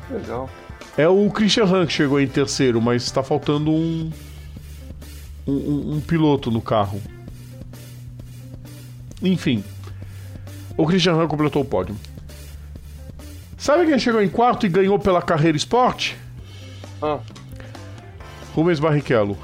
Legal. 0.10 0.50
É 0.98 1.08
o 1.08 1.30
Christian 1.30 1.66
Han 1.66 1.86
que 1.86 1.94
chegou 1.94 2.20
em 2.20 2.28
terceiro, 2.28 2.82
mas 2.82 3.04
está 3.04 3.22
faltando 3.22 3.72
um, 3.72 4.12
um, 5.48 5.54
um, 5.54 5.94
um 5.96 6.02
piloto 6.02 6.50
no 6.50 6.62
carro. 6.62 7.00
Enfim. 9.22 9.64
O 10.76 10.88
Christian 10.88 11.14
Han 11.14 11.28
completou 11.28 11.62
o 11.62 11.66
pódio. 11.66 11.96
Sabe 13.58 13.86
quem 13.86 14.00
chegou 14.00 14.22
em 14.22 14.30
quarto 14.30 14.66
e 14.66 14.70
ganhou 14.70 14.98
pela 14.98 15.22
carreira 15.22 15.56
esporte? 15.56 16.18
Ah, 17.02 17.20
Rubens 18.56 18.80
Barrichello. 18.80 19.38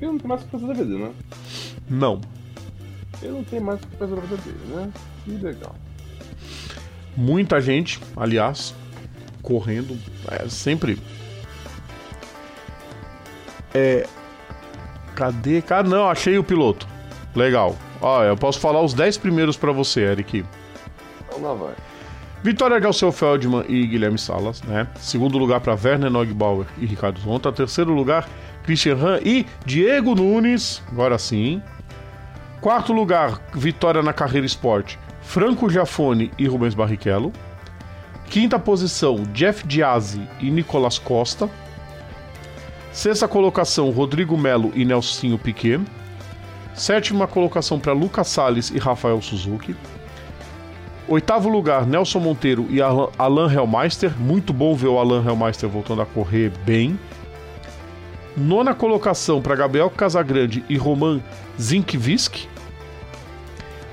ele 0.00 0.12
não 0.12 0.18
tem 0.18 0.28
mais 0.28 0.40
o 0.40 0.44
que 0.44 0.50
fazer 0.50 0.66
da 0.68 0.72
vida, 0.74 0.98
né? 0.98 1.12
Não. 1.88 2.20
Ele 3.20 3.32
não 3.32 3.44
tem 3.44 3.60
mais 3.60 3.80
o 3.82 3.86
que 3.86 3.96
fazer 3.96 4.14
da 4.14 4.20
vida 4.22 4.36
dele, 4.38 4.74
né? 4.74 4.92
Que 5.24 5.30
legal. 5.32 5.74
Muita 7.16 7.60
gente, 7.60 8.00
aliás, 8.16 8.74
correndo. 9.42 9.98
É, 10.28 10.48
sempre. 10.48 10.98
É. 13.74 14.06
Cadê? 15.14 15.60
Cara, 15.62 15.86
não, 15.86 16.08
achei 16.08 16.38
o 16.38 16.44
piloto. 16.44 16.86
Legal. 17.34 17.76
Ó, 18.00 18.22
eu 18.24 18.36
posso 18.36 18.58
falar 18.58 18.80
os 18.80 18.94
10 18.94 19.18
primeiros 19.18 19.56
pra 19.56 19.72
você, 19.72 20.00
Eric. 20.00 20.44
Então 21.26 21.42
lá 21.42 21.54
vai. 21.54 21.74
Vitória 22.42 22.80
de 22.80 22.86
Alceu 22.86 23.12
Feldman 23.12 23.64
e 23.68 23.86
Guilherme 23.86 24.18
Salas, 24.18 24.62
né? 24.62 24.88
Segundo 24.98 25.36
lugar 25.36 25.60
para 25.60 25.74
Werner 25.74 26.10
Neugbauer 26.10 26.66
e 26.78 26.86
Ricardo 26.86 27.20
Zonta. 27.20 27.52
Terceiro 27.52 27.92
lugar, 27.92 28.26
Christian 28.62 28.96
Han 28.96 29.20
e 29.22 29.46
Diego 29.66 30.14
Nunes. 30.14 30.82
Agora 30.90 31.18
sim. 31.18 31.62
Quarto 32.62 32.94
lugar, 32.94 33.40
vitória 33.54 34.02
na 34.02 34.12
carreira 34.12 34.46
esporte, 34.46 34.98
Franco 35.30 35.70
Giafone 35.70 36.32
e 36.36 36.48
Rubens 36.48 36.74
Barrichello. 36.74 37.32
Quinta 38.28 38.58
posição, 38.58 39.22
Jeff 39.32 39.64
Diazzi 39.64 40.28
e 40.40 40.50
Nicolas 40.50 40.98
Costa. 40.98 41.48
Sexta 42.92 43.28
colocação, 43.28 43.90
Rodrigo 43.90 44.36
Melo 44.36 44.72
e 44.74 44.84
Nelsinho 44.84 45.38
Piquet. 45.38 45.80
Sétima 46.74 47.28
colocação 47.28 47.78
para 47.78 47.92
Lucas 47.92 48.26
Salles 48.26 48.70
e 48.70 48.78
Rafael 48.78 49.22
Suzuki. 49.22 49.76
Oitavo 51.06 51.48
lugar, 51.48 51.86
Nelson 51.86 52.18
Monteiro 52.18 52.66
e 52.68 52.82
Alan- 52.82 53.54
Hellmeister. 53.54 54.12
Muito 54.18 54.52
bom 54.52 54.74
ver 54.74 54.88
o 54.88 54.98
Alan 54.98 55.24
Hellmeister 55.24 55.68
voltando 55.68 56.02
a 56.02 56.06
correr 56.06 56.50
bem. 56.66 56.98
Nona 58.36 58.74
colocação 58.74 59.40
para 59.40 59.54
Gabriel 59.54 59.90
Casagrande 59.90 60.64
e 60.68 60.76
Roman 60.76 61.22
Zinkvisk. 61.56 62.48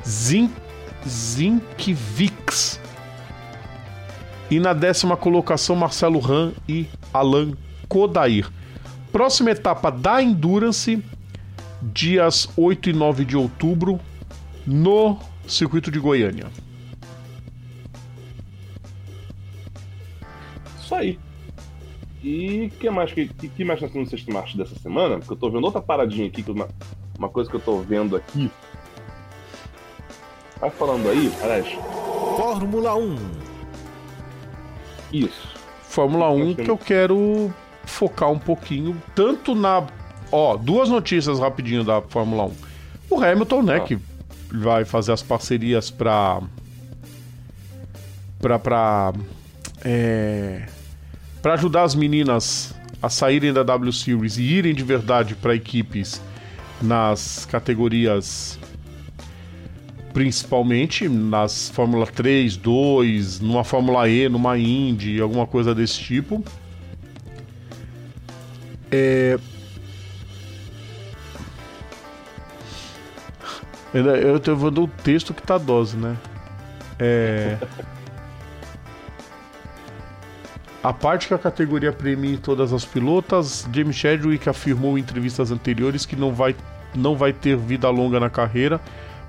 Zin... 0.03 0.51
Zinkvix. 1.07 2.79
E 4.49 4.59
na 4.59 4.73
décima 4.73 5.17
colocação, 5.17 5.75
Marcelo 5.75 6.19
Ran 6.19 6.53
e 6.67 6.87
Alan 7.13 7.53
Kodair. 7.87 8.49
Próxima 9.11 9.51
etapa 9.51 9.89
da 9.89 10.21
Endurance, 10.21 11.03
dias 11.81 12.49
8 12.55 12.89
e 12.89 12.93
9 12.93 13.25
de 13.25 13.35
outubro, 13.35 13.99
no 14.65 15.17
circuito 15.47 15.89
de 15.89 15.99
Goiânia. 15.99 16.47
Isso 20.81 20.95
aí. 20.95 21.19
E 22.23 22.71
que 22.79 22.89
mais 22.89 23.11
que, 23.11 23.27
que, 23.27 23.63
mais 23.63 23.81
nós 23.81 23.91
temos 23.91 24.07
no 24.07 24.09
sexto 24.09 24.33
marcha 24.33 24.57
dessa 24.57 24.75
semana? 24.79 25.17
Porque 25.17 25.33
eu 25.33 25.37
tô 25.37 25.49
vendo 25.49 25.63
outra 25.63 25.81
paradinha 25.81 26.27
aqui, 26.27 26.43
que 26.43 26.51
uma, 26.51 26.67
uma 27.17 27.29
coisa 27.29 27.49
que 27.49 27.55
eu 27.55 27.59
tô 27.59 27.79
vendo 27.79 28.15
aqui. 28.15 28.51
Vai 30.59 30.69
falando 30.71 31.07
aí, 31.09 31.31
aliás, 31.41 31.67
Fórmula 32.37 32.95
1. 32.95 33.15
isso. 35.13 35.55
Fórmula 35.83 36.29
1 36.31 36.55
que 36.55 36.69
eu 36.69 36.77
quero 36.77 37.53
focar 37.85 38.29
um 38.31 38.39
pouquinho, 38.39 39.01
tanto 39.15 39.55
na. 39.55 39.83
Ó, 40.31 40.57
duas 40.57 40.89
notícias 40.89 41.39
rapidinho 41.39 41.83
da 41.83 42.01
Fórmula 42.01 42.45
1. 42.45 42.53
O 43.09 43.23
Hamilton, 43.23 43.61
né, 43.63 43.75
Ah. 43.77 43.79
que 43.79 43.97
vai 44.51 44.83
fazer 44.85 45.11
as 45.13 45.23
parcerias 45.23 45.89
pra. 45.89 46.41
pra. 48.39 48.59
pra. 48.59 49.13
É, 49.85 50.65
pra 51.41 51.53
ajudar 51.53 51.83
as 51.83 51.95
meninas 51.95 52.73
a 53.01 53.09
saírem 53.09 53.53
da 53.53 53.63
W 53.63 53.93
Series 53.93 54.37
e 54.37 54.41
irem 54.43 54.73
de 54.73 54.83
verdade 54.83 55.35
para 55.35 55.55
equipes 55.55 56.19
nas 56.81 57.45
categorias 57.45 58.59
principalmente 60.17 61.07
nas 61.07 61.69
Fórmula 61.69 62.07
3, 62.07 62.57
2, 62.57 63.39
numa 63.39 63.63
Fórmula 63.63 64.09
E, 64.09 64.27
numa 64.27 64.57
Indy, 64.57 65.21
alguma 65.21 65.45
coisa 65.45 65.75
desse 65.75 65.99
tipo. 65.99 66.43
É... 68.91 69.37
Eu 73.93 74.39
tô 74.39 74.55
vendo 74.55 74.85
o 74.85 74.87
texto 74.87 75.35
que 75.35 75.43
tá 75.43 75.59
dose, 75.59 75.95
né? 75.95 76.17
É... 76.97 77.59
A 80.81 80.91
parte 80.91 81.27
que 81.27 81.35
a 81.35 81.37
categoria 81.37 81.93
premia 81.93 82.39
todas 82.39 82.73
as 82.73 82.83
pilotas, 82.83 83.69
James 83.71 83.95
Chadwick 83.95 84.49
afirmou 84.49 84.97
em 84.97 85.01
entrevistas 85.01 85.51
anteriores 85.51 86.07
que 86.07 86.15
não 86.15 86.33
vai, 86.33 86.55
não 86.95 87.15
vai 87.15 87.31
ter 87.31 87.55
vida 87.55 87.87
longa 87.91 88.19
na 88.19 88.31
carreira 88.31 88.81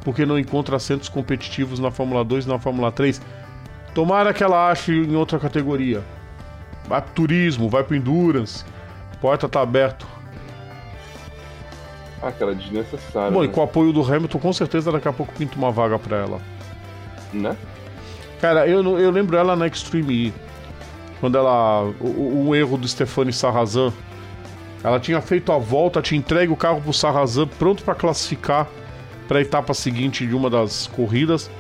porque 0.09 0.25
não 0.25 0.39
encontra 0.39 0.77
assentos 0.77 1.07
competitivos 1.07 1.79
na 1.79 1.91
Fórmula 1.91 2.25
2 2.25 2.47
e 2.47 2.49
na 2.49 2.59
Fórmula 2.59 2.91
3. 2.91 3.21
Tomara 3.95 4.33
que 4.33 4.43
ela 4.43 4.71
ache 4.71 4.91
em 4.91 5.15
outra 5.15 5.39
categoria. 5.39 6.03
Vai 6.89 7.03
pro 7.03 7.13
turismo, 7.13 7.69
vai 7.69 7.85
pro 7.85 7.95
endurance. 7.95 8.65
Porta 9.21 9.47
tá 9.47 9.61
aberto. 9.61 10.07
Ah, 12.23 12.33
cara, 12.33 12.55
desnecessário. 12.55 13.35
Bom, 13.35 13.45
e 13.45 13.49
né? 13.49 13.53
com 13.53 13.61
o 13.61 13.65
apoio 13.65 13.93
do 13.93 14.01
Hamilton, 14.01 14.39
com 14.39 14.51
certeza 14.51 14.91
daqui 14.91 15.07
a 15.07 15.13
pouco 15.13 15.31
pinta 15.35 15.59
uma 15.59 15.71
vaga 15.71 15.99
pra 15.99 16.17
ela. 16.17 16.41
Né? 17.31 17.55
Cara, 18.41 18.67
eu, 18.67 18.99
eu 18.99 19.11
lembro 19.11 19.37
ela 19.37 19.55
na 19.55 19.67
Extreme 19.67 20.29
E. 20.29 20.35
Quando 21.21 21.37
ela. 21.37 21.83
O, 22.01 22.49
o 22.49 22.57
erro 22.57 22.79
do 22.79 22.89
Stefani 22.89 23.31
Sarrazin. 23.31 23.93
Ela 24.83 24.99
tinha 24.99 25.21
feito 25.21 25.53
a 25.53 25.59
volta, 25.59 26.01
tinha 26.01 26.19
entregue 26.19 26.51
o 26.51 26.57
carro 26.57 26.81
pro 26.81 26.95
Sarrazin 26.95 27.47
pronto 27.59 27.85
para 27.85 27.95
classificar 27.95 28.67
para 29.29 29.39
a 29.39 29.43
etapa 29.43 29.75
seguinte 29.75 30.27
de 30.27 30.35
uma 30.35 30.49
das 30.49 30.87
corridas. 30.89 31.51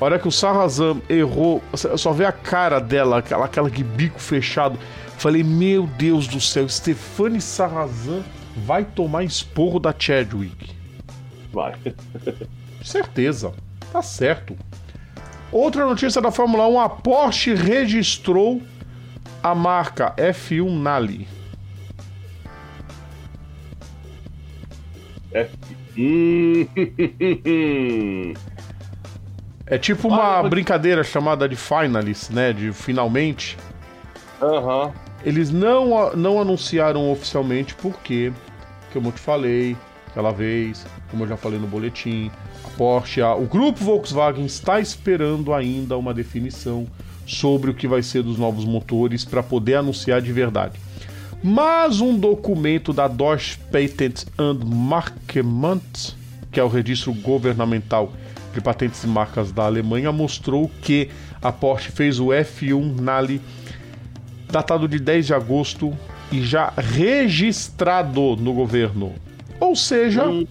Olha 0.00 0.18
que 0.18 0.28
o 0.28 0.32
Sarrazam 0.32 1.02
errou, 1.08 1.60
só 1.74 2.12
vê 2.12 2.24
a 2.24 2.30
cara 2.30 2.78
dela, 2.78 3.18
aquela, 3.18 3.44
aquela 3.44 3.68
que 3.68 3.82
bico 3.82 4.20
fechado. 4.20 4.78
Falei, 5.18 5.42
meu 5.42 5.88
Deus 5.98 6.28
do 6.28 6.40
céu, 6.40 6.68
Stefani 6.68 7.40
Sarrazan 7.40 8.22
vai 8.64 8.84
tomar 8.84 9.24
esporro 9.24 9.80
da 9.80 9.92
Chadwick. 9.96 10.70
Vai. 11.52 11.74
Certeza, 12.82 13.52
tá 13.92 14.00
certo. 14.00 14.56
Outra 15.50 15.84
notícia 15.84 16.22
da 16.22 16.30
Fórmula 16.30 16.68
1: 16.68 16.80
a 16.80 16.88
Porsche 16.88 17.54
registrou 17.54 18.62
a 19.42 19.54
marca 19.54 20.14
F1 20.16 20.70
Nali. 20.70 21.26
F1 25.32 25.77
É 29.70 29.76
tipo 29.76 30.08
uma 30.08 30.42
brincadeira 30.48 31.04
chamada 31.04 31.46
de 31.46 31.54
Finalist, 31.54 32.30
né? 32.30 32.54
De 32.54 32.72
finalmente. 32.72 33.54
Aham. 34.40 34.86
Uhum. 34.86 34.92
Eles 35.24 35.50
não, 35.50 36.14
não 36.16 36.40
anunciaram 36.40 37.10
oficialmente 37.10 37.74
porque, 37.74 38.32
como 38.92 39.08
eu 39.08 39.12
te 39.12 39.20
falei 39.20 39.76
aquela 40.06 40.32
vez, 40.32 40.86
como 41.10 41.24
eu 41.24 41.28
já 41.28 41.36
falei 41.36 41.58
no 41.58 41.66
boletim, 41.66 42.30
a 42.64 42.68
Porsche, 42.78 43.20
a, 43.20 43.34
o 43.34 43.44
grupo 43.44 43.84
Volkswagen 43.84 44.46
está 44.46 44.80
esperando 44.80 45.52
ainda 45.52 45.98
uma 45.98 46.14
definição 46.14 46.86
sobre 47.26 47.70
o 47.70 47.74
que 47.74 47.86
vai 47.86 48.02
ser 48.02 48.22
dos 48.22 48.38
novos 48.38 48.64
motores 48.64 49.24
para 49.24 49.42
poder 49.42 49.74
anunciar 49.74 50.22
de 50.22 50.32
verdade. 50.32 50.80
Mas 51.42 52.00
um 52.00 52.18
documento 52.18 52.92
da 52.92 53.06
Dodge 53.06 53.58
Patent 53.70 54.26
and 54.38 54.60
Markement, 54.64 55.80
que 56.50 56.58
é 56.58 56.64
o 56.64 56.68
registro 56.68 57.12
governamental 57.12 58.12
de 58.52 58.60
patentes 58.60 59.04
e 59.04 59.06
marcas 59.06 59.52
da 59.52 59.64
Alemanha, 59.64 60.10
mostrou 60.10 60.70
que 60.82 61.10
a 61.40 61.52
Porsche 61.52 61.92
fez 61.92 62.18
o 62.18 62.26
F1 62.28 63.00
Nali 63.00 63.40
datado 64.50 64.88
de 64.88 64.98
10 64.98 65.26
de 65.26 65.34
agosto 65.34 65.96
e 66.32 66.42
já 66.42 66.72
registrado 66.76 68.36
no 68.36 68.52
governo. 68.52 69.14
Ou 69.60 69.76
seja, 69.76 70.26
hum. 70.26 70.46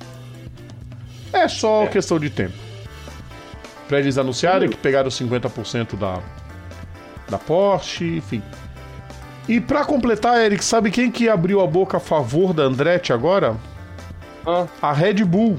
é 1.34 1.48
só 1.48 1.84
é. 1.84 1.88
questão 1.88 2.20
de 2.20 2.30
tempo. 2.30 2.54
Para 3.88 4.00
eles 4.00 4.18
anunciarem 4.18 4.68
hum. 4.68 4.72
que 4.72 4.78
pegaram 4.78 5.10
50% 5.10 5.98
da, 5.98 6.22
da 7.30 7.38
Porsche, 7.38 8.18
enfim. 8.18 8.42
E 9.48 9.61
para 9.61 9.86
completar, 9.86 10.44
Eric, 10.44 10.64
sabe 10.64 10.91
quem 10.91 11.10
que 11.10 11.30
abriu 11.30 11.61
a 11.61 11.68
boca 11.68 11.98
a 11.98 11.99
favor 11.99 12.53
da 12.53 12.64
Andretti 12.64 13.14
agora? 13.14 13.56
Ah. 14.45 14.68
A 14.82 14.91
Red 14.91 15.24
Bull. 15.24 15.57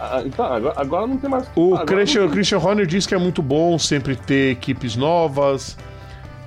Ah, 0.00 0.22
então, 0.24 0.44
agora, 0.44 0.74
agora, 0.76 1.06
não 1.06 1.16
tem 1.16 1.30
mais. 1.30 1.48
O 1.54 1.78
Christian, 1.78 2.28
Christian 2.28 2.58
Horner 2.58 2.84
diz 2.84 3.06
que 3.06 3.14
é 3.14 3.18
muito 3.18 3.40
bom 3.40 3.78
sempre 3.78 4.16
ter 4.16 4.50
equipes 4.52 4.96
novas, 4.96 5.78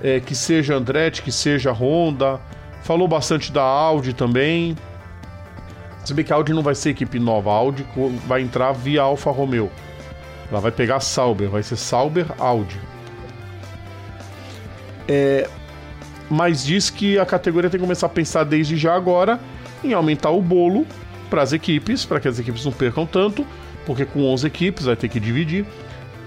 é, 0.02 0.20
que 0.20 0.34
seja 0.34 0.74
Andretti, 0.74 1.22
que 1.22 1.32
seja 1.32 1.72
Honda. 1.72 2.38
Falou 2.82 3.08
bastante 3.08 3.50
da 3.50 3.62
Audi 3.62 4.12
também. 4.12 4.76
Se 6.04 6.14
bem 6.14 6.24
que 6.24 6.32
a 6.32 6.36
Audi 6.36 6.52
não 6.52 6.62
vai 6.62 6.74
ser 6.74 6.90
equipe 6.90 7.18
nova, 7.18 7.50
a 7.50 7.54
Audi 7.54 7.86
vai 8.26 8.42
entrar 8.42 8.72
via 8.72 9.02
Alfa 9.02 9.30
Romeo. 9.30 9.70
Ela 10.50 10.60
vai 10.60 10.70
pegar 10.70 11.00
Sauber, 11.00 11.50
vai 11.50 11.62
ser 11.62 11.76
Sauber 11.76 12.26
Audi. 12.38 12.80
É, 15.08 15.48
mas 16.30 16.62
diz 16.64 16.90
que 16.90 17.18
a 17.18 17.24
categoria 17.24 17.70
tem 17.70 17.80
que 17.80 17.84
começar 17.84 18.06
a 18.06 18.10
pensar 18.10 18.44
desde 18.44 18.76
já 18.76 18.94
agora 18.94 19.40
em 19.82 19.92
aumentar 19.94 20.30
o 20.30 20.42
bolo 20.42 20.86
para 21.30 21.42
as 21.42 21.52
equipes, 21.52 22.04
para 22.04 22.20
que 22.20 22.28
as 22.28 22.38
equipes 22.38 22.64
não 22.64 22.72
percam 22.72 23.06
tanto, 23.06 23.46
porque 23.86 24.04
com 24.04 24.24
11 24.24 24.46
equipes 24.46 24.84
vai 24.84 24.96
ter 24.96 25.08
que 25.08 25.18
dividir. 25.18 25.64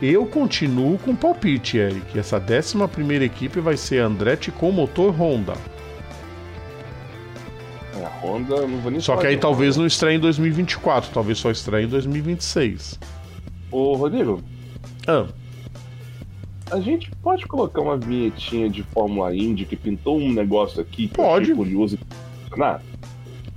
Eu 0.01 0.25
continuo 0.25 0.97
com 0.97 1.11
o 1.11 1.17
palpite, 1.17 1.77
Eric. 1.77 2.17
Essa 2.17 2.39
11 2.39 2.87
primeira 2.87 3.23
equipe 3.23 3.59
vai 3.59 3.77
ser 3.77 3.99
Andretti 3.99 4.51
com 4.51 4.71
motor 4.71 5.13
Honda. 5.13 5.53
É, 7.95 8.03
a 8.03 8.09
Honda 8.09 8.65
não 8.65 8.79
vou 8.79 8.91
nem 8.91 8.99
Só 8.99 9.15
que 9.17 9.27
aí 9.27 9.37
talvez 9.37 9.77
não 9.77 9.85
estreie 9.85 10.15
em 10.15 10.19
2024, 10.19 11.11
talvez 11.13 11.37
só 11.37 11.51
estreie 11.51 11.85
em 11.85 11.89
2026. 11.89 12.99
Ô, 13.69 13.93
Rodrigo. 13.93 14.41
Ah. 15.07 15.27
A 16.71 16.79
gente 16.79 17.11
pode 17.21 17.45
colocar 17.45 17.81
uma 17.81 17.97
vinhetinha 17.97 18.69
de 18.69 18.81
Fórmula 18.81 19.35
Indy 19.35 19.65
que 19.65 19.75
pintou 19.75 20.17
um 20.17 20.31
negócio 20.31 20.81
aqui 20.81 21.07
que 21.07 21.15
pode. 21.15 21.51
eu 21.51 21.57
curioso 21.57 21.99
funcionar? 22.43 22.81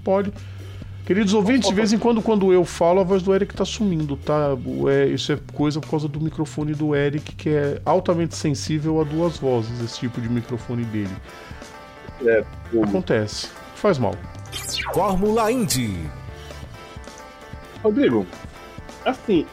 Pode. 0.02 0.32
Queridos 1.06 1.34
ouvintes, 1.34 1.68
de 1.68 1.74
vez 1.74 1.92
em 1.92 1.98
quando, 1.98 2.22
quando 2.22 2.52
eu 2.52 2.64
falo, 2.64 3.00
a 3.00 3.04
voz 3.04 3.22
do 3.22 3.34
Eric 3.34 3.54
tá 3.54 3.64
sumindo, 3.64 4.16
tá? 4.16 4.56
É, 4.90 5.06
isso 5.06 5.32
é 5.32 5.38
coisa 5.52 5.78
por 5.78 5.90
causa 5.90 6.08
do 6.08 6.18
microfone 6.18 6.74
do 6.74 6.94
Eric, 6.94 7.36
que 7.36 7.50
é 7.50 7.80
altamente 7.84 8.34
sensível 8.34 9.00
a 9.00 9.04
duas 9.04 9.36
vozes, 9.36 9.80
esse 9.80 10.00
tipo 10.00 10.20
de 10.20 10.28
microfone 10.30 10.82
dele. 10.86 11.14
É, 12.24 12.42
Acontece. 12.82 13.48
Faz 13.76 13.98
mal. 13.98 14.14
Fórmula 14.94 15.52
Indy. 15.52 15.94
Rodrigo, 17.82 18.26
assim, 19.04 19.44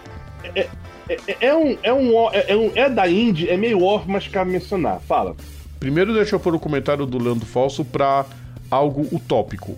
é, 0.55 0.69
é, 1.09 1.47
é, 1.47 1.55
um, 1.55 1.77
é, 1.83 1.93
um, 1.93 2.29
é, 2.31 2.55
um, 2.55 2.71
é 2.75 2.89
da 2.89 3.09
Indy, 3.09 3.49
é 3.49 3.57
meio 3.57 3.83
off, 3.83 4.09
mas 4.09 4.27
cabe 4.27 4.51
mencionar. 4.51 4.99
Fala. 5.01 5.35
Primeiro 5.79 6.13
deixa 6.13 6.35
eu 6.35 6.39
pôr 6.39 6.55
o 6.55 6.59
comentário 6.59 7.05
do 7.05 7.17
Leandro 7.17 7.45
Falso 7.45 7.83
pra 7.83 8.25
algo 8.69 9.07
utópico 9.11 9.77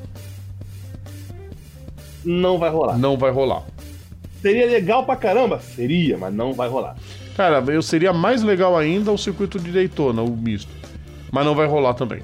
não 2.26 2.58
vai 2.58 2.70
rolar. 2.70 2.98
Não 2.98 3.18
vai 3.18 3.32
rolar. 3.32 3.64
Seria 4.41 4.66
legal 4.66 5.06
pra 5.06 5.16
caramba? 5.16 5.60
Seria, 5.60 6.18
mas 6.18 6.34
não 6.34 6.54
vai 6.54 6.70
rolar. 6.70 6.95
Cara, 7.36 7.64
eu 7.72 7.82
seria 7.82 8.14
mais 8.14 8.44
legal 8.44 8.78
ainda 8.78 9.12
o 9.12 9.18
circuito 9.18 9.60
de 9.60 9.72
Daytona, 9.72 10.22
o 10.22 10.36
misto. 10.36 10.72
Mas 11.32 11.45
não 11.45 11.56
vai 11.56 11.68
rolar 11.68 11.94
também. 11.94 12.22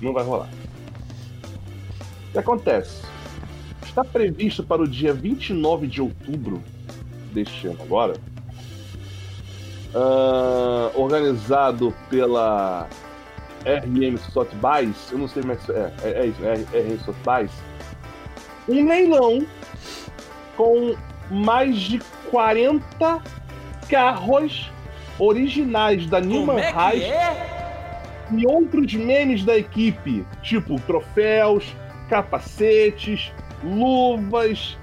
Não 0.00 0.12
vai 0.12 0.24
rolar. 0.24 0.48
O 2.28 2.32
que 2.32 2.38
acontece? 2.38 3.02
Está 3.84 4.04
previsto 4.04 4.62
para 4.62 4.82
o 4.82 4.88
dia 4.88 5.12
29 5.12 5.86
de 5.86 6.00
outubro 6.00 6.62
deste 7.30 7.66
ano 7.66 7.78
agora, 7.82 8.14
uh, 9.94 11.00
organizado 11.00 11.94
pela 12.08 12.88
RM 13.64 14.16
Sotheby's, 14.16 15.10
eu 15.12 15.18
não 15.18 15.28
sei 15.28 15.42
mais 15.42 15.68
é, 15.68 15.92
é, 16.02 16.10
é 16.22 16.26
isso, 16.26 16.44
é 16.44 16.80
RM 16.80 16.98
Sotheby's, 17.04 17.52
um 18.68 18.88
leilão 18.88 19.46
com 20.56 20.94
mais 21.30 21.76
de 21.76 22.00
40 22.30 23.22
carros 23.88 24.70
originais 25.18 26.06
da 26.06 26.20
Newman 26.20 26.58
é 26.58 26.96
é? 26.96 27.50
e 28.32 28.46
outros 28.46 28.94
memes 28.94 29.44
da 29.44 29.56
equipe, 29.56 30.24
tipo 30.42 30.80
troféus, 30.82 31.74
capacetes, 32.08 33.32
luvas, 33.62 34.78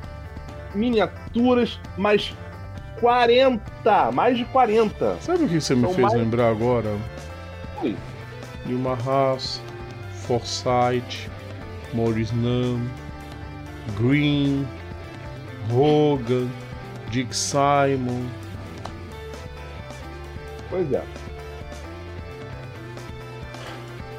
miniaturas, 0.78 1.80
mais 1.98 2.34
40, 3.00 4.12
mais 4.12 4.38
de 4.38 4.46
40. 4.46 5.18
Sabe 5.22 5.44
o 5.44 5.50
que 5.50 5.60
você 5.60 5.76
me 5.76 5.88
fez 5.94 5.98
mais... 5.98 6.14
lembrar 6.14 6.50
agora? 6.50 6.96
Oi. 7.82 7.96
Nilma 8.66 8.98
Haas, 9.06 9.62
Forsyth, 10.26 11.30
Morris 11.94 12.32
Nunn, 12.32 12.88
Green, 14.00 14.68
Hogan, 15.72 16.50
Dick 17.12 17.36
Simon. 17.36 18.26
Pois 20.70 20.92
é. 20.92 21.04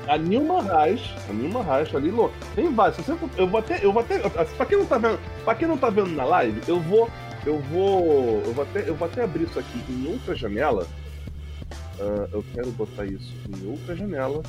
A 0.09 0.17
Nilma 0.17 0.63
Reis, 0.63 1.03
a 1.29 1.33
Nilma 1.33 1.63
Reis 1.63 1.95
ali, 1.95 2.11
tem 2.55 2.75
vários. 2.75 3.07
Eu 3.37 3.47
vou 3.47 3.61
até, 3.61 3.85
eu 3.85 3.93
vou 3.93 4.03
até, 4.03 4.19
para 4.19 4.67
quem 4.67 4.79
não 4.79 4.87
tá 4.87 4.97
vendo, 4.97 5.21
para 5.45 5.55
quem 5.55 5.69
não 5.69 5.77
tá 5.77 5.91
vendo 5.91 6.11
na 6.11 6.25
live, 6.25 6.61
eu 6.67 6.81
vou, 6.81 7.11
eu 7.45 7.59
vou, 7.59 8.43
eu 8.45 8.53
vou 8.55 8.65
até, 8.65 8.89
eu 8.89 8.95
vou 8.95 9.07
até 9.07 9.23
abrir 9.23 9.45
isso 9.45 9.59
aqui 9.59 9.79
em 9.89 10.07
outra 10.09 10.35
janela. 10.35 10.87
Uh, 11.99 12.29
eu 12.33 12.45
quero 12.55 12.71
botar 12.71 13.05
isso 13.05 13.35
em 13.49 13.69
outra 13.69 13.95
janela 13.95 14.43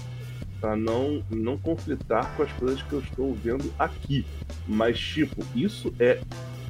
para 0.62 0.76
não 0.76 1.24
não 1.30 1.58
conflitar 1.58 2.36
com 2.36 2.44
as 2.44 2.52
coisas 2.54 2.82
que 2.82 2.94
eu 2.94 3.00
estou 3.00 3.34
vendo 3.34 3.74
aqui. 3.78 4.26
Mas 4.68 4.98
tipo, 5.00 5.44
isso 5.56 5.94
é 6.00 6.22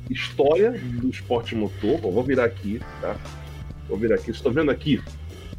história 0.10 0.72
do 0.72 1.10
esporte 1.10 1.56
motor. 1.56 2.00
vou 2.00 2.24
virar 2.24 2.46
aqui, 2.46 2.82
tá? 3.02 3.16
Vou 3.88 3.98
virar 3.98 4.16
aqui. 4.16 4.32
Estou 4.32 4.52
vendo 4.52 4.72
aqui. 4.72 5.02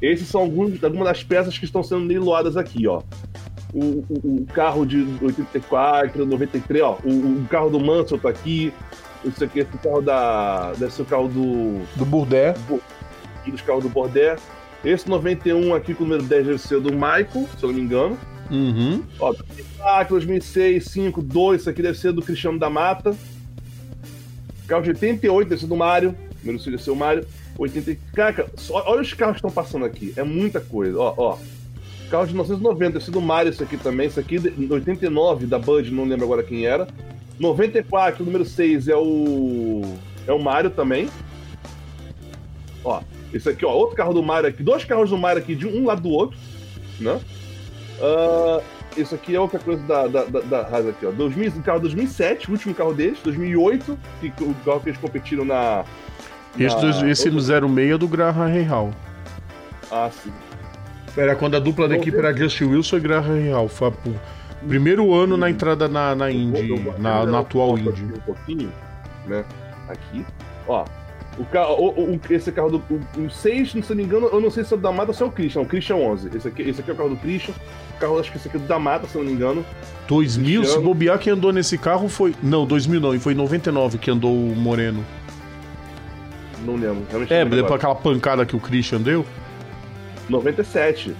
Esses 0.01 0.29
são 0.29 0.41
alguns, 0.41 0.83
algumas 0.83 1.09
das 1.09 1.23
peças 1.23 1.59
que 1.59 1.65
estão 1.65 1.83
sendo 1.83 2.07
leiloadas 2.07 2.57
aqui, 2.57 2.87
ó. 2.87 3.03
O, 3.73 4.05
o, 4.09 4.43
o, 4.43 4.47
carro 4.47 4.85
de 4.85 5.07
84, 5.23 6.25
93, 6.27 6.83
ó. 6.83 6.99
O, 7.05 7.43
o 7.43 7.47
carro 7.49 7.71
do 7.71 7.79
Mansell 7.79 8.19
tá 8.19 8.29
aqui. 8.29 8.73
Esse 9.25 9.45
aqui, 9.45 9.61
esse 9.61 9.79
carro 9.79 10.01
da. 10.01 10.73
Deve 10.73 10.93
ser 10.93 11.03
o 11.03 11.05
carro 11.05 11.29
do. 11.29 11.85
Do 11.97 12.05
Burdé. 12.05 12.55
E 13.47 13.51
dos 13.51 13.61
carros 13.61 13.83
do 13.83 13.89
Bordé. 13.89 14.37
Esse 14.85 15.09
91 15.09 15.75
aqui 15.75 15.95
com 15.95 16.05
o 16.05 16.07
número 16.07 16.27
10 16.27 16.47
deve 16.47 16.59
ser 16.59 16.81
do 16.81 16.91
Michael, 16.91 17.47
se 17.59 17.63
eu 17.63 17.69
não 17.69 17.75
me 17.75 17.83
engano. 17.83 18.19
Uhum. 18.51 19.03
Ó, 19.21 19.33
2004, 19.33 20.15
2006, 20.17 20.85
5, 20.85 21.23
2, 21.23 21.61
isso 21.61 21.71
aqui 21.71 21.83
deve 21.83 21.99
ser 21.99 22.13
do 22.13 22.23
Cristiano 22.23 22.59
da 22.59 22.71
Mata. 22.71 23.15
Carro 24.67 24.83
de 24.83 24.91
88 24.91 25.49
deve 25.49 25.61
ser 25.61 25.67
do 25.67 25.77
Mário. 25.77 26.15
Número 26.43 26.59
6 26.59 26.73
deve 26.73 26.83
ser 26.83 26.91
o 26.91 26.97
Mário. 26.97 27.27
80. 27.61 27.97
Caraca, 28.15 28.51
olha 28.71 29.03
os 29.03 29.13
carros 29.13 29.35
que 29.35 29.47
estão 29.47 29.51
passando 29.51 29.85
aqui. 29.85 30.13
É 30.17 30.23
muita 30.23 30.61
coisa. 30.61 30.99
Ó, 30.99 31.15
ó. 31.17 31.39
Carro 32.11 32.27
de 32.27 32.33
1990, 32.33 32.93
deve 32.93 33.05
ser 33.05 33.11
do 33.13 33.21
Mário 33.21 33.51
isso 33.51 33.63
aqui 33.63 33.77
também. 33.77 34.09
Isso 34.09 34.19
aqui, 34.19 34.39
de 34.39 34.73
89, 34.73 35.47
da 35.47 35.59
Bud, 35.59 35.91
não 35.93 36.05
lembro 36.05 36.25
agora 36.25 36.43
quem 36.43 36.67
era. 36.67 36.89
94, 37.39 38.25
número 38.25 38.45
6 38.45 38.89
é 38.89 38.97
o. 38.97 39.83
É 40.27 40.33
o 40.33 40.43
Mário 40.43 40.71
também. 40.71 41.09
Ó, 42.85 43.01
esse 43.33 43.49
aqui, 43.49 43.65
ó, 43.65 43.73
outro 43.73 43.97
carro 43.97 44.13
do 44.13 44.23
Mário 44.23 44.49
aqui. 44.49 44.63
Dois 44.63 44.85
carros 44.85 45.11
do 45.11 45.19
Mário 45.19 45.41
aqui, 45.41 45.55
de 45.55 45.67
um 45.67 45.87
lado 45.87 46.03
do 46.03 46.11
outro. 46.11 46.37
Né? 46.99 47.21
Uh, 48.01 48.63
isso 48.97 49.15
aqui 49.15 49.35
é 49.35 49.41
outra 49.41 49.59
coisa 49.59 49.83
da, 49.85 50.07
da, 50.07 50.25
da, 50.25 50.41
da 50.41 50.79
aqui, 50.79 51.07
ó. 51.07 51.11
2000, 51.11 51.53
o 51.53 51.63
carro 51.63 51.81
2007, 51.81 52.49
o 52.49 52.53
último 52.53 52.75
carro 52.75 52.93
deles. 52.93 53.19
2008, 53.23 53.99
que, 54.21 54.27
o 54.43 54.55
carro 54.65 54.81
que 54.81 54.89
eles 54.89 55.01
competiram 55.01 55.45
na. 55.45 55.85
Esse, 56.59 56.77
dois- 56.81 57.03
esse 57.03 57.31
no 57.31 57.41
06 57.41 57.91
é 57.93 57.99
do 57.99 58.09
Graham 58.09 58.49
Rahal. 58.49 58.91
Ah, 59.91 60.11
sim. 60.11 60.31
Era 61.17 61.35
quando 61.35 61.57
a 61.57 61.59
dupla 61.59 61.89
da 61.89 61.95
Não, 61.95 62.01
equipe 62.01 62.17
era 62.19 62.37
Justin 62.37 62.65
Wilson 62.65 62.97
e 62.97 63.01
Graham 63.01 63.45
Rahal. 63.51 63.69
Foi 63.69 63.89
o 63.89 63.95
primeiro 64.69 65.13
ano 65.15 65.37
na 65.37 65.51
entrada 65.51 65.89
na, 65.89 66.15
na 66.15 66.31
Indy, 66.31 66.71
Eu 66.71 66.77
vou- 66.77 66.93
eu 66.95 66.99
na, 67.01 67.25
na 67.27 67.39
atual 67.41 67.79
Indy. 67.79 67.89
aqui 67.89 68.03
Um 68.03 68.21
pouquinho, 68.21 68.73
né? 69.27 69.45
Aqui. 69.89 70.25
Ó. 70.69 70.85
O 71.39 71.45
carro, 71.45 71.75
o- 71.75 72.15
o- 72.15 72.21
esse 72.31 72.53
carro 72.53 72.71
do 72.71 72.83
o, 72.91 73.23
o 73.27 73.31
6, 73.31 73.71
se 73.71 73.81
não 73.89 73.97
me 73.97 74.03
engano, 74.03 74.29
eu 74.33 74.41
não 74.41 74.51
sei 74.51 74.63
se 74.65 74.75
é 74.75 74.77
o 74.77 74.81
da 74.81 74.93
Mata 74.93 75.11
ou 75.11 75.15
se 75.15 75.23
é 75.23 75.27
o 75.27 75.31
Christian. 75.31 75.63
O 75.63 75.67
Christian 75.67 75.97
11. 75.97 76.29
Esse 76.37 76.49
aqui, 76.49 76.63
esse 76.63 76.81
aqui 76.81 76.91
é 76.91 76.93
o 76.93 76.97
carro 76.97 77.09
do 77.11 77.17
Christian. 77.17 77.55
O 77.97 78.01
carro, 78.01 78.19
acho 78.19 78.31
que 78.31 78.37
esse 78.37 78.49
aqui 78.49 78.57
é 78.57 78.61
do 78.61 78.67
da 78.67 78.79
Mata, 78.79 79.07
se 79.07 79.15
eu 79.17 79.23
não 79.23 79.31
me 79.31 79.37
engano. 79.37 79.65
2000, 80.07 80.65
se 80.65 80.79
bobear, 80.81 81.19
quem 81.19 81.33
andou 81.33 81.53
nesse 81.53 81.79
carro 81.79 82.09
foi. 82.09 82.35
Não, 82.43 82.67
2000 82.67 83.01
não, 83.01 83.15
e 83.15 83.19
foi 83.19 83.33
em 83.33 83.37
99 83.37 83.97
que 83.97 84.11
andou 84.11 84.33
o 84.35 84.55
Moreno. 84.57 85.05
Não 86.65 86.75
lembro. 86.75 87.05
Realmente 87.09 87.33
É, 87.33 87.45
depois 87.45 87.73
aquela 87.73 87.95
pancada 87.95 88.45
que 88.45 88.55
o 88.57 88.61
Christian 88.61 89.01
deu. 89.01 89.25
97. 90.29 91.15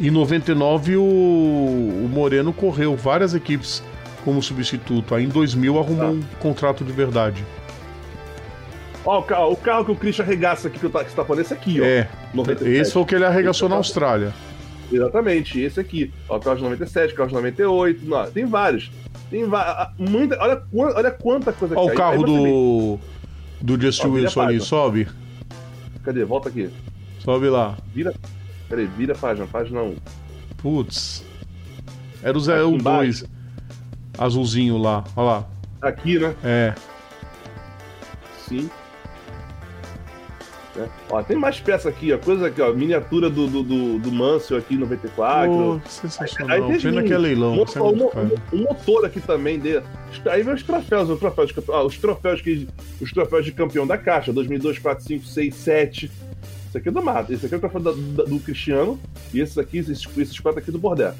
Em 0.00 0.10
99, 0.10 0.96
o, 0.96 1.02
o 1.02 2.08
Moreno 2.12 2.52
correu 2.52 2.94
várias 2.96 3.34
equipes 3.34 3.82
como 4.24 4.42
substituto. 4.42 5.14
Aí 5.14 5.24
em 5.24 5.28
2000 5.28 5.78
arrumou 5.78 6.04
Tá. 6.06 6.10
um 6.10 6.22
contrato 6.38 6.84
de 6.84 6.92
verdade. 6.92 7.44
Ó, 9.04 9.20
o 9.20 9.22
carro, 9.22 9.52
o 9.52 9.56
carro 9.56 9.84
que 9.84 9.92
o 9.92 9.96
Christian 9.96 10.24
arregaça 10.24 10.68
aqui 10.68 10.78
que, 10.78 10.88
tá, 10.88 11.04
que 11.04 11.10
você 11.10 11.16
tá 11.16 11.24
falando, 11.24 11.42
esse 11.42 11.54
aqui, 11.54 11.80
ó. 11.80 11.84
É, 11.84 12.08
97. 12.34 12.76
esse 12.80 12.92
foi 12.92 13.02
o 13.02 13.06
que 13.06 13.14
ele 13.14 13.24
arregaçou 13.24 13.68
na 13.68 13.76
Austrália. 13.76 14.34
Exatamente, 14.92 15.60
esse 15.60 15.78
aqui. 15.80 16.12
Ó, 16.28 16.38
carro 16.38 16.56
de 16.56 16.62
97, 16.62 17.14
carro 17.14 17.28
de 17.28 17.34
98. 17.34 18.04
Não, 18.04 18.30
tem 18.30 18.44
vários. 18.46 18.90
Tem 19.30 19.44
va- 19.44 19.92
muita. 19.98 20.36
Olha, 20.40 20.62
olha 20.72 21.10
quanta 21.10 21.52
coisa 21.52 21.74
Ó, 21.76 21.78
o 21.78 21.84
Aí- 21.84 21.90
aí 21.90 21.96
carro 21.96 22.20
você 22.20 22.98
vê. 22.98 22.98
Do. 23.60 23.80
Justin 23.80 24.08
Wilson 24.08 24.40
ali, 24.40 24.60
sobe. 24.60 25.08
Cadê? 26.04 26.24
Volta 26.24 26.48
aqui. 26.48 26.70
Sobe 27.18 27.48
lá. 27.48 27.76
Vira. 27.94 28.14
Peraí, 28.68 28.86
vira 28.86 29.12
a 29.14 29.18
página, 29.18 29.46
página 29.46 29.82
1. 29.82 29.96
Putz. 30.58 31.24
Era 32.22 32.36
o 32.36 32.40
Aqui 32.40 32.62
02. 32.70 32.80
embaixo. 32.80 33.26
Azulzinho 34.18 34.78
lá. 34.78 35.04
Olha 35.14 35.26
lá. 35.26 35.48
Aqui, 35.82 36.18
né? 36.18 36.34
É. 36.42 36.74
Sim. 38.48 38.70
É. 40.78 40.88
Ó, 41.10 41.22
tem 41.22 41.36
mais 41.36 41.58
peça 41.60 41.88
aqui, 41.88 42.12
ó. 42.12 42.18
Coisa 42.18 42.48
aqui, 42.48 42.60
ó. 42.60 42.72
Miniatura 42.72 43.30
do, 43.30 43.46
do, 43.46 43.62
do, 43.62 43.98
do 43.98 44.12
Mansell 44.12 44.58
aqui, 44.58 44.76
94. 44.76 45.50
Pô, 45.50 45.72
Aí 45.74 45.80
sensacional. 45.88 46.68
desde 46.68 46.88
Pena 46.88 47.00
mim, 47.02 47.06
que 47.08 47.14
é 47.14 47.18
leilão. 47.18 47.54
é 47.54 47.80
o- 47.80 48.56
o 48.56 48.56
motor 48.62 49.04
aqui 49.06 49.20
também 49.20 49.58
dele. 49.58 49.82
Aí 50.30 50.42
vem 50.42 50.54
os 50.54 50.62
troféus, 50.62 51.08
os 51.08 51.18
troféus, 51.18 51.52
de 51.52 51.62
ó, 51.68 51.84
os 51.86 51.96
troféus 51.98 52.40
que 52.42 52.68
os 53.00 53.10
troféus 53.12 53.44
de 53.44 53.52
campeão 53.52 53.86
da 53.86 53.96
caixa, 53.96 54.32
2002, 54.32 54.78
4, 54.78 55.04
5, 55.04 55.24
6, 55.24 55.54
7. 55.54 56.10
Esse 56.68 56.78
aqui 56.78 56.88
é 56.88 56.92
do 56.92 57.02
Mato, 57.02 57.32
esse 57.32 57.46
aqui 57.46 57.54
é 57.54 57.58
o 57.58 57.60
troféu 57.60 57.80
da- 57.80 57.92
da- 57.92 58.24
do 58.24 58.38
Cristiano 58.40 58.98
e 59.32 59.40
esses 59.40 59.56
aqui, 59.56 59.78
esses, 59.78 60.06
esses 60.18 60.38
quatro 60.40 60.60
aqui 60.60 60.70
do 60.70 60.78
Bordé. 60.78 61.12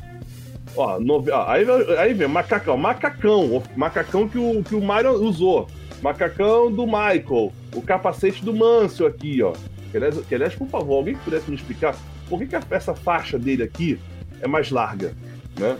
Ó, 0.76 1.00
nove- 1.00 1.30
ó, 1.30 1.48
aí, 1.48 1.64
vem- 1.64 1.96
aí 1.98 2.12
vem 2.12 2.28
macacão, 2.28 2.76
macacão, 2.76 3.62
macacão 3.74 4.28
que 4.28 4.36
o, 4.38 4.62
que 4.62 4.74
o 4.74 4.82
Mario 4.82 5.12
usou. 5.12 5.66
Macacão 6.02 6.70
do 6.70 6.86
Michael, 6.86 7.52
o 7.74 7.82
capacete 7.82 8.44
do 8.44 8.54
Mansell 8.54 9.06
aqui, 9.06 9.42
ó. 9.42 9.52
Que 9.90 9.96
aliás, 9.96 10.16
que, 10.26 10.34
aliás, 10.34 10.54
por 10.54 10.68
favor, 10.68 10.96
alguém 10.96 11.14
que 11.14 11.24
pudesse 11.24 11.48
me 11.50 11.56
explicar 11.56 11.94
por 12.28 12.38
que, 12.38 12.46
que 12.46 12.56
essa 12.70 12.94
faixa 12.94 13.38
dele 13.38 13.62
aqui 13.62 13.98
é 14.40 14.46
mais 14.48 14.70
larga, 14.70 15.14
né? 15.58 15.76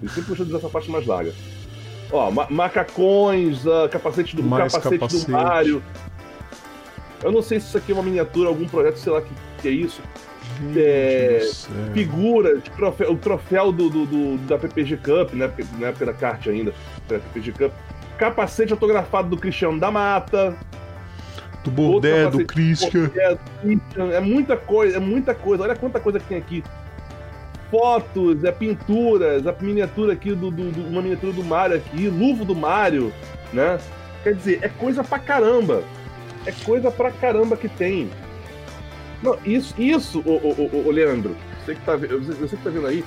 Ele 0.00 0.08
sempre 0.10 0.28
gostou 0.28 0.44
de 0.46 0.52
usar 0.52 0.58
essa 0.58 0.68
faixa 0.68 0.90
mais 0.92 1.06
larga. 1.06 1.32
Ó, 2.12 2.30
ma- 2.30 2.46
macacões, 2.50 3.66
ah, 3.66 3.88
capacete 3.88 4.36
do 4.36 4.42
Mais 4.42 4.72
capacete, 4.72 4.98
capacete. 4.98 5.24
do 5.26 5.32
Mario. 5.32 5.82
Eu 7.22 7.32
não 7.32 7.40
sei 7.40 7.58
se 7.58 7.68
isso 7.68 7.78
aqui 7.78 7.92
é 7.92 7.94
uma 7.94 8.02
miniatura, 8.04 8.48
algum 8.50 8.66
projeto, 8.68 8.96
sei 8.98 9.12
lá 9.12 9.22
que, 9.22 9.30
que 9.62 9.68
é 9.68 9.70
isso. 9.70 10.02
É, 10.76 11.38
Gente 11.40 11.48
do 11.48 11.54
céu. 11.54 11.74
Figuras, 11.94 12.62
troféu- 12.76 13.12
o 13.12 13.16
troféu 13.16 13.72
do, 13.72 13.88
do- 13.88 14.06
do- 14.06 14.38
da 14.46 14.58
PPG 14.58 14.98
Cup, 14.98 15.32
né? 15.32 15.50
Na 15.78 15.86
época 15.88 16.06
da 16.06 16.12
kart 16.12 16.46
ainda, 16.48 16.72
da 17.08 17.18
PPG 17.18 17.52
Cup. 17.52 17.72
Capacete 18.18 18.72
autografado 18.72 19.28
do 19.28 19.36
Cristiano 19.36 19.78
da 19.78 19.90
Mata. 19.90 20.56
Do 21.64 21.70
Bordé, 21.70 22.28
do 22.30 22.44
Christian. 22.46 23.10
É, 23.16 23.30
do 23.34 23.40
Christian, 23.62 24.10
é 24.12 24.20
muita 24.20 24.56
coisa, 24.56 24.96
é 24.98 25.00
muita 25.00 25.34
coisa. 25.34 25.62
Olha 25.64 25.74
quanta 25.74 25.98
coisa 25.98 26.20
que 26.20 26.26
tem 26.26 26.38
aqui. 26.38 26.62
Fotos, 27.70 28.44
é 28.44 28.52
pinturas, 28.52 29.46
a 29.46 29.54
miniatura 29.60 30.12
aqui 30.12 30.32
do, 30.32 30.50
do- 30.50 30.70
do- 30.70 30.86
uma 30.88 31.02
miniatura 31.02 31.32
do 31.32 31.42
Mario 31.42 31.76
aqui, 31.78 32.08
luvo 32.08 32.44
do 32.44 32.54
Mario, 32.54 33.12
né? 33.52 33.78
Quer 34.22 34.34
dizer, 34.34 34.58
é 34.62 34.68
coisa 34.68 35.02
pra 35.02 35.18
caramba. 35.18 35.82
É 36.46 36.52
coisa 36.52 36.90
pra 36.90 37.10
caramba 37.10 37.56
que 37.56 37.68
tem. 37.68 38.10
Não, 39.22 39.36
isso, 39.44 39.74
isso, 39.78 40.22
ô, 40.24 40.32
ô, 40.32 40.68
ô, 40.72 40.88
ô, 40.88 40.90
Leandro, 40.90 41.34
você 41.64 41.74
que 41.74 41.80
tá, 41.80 41.96
você 41.96 42.56
que 42.56 42.62
tá 42.62 42.70
vendo 42.70 42.86
aí, 42.86 43.02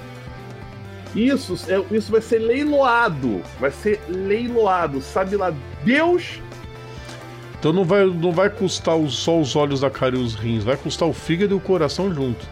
isso, 1.18 1.56
é, 1.68 1.96
isso 1.96 2.12
vai 2.12 2.22
ser 2.22 2.40
leiloado. 2.40 3.42
Vai 3.60 3.72
ser 3.72 4.00
leiloado. 4.08 5.02
Sabe 5.02 5.36
lá, 5.36 5.54
Deus 5.84 6.40
Então 7.60 7.74
não 7.74 7.84
vai, 7.84 8.06
não 8.06 8.32
vai 8.32 8.50
custar 8.52 8.96
os- 8.96 9.16
só 9.18 9.40
os 9.40 9.56
olhos 9.56 9.80
da 9.82 9.90
cara 9.90 10.16
e 10.16 10.20
os 10.22 10.36
rins, 10.36 10.64
vai 10.64 10.78
custar 10.78 11.08
o 11.10 11.14
fígado 11.14 11.56
e 11.56 11.58
o 11.58 11.60
coração 11.60 12.14
junto. 12.14 12.46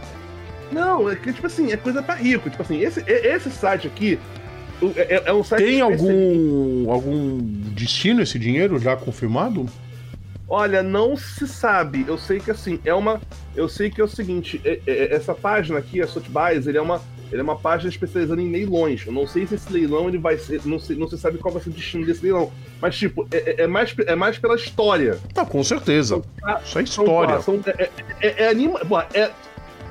Não, 0.72 1.08
é 1.08 1.14
que, 1.14 1.32
tipo 1.32 1.46
assim, 1.46 1.70
é 1.70 1.76
coisa 1.76 2.02
pra 2.02 2.16
rico. 2.16 2.50
Tipo 2.50 2.62
assim, 2.62 2.80
esse, 2.80 3.00
esse 3.06 3.48
site 3.52 3.86
aqui 3.86 4.18
o- 4.82 4.92
é, 4.96 5.22
é 5.26 5.32
um 5.32 5.44
site. 5.44 5.62
Tem 5.64 5.80
algum, 5.80 6.90
algum 6.90 7.38
destino 7.72 8.20
esse 8.20 8.36
dinheiro 8.36 8.80
já 8.80 8.96
confirmado? 8.96 9.66
Olha, 10.48 10.82
não 10.82 11.16
se 11.16 11.46
sabe. 11.46 12.04
Eu 12.08 12.18
sei 12.18 12.40
que 12.40 12.50
assim, 12.50 12.80
é 12.84 12.92
uma. 12.92 13.20
Eu 13.54 13.68
sei 13.68 13.90
que 13.90 14.00
é 14.00 14.04
o 14.04 14.08
seguinte: 14.08 14.60
é- 14.64 14.80
é- 14.86 15.14
essa 15.14 15.34
página 15.34 15.78
aqui, 15.78 16.02
a 16.02 16.06
Sotheby's, 16.06 16.66
ele 16.66 16.78
é 16.78 16.82
uma. 16.82 17.00
Ele 17.32 17.40
é 17.40 17.42
uma 17.42 17.56
página 17.56 17.90
especializada 17.90 18.40
em 18.40 18.50
leilões. 18.50 19.04
Eu 19.04 19.12
não 19.12 19.26
sei 19.26 19.46
se 19.46 19.56
esse 19.56 19.72
leilão 19.72 20.08
ele 20.08 20.18
vai 20.18 20.38
ser. 20.38 20.60
Não, 20.64 20.78
sei, 20.78 20.94
não 20.96 21.08
se 21.08 21.18
sabe 21.18 21.38
qual 21.38 21.52
vai 21.52 21.62
ser 21.62 21.70
o 21.70 21.72
destino 21.72 22.06
desse 22.06 22.22
leilão. 22.22 22.52
Mas, 22.80 22.96
tipo, 22.96 23.26
é, 23.32 23.36
é- 23.60 23.62
é 23.64 23.66
mais, 23.66 23.94
é 24.06 24.14
mais 24.14 24.38
pela 24.38 24.54
história. 24.54 25.18
Tá, 25.34 25.44
com 25.44 25.62
certeza. 25.64 26.22
Ah, 26.44 26.60
Isso 26.64 26.78
é 26.78 26.82
história. 26.82 27.40
são- 27.42 27.60
é, 27.66 27.82
é, 27.82 27.90
é, 28.20 28.42
é 28.44 28.48
anima. 28.48 28.78
É, 29.12 29.30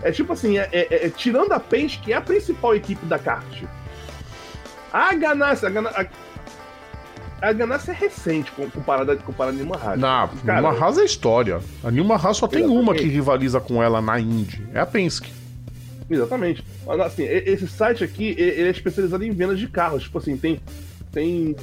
é 0.03 0.11
tipo 0.11 0.31
assim, 0.33 0.57
é, 0.57 0.69
é- 0.71 1.05
é- 1.07 1.09
tirando 1.09 1.51
a 1.51 1.59
Pens, 1.59 1.97
que 1.97 2.13
é 2.13 2.15
a 2.15 2.21
principal 2.21 2.73
equipe 2.75 3.05
da 3.05 3.19
kart. 3.19 3.63
A 4.93 5.13
Ganassi, 5.13 5.65
a, 5.65 5.69
Gana- 5.69 5.89
a, 5.89 6.05
a 7.49 7.51
Ganassi 7.53 7.91
é 7.91 7.93
recente 7.93 8.49
com- 8.53 8.69
comparada, 8.69 9.15
comparada 9.17 9.57
a 9.57 9.59
Nima 9.59 9.75
Haas. 9.75 9.99
Na 9.99 10.29
Cara, 10.45 10.61
Nilma 10.61 10.79
Haas 10.85 10.97
é 10.97 11.03
história. 11.03 11.59
A 11.83 11.91
Nilma 11.91 12.15
Haas 12.15 12.37
só 12.37 12.47
tem 12.47 12.59
Exatamente. 12.61 12.81
uma 12.83 12.95
que 12.95 13.03
rivaliza 13.03 13.59
com 13.59 13.83
ela 13.83 14.01
na 14.01 14.17
Indy. 14.19 14.65
É 14.73 14.79
a 14.79 14.85
Penske. 14.85 15.33
Exatamente. 16.09 16.63
Assim, 17.03 17.23
esse 17.23 17.67
site 17.67 18.03
aqui, 18.03 18.35
ele 18.37 18.67
é 18.67 18.71
especializado 18.71 19.23
em 19.23 19.31
vendas 19.31 19.57
de 19.59 19.67
carros. 19.67 20.03
Tipo 20.03 20.17
assim, 20.19 20.37
tem. 20.37 20.59
Tem. 21.11 21.55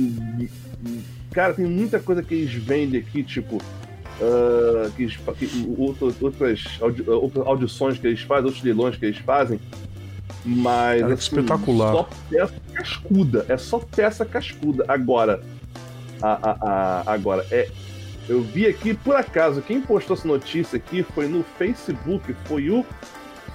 Cara, 1.32 1.54
tem 1.54 1.64
muita 1.66 1.98
coisa 2.00 2.22
que 2.22 2.34
eles 2.34 2.52
vendem 2.52 3.00
aqui, 3.00 3.22
tipo. 3.22 3.58
ah, 4.20 4.90
que 4.96 5.02
eles 5.04 5.16
que- 5.16 5.74
outras, 5.78 6.20
outras 6.20 6.64
audi- 6.80 7.08
outras 7.08 7.46
audições 7.46 7.98
que 7.98 8.06
eles 8.06 8.20
fazem, 8.22 8.46
outros 8.46 8.62
leilões 8.64 8.96
que 8.96 9.04
eles 9.06 9.18
fazem. 9.18 9.60
Mas. 10.44 11.00
Cara, 11.00 11.14
assim, 11.14 11.22
espetacular. 11.22 11.92
Só 11.92 12.08
peça 12.28 12.54
cascuda. 12.74 13.46
É 13.48 13.56
só 13.56 13.78
peça 13.78 14.24
cascuda. 14.24 14.84
Agora. 14.88 15.40
A, 16.20 16.32
a, 16.50 16.56
a- 17.06 17.12
agora, 17.14 17.46
é. 17.50 17.68
Eu 18.28 18.40
vi 18.40 18.66
aqui, 18.66 18.94
por 18.94 19.16
acaso, 19.16 19.60
quem 19.62 19.80
postou 19.80 20.16
essa 20.16 20.26
notícia 20.28 20.76
aqui 20.76 21.02
foi 21.02 21.26
no 21.26 21.42
Facebook, 21.58 22.32
foi 22.44 22.70
o 22.70 22.86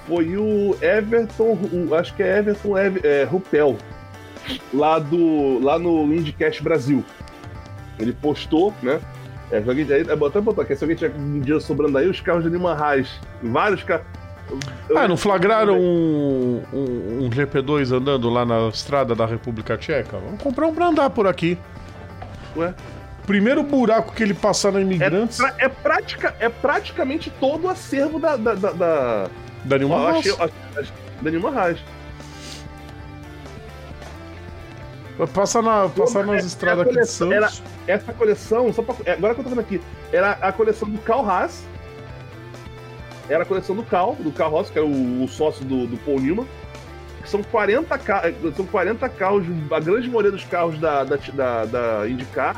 foi 0.07 0.37
o 0.37 0.75
Everton, 0.81 1.57
o- 1.71 1.95
acho 1.95 2.13
que 2.15 2.23
é 2.23 2.39
Everton 2.39 2.77
Ev- 2.77 3.01
é, 3.03 3.23
Rupel, 3.23 3.77
lá 4.73 4.99
do 4.99 5.59
lá 5.59 5.77
no 5.77 6.03
IndyCast 6.13 6.63
Brasil. 6.63 7.03
Ele 7.99 8.13
postou, 8.13 8.73
né? 8.81 8.99
É, 9.51 9.61
se 9.61 9.69
alguém, 9.69 9.85
aí, 9.91 10.01
até 10.01 10.15
botou 10.15 10.61
aqui, 10.61 10.75
se 10.75 10.83
alguém 10.83 10.95
tiver 10.97 11.15
um 11.17 11.39
dia 11.39 11.59
sobrando 11.59 11.97
aí, 11.97 12.07
os 12.07 12.19
carros 12.19 12.43
de 12.43 12.49
Lima 12.49 12.73
Raiz. 12.73 13.09
Vários 13.41 13.83
carros. 13.83 14.05
Ah, 14.95 15.07
não 15.07 15.17
flagraram 15.17 15.77
um, 15.77 16.61
um, 16.73 17.25
um 17.25 17.29
GP2 17.29 17.91
andando 17.93 18.29
lá 18.29 18.45
na 18.45 18.69
estrada 18.69 19.13
da 19.13 19.25
República 19.25 19.77
Tcheca? 19.77 20.17
Vamos 20.17 20.41
comprar 20.41 20.67
um 20.67 20.73
pra 20.73 20.87
andar 20.87 21.09
por 21.09 21.27
aqui. 21.27 21.57
Ué? 22.55 22.73
Primeiro 23.25 23.61
buraco 23.61 24.13
que 24.15 24.23
ele 24.23 24.33
passar 24.33 24.71
na 24.71 24.79
É, 24.79 24.83
Imigrantes, 24.83 25.37
pra- 25.37 25.53
é, 25.57 25.67
prática, 25.67 26.33
é 26.39 26.47
praticamente 26.47 27.29
todo 27.41 27.65
o 27.65 27.69
acervo 27.69 28.19
da. 28.19 28.37
da, 28.37 28.53
da, 28.53 28.71
da... 28.71 29.29
da 29.67 29.77
Ó, 29.95 30.07
Haas. 30.07 30.17
achei- 30.17 30.31
achei- 30.33 30.93
da. 31.21 31.79
Vai 35.17 35.27
passar, 35.27 35.63
na, 35.63 35.89
passar 35.89 36.25
nas 36.25 36.43
é- 36.43 36.47
estradas 36.47 36.85
é 36.85 36.89
aqui 36.91 36.99
de 36.99 37.07
Santos. 37.07 37.63
Essa 37.87 38.13
coleção, 38.13 38.71
só 38.71 38.83
pra, 38.83 38.95
é, 39.05 39.13
agora 39.13 39.33
que 39.33 39.39
eu 39.39 39.43
tô 39.43 39.49
vendo 39.49 39.61
aqui, 39.61 39.81
era 40.11 40.31
a 40.33 40.51
coleção 40.51 40.87
do 40.89 40.99
Carl 40.99 41.27
Haas. 41.27 41.63
Era 43.29 43.43
a 43.43 43.45
coleção 43.45 43.75
do 43.75 43.83
Carl, 43.83 44.15
do 44.15 44.31
Carl 44.31 44.55
Haas, 44.57 44.69
que 44.69 44.77
era 44.77 44.87
o, 44.87 45.23
o 45.23 45.27
sócio 45.27 45.65
do, 45.65 45.87
do 45.87 45.97
Paul 45.97 46.19
Newman. 46.19 46.47
Que 47.23 47.29
são 47.29 47.41
40, 47.43 47.97
ca- 47.97 48.23
são 48.55 48.65
40 48.65 49.09
carros, 49.09 49.43
a 49.71 49.79
grande 49.79 50.07
maioria 50.07 50.31
dos 50.31 50.43
carros 50.45 50.79
da, 50.79 51.03
da, 51.03 51.17
da, 51.33 51.65
da 51.65 52.07
IndyCar, 52.07 52.55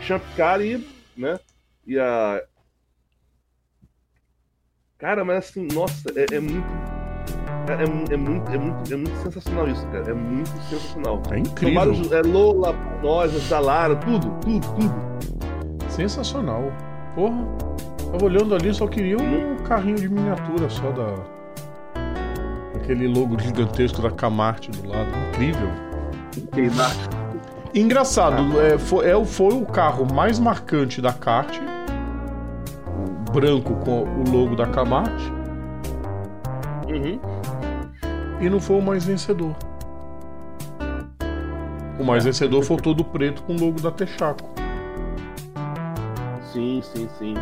Champ 0.00 0.22
Car 0.36 0.60
e, 0.60 0.86
né, 1.16 1.40
e 1.86 1.98
a... 1.98 2.40
Cara, 5.02 5.24
mas 5.24 5.38
assim, 5.38 5.66
nossa, 5.74 6.10
é, 6.14 6.36
é 6.36 6.38
muito... 6.38 6.64
É, 7.66 7.72
é, 7.72 8.14
é 8.14 8.16
muito, 8.16 8.52
é, 8.52 8.56
muito, 8.56 8.92
é 8.92 8.96
muito 8.96 9.16
sensacional 9.16 9.68
isso, 9.68 9.84
cara. 9.88 10.08
É 10.08 10.14
muito 10.14 10.48
sensacional. 10.70 11.20
É 11.32 11.40
incrível. 11.40 11.74
vários, 11.74 12.12
é 12.12 12.22
Lola, 12.22 12.72
nós, 13.02 13.48
da 13.48 13.58
Lara, 13.58 13.96
tudo, 13.96 14.30
tudo, 14.40 14.64
tudo. 14.76 15.90
Sensacional. 15.90 16.72
Porra. 17.16 17.44
Tava 18.12 18.24
olhando 18.24 18.54
ali, 18.54 18.72
só 18.72 18.86
queria 18.86 19.16
um 19.16 19.56
carrinho 19.64 19.96
de 19.96 20.08
miniatura 20.08 20.70
só 20.70 20.88
da. 20.92 21.14
Aquele 22.76 23.08
logo 23.08 23.36
gigantesco 23.40 24.00
da 24.02 24.10
Camarte 24.10 24.70
do 24.70 24.88
lado. 24.88 25.10
Incrível. 25.30 25.68
Engraçado, 27.74 28.60
é, 28.60 28.78
foi, 28.78 29.08
é, 29.08 29.24
foi 29.24 29.54
o 29.54 29.66
carro 29.66 30.06
mais 30.14 30.38
marcante 30.38 31.02
da 31.02 31.12
kart. 31.12 31.58
O 33.32 33.40
branco 33.40 33.74
com 33.76 34.02
o 34.02 34.24
logo 34.30 34.54
da 34.54 34.66
Camarte. 34.66 35.32
Uhum. 36.86 37.18
E 38.40 38.50
não 38.50 38.60
foi 38.60 38.76
o 38.78 38.82
mais 38.82 39.06
vencedor. 39.06 39.54
O 41.98 42.04
mais 42.04 42.24
vencedor 42.24 42.62
foi 42.62 42.76
todo 42.76 43.02
preto 43.04 43.42
com 43.44 43.54
o 43.54 43.58
logo 43.60 43.80
da 43.80 43.90
Texaco. 43.90 44.50
Sim, 46.52 46.82
sim, 46.82 47.08
sim. 47.18 47.34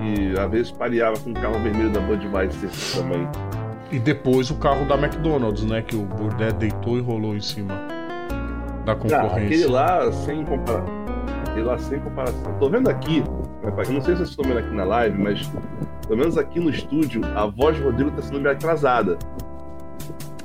E 0.00 0.36
às 0.38 0.50
vezes 0.50 0.72
pareava 0.72 1.16
com 1.20 1.30
o 1.30 1.34
carro 1.34 1.58
vermelho 1.60 1.90
da 1.90 2.00
Budweiser 2.00 2.70
também. 2.96 3.28
E 3.92 3.98
depois 4.00 4.50
o 4.50 4.56
carro 4.56 4.84
da 4.86 4.96
McDonald's, 4.96 5.62
né? 5.64 5.80
Que 5.82 5.94
o 5.94 6.02
Burdett 6.02 6.54
deitou 6.54 6.98
e 6.98 7.00
rolou 7.00 7.36
em 7.36 7.40
cima 7.40 7.74
da 8.84 8.92
Ah, 8.92 8.96
concorrência. 8.96 9.36
aquele 9.44 9.66
lá 9.66 10.10
sem 10.10 10.44
comparação. 10.44 10.94
Aquele 11.48 11.62
lá 11.64 11.78
sem 11.78 12.00
comparação. 12.00 12.54
Tô 12.58 12.68
vendo 12.68 12.88
aqui, 12.90 13.22
né, 13.64 13.72
eu 13.86 13.92
não 13.92 14.00
sei 14.02 14.14
se 14.14 14.18
vocês 14.18 14.30
estão 14.30 14.44
vendo 14.44 14.58
aqui 14.58 14.74
na 14.74 14.84
live, 14.84 15.18
mas 15.20 15.50
pelo 16.06 16.18
menos 16.18 16.36
aqui 16.36 16.60
no 16.60 16.70
estúdio, 16.70 17.22
a 17.34 17.46
voz 17.46 17.78
do 17.78 17.84
Rodrigo 17.84 18.10
tá 18.10 18.22
sendo 18.22 18.40
meio 18.40 18.54
atrasada. 18.54 19.18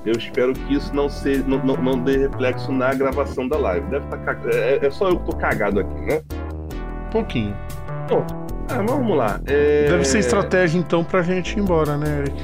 Eu 0.06 0.14
espero 0.14 0.54
que 0.54 0.74
isso 0.74 0.96
não, 0.96 1.10
seja, 1.10 1.44
não, 1.46 1.58
não, 1.64 1.76
não 1.76 2.00
dê 2.00 2.18
reflexo 2.18 2.72
na 2.72 2.94
gravação 2.94 3.48
da 3.48 3.58
live. 3.58 3.86
Deve 3.88 4.06
estar 4.06 4.18
tá, 4.18 4.36
cag- 4.36 4.56
é, 4.56 4.86
é 4.86 4.90
só 4.90 5.10
eu 5.10 5.20
que 5.20 5.26
tô 5.26 5.38
cagado 5.38 5.82
aqui, 5.82 6.00
né? 6.02 6.22
pouquinho. 7.12 7.56
Ah, 8.70 8.78
mas 8.78 8.92
vamos 8.92 9.18
lá. 9.18 9.40
É... 9.48 9.88
Deve 9.90 10.06
ser 10.06 10.20
estratégia 10.20 10.80
então 10.80 11.04
pra 11.04 11.22
gente 11.22 11.58
ir 11.58 11.60
embora, 11.60 11.98
né, 11.98 12.20
Eric? 12.20 12.44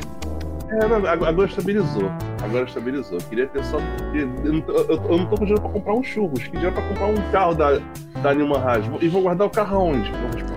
É, 0.70 0.88
não, 0.88 0.98
agora 1.08 1.48
estabilizou. 1.48 2.12
Agora 2.44 2.66
estabilizou. 2.66 3.20
Queria 3.30 3.48
ter 3.48 3.64
só. 3.64 3.78
Eu 4.14 4.54
não 4.54 4.62
tô, 4.62 5.38
com 5.38 5.46
dinheiro 5.46 5.62
pra 5.62 5.72
comprar 5.72 5.94
um 5.94 6.04
churros, 6.04 6.44
que 6.44 6.52
dinheiro 6.52 6.74
pra 6.74 6.84
comprar 6.84 7.06
um 7.06 7.32
carro 7.32 7.54
da, 7.54 7.80
da 8.22 8.34
Nilma 8.34 8.58
Haas. 8.58 8.86
E 9.00 9.08
vou 9.08 9.22
guardar 9.22 9.48
o 9.48 9.50
carro 9.50 9.78
aonde? 9.78 10.12
Vou. 10.12 10.55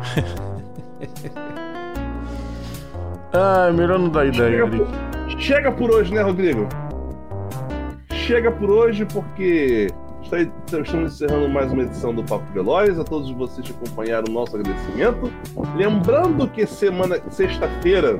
Ah, 3.32 3.70
melhor 3.72 3.98
não 3.98 4.08
dar 4.08 4.26
ideia, 4.26 4.50
Chega 4.50 4.66
por, 4.66 5.40
chega 5.40 5.72
por 5.72 5.90
hoje, 5.92 6.12
né, 6.12 6.20
Rodrigo? 6.20 6.68
Chega 8.12 8.50
por 8.50 8.68
hoje 8.70 9.06
porque 9.06 9.86
estamos 10.22 11.12
encerrando 11.12 11.48
mais 11.48 11.72
uma 11.72 11.82
edição 11.82 12.12
do 12.12 12.24
Papo 12.24 12.44
Veloz. 12.52 12.98
A 12.98 13.04
todos 13.04 13.30
vocês 13.30 13.66
que 13.68 13.72
acompanharam 13.72 14.24
o 14.28 14.32
nosso 14.32 14.56
agradecimento. 14.56 15.32
Lembrando 15.76 16.48
que 16.48 16.66
semana, 16.66 17.20
sexta-feira, 17.30 18.18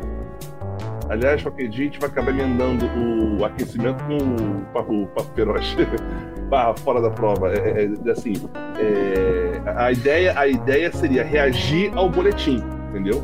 aliás, 1.09 1.43
qualquer 1.43 1.69
dia 1.69 1.82
a 1.82 1.86
gente 1.86 1.98
vai 1.98 2.09
acabar 2.09 2.31
emendando 2.31 2.86
o 3.36 3.44
aquecimento 3.44 4.05
com 4.05 4.16
o 4.16 4.65
Papo, 4.73 5.02
o 5.02 5.07
papo 5.09 5.31
Feroz. 5.35 5.77
Barra 6.51 6.74
fora 6.74 7.01
da 7.01 7.10
prova. 7.10 7.52
É, 7.52 7.59
é, 7.85 7.90
é, 8.05 8.10
assim, 8.10 8.35
é, 8.78 9.62
a, 9.77 9.93
ideia, 9.93 10.39
a 10.39 10.48
ideia 10.48 10.93
seria 10.93 11.22
reagir 11.22 11.93
ao 11.94 12.10
boletim, 12.10 12.62
entendeu? 12.90 13.22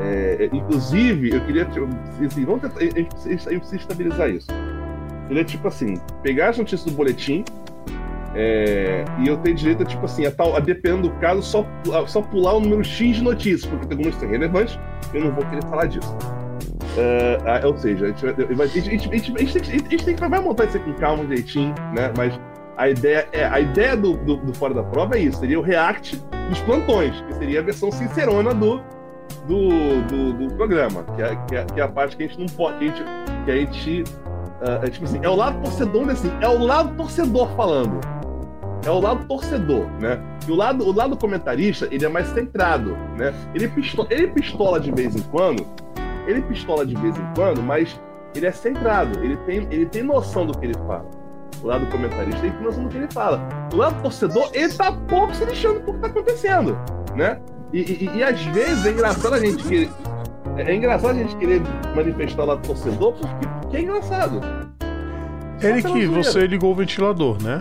É, 0.00 0.48
inclusive, 0.52 1.34
eu 1.34 1.40
queria. 1.46 1.64
tipo, 1.64 1.88
Assim, 2.24 2.44
vamos 2.44 2.60
tentar, 2.62 2.78
a, 2.78 2.84
gente 2.84 3.08
precisa, 3.08 3.48
a 3.48 3.52
gente 3.52 3.60
precisa 3.60 3.76
estabilizar 3.76 4.30
isso. 4.30 4.46
Seria 5.28 5.44
tipo 5.44 5.66
assim: 5.68 5.94
pegar 6.22 6.50
as 6.50 6.58
notícias 6.58 6.84
do 6.84 6.92
boletim 6.92 7.44
é, 8.34 9.04
e 9.20 9.28
eu 9.28 9.36
ter 9.38 9.54
direito 9.54 9.82
a, 9.82 9.86
tipo 9.86 10.04
assim, 10.04 10.26
a, 10.26 10.30
tal, 10.30 10.56
a 10.56 10.60
dependendo 10.60 11.08
do 11.08 11.14
caso, 11.16 11.42
só, 11.42 11.66
a- 11.94 12.06
só 12.06 12.20
pular 12.22 12.54
o 12.54 12.60
número 12.60 12.84
X 12.84 13.16
de 13.16 13.22
notícias, 13.22 13.66
porque 13.66 13.86
tem 13.86 13.96
algumas 13.96 14.14
que 14.14 14.20
são 14.20 14.28
relevantes, 14.30 14.78
eu 15.14 15.24
não 15.24 15.32
vou 15.32 15.44
querer 15.46 15.62
falar 15.64 15.86
disso. 15.86 16.16
Ah, 17.46 17.66
ou 17.66 17.76
seja, 17.76 18.06
a 18.06 18.08
gente, 18.08 18.24
vai- 18.24 18.34
tem 20.04 20.14
que- 20.14 20.28
vai 20.28 20.40
montar 20.40 20.64
isso 20.64 20.76
aqui 20.76 20.92
calma, 20.94 21.24
direitinho, 21.24 21.74
né? 21.94 22.12
Mas 22.16 22.38
a 22.76 22.88
ideia, 22.88 23.28
é, 23.32 23.44
a 23.44 23.60
ideia 23.60 23.96
do, 23.96 24.14
do, 24.14 24.36
do 24.36 24.54
Fora 24.54 24.74
da 24.74 24.82
Prova 24.82 25.16
é 25.16 25.20
isso: 25.20 25.38
seria 25.38 25.58
o 25.58 25.62
react 25.62 26.22
dos 26.48 26.60
plantões, 26.60 27.18
que 27.22 27.34
seria 27.34 27.60
a 27.60 27.62
versão 27.62 27.90
sincerona 27.90 28.52
do, 28.54 28.80
do, 29.46 30.02
do, 30.08 30.32
do 30.48 30.54
programa, 30.54 31.04
que 31.14 31.22
é, 31.22 31.36
que, 31.48 31.56
é, 31.56 31.64
que 31.64 31.80
é 31.80 31.82
a 31.82 31.88
parte 31.88 32.16
que 32.16 32.24
a 32.24 32.26
gente 32.26 32.38
não 32.38 32.46
pode. 32.46 32.78
Que 32.78 32.84
a 32.84 32.88
gente. 32.88 33.04
Que 33.44 33.50
a 33.50 33.56
gente 33.56 34.04
ah, 34.64 34.80
é 34.84 34.90
tipo 34.90 35.04
assim, 35.04 35.18
é 35.22 35.28
o 35.28 35.34
lado 35.34 35.60
torcedor, 35.60 36.06
né, 36.06 36.12
assim, 36.12 36.30
é 36.40 36.48
o 36.48 36.58
lado 36.64 36.94
torcedor 36.96 37.48
falando. 37.56 38.00
É 38.84 38.90
o 38.90 39.00
lado 39.00 39.24
torcedor, 39.26 39.86
né? 40.00 40.20
E 40.46 40.50
o 40.50 40.56
lado, 40.56 40.84
o 40.84 40.92
lado 40.92 41.16
comentarista, 41.16 41.86
ele 41.90 42.04
é 42.04 42.08
mais 42.08 42.26
centrado, 42.28 42.96
né? 43.16 43.32
Ele 43.54 43.68
pistola, 43.68 44.08
ele 44.10 44.26
pistola 44.28 44.80
de 44.80 44.90
vez 44.90 45.14
em 45.14 45.22
quando, 45.22 45.64
ele 46.26 46.42
pistola 46.42 46.84
de 46.86 46.94
vez 46.96 47.16
em 47.16 47.24
quando, 47.34 47.62
mas 47.62 47.98
ele 48.34 48.46
é 48.46 48.52
centrado, 48.52 49.18
ele 49.22 49.36
tem, 49.38 49.66
ele 49.70 49.86
tem 49.86 50.02
noção 50.02 50.46
do 50.46 50.56
que 50.58 50.64
ele 50.66 50.74
fala. 50.86 51.04
O 51.62 51.66
lado 51.66 51.86
comentarista, 51.86 52.44
ele 52.44 52.54
tem 52.56 52.62
noção 52.64 52.84
do 52.84 52.88
que 52.88 52.96
ele 52.96 53.08
fala. 53.12 53.40
O 53.72 53.76
lado 53.76 54.00
torcedor, 54.02 54.48
ele 54.52 54.72
tá 54.72 54.90
pouco 54.92 55.34
se 55.34 55.44
lixando 55.44 55.80
pro 55.80 55.94
que 55.94 56.00
tá 56.00 56.06
acontecendo, 56.08 56.78
né? 57.14 57.38
E, 57.72 57.80
e- 57.80 58.10
e 58.16 58.22
às 58.24 58.40
vezes 58.46 58.84
é 58.86 58.90
engraçado 58.90 59.34
a 59.34 59.38
gente 59.40 59.62
querer. 59.64 59.90
É 60.56 60.62
é 60.72 60.74
engraçado 60.74 61.10
a 61.10 61.14
gente 61.14 61.34
querer 61.36 61.62
manifestar 61.94 62.42
o 62.42 62.46
lado 62.46 62.66
torcedor 62.66 63.12
porque, 63.14 63.46
porque 63.60 63.76
é 63.76 63.80
engraçado. 63.80 64.40
Só 65.60 65.68
Eric, 65.68 66.06
você 66.24 66.46
ligou 66.46 66.72
o 66.72 66.74
ventilador, 66.74 67.40
né? 67.42 67.58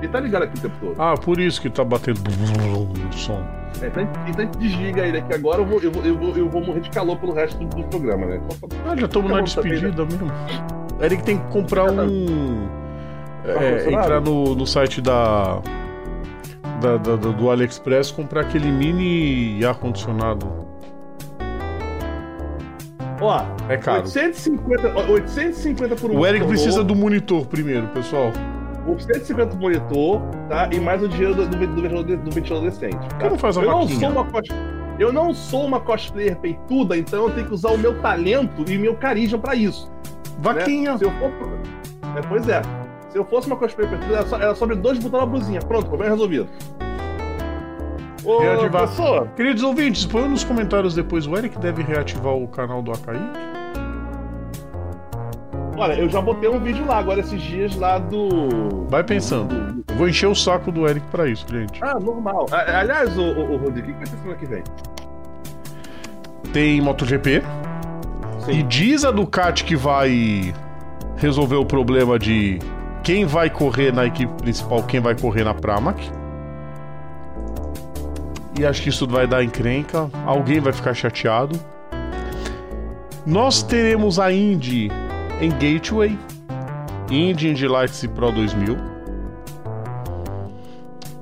Ele 0.00 0.08
tá 0.08 0.18
ligado 0.20 0.42
aqui 0.44 0.58
o 0.58 0.60
tempo 0.62 0.74
todo. 0.80 0.94
Ah, 0.98 1.14
por 1.16 1.38
isso 1.38 1.60
que 1.60 1.68
tá 1.70 1.84
batendo 1.84 2.20
o 2.20 3.12
som. 3.12 3.44
É, 3.82 3.86
então, 3.86 4.02
então 4.26 4.40
a 4.40 4.46
gente 4.46 4.58
desliga 4.58 5.06
ele 5.06 5.18
aqui 5.18 5.34
agora, 5.34 5.60
eu 5.60 5.66
vou, 5.66 5.80
eu, 5.80 5.90
vou, 5.92 6.04
eu, 6.04 6.18
vou, 6.18 6.36
eu 6.36 6.48
vou 6.48 6.64
morrer 6.64 6.80
de 6.80 6.90
calor 6.90 7.16
pelo 7.18 7.32
resto 7.32 7.58
do, 7.58 7.66
do 7.76 7.84
programa, 7.84 8.26
né? 8.26 8.40
Só 8.50 8.66
Ah, 8.86 8.96
já 8.96 9.06
estamos 9.06 9.30
na 9.30 9.36
Tá 9.38 9.42
bom 9.44 9.48
também, 9.62 9.72
despedida 9.72 10.04
mesmo. 10.04 10.32
Eric 11.00 11.22
tem 11.22 11.38
que 11.38 11.44
comprar 11.52 11.84
um. 11.92 12.68
é, 13.44 13.52
Ar-condicionado? 13.52 13.90
entrar 14.04 14.20
no, 14.20 14.54
no 14.54 14.66
site 14.66 15.00
da, 15.00 15.60
da- 16.80 16.96
da- 16.96 17.16
da- 17.16 17.30
do 17.30 17.50
AliExpress 17.50 18.10
comprar 18.10 18.40
aquele 18.42 18.70
mini 18.72 19.64
ar-condicionado. 19.64 20.68
Ó, 23.22 23.42
É 23.68 23.76
caro. 23.76 23.98
850, 24.04 24.92
ó, 24.96 25.12
850 25.12 25.96
por 25.96 26.10
um 26.10 26.18
O 26.18 26.26
Eric 26.26 26.46
precisa 26.46 26.82
do 26.82 26.94
monitor 26.96 27.46
primeiro, 27.46 27.86
pessoal. 27.88 28.32
850 28.92 29.50
por 29.50 29.60
monitor, 29.60 30.20
tá? 30.48 30.68
E 30.72 30.80
mais 30.80 31.02
o 31.02 31.08
dinheiro 31.08 31.34
do, 31.34 31.46
do, 31.46 31.66
do 31.66 31.82
ventilador, 31.82 32.16
do 32.16 32.30
ventilador 32.30 32.70
decente. 32.70 33.08
Tá? 33.18 33.30
não 33.30 33.38
faz 33.38 33.56
a 33.56 33.62
Eu 33.62 33.70
não, 33.70 33.88
sou 33.88 34.08
uma 34.08 34.24
cos... 34.24 34.48
eu 34.98 35.12
não 35.12 35.34
sou 35.34 35.64
uma 35.66 35.80
cosplayer 35.80 36.36
peituda, 36.36 36.96
então 36.96 37.28
eu 37.28 37.34
tenho 37.34 37.46
que 37.46 37.54
usar 37.54 37.70
o 37.70 37.78
meu 37.78 38.00
talento 38.00 38.70
e 38.70 38.78
meu 38.78 38.94
carisma 38.96 39.38
pra 39.38 39.54
isso. 39.54 39.90
Vaquinha. 40.40 40.92
Né? 40.92 40.98
Se 40.98 41.04
eu 41.04 41.10
for... 41.12 41.30
é, 42.16 42.20
pois 42.28 42.48
é. 42.48 42.62
Se 43.10 43.18
eu 43.18 43.24
fosse 43.24 43.46
uma 43.46 43.56
cosplayer 43.56 43.90
peituda, 43.90 44.18
era 44.18 44.26
só, 44.26 44.36
era 44.36 44.52
abrir 44.52 44.76
dois 44.76 44.98
botões 44.98 45.20
na 45.20 45.26
blusinha. 45.26 45.60
Pronto, 45.60 45.88
problema 45.88 46.12
resolvido. 46.12 46.48
Ô, 48.24 48.38
Reativar. 48.38 48.70
professor, 48.70 49.28
Queridos 49.28 49.62
ouvintes, 49.62 50.04
põe 50.04 50.28
nos 50.28 50.44
comentários 50.44 50.94
depois. 50.94 51.26
O 51.26 51.36
Eric 51.36 51.58
deve 51.58 51.82
reativar 51.82 52.34
o 52.34 52.46
canal 52.46 52.82
do 52.82 52.92
Acaí? 52.92 53.18
Olha, 55.80 55.94
eu 55.94 56.10
já 56.10 56.20
botei 56.20 56.46
um 56.46 56.60
vídeo 56.60 56.84
lá 56.86 56.98
agora 56.98 57.20
esses 57.20 57.40
dias 57.40 57.74
lá 57.74 57.96
do. 57.96 58.84
Vai 58.90 59.02
pensando. 59.02 59.82
Eu 59.88 59.96
vou 59.96 60.06
encher 60.06 60.26
o 60.26 60.34
saco 60.34 60.70
do 60.70 60.86
Eric 60.86 61.06
pra 61.06 61.26
isso, 61.26 61.46
gente. 61.50 61.82
Ah, 61.82 61.98
normal. 61.98 62.46
Aliás, 62.52 63.16
o, 63.16 63.22
o, 63.22 63.54
o 63.54 63.56
Rodrigo, 63.56 63.88
o 63.88 63.92
que 63.94 63.98
vai 63.98 64.06
ser 64.06 64.16
semana 64.18 64.36
que 64.36 64.44
vem? 64.44 64.62
Tem 66.52 66.82
MotoGP. 66.82 67.42
E 68.48 68.62
diz 68.62 69.06
a 69.06 69.10
Ducati 69.10 69.64
que 69.64 69.74
vai 69.74 70.52
resolver 71.16 71.56
o 71.56 71.64
problema 71.64 72.18
de 72.18 72.58
quem 73.02 73.24
vai 73.24 73.48
correr 73.48 73.90
na 73.90 74.04
equipe 74.04 74.34
principal, 74.34 74.82
quem 74.82 75.00
vai 75.00 75.18
correr 75.18 75.44
na 75.44 75.54
Pramac. 75.54 76.10
E 78.58 78.66
acho 78.66 78.82
que 78.82 78.90
isso 78.90 79.08
vai 79.08 79.26
dar 79.26 79.42
encrenca. 79.42 80.10
Alguém 80.26 80.60
vai 80.60 80.74
ficar 80.74 80.92
chateado. 80.92 81.58
Nós 83.24 83.62
teremos 83.62 84.18
a 84.18 84.30
Indy 84.30 84.90
em 85.40 85.50
Gateway. 85.50 86.18
Indy 87.10 87.48
Indy 87.50 87.66
Lights 87.66 88.06
Pro 88.06 88.30
2000. 88.30 88.76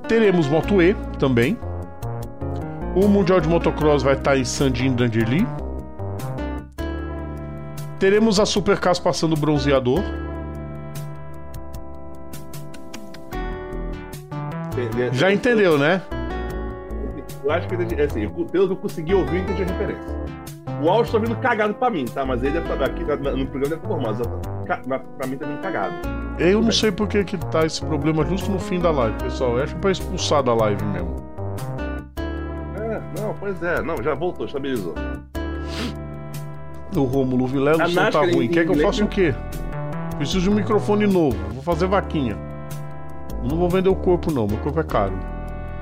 Teremos 0.07 0.47
Moto 0.47 0.81
E 0.81 0.93
também. 1.17 1.57
O 2.95 3.07
Mundial 3.07 3.39
de 3.39 3.47
Motocross 3.47 4.03
vai 4.03 4.15
estar 4.15 4.37
em 4.37 4.43
Sandin 4.43 4.93
Dangerli. 4.95 5.47
Teremos 7.99 8.39
a 8.39 8.45
Supercars 8.45 8.99
passando 8.99 9.35
bronzeador. 9.35 10.01
Já 15.11 15.31
entendeu, 15.31 15.77
né? 15.77 16.01
Eu 17.43 17.51
acho 17.51 17.67
que 17.67 17.75
assim, 18.01 18.21
eu- 18.23 18.75
consegui 18.75 19.13
ouvir, 19.13 19.37
eu 19.37 19.43
entendi 19.43 19.63
a 19.63 19.65
referência. 19.65 20.15
O 20.81 20.89
áudio 20.89 21.11
tá 21.11 21.17
vindo 21.19 21.35
cagado 21.37 21.73
pra 21.73 21.89
mim, 21.89 22.05
tá? 22.05 22.25
Mas 22.25 22.41
ele 22.41 22.53
deve 22.53 22.71
estar 22.71 22.85
aqui 22.85 23.03
no 23.03 23.47
programa 23.47 23.75
deve 23.75 23.87
normal. 23.87 24.13
mas 24.87 25.01
Pra 25.17 25.27
mim 25.27 25.37
tá 25.37 25.45
vindo 25.45 25.61
cagado. 25.61 25.93
Eu 26.37 26.61
não 26.61 26.71
sei 26.71 26.91
por 26.91 27.07
que 27.07 27.23
que 27.25 27.37
tá 27.37 27.65
esse 27.65 27.83
problema 27.85 28.25
justo 28.25 28.49
no 28.49 28.59
fim 28.59 28.79
da 28.79 28.91
live, 28.91 29.15
pessoal. 29.17 29.57
Eu 29.57 29.63
acho 29.63 29.73
que 29.73 29.77
é 29.77 29.81
pra 29.81 29.91
expulsar 29.91 30.41
da 30.43 30.53
live 30.53 30.83
mesmo. 30.85 31.15
É, 32.77 33.01
não, 33.21 33.33
pois 33.39 33.61
é. 33.61 33.81
Não, 33.81 34.01
já 34.01 34.13
voltou, 34.13 34.45
estabilizou. 34.45 34.93
O 36.95 37.03
Rômulo 37.03 37.45
Vilela, 37.45 37.83
A 37.83 37.87
o 37.87 37.89
som 37.89 38.09
tá 38.09 38.21
ruim. 38.21 38.47
Quer 38.47 38.65
que 38.65 38.71
eu 38.71 38.75
faça 38.81 39.03
o 39.03 39.07
quê? 39.07 39.35
Preciso 40.17 40.41
de 40.41 40.49
um 40.49 40.55
microfone 40.55 41.05
novo. 41.05 41.37
Vou 41.53 41.61
fazer 41.63 41.87
vaquinha. 41.87 42.37
Não 43.43 43.57
vou 43.57 43.69
vender 43.69 43.89
o 43.89 43.95
corpo, 43.95 44.31
não. 44.31 44.47
Meu 44.47 44.57
corpo 44.57 44.79
é 44.79 44.83
caro. 44.83 45.13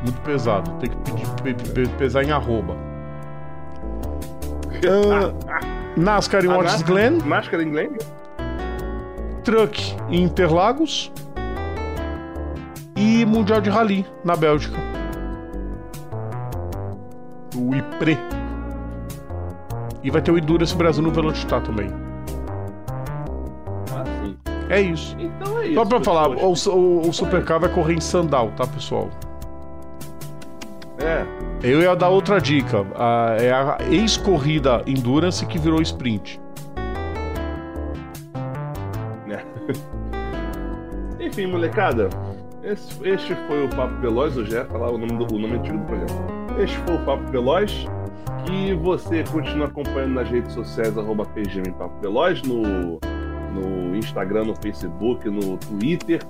Muito 0.03 0.19
pesado. 0.21 0.69
Tem 0.79 0.89
que 0.89 0.97
pedir, 0.97 1.27
pe- 1.43 1.71
pe- 1.71 1.87
pesar 1.97 2.23
em 2.23 2.31
arroba. 2.31 2.75
Ah, 4.85 5.59
NASCAR 5.95 6.45
em 6.45 6.47
Watts 6.47 6.81
Glen. 6.83 7.19
Máscara 7.25 7.63
em 7.63 7.71
Glen? 7.71 7.89
Truck 9.43 9.95
em 10.09 10.23
Interlagos. 10.23 11.11
E 12.95 13.25
Mundial 13.25 13.61
de 13.61 13.69
Rally 13.69 14.05
na 14.23 14.35
Bélgica. 14.35 14.77
O 17.55 17.75
IPRE. 17.75 18.17
E 20.03 20.11
vai 20.11 20.21
ter 20.21 20.31
o 20.31 20.37
Endurance 20.37 20.75
Brasil 20.75 21.01
no 21.03 21.11
Velocitar 21.11 21.61
também. 21.61 21.89
Ah, 23.93 24.03
sim. 24.23 24.37
É 24.69 24.81
isso. 24.81 25.15
Então 25.19 25.59
é 25.59 25.65
isso. 25.67 25.75
Só 25.75 25.85
pra 25.85 26.03
falar, 26.03 26.29
o, 26.29 26.53
o, 26.53 27.09
o 27.09 27.13
Supercar 27.13 27.59
vai 27.59 27.69
correr 27.69 27.95
em 27.95 28.01
sandal, 28.01 28.51
tá, 28.55 28.65
pessoal? 28.67 29.09
Eu 31.63 31.81
ia 31.81 31.95
dar 31.95 32.09
outra 32.09 32.39
dica. 32.39 32.85
a- 32.95 33.35
é 33.39 33.51
a 33.51 33.77
ex-corrida 33.89 34.83
Endurance 34.85 35.45
que 35.45 35.57
virou 35.57 35.81
sprint. 35.81 36.39
né? 39.25 39.43
Enfim, 41.19 41.47
molecada. 41.47 42.09
Esse, 42.63 42.89
este 43.07 43.35
foi 43.47 43.65
o 43.65 43.69
Papo 43.69 43.95
Veloz. 44.01 44.33
Já 44.35 44.59
ia 44.59 44.65
falar 44.65 44.91
o 44.91 44.97
nome, 44.97 45.25
do, 45.25 45.35
o 45.35 45.39
nome 45.39 45.55
antigo 45.57 45.77
do 45.77 45.85
programa. 45.85 46.27
Este 46.59 46.77
foi 46.79 46.95
o 46.95 46.99
Papo 47.05 47.31
Veloz. 47.31 47.85
Que 48.45 48.73
você 48.75 49.23
continua 49.23 49.65
acompanhando 49.67 50.13
nas 50.13 50.29
redes 50.29 50.53
sociais, 50.53 50.97
arroba 50.97 51.25
PGM 51.25 51.69
Papo 51.73 51.99
Veloz, 52.01 52.41
no, 52.43 52.61
no 53.53 53.95
Instagram, 53.95 54.45
no 54.45 54.55
Facebook, 54.61 55.29
no 55.29 55.57
Twitter. 55.57 56.21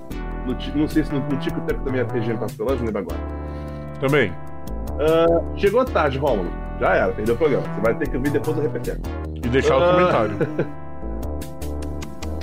No, 0.45 0.55
não 0.75 0.87
sei 0.87 1.03
se 1.03 1.13
no, 1.13 1.19
no 1.19 1.37
TikTok 1.37 1.83
também 1.83 2.01
é 2.01 2.03
PGM 2.05 2.39
Papo 2.39 2.53
Veloz, 2.57 2.79
não 2.79 2.85
lembro 2.87 3.01
agora. 3.01 3.19
Também. 3.99 4.31
Chegou 5.55 5.83
tarde, 5.85 6.17
Rômulo. 6.17 6.49
Já 6.79 6.93
era, 6.95 7.11
perdeu 7.13 7.35
o 7.35 7.37
programa. 7.37 7.63
Você 7.73 7.81
vai 7.81 7.95
ter 7.95 8.09
que 8.09 8.17
ouvir 8.17 8.29
depois 8.31 8.55
do 8.55 8.61
repetir. 8.61 8.99
E 9.35 9.39
deixar 9.41 9.77
o 9.77 9.83
Ah. 9.83 9.93
comentário. 9.93 10.37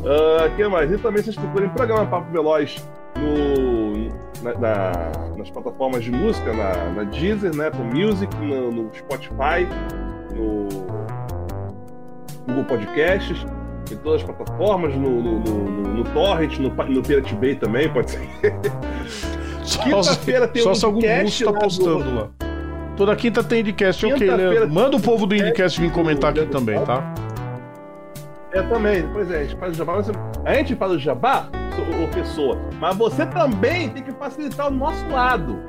Ah, 0.07 0.51
que 0.55 0.69
mais? 0.69 0.91
E 0.93 0.99
também 0.99 1.23
vocês 1.23 1.35
procurem 1.35 1.69
programa 1.71 2.05
Papo 2.05 2.31
Veloz 2.31 2.77
no, 3.17 4.09
na- 4.43 4.59
na- 4.59 4.93
nas 5.39 5.49
plataformas 5.51 6.05
de 6.05 6.11
música, 6.13 6.53
na, 6.53 6.91
na 6.91 7.05
Deezer, 7.05 7.57
né? 7.57 7.69
Apple 7.69 7.85
Music, 7.85 8.37
no, 8.37 8.71
no 8.71 8.95
Spotify, 8.95 9.67
no 10.35 10.69
Google 12.47 12.65
Podcasts, 12.65 13.47
em 13.91 13.97
todas 13.97 14.21
as 14.21 14.27
plataformas, 14.31 14.95
no, 14.95 15.23
no, 15.23 15.39
no, 15.41 15.55
no- 15.95 16.05
Torrent, 16.13 16.59
no, 16.59 16.69
no 16.69 17.03
Pirate 17.03 17.35
Bay 17.37 17.55
também, 17.55 17.89
pode 17.91 18.11
ser. 18.11 18.29
Só, 19.65 19.83
Quinta-feira 19.85 20.47
tem 20.47 20.63
só 20.63 20.73
um 20.73 20.75
se 20.75 20.85
algum 20.85 21.01
russo 21.23 21.45
tá 21.47 21.53
postando 21.55 22.15
lá. 22.15 22.29
Toda 22.97 23.17
quinta 23.17 23.43
tem 23.43 23.61
Indcast, 23.61 24.07
ok, 24.07 24.19
tem 24.19 24.69
Manda 24.69 24.97
o 24.97 25.01
povo 25.01 25.27
do 25.27 25.35
Indcast 25.35 25.81
vir 25.81 25.91
comentar 25.91 26.31
aqui 26.31 26.47
também, 26.47 26.81
tá? 26.85 27.03
É, 28.53 28.63
também. 28.63 29.05
Pois 29.13 29.31
é, 29.31 29.41
a 29.41 29.43
gente 29.45 29.57
faz 29.57 29.73
o 29.73 29.77
jabá. 29.77 29.95
mas 29.97 30.11
A 30.45 30.55
gente 30.55 30.77
faz 30.77 30.93
o 30.93 30.99
jabá, 30.99 31.49
ô, 31.77 32.05
ô, 32.05 32.09
pessoa, 32.09 32.57
mas 32.79 32.97
você 32.97 33.27
também 33.27 33.89
tem 33.89 34.03
que 34.03 34.13
facilitar 34.13 34.69
o 34.69 34.71
nosso 34.71 35.07
lado. 35.09 35.61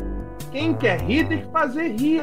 Quem 0.51 0.73
quer 0.75 1.01
rir 1.01 1.27
tem 1.27 1.39
que 1.39 1.51
fazer 1.51 1.95
rir. 1.95 2.21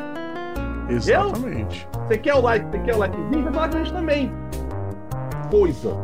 Exatamente. 0.89 1.89
Você 2.07 2.19
quer 2.19 2.35
o 2.35 2.41
like, 2.41 2.65
você 2.67 2.79
quer 2.79 2.95
o 2.95 2.99
likezinho, 2.99 3.43
vai 3.45 3.53
falar 3.53 3.69
com 3.71 3.77
a 3.77 3.79
gente 3.81 3.93
também. 3.93 4.33
Coisa. 5.51 5.97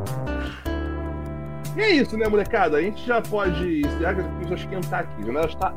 E 1.77 1.81
é 1.81 1.91
isso, 1.91 2.17
né, 2.17 2.27
molecada? 2.27 2.79
A 2.79 2.83
gente 2.83 3.07
já 3.07 3.23
pode 3.23 3.83
encerrar, 3.87 4.15
que 4.15 4.53
a 4.53 4.57
esquentar 4.57 5.01
aqui. 5.01 5.23
A 5.23 5.27
janela 5.27 5.47
está. 5.47 5.73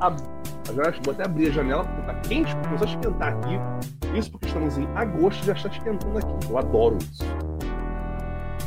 A 0.72 0.74
janela, 0.74 0.96
vou 1.04 1.14
até 1.14 1.26
abrir 1.26 1.48
a 1.48 1.52
janela 1.52 1.84
porque 1.84 2.02
tá 2.02 2.14
quente, 2.22 2.56
começou 2.56 2.88
a 2.88 2.92
esquentar 2.92 3.34
aqui. 3.34 4.18
Isso 4.18 4.32
porque 4.32 4.48
estamos 4.48 4.78
em 4.78 4.88
agosto 4.96 5.44
e 5.44 5.48
já 5.48 5.54
está 5.54 5.70
esquentando 5.70 6.18
aqui. 6.18 6.48
Eu 6.50 6.58
adoro 6.58 6.98
isso. 6.98 7.24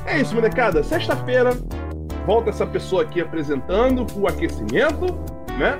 É 0.06 0.20
isso, 0.20 0.34
molecada. 0.34 0.82
Sexta-feira, 0.82 1.50
volta 2.26 2.50
essa 2.50 2.66
pessoa 2.66 3.02
aqui 3.02 3.20
apresentando 3.20 4.06
o 4.16 4.28
aquecimento, 4.28 5.14
né? 5.58 5.78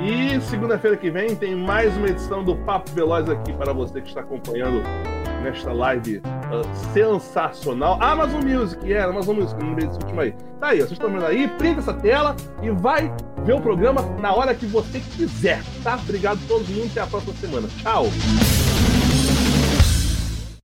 E 0.00 0.40
segunda-feira 0.42 0.96
que 0.96 1.10
vem 1.10 1.34
tem 1.34 1.54
mais 1.54 1.96
uma 1.96 2.08
edição 2.08 2.44
do 2.44 2.54
Papo 2.56 2.90
Veloz 2.92 3.28
aqui 3.28 3.52
para 3.52 3.72
você 3.72 4.00
que 4.00 4.08
está 4.08 4.20
acompanhando 4.20 4.82
nesta 5.42 5.72
live 5.72 6.20
ah, 6.24 6.62
sensacional. 6.92 7.98
Amazon 8.02 8.42
Music, 8.44 8.92
é, 8.92 9.02
Amazon 9.02 9.36
Music, 9.36 9.58
não 9.60 9.70
lembrei 9.70 9.86
desse 9.86 9.98
último 10.00 10.20
aí. 10.20 10.32
Tá 10.60 10.68
aí, 10.68 10.78
vocês 10.78 10.92
estão 10.92 11.10
vendo 11.10 11.24
aí, 11.24 11.48
printa 11.48 11.80
essa 11.80 11.94
tela 11.94 12.36
e 12.62 12.70
vai 12.70 13.12
ver 13.44 13.54
o 13.54 13.60
programa 13.60 14.02
na 14.20 14.34
hora 14.34 14.54
que 14.54 14.66
você 14.66 15.00
quiser, 15.00 15.62
tá? 15.82 15.96
Obrigado 15.96 16.38
a 16.44 16.48
todo 16.48 16.68
mundo, 16.68 16.90
até 16.90 17.00
a 17.00 17.06
próxima 17.06 17.34
semana. 17.34 17.68
Tchau! 17.82 18.06